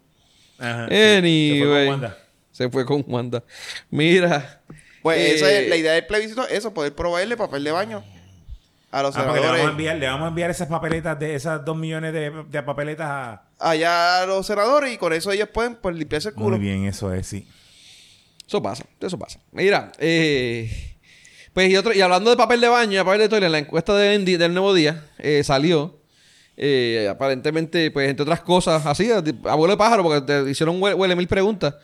Ajá. 0.59 0.85
Anyway. 0.85 1.61
Se 1.61 1.61
fue 1.61 1.77
con 1.77 1.89
Wanda. 1.89 2.19
Se 2.53 2.71
fue 2.71 2.87
con 2.87 3.05
Wanda. 3.07 3.45
Mira. 3.91 4.63
Pues 5.03 5.19
eh, 5.19 5.35
esa 5.35 5.53
es 5.53 5.69
la 5.69 5.77
idea 5.77 5.93
del 5.93 6.07
plebiscito. 6.07 6.49
Eso, 6.49 6.73
poder 6.73 6.95
proveerle 6.95 7.37
papel 7.37 7.65
de 7.65 7.71
baño 7.71 8.03
a 8.91 9.03
los 9.03 9.17
Ah, 9.17 9.25
porque 9.25 9.41
le 9.41 9.47
vamos, 9.47 9.53
a 9.53 9.57
senadores. 9.59 9.71
enviar, 9.71 9.97
le 9.97 10.07
vamos 10.07 10.25
a 10.25 10.29
enviar 10.29 10.51
esas 10.51 10.69
papeletas 10.69 11.19
de 11.19 11.35
esas 11.35 11.65
dos 11.65 11.77
millones 11.77 12.13
de, 12.13 12.31
de 12.49 12.63
papeletas 12.63 13.07
a. 13.09 13.43
allá 13.59 14.23
a 14.23 14.27
los 14.27 14.47
senadores 14.47 14.93
y 14.93 14.97
con 14.99 15.13
eso 15.13 15.31
ellos 15.33 15.49
pueden 15.53 15.77
pues, 15.77 15.95
limpiarse 15.97 16.31
el 16.31 16.35
culo. 16.35 16.57
Muy 16.57 16.67
bien, 16.67 16.85
eso 16.87 17.13
es, 17.15 17.27
sí. 17.27 17.47
Eso 18.47 18.61
pasa, 18.63 18.85
eso 19.01 19.19
pasa. 19.19 19.39
Mira, 19.53 19.93
eh, 19.99 20.97
pues 21.55 21.71
y, 21.71 21.77
otro, 21.77 21.93
y 21.93 22.01
hablando 22.01 22.31
de 22.31 22.37
papel 22.37 22.61
de 22.61 22.69
baño 22.69 23.01
y 23.01 23.05
papel 23.05 23.21
de 23.21 23.29
toilet, 23.29 23.49
la 23.51 23.59
encuesta 23.59 23.95
de 23.97 24.15
Endy 24.15 24.37
del 24.37 24.53
Nuevo 24.55 24.75
Día 24.75 25.05
eh, 25.19 25.43
salió. 25.45 25.99
eh, 26.57 27.09
aparentemente, 27.11 27.91
pues 27.93 28.11
entre 28.11 28.23
otras 28.25 28.41
cosas, 28.41 28.85
así, 28.87 29.09
abuelo 29.45 29.73
de 29.75 29.79
pájaro, 29.79 30.03
porque 30.03 30.21
te 30.23 30.51
hicieron 30.51 30.83
huele, 30.83 30.95
huele 30.95 31.17
mil 31.17 31.29
preguntas. 31.29 31.75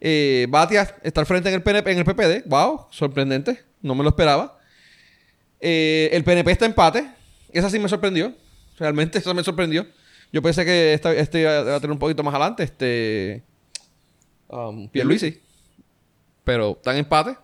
Eh, 0.00 0.46
Batia 0.50 0.94
está 1.02 1.20
al 1.20 1.26
frente 1.26 1.48
en 1.48 1.54
el, 1.54 1.62
PNP, 1.62 1.92
en 1.92 1.98
el 1.98 2.04
PPD. 2.04 2.46
Wow, 2.48 2.88
sorprendente. 2.90 3.62
No 3.80 3.94
me 3.94 4.02
lo 4.02 4.10
esperaba. 4.10 4.58
Eh, 5.60 6.10
el 6.12 6.24
PNP 6.24 6.50
está 6.50 6.66
empate. 6.66 7.08
Esa 7.52 7.70
sí 7.70 7.78
me 7.78 7.88
sorprendió. 7.88 8.32
Realmente, 8.78 9.18
esa 9.18 9.32
me 9.34 9.42
sorprendió. 9.42 9.86
Yo 10.32 10.42
pensé 10.42 10.64
que 10.64 10.92
esta, 10.92 11.12
este 11.14 11.40
iba 11.40 11.76
a 11.76 11.80
tener 11.80 11.92
un 11.92 11.98
poquito 11.98 12.22
más 12.22 12.34
adelante. 12.34 12.62
Este. 12.64 13.42
Um, 14.48 14.88
Pierluisi. 14.88 15.40
Pero 16.44 16.72
está 16.72 16.92
en 16.92 16.98
empate. 16.98 17.36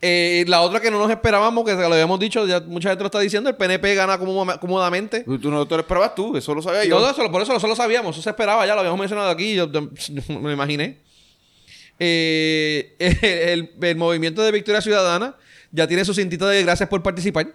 Eh, 0.00 0.44
la 0.46 0.60
otra 0.60 0.80
que 0.80 0.90
no 0.92 0.98
nos 0.98 1.10
esperábamos, 1.10 1.64
que 1.64 1.74
lo 1.74 1.86
habíamos 1.92 2.20
dicho, 2.20 2.46
ya 2.46 2.60
mucha 2.60 2.90
gente 2.90 3.02
lo 3.02 3.06
está 3.06 3.18
diciendo, 3.18 3.50
el 3.50 3.56
PNP 3.56 3.96
gana 3.96 4.16
cómoda- 4.16 4.58
cómodamente. 4.60 5.24
Tú, 5.24 5.50
no 5.50 5.66
te 5.66 5.74
lo 5.74 5.80
esperabas 5.80 6.14
tú, 6.14 6.36
eso 6.36 6.54
lo 6.54 6.62
sabía 6.62 6.84
yo. 6.84 6.98
Todo 6.98 7.10
eso, 7.10 7.32
por 7.32 7.42
eso 7.42 7.56
eso 7.56 7.66
lo 7.66 7.74
sabíamos, 7.74 8.14
eso 8.14 8.22
se 8.22 8.30
esperaba, 8.30 8.64
ya 8.64 8.74
lo 8.74 8.80
habíamos 8.80 9.00
mencionado 9.00 9.28
aquí, 9.28 9.56
yo 9.56 9.70
yo 9.72 9.88
me 10.40 10.52
imaginé. 10.52 10.98
Eh, 11.98 12.94
el, 13.52 13.72
el 13.80 13.96
movimiento 13.96 14.40
de 14.42 14.52
Victoria 14.52 14.80
Ciudadana 14.80 15.34
ya 15.72 15.86
tiene 15.86 16.04
su 16.04 16.14
cintita 16.14 16.48
de 16.48 16.62
gracias 16.62 16.88
por 16.88 17.02
participar. 17.02 17.48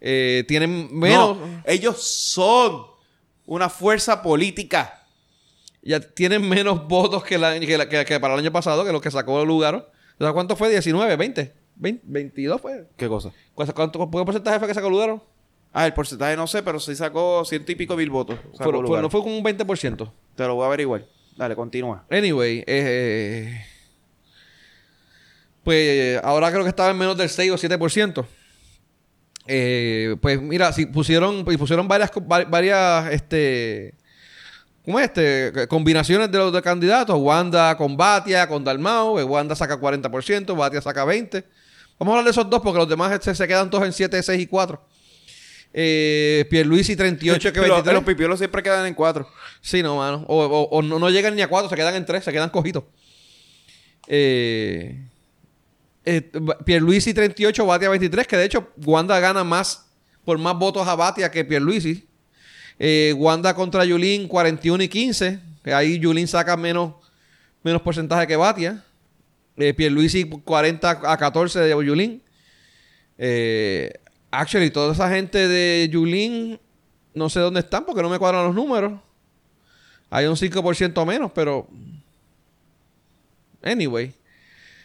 Eh, 0.00 0.44
tienen 0.48 0.88
menos, 0.98 1.36
No, 1.36 1.62
ellos 1.64 2.02
son 2.02 2.86
una 3.46 3.68
fuerza 3.68 4.22
política. 4.22 4.98
ya 5.82 6.00
tienen 6.00 6.48
menos 6.48 6.86
votos 6.86 7.24
que, 7.24 7.38
la, 7.38 7.58
que, 7.58 7.76
la- 7.78 7.88
que- 7.88 8.04
que 8.04 8.20
para 8.20 8.34
el 8.34 8.40
año 8.40 8.52
pasado, 8.52 8.84
que 8.84 8.92
los 8.92 9.00
que 9.02 9.10
sacó 9.10 9.44
Lugaro. 9.44 9.88
O 10.18 10.24
sea, 10.24 10.32
¿Cuánto 10.32 10.54
fue? 10.56 10.70
19, 10.70 11.16
20, 11.16 11.52
20 11.76 12.02
22 12.06 12.60
fue. 12.60 12.88
¿Qué 12.96 13.08
cosa? 13.08 13.32
¿Cuánto, 13.54 13.74
cuánto, 13.74 13.98
cuánto 13.98 14.24
porcentaje 14.24 14.58
fue 14.58 14.68
que 14.68 14.74
sacó 14.74 14.88
Lugaro? 14.90 15.24
Ah, 15.72 15.86
el 15.86 15.94
porcentaje 15.94 16.36
no 16.36 16.46
sé, 16.46 16.62
pero 16.62 16.78
sí 16.78 16.94
sacó 16.94 17.44
ciento 17.44 17.72
y 17.72 17.74
pico 17.76 17.96
mil 17.96 18.10
votos. 18.10 18.38
No 18.60 19.10
fue 19.10 19.22
como 19.22 19.36
un 19.36 19.42
20%. 19.44 20.12
Te 20.36 20.46
lo 20.46 20.54
voy 20.54 20.64
a 20.64 20.66
averiguar. 20.66 21.06
Dale, 21.36 21.56
continúa. 21.56 22.04
Anyway, 22.10 22.62
eh, 22.66 23.64
pues 25.64 26.20
ahora 26.24 26.50
creo 26.50 26.62
que 26.62 26.68
estaba 26.70 26.90
en 26.90 26.98
menos 26.98 27.16
del 27.16 27.28
6 27.28 27.50
o 27.52 27.56
7%. 27.58 28.24
Eh, 29.46 30.16
pues 30.20 30.40
mira, 30.40 30.72
si 30.72 30.86
pusieron, 30.86 31.44
pusieron 31.44 31.88
varias, 31.88 32.10
varias, 32.48 33.12
este, 33.12 33.94
¿cómo 34.84 35.00
es 35.00 35.06
este? 35.06 35.66
Combinaciones 35.68 36.30
de 36.30 36.38
los 36.38 36.52
de 36.52 36.62
candidatos. 36.62 37.16
Wanda 37.18 37.76
con 37.76 37.96
Batia, 37.96 38.46
con 38.48 38.62
Dalmau. 38.64 39.18
eh, 39.18 39.24
Wanda 39.24 39.54
saca 39.56 39.78
40%, 39.80 40.54
Batia 40.56 40.80
saca 40.80 41.04
20%. 41.04 41.44
Vamos 41.98 42.12
a 42.14 42.18
hablar 42.18 42.24
de 42.24 42.30
esos 42.32 42.48
dos 42.50 42.60
porque 42.62 42.78
los 42.78 42.88
demás 42.88 43.12
este, 43.12 43.34
se 43.34 43.46
quedan 43.48 43.68
todos 43.70 43.84
en 43.84 43.92
7, 43.92 44.22
6 44.22 44.40
y 44.42 44.46
4. 44.46 44.82
Eh, 45.74 46.46
Pierluisi 46.50 46.96
38 46.96 47.52
que 47.52 47.60
Los- 47.60 47.68
23. 47.68 47.94
Los 47.94 48.04
pipiolos 48.04 48.38
siempre 48.38 48.62
quedan 48.62 48.86
en 48.86 48.94
cuatro. 48.94 49.28
Sí, 49.60 49.82
no, 49.82 49.96
mano. 49.96 50.24
O, 50.28 50.42
o- 50.44 50.68
o 50.70 50.82
no, 50.82 50.98
no 50.98 51.10
llegan 51.10 51.34
ni 51.34 51.42
a 51.42 51.48
cuatro, 51.48 51.68
se 51.70 51.76
quedan 51.76 51.94
en 51.94 52.04
tres, 52.04 52.24
se 52.24 52.32
quedan 52.32 52.50
cojitos. 52.50 52.84
Eh, 54.08 55.08
eh, 56.04 56.30
Pierluisi 56.64 57.14
38, 57.14 57.64
Batia 57.64 57.88
23, 57.88 58.26
que 58.26 58.36
de 58.36 58.44
hecho 58.44 58.68
Wanda 58.84 59.18
gana 59.20 59.44
más 59.44 59.86
por 60.24 60.38
más 60.38 60.56
votos 60.58 60.86
a 60.86 60.94
Batia 60.94 61.30
que 61.30 61.44
Pierluisi. 61.44 62.06
Eh, 62.78 63.14
Wanda 63.16 63.54
contra 63.54 63.84
Yulín 63.84 64.26
41 64.28 64.82
y 64.82 64.88
15, 64.88 65.40
que 65.62 65.74
ahí 65.74 65.98
Yulín 65.98 66.26
saca 66.26 66.56
menos, 66.56 66.94
menos 67.62 67.82
porcentaje 67.82 68.26
que 68.26 68.36
Batia. 68.36 68.84
Eh, 69.56 69.74
Pierluisi 69.74 70.24
40 70.24 70.90
a 70.90 71.16
14 71.16 71.60
de 71.60 71.70
Yulín. 71.70 72.22
Eh, 73.18 73.92
actually, 74.30 74.70
toda 74.70 74.92
esa 74.92 75.08
gente 75.10 75.46
de 75.46 75.88
Yulín 75.92 76.58
no 77.14 77.28
sé 77.28 77.40
dónde 77.40 77.60
están 77.60 77.84
porque 77.84 78.02
no 78.02 78.08
me 78.08 78.18
cuadran 78.18 78.46
los 78.46 78.54
números. 78.54 78.94
Hay 80.10 80.26
un 80.26 80.36
5% 80.36 81.06
menos, 81.06 81.30
pero. 81.32 81.68
Anyway. 83.62 84.14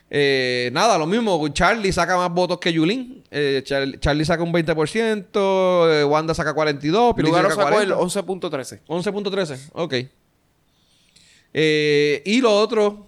Eh, 0.10 0.70
nada, 0.74 0.98
lo 0.98 1.06
mismo. 1.06 1.46
Charlie 1.50 1.92
saca 1.92 2.16
más 2.16 2.32
votos 2.32 2.60
que 2.60 2.72
Yulín. 2.72 3.24
Eh, 3.30 3.62
Char- 3.66 4.00
Charlie 4.00 4.24
saca 4.26 4.42
un 4.44 4.54
20%. 4.54 5.90
eh, 5.92 6.04
Wanda 6.06 6.34
saca 6.34 6.54
42%. 6.54 7.14
Pierluisi 7.14 7.24
Lugaro 7.24 7.50
saca 7.50 7.64
sacó 7.64 7.82
el 7.82 7.90
40. 7.94 7.98
11.13. 8.48 8.80
11.13. 8.88 9.70
Ok. 9.74 9.94
Eh, 11.54 12.22
y 12.26 12.42
lo 12.42 12.54
otro. 12.58 13.08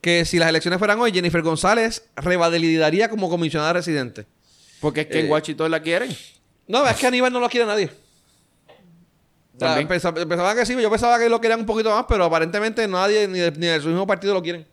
Que 0.00 0.24
si 0.24 0.38
las 0.38 0.48
elecciones 0.48 0.78
fueran 0.78 0.98
hoy, 0.98 1.12
Jennifer 1.12 1.42
González 1.42 2.08
revalidaría 2.16 3.10
como 3.10 3.28
comisionada 3.28 3.74
residente. 3.74 4.24
Porque 4.80 5.02
es 5.02 5.06
que 5.08 5.18
Eh, 5.18 5.24
en 5.26 5.30
Washington 5.30 5.70
la 5.70 5.82
quieren. 5.82 6.16
No, 6.66 6.86
es 6.88 6.96
que 6.96 7.06
Aníbal 7.06 7.30
no 7.30 7.38
lo 7.38 7.50
quiere 7.50 7.66
nadie. 7.66 7.90
O 9.56 9.58
sea, 9.58 9.86
pensaba 9.86 10.54
que 10.54 10.64
sí, 10.64 10.74
yo 10.80 10.90
pensaba 10.90 11.18
que 11.18 11.28
lo 11.28 11.38
querían 11.38 11.60
un 11.60 11.66
poquito 11.66 11.90
más, 11.94 12.06
pero 12.08 12.24
aparentemente 12.24 12.88
nadie 12.88 13.28
ni 13.28 13.40
de, 13.40 13.50
ni 13.52 13.66
de 13.66 13.78
su 13.78 13.88
mismo 13.88 14.06
partido 14.06 14.32
lo 14.32 14.40
quieren. 14.42 14.66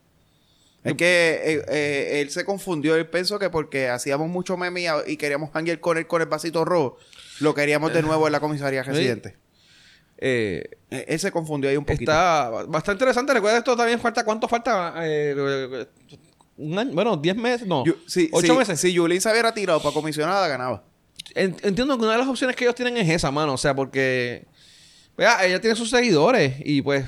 Es 0.88 0.96
que 0.96 1.42
eh, 1.44 1.66
eh, 1.70 2.22
él 2.22 2.30
se 2.30 2.46
confundió. 2.46 2.96
Él 2.96 3.08
pensó 3.08 3.38
que 3.40 3.50
porque 3.50 3.90
hacíamos 3.90 4.30
mucho 4.30 4.58
meme 4.58 4.86
y, 5.08 5.18
queríamos 5.18 5.50
hanguear 5.54 5.80
con 5.80 5.98
él 5.98 6.08
con 6.08 6.22
el 6.22 6.28
vasito 6.28 6.64
rojo, 6.66 6.98
lo 7.40 7.54
queríamos 7.54 7.94
de 7.94 8.02
nuevo 8.02 8.26
en 8.28 8.32
la 8.32 8.40
comisaría 8.40 8.84
residente. 8.84 9.36
Eh, 10.20 10.64
Eh, 10.90 11.06
Él 11.10 11.20
se 11.20 11.32
confundió 11.32 11.70
ahí 11.70 11.78
un 11.78 11.84
poquito. 11.86 12.10
está 12.12 12.50
bastante 12.68 12.94
interesante. 12.94 13.34
Recuerda 13.34 13.58
esto 13.60 13.76
también 13.76 14.00
falta, 14.00 14.24
¿cuánto 14.24 14.48
falta? 14.48 14.94
Eh, 15.02 15.86
un 16.58 16.80
año, 16.80 16.92
bueno, 16.94 17.18
10 17.18 17.36
meses, 17.36 17.68
no. 17.68 17.82
8 17.82 17.96
si- 18.08 18.30
meses. 18.58 18.80
Si 18.80 18.94
Yulín 18.94 19.20
se 19.22 19.30
hubiera 19.30 19.54
tirado 19.54 19.82
para 19.82 19.94
comisionada, 19.94 20.48
ganaba. 20.48 20.84
En- 21.36 21.56
Entiendo 21.62 21.98
que 21.98 22.04
una 22.04 22.14
de 22.14 22.20
las 22.20 22.28
opciones 22.28 22.56
que 22.56 22.64
ellos 22.64 22.74
tienen 22.76 22.98
es 22.98 23.10
esa, 23.10 23.30
mano. 23.32 23.54
O 23.54 23.58
sea, 23.58 23.76
porque. 23.76 24.46
Vea, 25.18 25.46
ella 25.46 25.60
tiene 25.60 25.76
sus 25.76 25.90
seguidores 25.90 26.56
y 26.64 26.82
pues. 26.82 27.06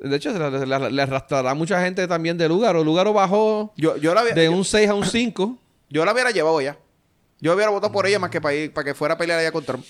De 0.00 0.16
hecho, 0.16 0.32
le, 0.32 0.66
le- 0.66 0.90
le 0.90 1.02
arrastrará 1.02 1.52
mucha 1.54 1.82
gente 1.82 2.08
también 2.08 2.38
de 2.38 2.48
Lugaro. 2.48 2.82
Lugaro 2.82 3.12
bajó 3.12 3.72
Yo, 3.76 3.96
yo, 3.98 4.14
la, 4.14 4.22
había- 4.22 4.34
de 4.34 4.46
yo, 4.46 4.52
un 4.52 4.64
6 4.64 4.88
a 4.88 4.94
un 4.94 5.04
5. 5.06 5.58
yo 5.90 6.04
la 6.04 6.12
hubiera 6.12 6.30
llevado 6.30 6.60
ya. 6.60 6.78
Yo 7.40 7.54
hubiera 7.54 7.70
votado 7.70 7.92
por 7.92 8.06
ella 8.06 8.18
más 8.18 8.30
que 8.30 8.40
para, 8.40 8.54
ir, 8.54 8.72
para 8.72 8.84
que 8.86 8.94
fuera 8.94 9.14
a 9.14 9.18
pelear 9.18 9.38
allá 9.38 9.52
con 9.52 9.64
Trump. 9.64 9.84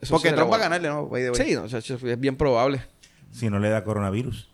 Eso 0.00 0.14
Porque 0.14 0.32
Trump 0.32 0.50
va 0.52 0.56
a 0.56 0.60
ganarle, 0.60 0.88
¿no? 0.88 1.06
By 1.08 1.22
the 1.22 1.30
way. 1.30 1.54
bueno. 1.54 1.68
Sí, 1.68 1.92
no, 1.92 2.08
es 2.10 2.20
bien 2.20 2.36
probable. 2.36 2.84
Si 3.32 3.50
no 3.50 3.58
le 3.58 3.68
da 3.70 3.84
coronavirus. 3.84 4.48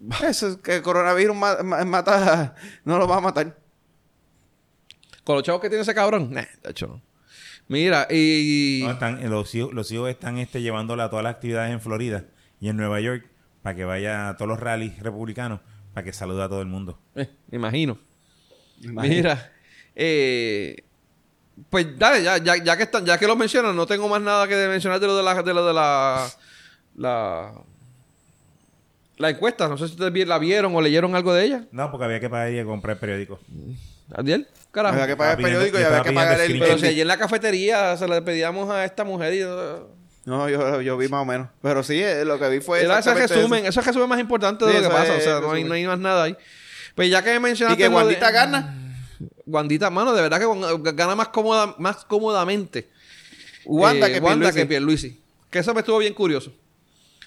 Eso 0.22 0.48
es 0.48 0.56
que 0.58 0.76
el 0.76 0.82
coronavirus 0.82 1.34
ma- 1.36 1.62
ma- 1.62 1.84
mata, 1.84 2.54
no 2.84 2.98
lo 2.98 3.08
va 3.08 3.16
a 3.16 3.20
matar. 3.20 3.56
Con 5.24 5.34
los 5.36 5.42
chavos 5.44 5.60
que 5.60 5.68
tiene 5.68 5.82
ese 5.82 5.94
cabrón, 5.94 6.30
nah, 6.32 6.44
de 6.62 6.70
hecho 6.70 6.86
no. 6.86 7.02
Mira, 7.68 8.06
y. 8.10 8.82
No, 8.84 8.92
están, 8.92 9.28
los, 9.30 9.52
hijos, 9.54 9.72
los 9.72 9.90
hijos 9.90 10.08
están 10.10 10.38
este, 10.38 10.62
llevándola 10.62 11.04
a 11.04 11.10
todas 11.10 11.24
las 11.24 11.34
actividades 11.34 11.72
en 11.72 11.80
Florida 11.80 12.24
y 12.60 12.68
en 12.68 12.76
Nueva 12.76 13.00
York 13.00 13.26
para 13.62 13.74
que 13.76 13.84
vaya 13.84 14.28
a 14.28 14.36
todos 14.36 14.48
los 14.48 14.60
rallies 14.60 14.98
republicanos 15.00 15.60
para 15.92 16.04
que 16.04 16.12
salude 16.12 16.42
a 16.42 16.48
todo 16.48 16.60
el 16.60 16.68
mundo. 16.68 16.98
Eh, 17.14 17.28
me 17.48 17.56
imagino. 17.56 17.98
Mira, 18.80 19.52
eh, 19.94 20.84
pues 21.70 21.98
dale, 21.98 22.22
ya, 22.22 22.36
ya, 22.38 22.62
ya 22.62 22.76
que 22.76 22.82
están, 22.82 23.04
ya 23.06 23.18
que 23.18 23.26
lo 23.26 23.34
mencionan, 23.34 23.74
no 23.74 23.86
tengo 23.86 24.08
más 24.08 24.20
nada 24.20 24.46
que 24.46 24.54
mencionar 24.68 25.00
de 25.00 25.06
lo 25.06 25.16
de 25.16 25.22
la, 25.22 25.42
de 25.42 25.54
lo 25.54 25.66
de 25.66 25.72
la, 25.72 26.28
la, 26.96 27.52
la 29.16 29.30
encuesta. 29.30 29.66
No 29.66 29.78
sé 29.78 29.88
si 29.88 29.94
ustedes 29.94 30.28
la 30.28 30.38
vieron 30.38 30.76
o 30.76 30.80
leyeron 30.80 31.14
algo 31.16 31.32
de 31.32 31.44
ella. 31.44 31.64
No, 31.72 31.90
porque 31.90 32.04
había 32.04 32.20
que 32.20 32.28
pagar 32.28 32.52
y 32.52 32.62
comprar 32.64 32.98
periódicos. 32.98 33.40
Adiel. 34.14 34.46
Carajo. 34.70 34.94
Había 34.94 35.06
que 35.06 35.16
pagar 35.16 35.38
el 35.38 35.44
periódico 35.44 35.80
y 35.80 35.82
había 35.82 36.02
que 36.02 36.12
pagar 36.12 36.40
el... 36.40 36.58
Pero 36.58 36.78
si 36.78 36.86
allí 36.86 37.00
en 37.00 37.08
la 37.08 37.16
cafetería 37.16 37.96
se 37.96 38.06
le 38.06 38.20
pedíamos 38.20 38.70
a 38.70 38.84
esta 38.84 39.02
mujer 39.02 39.32
y... 39.32 39.42
No, 40.26 40.48
yo, 40.50 40.82
yo 40.82 40.96
vi 40.98 41.08
más 41.08 41.22
o 41.22 41.24
menos. 41.24 41.48
Pero 41.62 41.82
sí, 41.82 42.02
eh, 42.02 42.24
lo 42.24 42.38
que 42.38 42.48
vi 42.50 42.60
fue 42.60 42.82
Era 42.82 42.98
ese 42.98 43.14
resumen, 43.14 43.60
eso. 43.60 43.68
eso 43.70 43.80
es 43.80 43.86
el 43.86 43.92
resumen 43.94 44.08
más 44.10 44.20
importante 44.20 44.64
de 44.66 44.72
Sí, 44.72 44.76
lo 44.78 44.82
que 44.82 44.88
pasa. 44.90 45.16
es 45.16 45.20
O 45.22 45.24
sea, 45.24 45.40
no 45.40 45.52
hay, 45.52 45.64
no 45.64 45.72
hay 45.74 45.86
más 45.86 45.98
nada 45.98 46.24
ahí. 46.24 46.36
Pues 46.94 47.08
ya 47.10 47.22
que 47.22 47.34
Y 47.34 47.40
mencionaste... 47.40 47.82
que 47.82 47.88
lo 47.88 47.98
de- 47.98 48.04
Wandita 48.04 48.30
gana. 48.32 48.74
Wandita, 49.46 49.88
mano, 49.90 50.12
de 50.12 50.22
verdad 50.22 50.38
que 50.40 50.92
gana 50.92 51.14
más, 51.14 51.28
cómoda, 51.28 51.74
más 51.78 52.04
cómodamente. 52.04 52.88
Wanda 53.64 54.08
eh, 54.08 54.14
que 54.14 54.18
Wanda 54.20 54.50
Pierluisi. 54.52 54.58
que 54.60 54.66
Pierluisi. 54.66 55.20
Que 55.50 55.58
eso 55.60 55.72
me 55.72 55.80
estuvo 55.80 55.98
bien 55.98 56.12
curioso. 56.12 56.52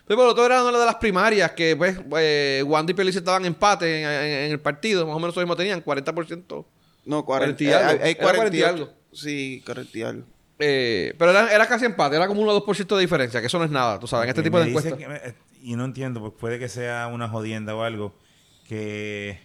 Pero 0.06 0.18
por 0.20 0.28
otro 0.30 0.46
era 0.46 0.64
una 0.64 0.78
de 0.78 0.86
las 0.86 0.96
primarias 0.96 1.52
que, 1.52 1.76
pues, 1.78 1.98
eh, 2.18 2.64
Wanda 2.68 2.92
y 2.92 2.96
Pierluisi 2.96 3.20
estaban 3.20 3.46
empate 3.46 4.02
en, 4.02 4.10
en- 4.10 4.46
en 4.46 4.52
el 4.52 4.60
partido. 4.60 5.06
Más 5.08 5.16
o 5.16 5.20
menos 5.20 5.36
lo 5.36 5.42
mismo 5.42 5.56
tenían, 5.56 5.82
40%. 5.84 6.66
No, 7.06 7.24
40 7.26 7.56
40 7.58 7.64
y 7.64 7.68
algo. 7.72 7.90
Hay, 7.90 7.98
hay 8.10 8.12
Era 8.12 8.24
40 8.24 8.58
y 8.58 8.60
48. 8.62 8.68
algo. 8.74 8.94
Sí, 9.14 9.64
40 9.66 9.98
y 9.98 10.02
algo. 10.02 10.24
Eh, 10.62 11.16
pero 11.18 11.32
era, 11.32 11.54
era 11.54 11.66
casi 11.68 11.86
empate, 11.86 12.18
era 12.18 12.28
como 12.28 12.42
1 12.42 12.52
o 12.52 12.66
2% 12.66 12.96
de 12.96 13.02
diferencia, 13.02 13.40
que 13.40 13.48
eso 13.48 13.58
no 13.60 13.64
es 13.66 13.72
nada, 13.72 13.98
tú 14.00 14.08
sabes, 14.08 14.26
en 14.26 14.30
este 14.30 14.42
Y 14.42 14.44
tipo 14.44 14.60
de 14.60 14.68
encuestas. 14.68 15.00
me- 15.00 15.36
y 15.62 15.76
no 15.78 15.86
entiendo, 15.86 16.20
pues 16.20 16.34
puede 16.38 16.60
que 16.60 16.68
sea 16.68 17.08
una 17.08 17.30
jodienda 17.30 17.76
o 17.76 17.84
algo, 17.84 18.14
que, 18.68 19.40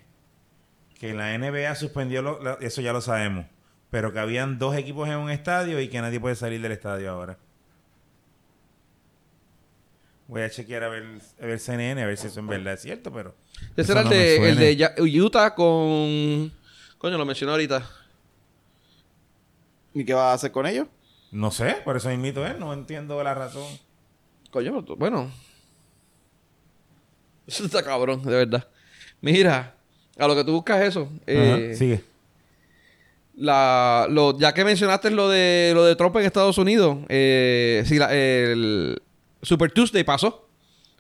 que 0.99 1.15
la 1.15 1.33
NBA 1.39 1.75
suspendió, 1.77 2.21
lo- 2.21 2.43
la- 2.43 2.59
eso 2.61 2.81
ya 2.81 2.93
lo 2.93 3.01
sabemos, 3.01 3.47
pero 3.91 4.13
que 4.13 4.19
habían 4.19 4.59
dos 4.59 4.75
equipos 4.77 5.09
en 5.09 5.17
un 5.19 5.31
estadio 5.31 5.81
y 5.81 5.89
que 5.89 6.01
nadie 6.01 6.19
puede 6.19 6.35
salir 6.35 6.61
del 6.61 6.73
estadio 6.73 7.11
ahora. 7.13 7.39
Voy 10.27 10.43
a 10.43 10.51
chequear 10.51 10.83
a 10.85 10.89
ver, 10.89 11.05
a 11.41 11.47
ver 11.47 11.61
CNN, 11.61 12.03
a 12.03 12.07
ver 12.07 12.17
si 12.17 12.27
eso 12.29 12.41
en 12.41 12.47
verdad 12.47 12.75
es 12.75 12.81
cierto, 12.81 13.13
pero... 13.13 13.35
Ese 13.77 13.93
era 13.93 14.01
el 14.01 14.07
no 14.07 14.11
de, 14.11 14.51
el 14.51 14.57
de 14.59 15.21
Utah 15.21 15.55
con... 15.55 16.51
Coño, 16.99 17.19
lo 17.19 17.27
mencioné 17.27 17.53
ahorita. 17.53 17.89
¿Y 19.93 20.05
qué 20.05 20.15
va 20.15 20.31
a 20.31 20.35
hacer 20.35 20.51
con 20.51 20.67
ellos? 20.67 20.89
No 21.35 21.51
sé, 21.51 21.77
por 21.85 21.97
eso 21.97 22.13
invito 22.13 22.47
él, 22.47 22.59
no 22.61 22.73
entiendo 22.73 23.23
la 23.25 23.35
razón. 23.35 23.67
Coño, 24.51 24.83
bueno. 24.97 25.31
Eso 27.47 27.65
está 27.67 27.83
cabrón, 27.83 28.23
de 28.23 28.31
verdad. 28.31 28.69
Mira, 29.21 29.75
a 30.17 30.27
lo 30.29 30.35
que 30.37 30.45
tú 30.45 30.53
buscas 30.53 30.83
eso. 30.83 31.09
eh, 31.27 31.67
Ajá, 31.71 31.77
sigue. 31.79 32.05
la, 33.37 34.07
lo, 34.09 34.39
ya 34.39 34.55
que 34.55 34.65
mencionaste 34.65 35.11
lo 35.11 35.29
de 35.29 35.73
lo 35.75 35.85
de 35.85 35.97
Trump 35.97 36.17
en 36.17 36.25
Estados 36.25 36.57
Unidos, 36.57 36.99
eh, 37.09 37.83
sí, 37.87 37.99
la- 37.99 38.15
el 38.15 39.03
Super 39.43 39.73
Tuesday 39.73 40.05
pasó 40.05 40.49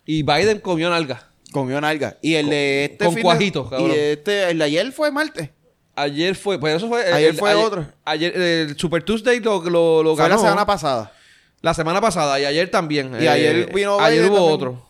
y 0.04 0.22
Biden 0.22 0.58
comió 0.60 0.90
nalga. 0.90 1.30
Comió 1.52 1.80
nalga. 1.80 2.18
Y 2.20 2.34
el 2.34 2.50
de 2.50 2.84
este 2.86 3.04
con 3.04 3.14
fin 3.14 3.16
de- 3.18 3.22
cuajitos, 3.22 3.70
cabrón. 3.70 3.92
Y 3.92 3.94
este, 3.98 4.50
el 4.50 4.58
de 4.58 4.64
ayer 4.64 4.90
fue 4.92 5.12
martes. 5.12 5.50
Ayer 5.96 6.34
fue, 6.34 6.58
pues 6.58 6.74
eso 6.76 6.88
fue. 6.88 7.04
Ayer 7.12 7.34
fue 7.34 7.54
otro. 7.54 7.86
Ayer, 8.04 8.36
el 8.36 8.76
Super 8.78 9.02
Tuesday 9.04 9.38
lo, 9.40 9.62
lo, 9.62 10.02
lo 10.02 10.16
Fue 10.16 10.24
ganó 10.24 10.34
la 10.36 10.40
semana 10.42 10.66
pasada. 10.66 11.12
la 11.62 11.72
semana 11.74 12.00
pasada 12.00 12.38
y 12.40 12.44
ayer 12.44 12.70
también. 12.70 13.12
Y 13.20 13.26
ayer 13.28 13.72
vino 13.72 14.00
Ayer 14.00 14.24
hubo 14.28 14.34
también. 14.36 14.54
otro. 14.54 14.86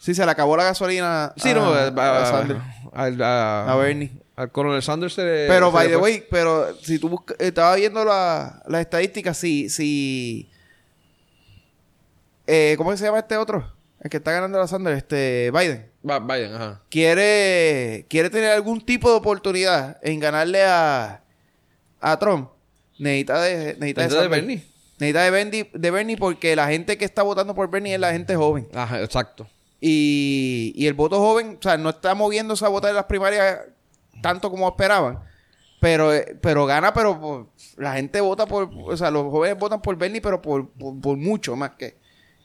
Sí, 0.00 0.14
se 0.14 0.24
le 0.24 0.30
acabó 0.30 0.56
la 0.56 0.64
gasolina 0.64 1.32
Sí, 1.36 1.50
a, 1.50 1.54
no, 1.54 1.72
a, 1.74 1.86
eh, 1.88 1.92
a, 1.96 3.02
al- 3.04 3.22
a- 3.22 3.76
Bernie. 3.76 4.10
Al 4.36 4.50
coronel 4.52 4.80
Sanders 4.82 5.14
se 5.14 5.22
le- 5.24 5.46
Pero, 5.48 5.66
se 5.68 5.72
by 5.74 5.88
the 5.88 5.96
way, 5.96 6.24
pero 6.30 6.76
si 6.82 6.98
tú 7.00 7.08
buscas, 7.08 7.36
estaba 7.40 7.74
viendo 7.76 8.04
la- 8.04 8.62
las 8.68 8.80
estadísticas, 8.82 9.36
si, 9.36 9.68
si, 9.68 10.48
eh, 12.46 12.74
¿cómo 12.78 12.96
se 12.96 13.04
llama 13.04 13.18
este 13.18 13.36
otro? 13.36 13.72
El 14.08 14.10
que 14.10 14.16
está 14.16 14.32
ganando 14.32 14.58
la 14.58 14.66
Sanders, 14.66 14.96
este, 14.96 15.50
Biden. 15.50 15.90
Biden, 16.02 16.54
ajá. 16.54 16.80
Quiere, 16.88 18.06
quiere 18.08 18.30
tener 18.30 18.52
algún 18.52 18.80
tipo 18.80 19.10
de 19.10 19.16
oportunidad 19.16 19.98
en 20.02 20.18
ganarle 20.18 20.64
a, 20.64 21.20
a 22.00 22.18
Trump. 22.18 22.48
Necesita 22.98 23.42
de, 23.42 23.56
necesita 23.56 23.84
de, 23.84 23.90
Entonces, 23.90 24.12
Sanders. 24.14 24.30
Bernie. 24.30 24.64
Necesita 24.98 25.22
de 25.24 25.30
Bernie, 25.30 25.70
de 25.74 25.90
Bernie 25.90 26.16
porque 26.16 26.56
la 26.56 26.68
gente 26.68 26.96
que 26.96 27.04
está 27.04 27.22
votando 27.22 27.54
por 27.54 27.68
Bernie 27.70 27.92
es 27.92 28.00
la 28.00 28.12
gente 28.12 28.34
joven. 28.34 28.66
Ajá, 28.72 28.98
exacto. 29.02 29.46
Y, 29.78 30.72
y 30.74 30.86
el 30.86 30.94
voto 30.94 31.18
joven, 31.18 31.58
o 31.60 31.62
sea, 31.62 31.76
no 31.76 31.90
está 31.90 32.14
moviéndose 32.14 32.64
a 32.64 32.68
votar 32.68 32.88
en 32.88 32.96
las 32.96 33.04
primarias 33.04 33.58
tanto 34.22 34.50
como 34.50 34.66
esperaban. 34.70 35.18
Pero, 35.82 36.14
eh, 36.14 36.34
pero 36.40 36.64
gana, 36.64 36.94
pero 36.94 37.20
por- 37.20 37.46
la 37.76 37.92
gente 37.92 38.22
vota 38.22 38.46
por, 38.46 38.70
o 38.72 38.96
sea, 38.96 39.10
los 39.10 39.24
jóvenes 39.30 39.58
votan 39.58 39.82
por 39.82 39.96
Bernie, 39.96 40.22
pero 40.22 40.40
por, 40.40 40.70
por, 40.70 40.98
por 40.98 41.18
mucho 41.18 41.54
más 41.56 41.72
que, 41.72 41.98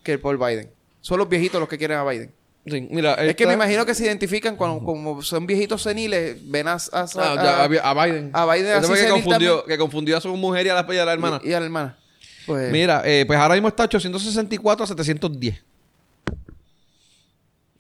que 0.04 0.18
por 0.20 0.38
Biden. 0.38 0.70
Son 1.04 1.18
los 1.18 1.28
viejitos 1.28 1.60
los 1.60 1.68
que 1.68 1.78
quieren 1.78 1.98
a 1.98 2.04
Biden. 2.06 2.32
Sí, 2.66 2.88
mira, 2.90 3.16
Es 3.16 3.36
que 3.36 3.44
esta- 3.44 3.48
me 3.48 3.56
imagino 3.56 3.86
que 3.86 3.94
se 3.94 4.06
identifican 4.06 4.56
cuando, 4.56 4.80
como 4.86 5.22
son 5.22 5.46
viejitos 5.46 5.82
seniles, 5.82 6.38
ven 6.50 6.66
a, 6.70 6.76
a, 6.76 6.78
Ah, 6.94 7.08
a- 7.18 7.64
a, 7.64 7.64
a 7.66 8.06
Biden. 8.06 8.30
a 8.32 8.46
Biden 8.54 8.78
Eso 8.82 8.94
así 8.94 9.04
que 9.04 9.10
confundió, 9.10 9.66
que 9.66 9.78
confundió 9.78 10.16
a 10.18 10.22
su 10.22 10.34
mujer 10.38 10.66
y 10.66 10.70
a 10.70 10.76
la, 10.82 10.94
y 10.94 10.98
a 10.98 11.04
la 11.04 11.12
hermana. 11.12 11.42
y, 11.44 11.50
y 11.50 11.54
a 11.54 11.60
la 11.60 11.66
hermana. 11.66 11.98
Pues, 12.46 12.72
Mira, 12.72 13.02
eh, 13.04 13.26
pues 13.28 13.38
ahora 13.38 13.56
mismo 13.56 13.68
está 13.68 13.84
864 13.84 14.86
a 14.86 14.88
710. 14.88 15.62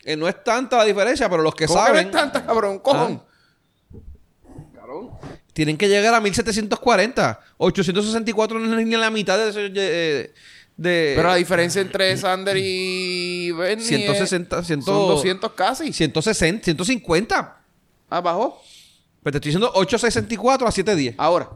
Eh, 0.03 0.17
no 0.17 0.27
es 0.27 0.43
tanta 0.43 0.75
la 0.77 0.83
diferencia, 0.83 1.29
pero 1.29 1.41
los 1.41 1.55
que 1.55 1.65
¿cómo 1.65 1.79
que 1.79 1.85
saben 1.85 2.03
no 2.03 2.09
es 2.09 2.15
tanta, 2.17 2.45
cabrón? 2.45 2.79
Cojón. 2.79 3.23
tienen 5.53 5.77
que 5.77 5.87
llegar 5.87 6.13
a 6.13 6.19
1740. 6.19 7.39
864 7.57 8.59
no 8.59 8.79
es 8.79 8.85
ni 8.85 8.95
la 8.97 9.09
mitad 9.09 9.37
de... 9.37 9.69
de, 9.69 10.33
de- 10.77 11.13
Pero 11.15 11.29
la 11.29 11.35
diferencia 11.35 11.81
entre 11.81 12.15
Sanders 12.17 12.59
y 12.61 13.51
Bernie 13.51 13.85
160, 13.85 14.59
es- 14.59 14.67
100, 14.67 14.81
son 14.83 15.07
200 15.07 15.51
casi. 15.53 15.93
160, 15.93 16.63
150. 16.65 17.57
Abajo. 18.09 18.61
Pues 19.21 19.31
te 19.31 19.37
estoy 19.37 19.49
diciendo 19.49 19.71
864 19.73 20.67
a 20.67 20.71
710. 20.71 21.15
Ahora. 21.17 21.49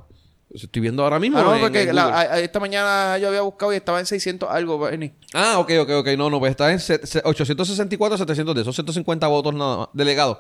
Pues 0.50 0.64
estoy 0.64 0.82
viendo 0.82 1.04
ahora 1.04 1.20
mismo. 1.20 1.38
Ah, 1.40 1.44
no, 1.44 1.56
en- 1.56 1.60
porque 1.62 1.82
en 1.82 1.94
la- 1.96 2.04
Google. 2.06 2.18
a- 2.18 2.34
a- 2.36 2.40
esta 2.40 2.60
mañana 2.62 3.18
yo 3.18 3.28
había 3.28 3.42
buscado 3.42 3.74
y 3.74 3.76
estaba 3.76 4.00
en 4.00 4.06
600 4.06 4.50
algo, 4.50 4.80
Bernie. 4.80 5.14
Ah, 5.34 5.60
ok, 5.60 5.72
ok, 5.82 5.90
ok. 6.00 6.08
No, 6.18 6.30
no, 6.30 6.40
pues 6.40 6.52
está 6.52 6.72
en 6.72 6.80
se- 6.80 7.06
se- 7.06 7.22
864 7.26 8.16
a 8.16 8.18
710. 8.18 8.64
Son 8.64 8.74
150 8.74 9.28
votos 9.28 9.54
nada 9.54 9.78
más. 9.78 9.88
Delegados. 9.94 10.38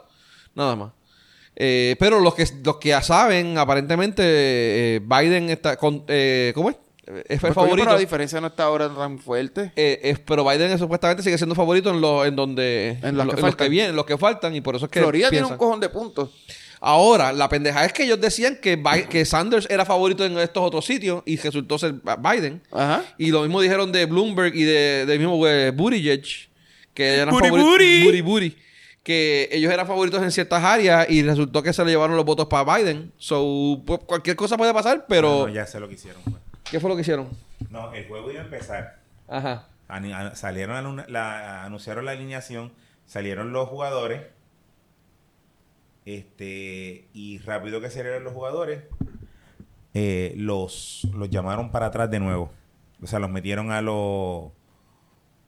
Nada 0.56 0.76
más. 0.78 0.94
Eh, 1.58 1.95
pero 1.99 2.20
los 2.22 2.36
que, 2.36 2.48
los 2.64 2.78
que 2.78 2.90
ya 2.90 3.02
saben, 3.02 3.58
aparentemente, 3.58 4.24
eh, 4.95 5.02
Biden 5.04 5.49
está 5.49 5.76
con... 5.76 6.04
eh, 6.08 6.52
¿Cómo 6.56 6.70
es? 6.70 6.78
Eh, 7.08 7.24
Es 7.30 7.40
Pues, 7.40 7.54
coño, 7.54 7.54
favorito. 7.54 7.86
pero 7.86 7.94
la 7.94 8.00
diferencia 8.00 8.42
no 8.42 8.48
está 8.48 8.64
ahora 8.66 8.90
tan 8.94 9.18
fuerte. 9.20 9.72
Eh, 9.76 10.00
es- 10.04 10.20
pero 10.20 10.44
Biden 10.48 10.72
es- 10.72 10.80
supuestamente 10.80 11.24
sigue 11.24 11.38
siendo 11.38 11.56
favorito 11.56 11.90
en, 11.90 12.02
lo, 12.02 12.26
en 12.26 12.36
donde... 12.36 12.98
En 13.02 13.18
las 13.18 13.26
lo- 13.28 13.34
que 13.34 13.40
en 13.40 13.46
los 13.46 13.56
que 13.56 13.70
vienen, 13.70 13.96
los 13.96 14.06
que 14.06 14.18
faltan. 14.18 14.56
Y 14.56 14.62
por 14.62 14.76
eso 14.76 14.86
es 14.86 14.92
que 14.92 15.00
Florida 15.00 15.30
tiene 15.30 15.46
un 15.46 15.58
cojón 15.58 15.80
de 15.80 15.90
puntos. 15.90 16.30
Ahora, 16.80 17.34
la 17.34 17.50
pendeja 17.50 17.84
es 17.86 17.92
que 17.94 18.04
ellos 18.04 18.22
decían 18.22 18.58
que, 18.62 18.82
que 19.10 19.26
Sanders 19.26 19.68
era 19.70 19.84
favorito 19.84 20.24
en 20.24 20.38
estos 20.38 20.62
otros 20.64 20.86
sitios 20.86 21.24
y 21.26 21.36
resultó 21.38 21.80
ser 21.80 21.96
Biden. 22.20 22.62
Ajá. 22.72 23.04
Y 23.18 23.32
lo 23.32 23.42
mismo 23.42 23.62
dijeron 23.62 23.92
de 23.92 24.06
Bloomberg 24.06 24.54
y 24.56 24.64
de, 24.64 25.06
del 25.08 25.18
mismo 25.18 25.48
eh, 25.48 25.72
Buttigieg, 25.72 26.24
que 26.94 27.16
eran 27.16 27.30
Booty, 27.32 27.46
favoritos. 27.48 27.72
booty. 27.72 28.04
Booty, 28.04 28.22
booty. 28.22 28.58
Que 29.02 29.50
ellos 29.54 29.72
eran 29.74 29.88
favoritos 29.88 30.22
en 30.22 30.32
ciertas 30.32 30.64
áreas 30.64 31.10
y 31.10 31.24
resultó 31.24 31.64
que 31.64 31.72
se 31.74 31.84
le 31.84 31.92
llevaron 31.92 32.16
los 32.16 32.26
votos 32.26 32.46
para 32.48 32.78
Biden. 32.78 33.12
So, 33.18 33.82
pues, 33.86 34.02
cualquier 34.06 34.36
cosa 34.36 34.56
puede 34.58 34.74
pasar, 34.74 35.06
pero. 35.08 35.48
No, 35.48 35.50
ya 35.54 35.66
sé 35.66 35.80
lo 35.80 35.88
que 35.88 35.96
hicieron. 35.96 36.22
pues. 36.26 36.36
¿Qué 36.72 36.80
fue 36.80 36.89
lo 36.89 36.95
que 36.95 37.02
hicieron? 37.02 37.30
No, 37.69 37.94
el 37.94 38.07
juego 38.07 38.31
iba 38.31 38.41
a 38.41 38.45
empezar. 38.45 38.99
Ajá. 39.27 39.68
Salieron 40.34 40.76
a 40.76 40.81
luna- 40.81 41.06
la- 41.07 41.64
anunciaron 41.64 42.06
la 42.06 42.11
alineación, 42.11 42.73
salieron 43.06 43.52
los 43.53 43.68
jugadores. 43.69 44.22
Este, 46.06 47.07
y 47.14 47.39
rápido 47.39 47.81
que 47.81 47.89
salieron 47.89 48.23
los 48.23 48.34
jugadores, 48.34 48.84
eh, 49.94 50.34
los, 50.38 51.06
los 51.14 51.30
llamaron 51.30 51.72
para 51.72 51.88
atrás 51.88 52.10
de 52.10 52.19
nuevo. 52.19 52.52
O 53.02 53.07
sea, 53.07 53.19
los 53.19 53.30
metieron 53.30 53.72
a 53.72 53.81
los 53.81 54.52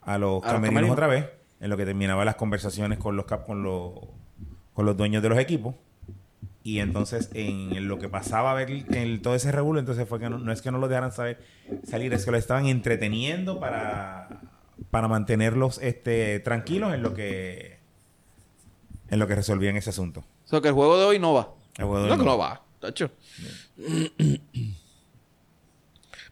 a 0.01 0.17
los 0.17 0.43
A 0.43 0.47
camerinos 0.53 0.89
otra 0.91 1.07
vez, 1.07 1.27
en 1.59 1.69
lo 1.69 1.77
que 1.77 1.85
terminaban 1.85 2.25
las 2.25 2.35
conversaciones 2.35 2.97
con 2.99 3.15
los 3.15 3.25
cap- 3.25 3.45
con 3.45 3.63
los 3.63 3.93
con 4.73 4.85
los 4.85 4.95
dueños 4.97 5.21
de 5.23 5.29
los 5.29 5.37
equipos. 5.39 5.75
Y 6.61 6.79
entonces, 6.79 7.29
en 7.33 7.87
lo 7.87 7.99
que 7.99 8.09
pasaba 8.09 8.51
a 8.51 8.53
ver 8.53 8.69
en 8.69 9.21
todo 9.21 9.33
ese 9.35 9.51
revuelo, 9.51 9.79
entonces 9.79 10.07
fue 10.07 10.19
que 10.19 10.29
no, 10.29 10.37
no 10.39 10.51
es 10.51 10.61
que 10.61 10.71
no 10.71 10.77
lo 10.77 10.87
dejaran 10.89 11.11
saber 11.13 11.39
salir, 11.85 12.13
es 12.13 12.25
que 12.25 12.31
lo 12.31 12.37
estaban 12.37 12.65
entreteniendo 12.67 13.59
para, 13.59 14.41
para 14.91 15.07
mantenerlos 15.07 15.79
este, 15.81 16.39
tranquilos 16.41 16.93
en 16.93 17.01
lo 17.01 17.13
que 17.13 17.79
en 19.09 19.17
lo 19.19 19.25
que 19.27 19.35
resolvían 19.35 19.75
ese 19.77 19.89
asunto. 19.89 20.19
O 20.45 20.47
sea, 20.49 20.61
que 20.61 20.67
el 20.67 20.73
juego 20.73 20.99
de 20.99 21.05
hoy 21.05 21.17
no 21.17 21.33
va. 21.33 21.53
El 21.77 21.85
juego 21.85 22.03
de 22.03 22.07
No, 22.09 22.13
hoy 22.13 22.19
no. 22.19 22.25
no 22.25 22.37
va, 22.37 22.61
tacho. 22.79 23.09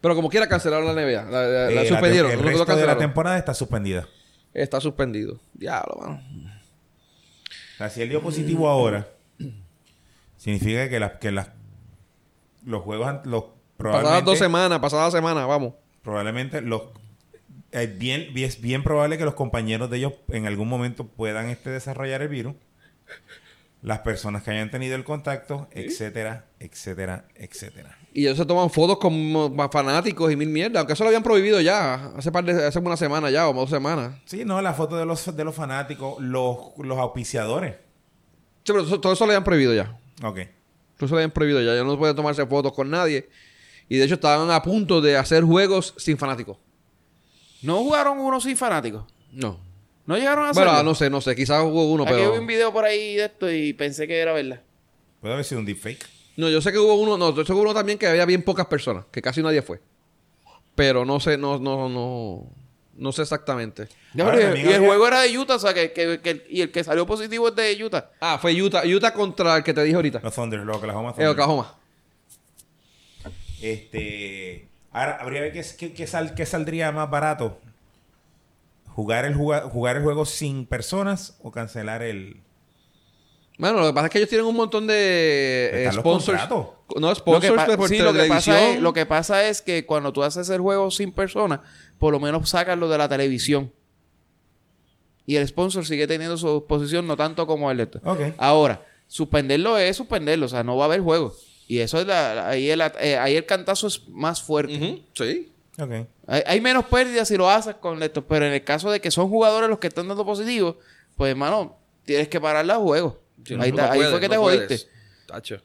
Pero 0.01 0.15
como 0.15 0.29
quiera 0.29 0.47
cancelaron 0.47 0.85
la 0.85 0.93
NBA. 1.01 1.23
La, 1.23 1.41
la- 1.47 1.71
la 1.71 1.81
Eh, 1.83 1.87
suspendieron. 1.87 2.31
el 2.31 2.39
resto 2.39 2.75
de 2.75 2.85
la 2.85 2.97
temporada 2.97 3.37
está 3.37 3.53
suspendida. 3.53 4.07
Está 4.53 4.79
suspendido. 4.79 5.39
Diablo, 5.53 5.97
mano. 5.99 6.21
O 7.75 7.77
sea, 7.77 7.89
si 7.89 8.01
él 8.01 8.09
dio 8.09 8.21
positivo 8.21 8.67
ahora, 8.69 9.07
significa 10.37 10.89
que, 10.89 10.99
las 10.99 11.13
que 11.13 11.31
las, 11.31 11.49
los 12.65 12.83
juegos, 12.83 13.25
los, 13.25 13.43
Pasadas 13.77 14.25
dos 14.25 14.39
semanas, 14.39 14.79
pasadas 14.79 15.13
semanas, 15.13 15.47
vamos. 15.47 15.73
probablemente 16.01 16.61
los, 16.61 16.83
es 17.71 17.97
bien, 17.97 18.29
es 18.35 18.59
bien 18.59 18.83
probable 18.83 19.17
que 19.19 19.25
los 19.25 19.35
compañeros 19.35 19.89
de 19.89 19.97
ellos 19.97 20.13
en 20.29 20.47
algún 20.47 20.67
momento 20.67 21.05
puedan 21.05 21.49
este, 21.49 21.69
desarrollar 21.69 22.21
el 22.23 22.29
virus. 22.29 22.55
las 23.83 23.99
personas 23.99 24.41
que 24.43 24.51
hayan 24.51 24.71
tenido 24.71 24.95
el 24.95 25.03
contacto, 25.03 25.67
etcétera, 25.71 26.45
etcétera, 26.59 27.25
etcétera. 27.35 27.95
Y 28.13 28.21
ellos 28.25 28.37
se 28.37 28.45
toman 28.45 28.71
fotos 28.71 28.97
con 28.97 29.13
fanáticos 29.71 30.31
y 30.31 30.35
mil 30.35 30.49
mierdas. 30.49 30.79
Aunque 30.79 30.93
eso 30.93 31.03
lo 31.03 31.09
habían 31.09 31.21
prohibido 31.21 31.61
ya. 31.61 32.11
Hace, 32.17 32.31
par 32.31 32.43
de, 32.43 32.65
hace 32.65 32.79
una 32.79 32.97
semana 32.97 33.29
ya 33.29 33.47
o 33.47 33.53
dos 33.53 33.69
semanas. 33.69 34.15
Sí, 34.25 34.43
no, 34.43 34.59
la 34.61 34.73
foto 34.73 34.97
de 34.97 35.05
los, 35.05 35.35
de 35.35 35.43
los 35.43 35.53
fanáticos, 35.53 36.19
los, 36.19 36.57
los 36.79 36.97
auspiciadores. 36.97 37.75
Sí, 38.63 38.73
pero 38.73 38.99
todo 38.99 39.13
eso 39.13 39.25
lo 39.25 39.31
habían 39.31 39.43
prohibido 39.43 39.75
ya. 39.75 39.95
Ok. 40.23 40.39
Todo 40.97 41.05
eso 41.05 41.15
lo 41.15 41.17
habían 41.17 41.31
prohibido 41.31 41.61
ya. 41.61 41.75
Ya 41.75 41.83
no 41.83 41.97
pueden 41.97 42.15
tomarse 42.15 42.45
fotos 42.45 42.73
con 42.73 42.89
nadie. 42.89 43.29
Y 43.89 43.97
de 43.97 44.05
hecho 44.05 44.15
estaban 44.15 44.49
a 44.51 44.61
punto 44.61 44.99
de 45.01 45.15
hacer 45.17 45.43
juegos 45.43 45.93
sin 45.97 46.17
fanáticos. 46.17 46.57
¿No 47.61 47.77
jugaron 47.77 48.19
uno 48.19 48.39
sin 48.41 48.57
fanáticos? 48.57 49.05
No. 49.31 49.59
¿No 50.05 50.17
llegaron 50.17 50.45
a 50.45 50.49
hacerlo? 50.49 50.71
Bueno, 50.71 50.83
no 50.83 50.95
sé, 50.95 51.09
no 51.09 51.21
sé. 51.21 51.35
Quizás 51.35 51.63
hubo 51.63 51.91
uno, 51.91 52.03
Aquí 52.03 52.13
pero... 52.13 52.31
vi 52.31 52.37
un 52.39 52.47
video 52.47 52.71
por 52.71 52.85
ahí 52.85 53.15
de 53.15 53.25
esto 53.25 53.51
y 53.51 53.73
pensé 53.73 54.07
que 54.07 54.17
era 54.17 54.33
verdad. 54.33 54.61
Puede 55.21 55.33
haber 55.33 55.45
sido 55.45 55.59
un 55.59 55.65
deepfake. 55.65 56.05
No, 56.37 56.49
yo 56.49 56.61
sé 56.61 56.71
que 56.71 56.77
hubo 56.77 56.95
uno... 56.95 57.17
No, 57.17 57.33
yo 57.35 57.41
sé 57.41 57.47
que 57.47 57.53
hubo 57.53 57.61
uno 57.61 57.73
también 57.73 57.97
que 57.97 58.07
había 58.07 58.25
bien 58.25 58.43
pocas 58.43 58.67
personas. 58.67 59.05
Que 59.11 59.21
casi 59.21 59.41
nadie 59.41 59.61
fue. 59.61 59.81
Pero 60.75 61.03
no 61.05 61.19
sé, 61.19 61.37
no, 61.37 61.57
no, 61.59 61.89
no... 61.89 62.51
No 62.97 63.11
sé 63.11 63.21
exactamente. 63.21 63.87
Ahora, 64.19 64.57
y, 64.57 64.61
el 64.67 64.79
juego 64.85 65.07
era 65.07 65.21
de 65.21 65.37
Utah, 65.37 65.55
o 65.55 65.59
sea, 65.59 65.73
que, 65.73 65.91
que- 65.93 66.19
que- 66.19 66.45
y 66.49 66.61
el 66.61 66.71
que 66.71 66.83
salió 66.83 67.05
positivo 67.05 67.47
es 67.49 67.55
de 67.55 67.83
Utah. 67.83 68.09
Ah, 68.19 68.39
fue 68.41 68.59
Utah. 68.59 68.81
Utah 68.85 69.13
contra 69.13 69.55
el 69.57 69.63
que 69.63 69.73
te 69.73 69.83
dije 69.83 69.95
ahorita. 69.95 70.19
Los 70.23 70.33
Thunder, 70.33 70.59
los 70.61 70.77
Oklahoma 70.77 71.11
Thunder. 71.13 71.27
Oklahoma. 71.29 71.75
Este, 73.61 74.67
ahora 74.91 75.17
habría 75.21 75.51
que 75.51 75.61
ver 75.61 75.93
qué, 75.93 76.07
sal- 76.07 76.35
qué 76.35 76.45
saldría 76.45 76.91
más 76.91 77.09
barato. 77.09 77.59
Jugar 78.89 79.25
el, 79.25 79.35
juga- 79.35 79.61
jugar 79.69 79.97
el 79.97 80.03
juego 80.03 80.25
sin 80.25 80.65
personas 80.65 81.37
o 81.41 81.51
cancelar 81.51 82.01
el... 82.01 82.41
Bueno, 83.59 83.79
lo 83.79 83.87
que 83.87 83.93
pasa 83.93 84.05
es 84.07 84.11
que 84.11 84.17
ellos 84.19 84.29
tienen 84.29 84.45
un 84.45 84.55
montón 84.55 84.85
de 84.85 84.93
eh, 85.73 85.77
Están 85.85 85.95
los 85.95 86.03
sponsors. 86.03 86.39
contratos. 86.41 86.75
No, 86.95 87.07
Lo 87.09 87.13
que, 87.13 87.19
sponsors 87.19 87.55
pa- 87.55 87.67
de 87.67 87.77
por 87.77 87.89
sí, 87.89 87.97
lo 87.97 88.13
que 88.13 88.25
pasa 88.25 88.69
es, 88.69 88.79
lo 88.79 88.93
que 88.93 89.05
pasa 89.07 89.43
es 89.47 89.61
que 89.63 89.85
cuando 89.85 90.13
tú 90.13 90.23
haces 90.23 90.47
el 90.49 90.61
juego 90.61 90.91
sin 90.91 91.11
persona, 91.11 91.63
por 91.99 92.13
lo 92.13 92.19
menos 92.19 92.49
sacas 92.49 92.77
lo 92.77 92.87
de 92.89 92.97
la 92.97 93.07
televisión. 93.09 93.71
Y 95.25 95.35
el 95.35 95.47
sponsor 95.47 95.85
sigue 95.85 96.07
teniendo 96.07 96.37
su 96.37 96.65
posición, 96.65 97.05
no 97.05 97.17
tanto 97.17 97.45
como 97.45 97.69
el 97.69 97.77
de 97.77 97.83
esto. 97.83 98.01
Ahora, 98.37 98.85
suspenderlo 99.07 99.77
es 99.77 99.97
suspenderlo, 99.97 100.45
o 100.45 100.49
sea, 100.49 100.63
no 100.63 100.77
va 100.77 100.85
a 100.85 100.87
haber 100.87 101.01
juego. 101.01 101.35
Y 101.67 101.79
eso 101.79 101.99
es 101.99 102.07
la, 102.07 102.33
la- 102.33 102.49
ahí, 102.49 102.69
el, 102.69 102.79
eh, 103.01 103.17
ahí 103.17 103.35
el 103.35 103.45
cantazo 103.45 103.87
es 103.87 104.07
más 104.07 104.41
fuerte. 104.41 105.03
Sí. 105.13 105.51
Ok. 105.79 105.91
hay, 106.27 106.41
hay 106.45 106.61
menos 106.61 106.85
pérdidas 106.85 107.27
si 107.27 107.35
lo 107.37 107.49
haces 107.49 107.75
con 107.75 108.01
esto, 108.01 108.25
pero 108.25 108.45
en 108.47 108.53
el 108.53 108.63
caso 108.63 108.89
de 108.89 108.99
que 109.01 109.11
son 109.11 109.29
jugadores 109.29 109.69
los 109.69 109.77
que 109.79 109.87
están 109.87 110.07
dando 110.07 110.25
positivos, 110.25 110.75
pues 111.17 111.31
hermano, 111.31 111.77
tienes 112.05 112.29
que 112.29 112.39
parar 112.39 112.65
los 112.65 112.77
juegos. 112.77 113.15
Sí, 113.45 113.53
ahí 113.53 113.57
no 113.59 113.65
está- 113.65 113.91
ahí 113.91 113.97
puedes, 113.99 114.11
fue 114.11 114.19
que 114.21 114.27
no 114.29 114.33
te 114.33 114.39
puedes. 114.39 114.67
jodiste. 114.67 114.89
Tacho. 115.27 115.61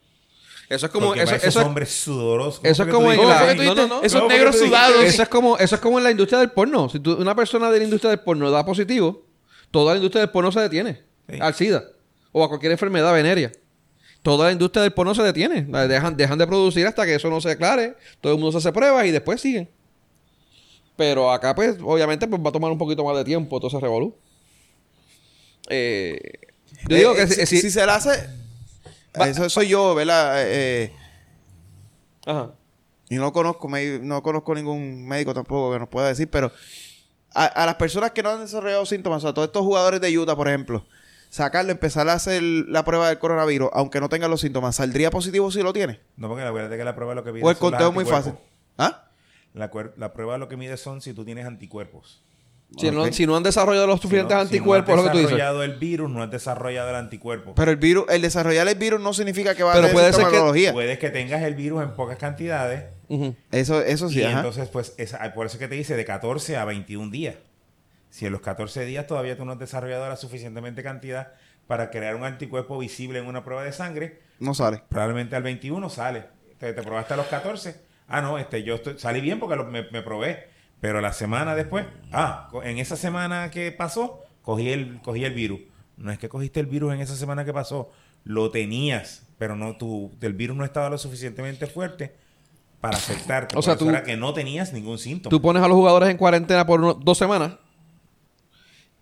Eso 0.75 0.87
es 0.87 0.93
como... 0.93 1.07
Porque 1.09 1.21
Eso, 1.23 1.27
para 1.31 1.37
esos 1.37 1.57
eso, 1.57 1.67
hombres 1.67 1.91
sudorosos. 1.91 2.61
eso 2.65 2.83
es 2.83 2.89
¿cómo 2.89 3.09
como 3.09 3.13
en 3.23 3.29
la- 3.29 3.43
dijiste? 3.53 3.65
no, 3.67 3.75
no, 3.75 3.87
no. 3.89 4.03
Esos 4.03 4.21
¿Cómo 4.21 4.31
fue 4.31 4.39
negros 4.39 4.57
sudados. 4.59 5.05
eso 5.05 5.23
es 5.23 5.29
como 5.29 5.59
eso 5.59 5.75
es 5.75 5.81
como 5.81 5.99
en 5.99 6.05
la 6.05 6.11
industria 6.11 6.39
del 6.41 6.51
porno. 6.51 6.89
Si 6.89 6.99
tú- 7.01 7.15
una 7.21 7.35
persona 7.35 7.71
de 7.71 7.79
la 7.79 7.85
industria 7.85 8.11
del 8.11 8.21
porno 8.21 8.51
da 8.51 8.65
positivo, 8.65 9.27
toda 9.71 9.93
la 9.93 9.97
industria 9.99 10.21
del 10.23 10.31
porno 10.31 10.51
se 10.53 10.61
detiene. 10.61 11.03
Sí. 11.29 11.39
Al 11.41 11.55
SIDA. 11.55 11.85
O 12.33 12.43
a 12.43 12.49
cualquier 12.49 12.73
enfermedad 12.73 13.13
venérea. 13.13 13.53
Toda 14.23 14.47
la 14.47 14.53
industria 14.53 14.83
del 14.83 14.93
porno 14.93 15.15
se 15.15 15.23
detiene. 15.23 15.63
Dejan, 15.89 16.17
dejan 16.17 16.39
de 16.39 16.47
producir 16.47 16.87
hasta 16.87 17.05
que 17.05 17.17
eso 17.17 17.29
no 17.29 17.41
se 17.41 17.51
aclare. 17.51 17.97
Todo 18.21 18.33
el 18.33 18.39
mundo 18.39 18.53
se 18.53 18.59
hace 18.59 18.73
pruebas 18.73 19.05
y 19.07 19.11
después 19.11 19.41
siguen. 19.41 19.69
Pero 20.97 21.31
acá, 21.33 21.55
pues, 21.55 21.77
obviamente, 21.83 22.27
pues 22.29 22.41
va 22.41 22.51
a 22.51 22.53
tomar 22.53 22.71
un 22.71 22.79
poquito 22.79 23.05
más 23.05 23.17
de 23.17 23.25
tiempo 23.25 23.59
todo 23.59 23.69
ese 23.69 23.81
revolú. 23.81 24.15
Eh, 25.69 26.19
yo 26.89 26.97
digo 26.97 27.13
Eh, 27.13 27.17
que 27.17 27.23
eh, 27.23 27.27
si, 27.27 27.35
si, 27.35 27.47
si- 27.47 27.61
si 27.63 27.71
se 27.71 27.85
la 27.87 27.97
hace... 27.97 28.11
Va- 29.21 29.29
eso 29.29 29.49
soy 29.51 29.69
yo, 29.69 29.95
¿verdad? 29.95 30.43
Eh, 30.43 30.85
eh, 30.85 30.93
Ajá. 32.27 32.51
y 33.11 33.17
no 33.17 33.33
conozco, 33.33 33.69
me- 33.69 33.99
no 33.99 34.23
conozco 34.23 34.55
ningún 34.55 35.07
médico 35.07 35.35
tampoco 35.35 35.73
que 35.73 35.79
nos 35.79 35.89
pueda 35.89 36.09
decir, 36.09 36.31
pero 36.31 36.51
a, 37.35 37.45
a 37.47 37.67
las 37.67 37.75
personas 37.77 38.13
que 38.13 38.23
no 38.23 38.31
han 38.31 38.41
desarrollado 38.41 38.87
síntomas, 38.87 39.25
a 39.25 39.35
todos 39.35 39.49
estos 39.49 39.63
jugadores 39.63 40.01
de 40.01 40.17
Utah, 40.19 40.37
por 40.37 40.49
ejemplo, 40.49 40.87
sacarlo, 41.31 41.73
empezar 41.73 42.09
a 42.09 42.15
hacer 42.15 42.43
la 42.43 42.85
prueba 42.85 43.09
del 43.09 43.19
coronavirus, 43.19 43.71
aunque 43.73 44.01
no 44.01 44.09
tengan 44.09 44.31
los 44.31 44.41
síntomas, 44.41 44.77
¿saldría 44.77 45.11
positivo 45.11 45.51
si 45.51 45.63
lo 45.63 45.73
tiene? 45.73 46.01
No, 46.17 46.29
porque 46.29 46.45
acuérdate 46.45 46.77
que 46.77 46.85
la 46.85 46.95
prueba 46.95 47.15
lo 47.15 47.25
que 47.25 47.33
mide 47.33 47.45
¿O 47.45 47.51
el 47.51 47.57
conteo 47.57 47.89
es 47.89 47.95
muy 47.95 48.05
fácil? 48.05 48.35
¿Ah? 48.79 49.09
La, 49.55 49.71
la 49.97 50.13
prueba 50.15 50.39
lo 50.39 50.49
que 50.49 50.57
mide 50.57 50.77
son 50.79 51.03
si 51.03 51.13
tú 51.13 51.25
tienes 51.25 51.45
anticuerpos. 51.47 52.23
Si, 52.79 52.91
no, 52.91 53.13
si 53.13 53.27
no 53.27 53.37
han 53.37 53.43
desarrollado 53.43 53.87
los 53.87 54.01
suficientes 54.01 54.33
Si 54.33 54.39
no- 54.43 54.49
si 54.49 54.57
anticuerpos, 54.57 54.97
no 54.97 55.03
lo 55.03 55.09
que 55.09 55.11
tú 55.13 55.19
dices. 55.19 55.31
desarrollado 55.33 55.63
el 55.63 55.75
virus, 55.79 56.11
no 56.11 56.23
has 56.23 56.31
desarrollado 56.31 56.89
el 56.91 56.97
anticuerpo. 56.97 57.55
Pero 57.55 57.71
el 57.71 57.77
virus, 57.77 58.05
el 58.09 58.23
desarrollar 58.23 58.67
el 58.69 58.75
virus 58.77 59.01
no 59.01 59.13
significa 59.13 59.55
que 59.55 59.63
va 59.63 59.73
Pero 59.73 59.85
a 59.85 59.89
tener 59.89 59.95
puede 59.95 60.07
ser 60.13 60.21
que- 60.21 60.25
sintomatología. 60.31 60.73
Puedes 60.73 60.99
que 60.99 61.11
tengas 61.11 61.43
el 61.43 61.55
virus 61.55 61.83
en 61.83 61.91
pocas 61.95 62.17
cantidades. 62.17 62.85
Eso, 63.51 63.83
eso 63.83 64.09
sí, 64.09 64.21
y 64.21 64.23
ajá. 64.23 64.39
entonces, 64.39 64.69
pues, 64.69 64.95
es- 64.97 65.15
por 65.35 65.45
eso 65.47 65.59
que 65.59 65.69
te 65.69 65.75
dice 65.75 65.97
de 65.97 66.05
14 66.07 66.57
a 66.57 66.65
21 66.65 67.11
días. 67.11 67.35
Si 68.09 68.25
en 68.27 68.33
los 68.33 68.41
14 68.41 68.85
días 68.87 69.07
todavía 69.07 69.37
tú 69.37 69.45
no 69.45 69.53
has 69.53 69.59
desarrollado 69.59 70.09
la 70.09 70.17
suficientemente 70.17 70.83
cantidad 70.83 71.33
para 71.67 71.91
crear 71.91 72.15
un 72.17 72.25
anticuerpo 72.25 72.79
visible 72.79 73.19
en 73.19 73.27
una 73.27 73.45
prueba 73.45 73.65
de 73.65 73.73
sangre, 73.73 74.21
No 74.39 74.55
sale. 74.55 74.83
probablemente 74.89 75.37
al 75.37 75.43
21 75.43 75.89
sale. 75.91 76.25
Te, 76.59 76.73
te 76.73 76.83
probaste 76.83 77.15
a 77.15 77.17
los 77.19 77.27
14. 77.27 77.77
Ah, 78.09 78.21
no, 78.23 78.39
este, 78.39 78.63
yo 78.63 78.77
estoy- 78.77 78.99
salí 78.99 79.21
bien 79.21 79.39
porque 79.41 79.57
lo- 79.57 79.65
me, 79.65 79.83
me 79.91 80.03
probé. 80.03 80.49
Pero 80.83 81.01
la 81.01 81.13
semana 81.15 81.55
después, 81.55 81.87
ah, 82.13 82.51
en 82.65 82.77
esa 82.79 82.97
semana 82.97 83.51
que 83.51 83.73
pasó, 83.73 84.21
cogí 84.43 84.69
el, 84.69 85.01
cogí 85.01 85.25
el 85.25 85.33
virus. 85.33 85.61
No 85.97 86.11
es 86.13 86.19
que 86.19 86.29
cogiste 86.29 86.59
el 86.61 86.67
virus 86.67 86.93
en 86.93 87.01
esa 87.01 87.17
semana 87.17 87.45
que 87.45 87.53
pasó, 87.55 87.91
lo 88.25 88.51
tenías, 88.51 89.23
pero 89.39 89.57
no 89.57 89.77
tu, 89.77 90.11
el 90.21 90.35
virus 90.35 90.57
no 90.57 90.65
estaba 90.65 90.91
lo 90.91 90.99
suficientemente 90.99 91.67
fuerte 91.69 92.13
para 92.81 92.97
afectarte. 92.99 93.57
O 93.57 93.63
sea, 93.63 93.77
tú- 93.77 93.89
era 93.89 94.03
que 94.03 94.17
no 94.17 94.35
tenías 94.35 94.73
ningún 94.73 94.99
síntoma. 94.99 95.31
Tú 95.31 95.41
pones 95.41 95.63
a 95.63 95.69
los 95.69 95.77
jugadores 95.77 96.09
en 96.11 96.17
cuarentena 96.17 96.67
por 96.67 96.81
uno- 96.81 96.95
dos 96.95 97.17
semanas 97.17 97.53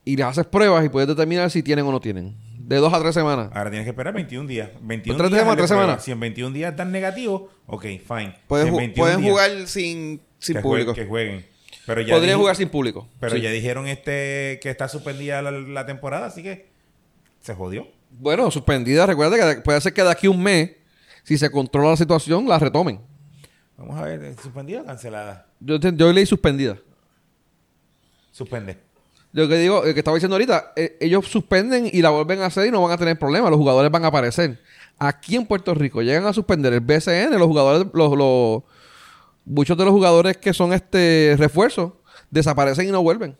y 0.05 0.17
les 0.17 0.27
haces 0.27 0.47
pruebas 0.47 0.85
y 0.85 0.89
puedes 0.89 1.09
determinar 1.09 1.51
si 1.51 1.63
tienen 1.63 1.85
o 1.87 1.93
no 1.93 2.01
tienen. 2.01 2.37
De 2.59 2.77
dos 2.77 2.93
a 2.93 3.01
tres 3.01 3.15
semanas. 3.15 3.49
Ahora 3.55 3.71
tienes 3.71 3.85
que 3.87 3.91
esperar 3.91 4.13
21 4.15 4.47
días. 4.47 4.69
21 4.83 5.17
Tres 5.19 5.31
días 5.31 5.57
tres 5.57 5.69
semanas. 5.69 6.05
Si 6.05 6.13
en 6.13 6.21
21 6.21 6.53
días 6.55 6.71
están 6.73 6.93
negativos, 6.93 7.51
ok, 7.67 7.83
fine. 8.07 8.35
Pueden, 8.47 8.67
Si 8.67 8.69
en 8.69 8.75
ju- 8.75 8.79
21 8.79 8.95
pueden 8.95 9.21
días, 9.21 9.31
jugar 9.33 9.51
sin, 9.67 10.21
sin 10.39 10.57
que 10.57 10.63
público. 10.63 10.95
que 10.95 11.07
jueguen. 11.07 11.47
Pero 11.87 12.01
ya 12.03 12.19
dije- 12.21 12.35
jugar 12.35 12.57
sin 12.57 12.69
público. 12.69 13.09
Pero 13.21 13.37
Sí. 13.37 13.41
ya 13.43 13.51
dijeron 13.51 13.87
este 13.87 14.59
que 14.63 14.71
está 14.71 14.89
suspendida 14.89 15.43
la, 15.43 15.51
la 15.51 15.87
temporada, 15.87 16.27
así 16.27 16.43
que 16.43 16.69
se 17.41 17.55
jodió. 17.55 17.89
Bueno, 18.11 18.51
suspendida. 18.51 19.07
Recuerda 19.07 19.37
que 19.37 19.45
de- 19.45 19.61
puede 19.63 19.81
ser 19.81 19.93
que 19.95 20.03
de 20.03 20.11
aquí 20.11 20.27
a 20.27 20.31
un 20.31 20.43
mes, 20.43 20.73
si 21.23 21.39
se 21.39 21.51
controla 21.51 21.91
la 21.91 21.97
situación, 21.97 22.47
la 22.49 22.59
retomen. 22.59 23.01
Vamos 23.77 23.97
a 23.99 24.03
ver, 24.05 24.23
¿eh? 24.25 24.35
¿suspendida 24.43 24.83
o 24.83 24.85
cancelada? 24.85 25.47
Yo, 25.61 25.77
yo 25.79 26.13
leí 26.13 26.27
suspendida. 26.27 26.77
Suspende. 28.33 28.79
Lo 29.33 29.49
que 29.49 29.57
digo, 29.57 29.85
el 29.85 29.95
que 29.95 30.01
estaba 30.01 30.17
diciendo 30.17 30.35
ahorita, 30.35 30.73
eh, 30.77 30.97
ellos 31.01 31.27
suspenden 31.29 31.89
y 31.93 32.03
la 32.03 32.11
vuelven 32.11 32.41
a 32.41 32.47
hacer 32.47 32.67
y 32.67 32.71
no 32.71 32.83
van 32.83 32.93
a 32.93 32.99
tener 32.99 33.19
problemas. 33.19 33.51
Los 33.51 33.59
jugadores 33.59 33.91
van 33.91 34.05
a 34.05 34.09
aparecer. 34.09 34.59
Aquí 34.99 35.37
en 35.37 35.47
Puerto 35.47 35.73
Rico 35.75 36.03
llegan 36.03 36.27
a 36.27 36.33
suspender 36.33 36.73
el 36.73 36.81
BCN, 36.81 37.39
los 37.39 37.47
jugadores, 37.47 37.87
los, 37.95 38.17
los- 38.17 38.63
muchos 39.51 39.77
de 39.77 39.85
los 39.85 39.93
jugadores 39.93 40.37
que 40.37 40.53
son 40.55 40.73
este 40.73 41.35
refuerzos 41.39 41.93
desaparecen 42.31 42.89
y 42.89 42.93
no 42.93 43.03
vuelven. 43.03 43.37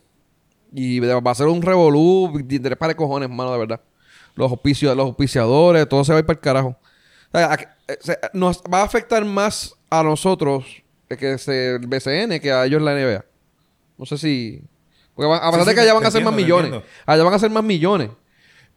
Y 0.73 0.99
va 0.99 1.31
a 1.31 1.35
ser 1.35 1.47
un 1.47 1.61
revolú 1.61 2.31
de 2.43 2.59
de 2.59 2.95
cojones, 2.95 3.29
mano, 3.29 3.51
de 3.51 3.59
verdad. 3.59 3.81
Los, 4.35 4.51
auspicio- 4.51 4.95
los 4.95 5.05
auspiciadores, 5.07 5.87
todo 5.89 6.03
se 6.03 6.13
va 6.13 6.17
a 6.17 6.19
ir 6.21 6.25
para 6.25 6.37
el 6.37 6.41
carajo. 6.41 6.77
O 7.33 7.37
sea, 7.37 7.53
eh, 7.87 7.97
se- 7.99 8.19
nos 8.33 8.61
va 8.73 8.79
a 8.81 8.83
afectar 8.83 9.23
más 9.25 9.75
a 9.89 10.03
nosotros 10.03 10.65
eh, 11.09 11.17
que 11.17 11.33
ese- 11.33 11.75
el 11.75 11.87
BCN 11.87 12.39
que 12.39 12.51
a 12.51 12.65
ellos 12.65 12.81
la 12.81 12.93
NBA. 12.93 13.25
No 13.97 14.05
sé 14.05 14.17
si. 14.17 14.61
Porque 15.13 15.27
van- 15.29 15.39
a 15.43 15.51
pesar 15.51 15.63
Sí, 15.63 15.69
de 15.69 15.75
que 15.75 15.81
allá 15.81 15.93
van 15.93 16.05
a 16.05 16.07
hacer 16.07 16.23
más 16.23 16.33
millones. 16.33 16.81
Allá 17.05 17.23
van 17.23 17.33
a 17.33 17.35
hacer 17.35 17.49
más 17.49 17.63
millones. 17.63 18.09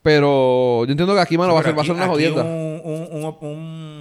Pero 0.03 0.85
yo 0.85 0.91
entiendo 0.91 1.15
que 1.15 1.21
aquí, 1.21 1.39
mano, 1.39 1.55
va, 1.55 1.61
a 1.61 1.63
ser, 1.63 1.71
Pero 1.73 1.77
va 1.77 1.83
a 1.83 1.87
ser 1.87 1.95
una 1.95 2.07
jodienda. 2.09 2.43
Un, 2.43 2.81
un, 2.85 3.09
un- 3.25 3.37
un- 3.41 3.94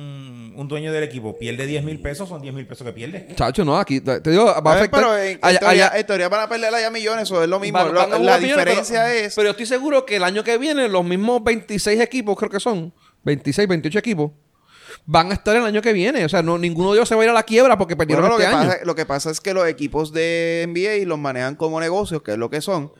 un 0.57 0.67
dueño 0.67 0.91
del 0.91 1.03
equipo 1.03 1.37
pierde 1.37 1.65
10 1.65 1.83
mil 1.83 1.99
pesos, 2.01 2.27
son 2.29 2.41
10 2.41 2.53
mil 2.53 2.65
pesos 2.67 2.85
que 2.85 2.93
pierde. 2.93 3.27
Chacho, 3.35 3.63
no, 3.65 3.77
aquí. 3.77 4.01
Te 4.01 4.19
digo, 4.29 4.45
va 4.45 4.73
a 4.73 4.75
afectar. 4.77 5.01
pero 5.01 5.17
en, 5.17 5.31
en 5.31 5.39
allá- 5.41 5.59
teoría, 5.59 5.87
allá- 5.87 5.99
en 5.99 6.05
teoría 6.05 6.29
van 6.29 6.41
a 6.41 6.49
perder 6.49 6.73
allá 6.73 6.89
millones, 6.89 7.23
eso 7.23 7.41
es 7.43 7.49
lo 7.49 7.59
mismo. 7.59 7.77
van- 7.79 7.93
van 7.93 8.09
la 8.09 8.37
millones, 8.37 8.41
diferencia 8.41 9.03
pero- 9.05 9.25
es... 9.27 9.35
Pero 9.35 9.45
yo 9.47 9.51
estoy 9.51 9.65
seguro 9.65 10.05
que 10.05 10.15
el 10.17 10.23
año 10.23 10.43
que 10.43 10.57
viene, 10.57 10.87
los 10.87 11.03
mismos 11.05 11.43
26 11.43 11.99
equipos, 12.01 12.37
creo 12.37 12.49
que 12.49 12.59
son, 12.59 12.93
26, 13.23 13.67
28 13.67 13.99
equipos, 13.99 14.31
van 15.05 15.31
a 15.31 15.33
estar 15.33 15.55
el 15.55 15.63
año 15.63 15.81
que 15.81 15.93
viene. 15.93 16.23
O 16.25 16.29
sea, 16.29 16.41
no, 16.41 16.57
ninguno 16.57 16.91
de 16.91 16.97
ellos 16.99 17.09
se 17.09 17.15
va 17.15 17.21
a 17.21 17.25
ir 17.25 17.29
a 17.29 17.33
la 17.33 17.43
quiebra 17.43 17.77
porque 17.77 17.95
perdieron 17.95 18.23
Bueno, 18.23 18.37
lo, 18.37 18.41
este 18.43 18.51
que 18.51 18.55
año. 18.57 18.69
pasa, 18.69 18.85
lo 18.85 18.95
que 18.95 19.05
pasa 19.05 19.31
es 19.31 19.41
que 19.41 19.53
los 19.53 19.67
equipos 19.67 20.13
de 20.13 20.65
NBA 20.67 21.05
los 21.07 21.19
manejan 21.19 21.55
como 21.55 21.79
negocios, 21.79 22.21
que 22.21 22.31
es 22.33 22.37
lo 22.37 22.49
que 22.49 22.61
son. 22.61 22.91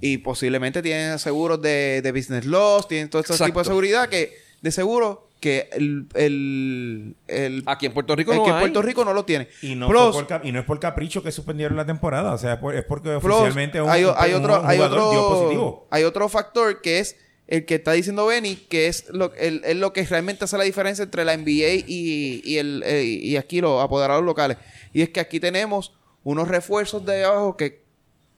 Y 0.00 0.18
posiblemente 0.18 0.82
tienen 0.82 1.18
seguros 1.20 1.62
de, 1.62 2.00
de 2.02 2.10
business 2.12 2.44
loss, 2.44 2.88
tienen 2.88 3.08
todo 3.08 3.20
este 3.20 3.34
Exacto. 3.34 3.50
tipo 3.52 3.60
de 3.60 3.64
seguridad 3.66 4.08
que, 4.08 4.36
de 4.60 4.72
seguro, 4.72 5.28
que 5.42 5.68
el, 5.72 6.06
el, 6.14 7.16
el- 7.26 7.62
Aquí 7.66 7.86
en 7.86 7.92
Puerto 7.92 8.14
Rico 8.16 8.30
el 8.32 8.38
no 8.38 8.44
que 8.44 8.50
en 8.50 8.56
hay. 8.56 8.60
Puerto 8.62 8.80
Rico 8.80 9.04
no 9.04 9.12
lo 9.12 9.24
tiene. 9.24 9.48
Y 9.60 9.74
no, 9.74 9.88
Plus, 9.88 10.16
por 10.16 10.40
y 10.44 10.52
no 10.52 10.60
es 10.60 10.64
por 10.64 10.78
capricho 10.80 11.22
que 11.22 11.32
suspendieron 11.32 11.76
la 11.76 11.84
temporada, 11.84 12.32
o 12.32 12.38
sea, 12.38 12.54
es 12.74 12.84
porque 12.84 13.18
plus, 13.18 13.34
oficialmente 13.34 13.82
un, 13.82 13.90
hay, 13.90 14.04
un- 14.04 14.14
hay 14.16 14.32
un 14.34 14.44
otro, 14.44 14.64
hay, 14.64 14.76
jugador 14.78 15.10
dio 15.10 15.20
otro, 15.26 15.38
positivo. 15.40 15.86
hay 15.90 16.04
otro 16.04 16.28
factor 16.28 16.80
que 16.80 17.00
es 17.00 17.16
el 17.48 17.66
que 17.66 17.74
está 17.74 17.92
diciendo 17.92 18.24
Benny, 18.24 18.54
que 18.56 18.86
es 18.86 19.08
lo, 19.10 19.34
el- 19.34 19.62
es 19.64 19.76
lo 19.76 19.92
que 19.92 20.04
realmente 20.06 20.44
hace 20.44 20.56
la 20.56 20.64
diferencia 20.64 21.02
entre 21.02 21.24
la 21.24 21.36
NBA 21.36 21.84
y, 21.86 22.40
y, 22.44 22.58
el, 22.58 22.82
eh, 22.86 23.02
y 23.04 23.36
aquí 23.36 23.60
los 23.60 23.82
apoderados 23.82 24.24
locales. 24.24 24.56
Y 24.92 25.02
es 25.02 25.10
que 25.10 25.20
aquí 25.20 25.40
tenemos 25.40 25.92
unos 26.24 26.46
refuerzos 26.48 27.04
de 27.04 27.24
abajo 27.24 27.56
que 27.56 27.82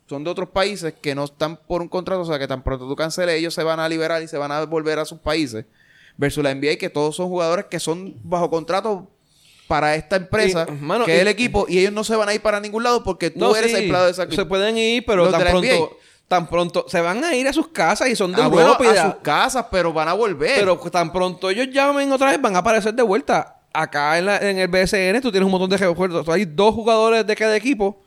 son 0.09 0.25
de 0.25 0.31
otros 0.31 0.49
países 0.49 0.95
que 1.01 1.15
no 1.15 1.25
están 1.25 1.57
por 1.59 1.81
un 1.83 1.89
contrato, 1.89 2.23
o 2.23 2.25
sea, 2.25 2.39
que 2.39 2.49
tan 2.49 2.63
pronto 2.65 2.89
tú 2.89 2.97
canceles, 2.97 3.37
ellos 3.37 3.55
se 3.55 3.63
van 3.63 3.79
a 3.79 3.89
liberar 3.89 4.23
y 4.23 4.29
se 4.29 4.37
van 4.39 4.53
a 4.53 4.65
volver 4.65 4.99
a 4.99 5.05
sus 5.05 5.19
países. 5.19 5.65
Versus 6.17 6.45
la 6.45 6.55
NBA, 6.55 6.77
que 6.77 6.91
todos 6.91 7.17
son 7.17 7.29
jugadores 7.29 7.67
que 7.71 7.81
son 7.81 8.15
bajo 8.23 8.49
contrato 8.51 9.11
para 9.67 9.95
esta 9.97 10.17
empresa, 10.17 10.67
Y, 10.69 10.73
mano, 10.73 11.05
que 11.07 11.13
y- 11.13 11.15
es 11.17 11.23
el 11.23 11.29
equipo, 11.29 11.67
y 11.69 11.79
ellos 11.79 11.93
no 11.93 12.05
se 12.05 12.15
van 12.15 12.29
a 12.29 12.35
ir 12.35 12.41
para 12.43 12.61
ningún 12.61 12.83
lado 12.85 13.03
porque 13.03 13.31
tú 13.31 13.55
eres 13.57 13.73
sí, 13.73 13.79
empleado 13.79 14.05
de 14.07 14.13
esa 14.13 14.31
Se 14.31 14.45
pueden 14.45 14.77
ir, 14.79 15.05
pero 15.07 15.29
tan 15.31 15.41
pronto, 15.43 15.67
NBA. 15.67 15.89
tan 16.29 16.47
pronto 16.49 16.85
se 16.89 17.01
van 17.01 17.25
a 17.25 17.35
ir 17.35 17.49
a 17.49 17.53
sus 17.53 17.69
casas 17.69 18.09
y 18.11 18.15
son 18.17 18.33
de 18.33 18.43
Ah, 18.43 18.49
bueno, 18.49 18.77
y 18.79 18.83
de- 18.85 18.99
a 18.99 19.07
sus 19.13 19.23
casas, 19.23 19.67
pero 19.71 19.93
van 19.93 20.09
a 20.09 20.13
volver. 20.13 20.59
Pero 20.61 20.77
tan 20.79 21.11
pronto 21.13 21.49
ellos 21.51 21.69
llamen 21.73 22.13
otra 22.13 22.31
vez, 22.31 22.41
van 22.41 22.55
a 22.55 22.59
aparecer 22.59 22.95
de 22.95 23.03
vuelta. 23.03 23.63
Acá 23.73 24.19
en, 24.19 24.27
la- 24.27 24.37
en 24.39 24.59
el 24.59 24.69
BSN 24.69 25.21
tú 25.21 25.33
tienes 25.33 25.47
un 25.47 25.51
montón 25.51 25.71
de 25.71 25.79
refuerzos. 25.79 26.29
Hay 26.29 26.45
dos 26.45 26.75
jugadores 26.75 27.27
de 27.27 27.35
cada 27.35 27.57
equipo 27.57 28.05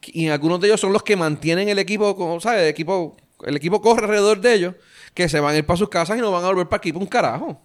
y 0.00 0.28
algunos 0.28 0.60
de 0.60 0.68
ellos 0.68 0.80
son 0.80 0.92
los 0.94 1.02
que 1.02 1.14
mantienen 1.16 1.68
el 1.68 1.78
equipo, 1.78 2.16
como 2.16 2.40
sabes, 2.40 2.62
el 2.62 2.68
equipo, 2.68 3.16
el 3.44 3.56
equipo 3.56 3.82
corre 3.82 4.04
alrededor 4.04 4.40
de 4.40 4.54
ellos, 4.54 4.74
que 5.20 5.28
se 5.28 5.40
van 5.40 5.54
a 5.54 5.58
ir 5.58 5.66
para 5.66 5.76
sus 5.76 5.88
casas 5.88 6.16
y 6.18 6.20
no 6.20 6.30
van 6.30 6.44
a 6.44 6.48
volver 6.48 6.68
para 6.68 6.78
aquí 6.78 6.92
para 6.92 7.02
un 7.04 7.08
carajo. 7.08 7.60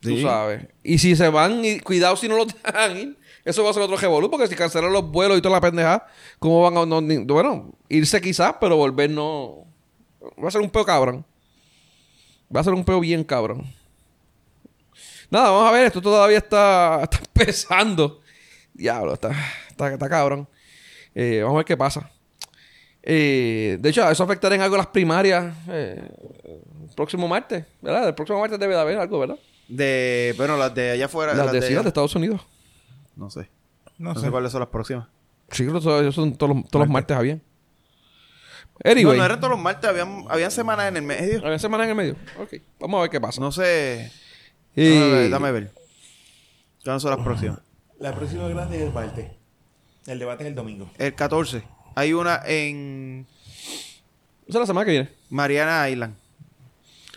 Tú 0.00 0.18
sabes. 0.22 0.66
Y 0.82 0.98
si 0.98 1.14
se 1.14 1.28
van, 1.28 1.64
y 1.64 1.80
cuidado 1.80 2.16
si 2.16 2.28
no 2.28 2.36
los 2.36 2.46
dejan 2.62 2.96
ir. 2.96 3.18
Eso 3.44 3.64
va 3.64 3.70
a 3.70 3.72
ser 3.72 3.82
otro 3.82 3.96
revolú, 3.96 4.30
porque 4.30 4.46
si 4.46 4.54
cancelan 4.54 4.92
los 4.92 5.10
vuelos 5.10 5.38
y 5.38 5.42
toda 5.42 5.54
la 5.56 5.60
pendeja, 5.60 6.06
¿cómo 6.38 6.62
van 6.62 6.76
a...? 6.76 6.86
no, 6.86 7.00
ni- 7.00 7.24
bueno, 7.24 7.72
irse 7.88 8.20
quizás, 8.20 8.54
pero 8.60 8.76
volver 8.76 9.10
no... 9.10 9.64
Va 10.42 10.48
a 10.48 10.50
ser 10.50 10.60
un 10.60 10.70
peo 10.70 10.84
cabrón. 10.84 11.24
Va 12.54 12.60
a 12.60 12.64
ser 12.64 12.74
un 12.74 12.84
peo 12.84 13.00
bien 13.00 13.24
cabrón. 13.24 13.72
Nada, 15.30 15.50
vamos 15.50 15.68
a 15.68 15.72
ver. 15.72 15.86
Esto 15.86 16.02
todavía 16.02 16.38
está, 16.38 17.00
está 17.04 17.18
empezando. 17.18 18.20
Diablo, 18.74 19.14
está, 19.14 19.30
está, 19.68 19.92
está 19.92 20.08
cabrón. 20.08 20.48
Eh, 21.14 21.40
vamos 21.42 21.56
a 21.56 21.58
ver 21.58 21.66
qué 21.66 21.76
pasa. 21.76 22.10
Eh, 23.02 23.78
de 23.80 23.88
hecho, 23.88 24.08
eso 24.10 24.24
afectará 24.24 24.54
en 24.54 24.60
algo 24.60 24.76
las 24.76 24.88
primarias 24.88 25.54
eh, 25.68 26.02
el 26.88 26.94
próximo 26.94 27.26
martes, 27.28 27.64
¿verdad? 27.80 28.08
El 28.08 28.14
próximo 28.14 28.40
martes 28.40 28.58
debe 28.58 28.74
de 28.74 28.80
haber 28.80 28.98
algo, 28.98 29.18
¿verdad? 29.20 29.38
De, 29.68 30.34
bueno, 30.36 30.56
las 30.56 30.74
de 30.74 30.90
allá 30.90 31.06
afuera. 31.06 31.32
Las, 31.34 31.46
las 31.46 31.52
de, 31.52 31.60
de 31.60 31.82
de 31.82 31.88
Estados 31.88 32.14
Unidos. 32.14 32.42
No 33.16 33.30
sé. 33.30 33.48
No, 33.98 34.12
No, 34.12 34.20
sé. 34.20 34.26
sé 34.26 34.30
cuáles 34.30 34.52
son 34.52 34.60
las 34.60 34.68
próximas. 34.68 35.06
Sí, 35.50 35.64
creo 35.66 35.74
que 35.80 36.12
son 36.12 36.36
todos 36.36 36.54
los, 36.56 36.68
todos 36.68 36.86
los 36.86 36.92
martes, 36.92 37.16
habían. 37.16 37.42
No, 38.84 38.90
Anyway. 38.90 39.18
no 39.18 39.24
eran 39.24 39.38
todos 39.40 39.50
los 39.50 39.60
martes, 39.60 39.88
habían, 39.90 40.24
habían 40.28 40.50
semanas 40.50 40.88
en 40.88 40.96
el 40.96 41.02
medio. 41.02 41.44
Había 41.44 41.58
semana 41.58 41.84
en 41.84 41.90
el 41.90 41.96
medio. 41.96 42.16
Ok, 42.40 42.54
vamos 42.78 42.98
a 42.98 43.02
ver 43.02 43.10
qué 43.10 43.20
pasa. 43.20 43.40
No 43.40 43.52
sé. 43.52 44.10
Y- 44.74 44.94
Dame 44.98 45.10
ver, 45.12 45.30
dame 45.30 45.52
ver. 45.52 45.72
¿Cuáles 46.84 47.02
son 47.02 47.10
las 47.10 47.20
próximas? 47.24 47.58
La 47.98 48.14
próxima 48.14 48.48
grande 48.48 48.76
es 48.78 48.82
el 48.84 48.92
martes. 48.92 49.30
El 50.06 50.18
debate 50.18 50.44
es 50.44 50.48
el 50.48 50.54
domingo. 50.54 50.90
El 50.96 51.14
14. 51.14 51.62
Hay 51.94 52.12
una 52.12 52.40
en 52.46 53.26
Esa 54.46 54.58
es 54.58 54.60
la 54.60 54.66
semana 54.66 54.84
que 54.84 54.90
viene. 54.92 55.08
Mariana 55.30 55.88
Island, 55.88 56.14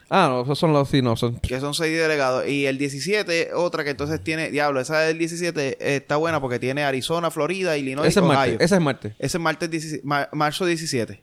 Ah, 0.10 0.28
no, 0.30 0.44
esos 0.44 0.60
son 0.60 0.74
los... 0.74 0.88
Sí, 0.90 1.02
no, 1.02 1.16
son... 1.16 1.40
que 1.40 1.60
son 1.60 1.74
seis 1.74 1.98
delegados. 1.98 2.48
Y 2.48 2.68
el 2.68 2.78
17, 2.78 3.54
otra 3.56 3.84
que 3.84 3.90
entonces 3.92 4.24
tiene. 4.24 4.52
Diablo, 4.52 4.80
esa 4.80 5.00
del 5.00 5.18
17 5.18 5.70
eh, 5.80 5.96
está 5.96 6.18
buena 6.18 6.40
porque 6.40 6.60
tiene 6.60 6.84
Arizona, 6.84 7.32
Florida, 7.32 7.76
Illinois 7.78 8.08
ese 8.08 8.20
y 8.20 8.24
es 8.24 8.26
Ohio. 8.30 8.38
martes. 8.38 8.58
Ese 8.62 8.76
es 8.76 8.82
martes. 8.82 9.14
Ese 9.18 9.38
es 9.38 9.42
martes 9.42 9.70
17 9.72 10.02
ma- 10.06 10.30
marzo 10.34 10.66
17. 10.68 11.14
Sí, 11.16 11.22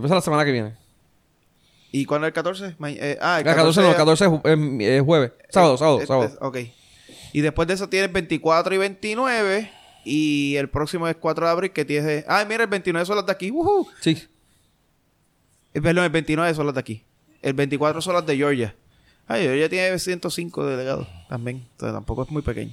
pues 0.00 0.04
esa 0.04 0.04
es 0.06 0.10
la 0.10 0.20
semana 0.20 0.44
que 0.44 0.52
viene. 0.52 0.74
¿Y 1.92 2.04
cuándo 2.04 2.26
es 2.26 2.30
el 2.30 2.34
14? 2.34 2.74
Ma- 2.78 2.90
eh, 2.90 3.16
ah, 3.22 3.40
el 3.40 3.46
El 3.46 3.54
14 3.54 3.80
no, 3.80 3.88
el 3.90 3.96
14 3.96 4.24
es, 4.24 4.30
ju- 4.30 4.80
es- 4.82 4.88
es 4.98 5.02
jueves. 5.02 5.32
Sábado, 5.48 5.78
sábado, 5.78 6.00
Eh, 6.02 6.06
sábado. 6.06 6.28
eh, 6.30 6.36
ok. 6.40 6.58
Y 7.32 7.40
después 7.40 7.66
de 7.68 7.74
eso 7.74 7.88
tienes 7.88 8.12
24 8.12 8.74
y 8.74 8.78
29. 8.78 9.70
Y 10.08 10.54
el 10.54 10.68
próximo 10.68 11.08
es 11.08 11.16
4 11.16 11.46
de 11.46 11.50
abril, 11.52 11.70
que 11.72 11.84
tiene... 11.84 12.24
Ah, 12.28 12.44
mira, 12.48 12.62
el 12.62 12.70
29 12.70 13.04
son 13.04 13.16
las 13.16 13.26
de 13.26 13.32
aquí. 13.32 13.50
¡Woohoo! 13.50 13.88
Sí. 14.00 14.22
Eh, 15.74 15.82
Perdón, 15.82 16.04
el 16.04 16.10
29 16.10 16.54
son 16.54 16.66
las 16.66 16.74
de 16.76 16.80
aquí. 16.80 17.04
El 17.42 17.54
24 17.54 18.00
son 18.00 18.14
las 18.14 18.24
de 18.24 18.36
Georgia. 18.36 18.72
Ay, 19.26 19.42
Georgia 19.42 19.68
tiene 19.68 19.98
105 19.98 20.64
delegados 20.64 21.08
también. 21.28 21.66
Entonces 21.72 21.92
tampoco 21.92 22.22
es 22.22 22.30
muy 22.30 22.42
pequeño. 22.42 22.72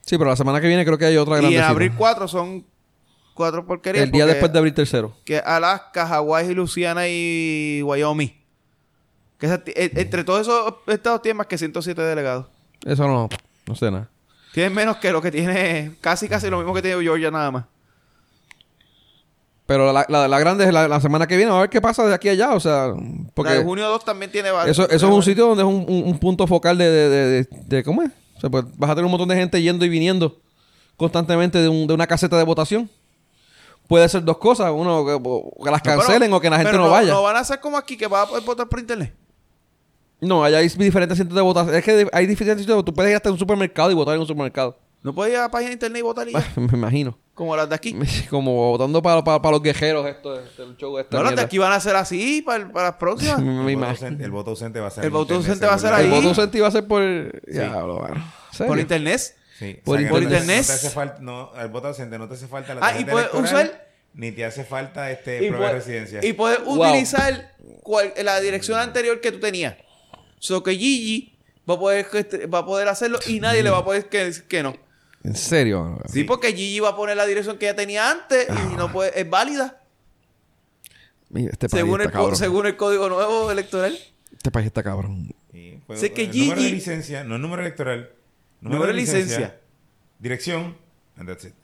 Sí, 0.00 0.18
pero 0.18 0.30
la 0.30 0.36
semana 0.36 0.60
que 0.60 0.66
viene 0.66 0.84
creo 0.84 0.98
que 0.98 1.04
hay 1.04 1.16
otra 1.16 1.36
Y 1.36 1.42
grande. 1.42 1.56
en 1.58 1.62
abril 1.62 1.92
4 1.96 2.26
son 2.26 2.64
cuatro 3.34 3.64
porquerías. 3.64 4.04
El 4.06 4.10
día 4.10 4.26
después 4.26 4.52
de 4.52 4.58
abril 4.58 4.74
tercero. 4.74 5.14
Que 5.24 5.38
Alaska, 5.38 6.08
Hawái, 6.08 6.54
Luisiana 6.54 7.06
y 7.06 7.82
Wyoming. 7.84 8.34
Que 9.38 9.46
esa 9.46 9.62
eh, 9.66 9.92
entre 9.94 10.24
todos 10.24 10.40
esos 10.40 10.74
estados 10.88 11.22
tienen 11.22 11.36
más 11.36 11.46
que 11.46 11.56
107 11.56 12.02
delegados. 12.02 12.46
Eso 12.84 13.06
no, 13.06 13.28
no 13.66 13.74
sé 13.76 13.92
nada. 13.92 14.10
Tienen 14.52 14.72
menos 14.74 14.96
que 14.96 15.12
lo 15.12 15.20
que 15.22 15.30
tiene... 15.30 15.96
Casi, 16.00 16.28
casi 16.28 16.48
lo 16.50 16.58
mismo 16.58 16.74
que 16.74 16.82
tiene 16.82 17.00
Georgia 17.02 17.30
nada 17.30 17.50
más. 17.50 17.64
Pero 19.66 19.92
la, 19.92 20.06
la, 20.08 20.26
la 20.28 20.38
grande 20.38 20.64
es 20.64 20.72
la, 20.72 20.88
la 20.88 21.00
semana 21.00 21.26
que 21.26 21.36
viene. 21.36 21.52
A 21.52 21.60
ver 21.60 21.68
qué 21.68 21.80
pasa 21.80 22.06
de 22.06 22.14
aquí 22.14 22.28
a 22.28 22.32
allá. 22.32 22.54
O 22.54 22.60
sea, 22.60 22.92
porque 23.34 23.52
La 23.52 23.58
de 23.58 23.64
junio 23.64 23.86
2 23.88 24.04
también 24.04 24.32
tiene 24.32 24.50
varios. 24.50 24.78
eso, 24.78 24.88
eso 24.88 25.08
es 25.08 25.12
un 25.14 25.22
sitio 25.22 25.46
donde 25.48 25.62
es 25.62 25.68
un, 25.68 25.84
un- 25.86 26.04
un 26.08 26.18
punto 26.18 26.46
focal 26.46 26.78
de, 26.78 26.90
de, 26.90 27.44
de, 27.66 27.84
¿Cómo 27.84 28.02
es? 28.02 28.10
O 28.36 28.40
sea, 28.40 28.48
pues 28.48 28.64
vas 28.78 28.88
a 28.90 28.94
tener 28.94 29.04
un 29.04 29.10
montón 29.10 29.28
de 29.28 29.36
gente 29.36 29.60
yendo 29.60 29.84
y 29.84 29.90
viniendo 29.90 30.40
constantemente 30.96 31.60
de, 31.60 31.68
un- 31.68 31.86
de 31.86 31.92
una 31.92 32.06
caseta 32.06 32.38
de 32.38 32.44
votación. 32.44 32.88
Puede 33.86 34.08
ser 34.08 34.24
dos 34.24 34.38
cosas. 34.38 34.72
Uno, 34.74 35.04
que, 35.04 35.12
las 35.12 35.20
No, 35.20 35.50
pero- 35.82 35.82
cancelen 35.82 36.32
o 36.32 36.40
que 36.40 36.48
la 36.48 36.56
gente 36.56 36.70
pero 36.72 36.84
no, 36.84 36.90
vaya. 36.90 37.12
No 37.12 37.22
van 37.22 37.36
a 37.36 37.40
hacer 37.40 37.60
como 37.60 37.76
aquí 37.76 37.96
que 37.98 38.06
va 38.06 38.22
a 38.22 38.26
poder 38.26 38.44
votar 38.44 38.66
por 38.68 38.78
internet. 38.78 39.14
No, 40.20 40.42
allá 40.44 40.58
hay 40.58 40.68
diferentes 40.68 41.16
centros 41.16 41.36
de 41.36 41.42
votación. 41.42 41.74
Es 41.76 41.84
que 41.84 42.08
hay 42.12 42.26
diferentes 42.26 42.64
sitios. 42.64 42.84
Tú 42.84 42.92
puedes 42.92 43.10
ir 43.10 43.16
hasta 43.16 43.30
un 43.30 43.38
supermercado 43.38 43.90
y 43.90 43.94
votar 43.94 44.14
en 44.14 44.20
un 44.20 44.26
supermercado. 44.26 44.76
No 45.02 45.14
puedes 45.14 45.32
ir 45.32 45.38
a 45.38 45.42
la 45.42 45.50
página 45.50 45.68
de 45.68 45.74
internet 45.74 46.00
y 46.00 46.02
votar 46.02 46.28
y 46.28 46.32
ya. 46.32 46.44
Me 46.56 46.76
imagino. 46.76 47.16
Como 47.34 47.56
las 47.56 47.68
de 47.68 47.76
aquí. 47.76 47.96
Como 48.30 48.52
votando 48.72 49.00
para, 49.00 49.22
para, 49.22 49.40
para 49.40 49.52
los 49.52 49.62
guerreros 49.62 50.04
esto, 50.08 50.34
del 50.34 50.76
show 50.76 50.96
de 50.96 51.02
esta 51.02 51.16
No, 51.16 51.22
las 51.22 51.36
de 51.36 51.42
aquí 51.42 51.56
van 51.58 51.70
a 51.70 51.78
ser 51.78 51.94
así 51.94 52.42
para, 52.42 52.68
para 52.72 52.88
las 52.88 52.96
próximas. 52.96 53.38
Me 53.42 53.46
El 53.48 53.54
voto, 53.58 53.70
imagino. 53.70 53.86
ausente, 53.90 54.24
el 54.24 54.30
voto 54.32 54.50
ausente 54.50 54.80
va 54.80 54.88
a 54.88 54.90
ser. 54.90 55.04
El 55.04 55.10
voto 55.10 55.34
ausente 55.36 55.66
va 55.66 55.74
a 55.74 55.78
ser 55.78 55.90
seguro. 55.90 56.04
El 56.04 56.10
ahí. 56.12 56.16
voto 56.18 56.28
ausente 56.30 56.58
iba 56.58 56.66
a 56.66 56.70
ser 56.72 56.86
por... 56.88 57.02
¿Serio? 58.52 58.66
por 58.66 58.78
internet. 58.80 59.20
Sí, 59.58 59.76
Por 59.84 59.98
saca- 59.98 60.10
por 60.10 60.22
no 60.22 60.28
te- 60.28 60.34
internet. 60.34 60.60
No 60.62 60.66
te 60.66 60.72
hace 60.72 60.90
falta, 60.90 61.18
no, 61.20 61.52
el 61.60 61.68
voto 61.68 61.88
ausente 61.88 62.18
no 62.18 62.28
te 62.28 62.34
hace 62.34 62.46
falta 62.46 62.74
la 62.74 62.86
Ah, 62.86 62.98
y 63.00 63.04
puedes 63.04 63.32
usar- 63.34 63.86
ni 64.14 64.32
te 64.32 64.44
hace 64.44 64.64
falta 64.64 65.10
este 65.10 65.46
prueba 65.48 65.66
de 65.68 65.72
residencia. 65.74 66.20
y 66.24 66.32
puedes 66.32 66.64
Wow. 66.64 66.80
utilizar 66.88 67.54
cual- 67.82 68.12
la 68.24 68.40
dirección 68.40 68.78
anterior 68.80 69.20
que 69.20 69.32
tú 69.32 69.38
tenías. 69.40 69.74
So 70.38 70.62
que 70.62 70.72
Gigi 70.76 71.34
va 71.68 71.74
a 71.74 71.78
poder, 71.78 72.06
gest- 72.06 72.52
va 72.52 72.58
a 72.58 72.66
poder 72.66 72.88
hacerlo 72.88 73.18
y 73.26 73.40
nadie 73.40 73.62
le 73.62 73.70
va 73.70 73.78
a 73.78 73.84
poder 73.84 74.08
que, 74.08 74.32
que 74.48 74.62
no. 74.62 74.76
¿En 75.24 75.34
serio? 75.34 76.00
Sí, 76.08 76.24
porque 76.24 76.52
Gigi 76.54 76.80
va 76.80 76.90
a 76.90 76.96
poner 76.96 77.16
la 77.16 77.26
dirección 77.26 77.58
que 77.58 77.66
ella 77.66 77.76
tenía 77.76 78.10
antes 78.10 78.46
y 78.72 78.76
no 78.76 78.90
puede, 78.92 79.18
es 79.20 79.28
válida. 79.28 79.82
Mira, 81.30 81.50
este 81.52 81.68
país 81.68 81.80
Según 81.82 82.00
el, 82.00 82.06
está 82.06 82.34
según 82.36 82.66
el 82.66 82.76
código 82.76 83.08
nuevo 83.08 83.50
electoral. 83.50 83.98
Este 84.32 84.50
país 84.50 84.66
está 84.66 84.82
cabrón. 84.82 85.34
Sí, 85.52 85.80
Sé 85.94 86.12
que 86.12 86.22
el 86.24 86.28
número 86.38 86.60
de 86.62 86.68
Gigi- 86.68 86.74
licencia, 86.74 87.24
no 87.24 87.36
el 87.36 87.42
número 87.42 87.62
electoral. 87.62 88.10
Número 88.60 88.86
de 88.86 88.92
licencia. 88.94 89.58
Dirección. 90.18 90.76
And 91.16 91.28
that's 91.28 91.44
it. 91.44 91.54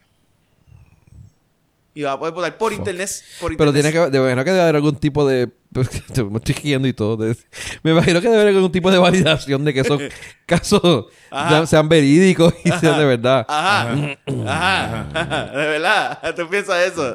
Y 1.96 2.02
va 2.02 2.12
a 2.12 2.18
poder 2.18 2.34
votar 2.34 2.58
por 2.58 2.72
internet. 2.72 3.08
Por 3.40 3.56
Pero 3.56 3.72
tiene 3.72 3.92
que... 3.92 3.98
De 4.10 4.18
verdad 4.18 4.44
que 4.44 4.50
debe 4.50 4.62
haber 4.62 4.76
algún 4.76 4.96
tipo 4.96 5.26
de... 5.26 5.48
Me 5.74 6.36
estoy 6.38 6.54
guiando 6.62 6.86
y 6.88 6.92
todo. 6.92 7.16
de- 7.16 7.36
me 7.82 7.90
imagino 7.92 8.20
que 8.20 8.28
debe 8.28 8.42
haber 8.42 8.54
algún 8.54 8.70
tipo 8.72 8.90
de 8.92 8.98
validación 8.98 9.64
de 9.64 9.74
que 9.74 9.80
esos 9.80 10.00
casos 10.46 11.06
sean, 11.30 11.66
sean 11.66 11.88
verídicos 11.88 12.54
y 12.64 12.70
sean 12.70 12.98
de 12.98 13.04
verdad. 13.04 13.44
Ajá. 13.48 14.16
Ajá. 14.46 15.08
Ajá. 15.14 15.44
De 15.50 15.66
verdad. 15.66 16.34
¿Tú 16.36 16.48
piensas 16.48 16.92
eso? 16.92 17.14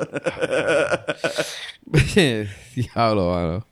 Diablo, 2.76 3.32
mano. 3.32 3.66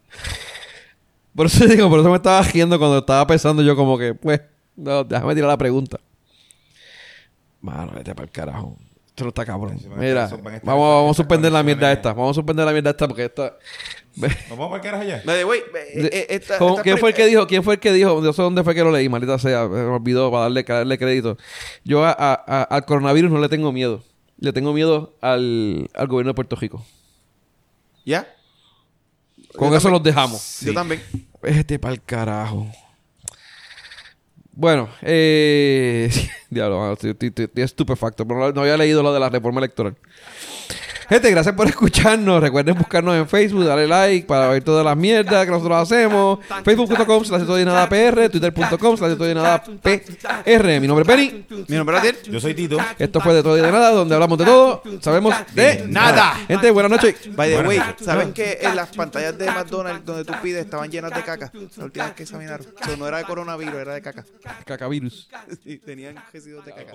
Por 1.36 1.46
eso 1.46 1.66
digo, 1.68 1.90
por 1.90 2.00
eso 2.00 2.10
me 2.10 2.16
estaba 2.16 2.42
riendo 2.42 2.80
cuando 2.80 3.00
estaba 3.00 3.28
pensando 3.28 3.62
yo 3.62 3.76
como 3.76 3.98
que, 3.98 4.14
pues, 4.16 4.42
no, 4.76 5.04
déjame 5.04 5.36
tirar 5.36 5.50
la 5.50 5.58
pregunta. 5.58 6.00
Mano, 7.62 7.92
vete 7.96 8.16
para 8.16 8.26
el 8.26 8.32
carajo. 8.32 8.78
Esto 9.18 9.24
no 9.26 9.30
está 9.30 9.46
cabrón. 9.48 9.80
A 9.92 9.96
Mira, 9.96 10.26
a 10.26 10.28
vamos, 10.28 10.62
vamos 10.62 11.12
a 11.12 11.18
suspender 11.18 11.52
la 11.52 11.64
mierda 11.64 11.92
esta. 11.92 12.14
Vamos 12.14 12.30
a 12.30 12.34
suspender 12.36 12.64
la 12.68 12.72
mierda 12.72 12.92
esta 12.92 13.08
porque 13.08 13.26
esta... 13.26 13.58
¿Vamos 14.52 14.76
el 14.76 14.82
carajo 14.82 15.02
allá? 15.02 15.24
The 15.26 15.44
way, 15.44 15.60
eh, 15.60 16.10
eh, 16.14 16.28
esta- 16.30 16.60
¿Cómo- 16.60 16.74
esta 16.74 16.84
¿Quién 16.84 17.00
fue 17.00 17.10
el 17.10 17.16
que 17.16 17.26
dijo? 17.26 17.48
¿Quién 17.48 17.64
fue 17.64 17.74
el 17.74 17.80
que 17.80 17.92
dijo? 17.94 18.22
No 18.22 18.32
sé 18.32 18.44
dónde 18.44 18.64
fue 18.64 18.76
que 18.76 18.84
lo 18.84 18.92
leí, 18.92 19.10
maldita 19.10 19.40
sea. 19.40 19.68
Me 19.68 19.80
olvidó 19.82 20.30
para 20.30 20.44
darle, 20.44 20.62
darle 20.62 21.00
crédito. 21.00 21.36
Yo 21.84 22.06
a- 22.06 22.12
a- 22.12 22.44
a- 22.46 22.64
al 22.64 22.86
coronavirus 22.86 23.32
no 23.32 23.40
le 23.40 23.50
tengo 23.50 23.72
miedo. 23.72 24.04
Le 24.38 24.54
tengo 24.54 24.72
miedo 24.72 25.18
al, 25.20 25.90
al 25.96 26.08
gobierno 26.08 26.30
de 26.30 26.36
Puerto 26.36 26.56
Rico. 26.56 26.86
¿Ya? 28.06 28.28
Con 29.56 29.72
Yo 29.72 29.78
eso 29.78 29.86
también. 29.90 29.94
los 29.94 30.04
dejamos. 30.04 30.60
Yo 30.62 30.74
también. 30.76 31.02
Este 31.42 31.80
pa'l 31.80 32.00
carajo. 32.04 32.68
Bueno, 34.60 34.90
eh... 35.04 36.10
Diablo, 36.50 36.94
estoy, 36.94 37.32
estupefacto. 37.58 38.28
Pero 38.28 38.52
no 38.54 38.62
había 38.62 38.76
leído 38.76 39.04
lo 39.04 39.14
de 39.14 39.20
la 39.20 39.30
reforma 39.30 39.60
electoral. 39.60 39.96
Gente, 41.10 41.32
gracias 41.32 41.56
por 41.56 41.68
escucharnos. 41.68 42.42
Recuerden 42.42 42.78
buscarnos 42.78 43.16
en 43.16 43.30
Facebook, 43.30 43.64
darle 43.64 43.88
like 43.88 44.28
para 44.28 44.50
ver 44.50 44.62
todas 44.62 44.84
las 44.84 44.98
mierdas 44.98 45.46
que 45.46 45.52
nosotros 45.52 45.78
hacemos. 45.78 46.40
Facebook.com 46.66 47.24
slash 47.24 47.46
todo 47.46 47.60
y 47.62 47.64
nada 47.64 47.88
PR, 47.88 48.30
Twitter.com 48.30 48.98
slash 48.98 49.16
todo 49.16 49.32
y 49.32 49.34
nada 49.34 49.64
PR. 49.64 50.82
Mi 50.82 50.88
nombre 50.88 51.04
es 51.04 51.08
Benny. 51.08 51.46
Mi 51.70 51.78
nombre 51.78 51.96
es 51.96 52.02
Adiel. 52.02 52.18
Yo 52.24 52.42
soy 52.42 52.54
Tito. 52.54 52.78
Esto 53.00 53.22
fue 53.22 53.34
de 53.34 53.42
todo 53.42 53.58
y 53.58 53.62
de 53.62 53.72
nada, 53.72 53.92
donde 53.92 54.16
hablamos 54.16 54.38
de 54.38 54.44
todo. 54.44 54.84
Sabemos 55.00 55.34
de 55.54 55.86
nada. 55.88 56.34
Gente, 56.46 56.72
buenas 56.72 56.92
noches. 56.92 57.16
By 57.36 57.52
the 57.52 57.62
way. 57.62 57.82
¿saben 58.02 58.34
que 58.34 58.60
en 58.62 58.76
las 58.76 58.90
pantallas 58.90 59.38
de 59.38 59.46
McDonald's 59.46 60.06
donde 60.06 60.26
tú 60.26 60.34
pides 60.42 60.66
estaban 60.66 60.92
llenas 60.92 61.14
de 61.14 61.24
caca? 61.24 61.52
La 61.78 61.86
última 61.86 62.06
vez 62.06 62.16
que 62.16 62.24
examinaron. 62.24 62.68
O 62.82 62.86
sea, 62.86 62.98
no 62.98 63.08
era 63.08 63.20
de 63.20 63.24
coronavirus, 63.24 63.76
era 63.76 63.94
de 63.94 64.02
caca. 64.02 64.26
Cacavirus. 64.66 65.30
Sí, 65.64 65.78
tenían 65.80 66.16
residuos 66.32 66.66
de 66.66 66.74
caca. 66.74 66.92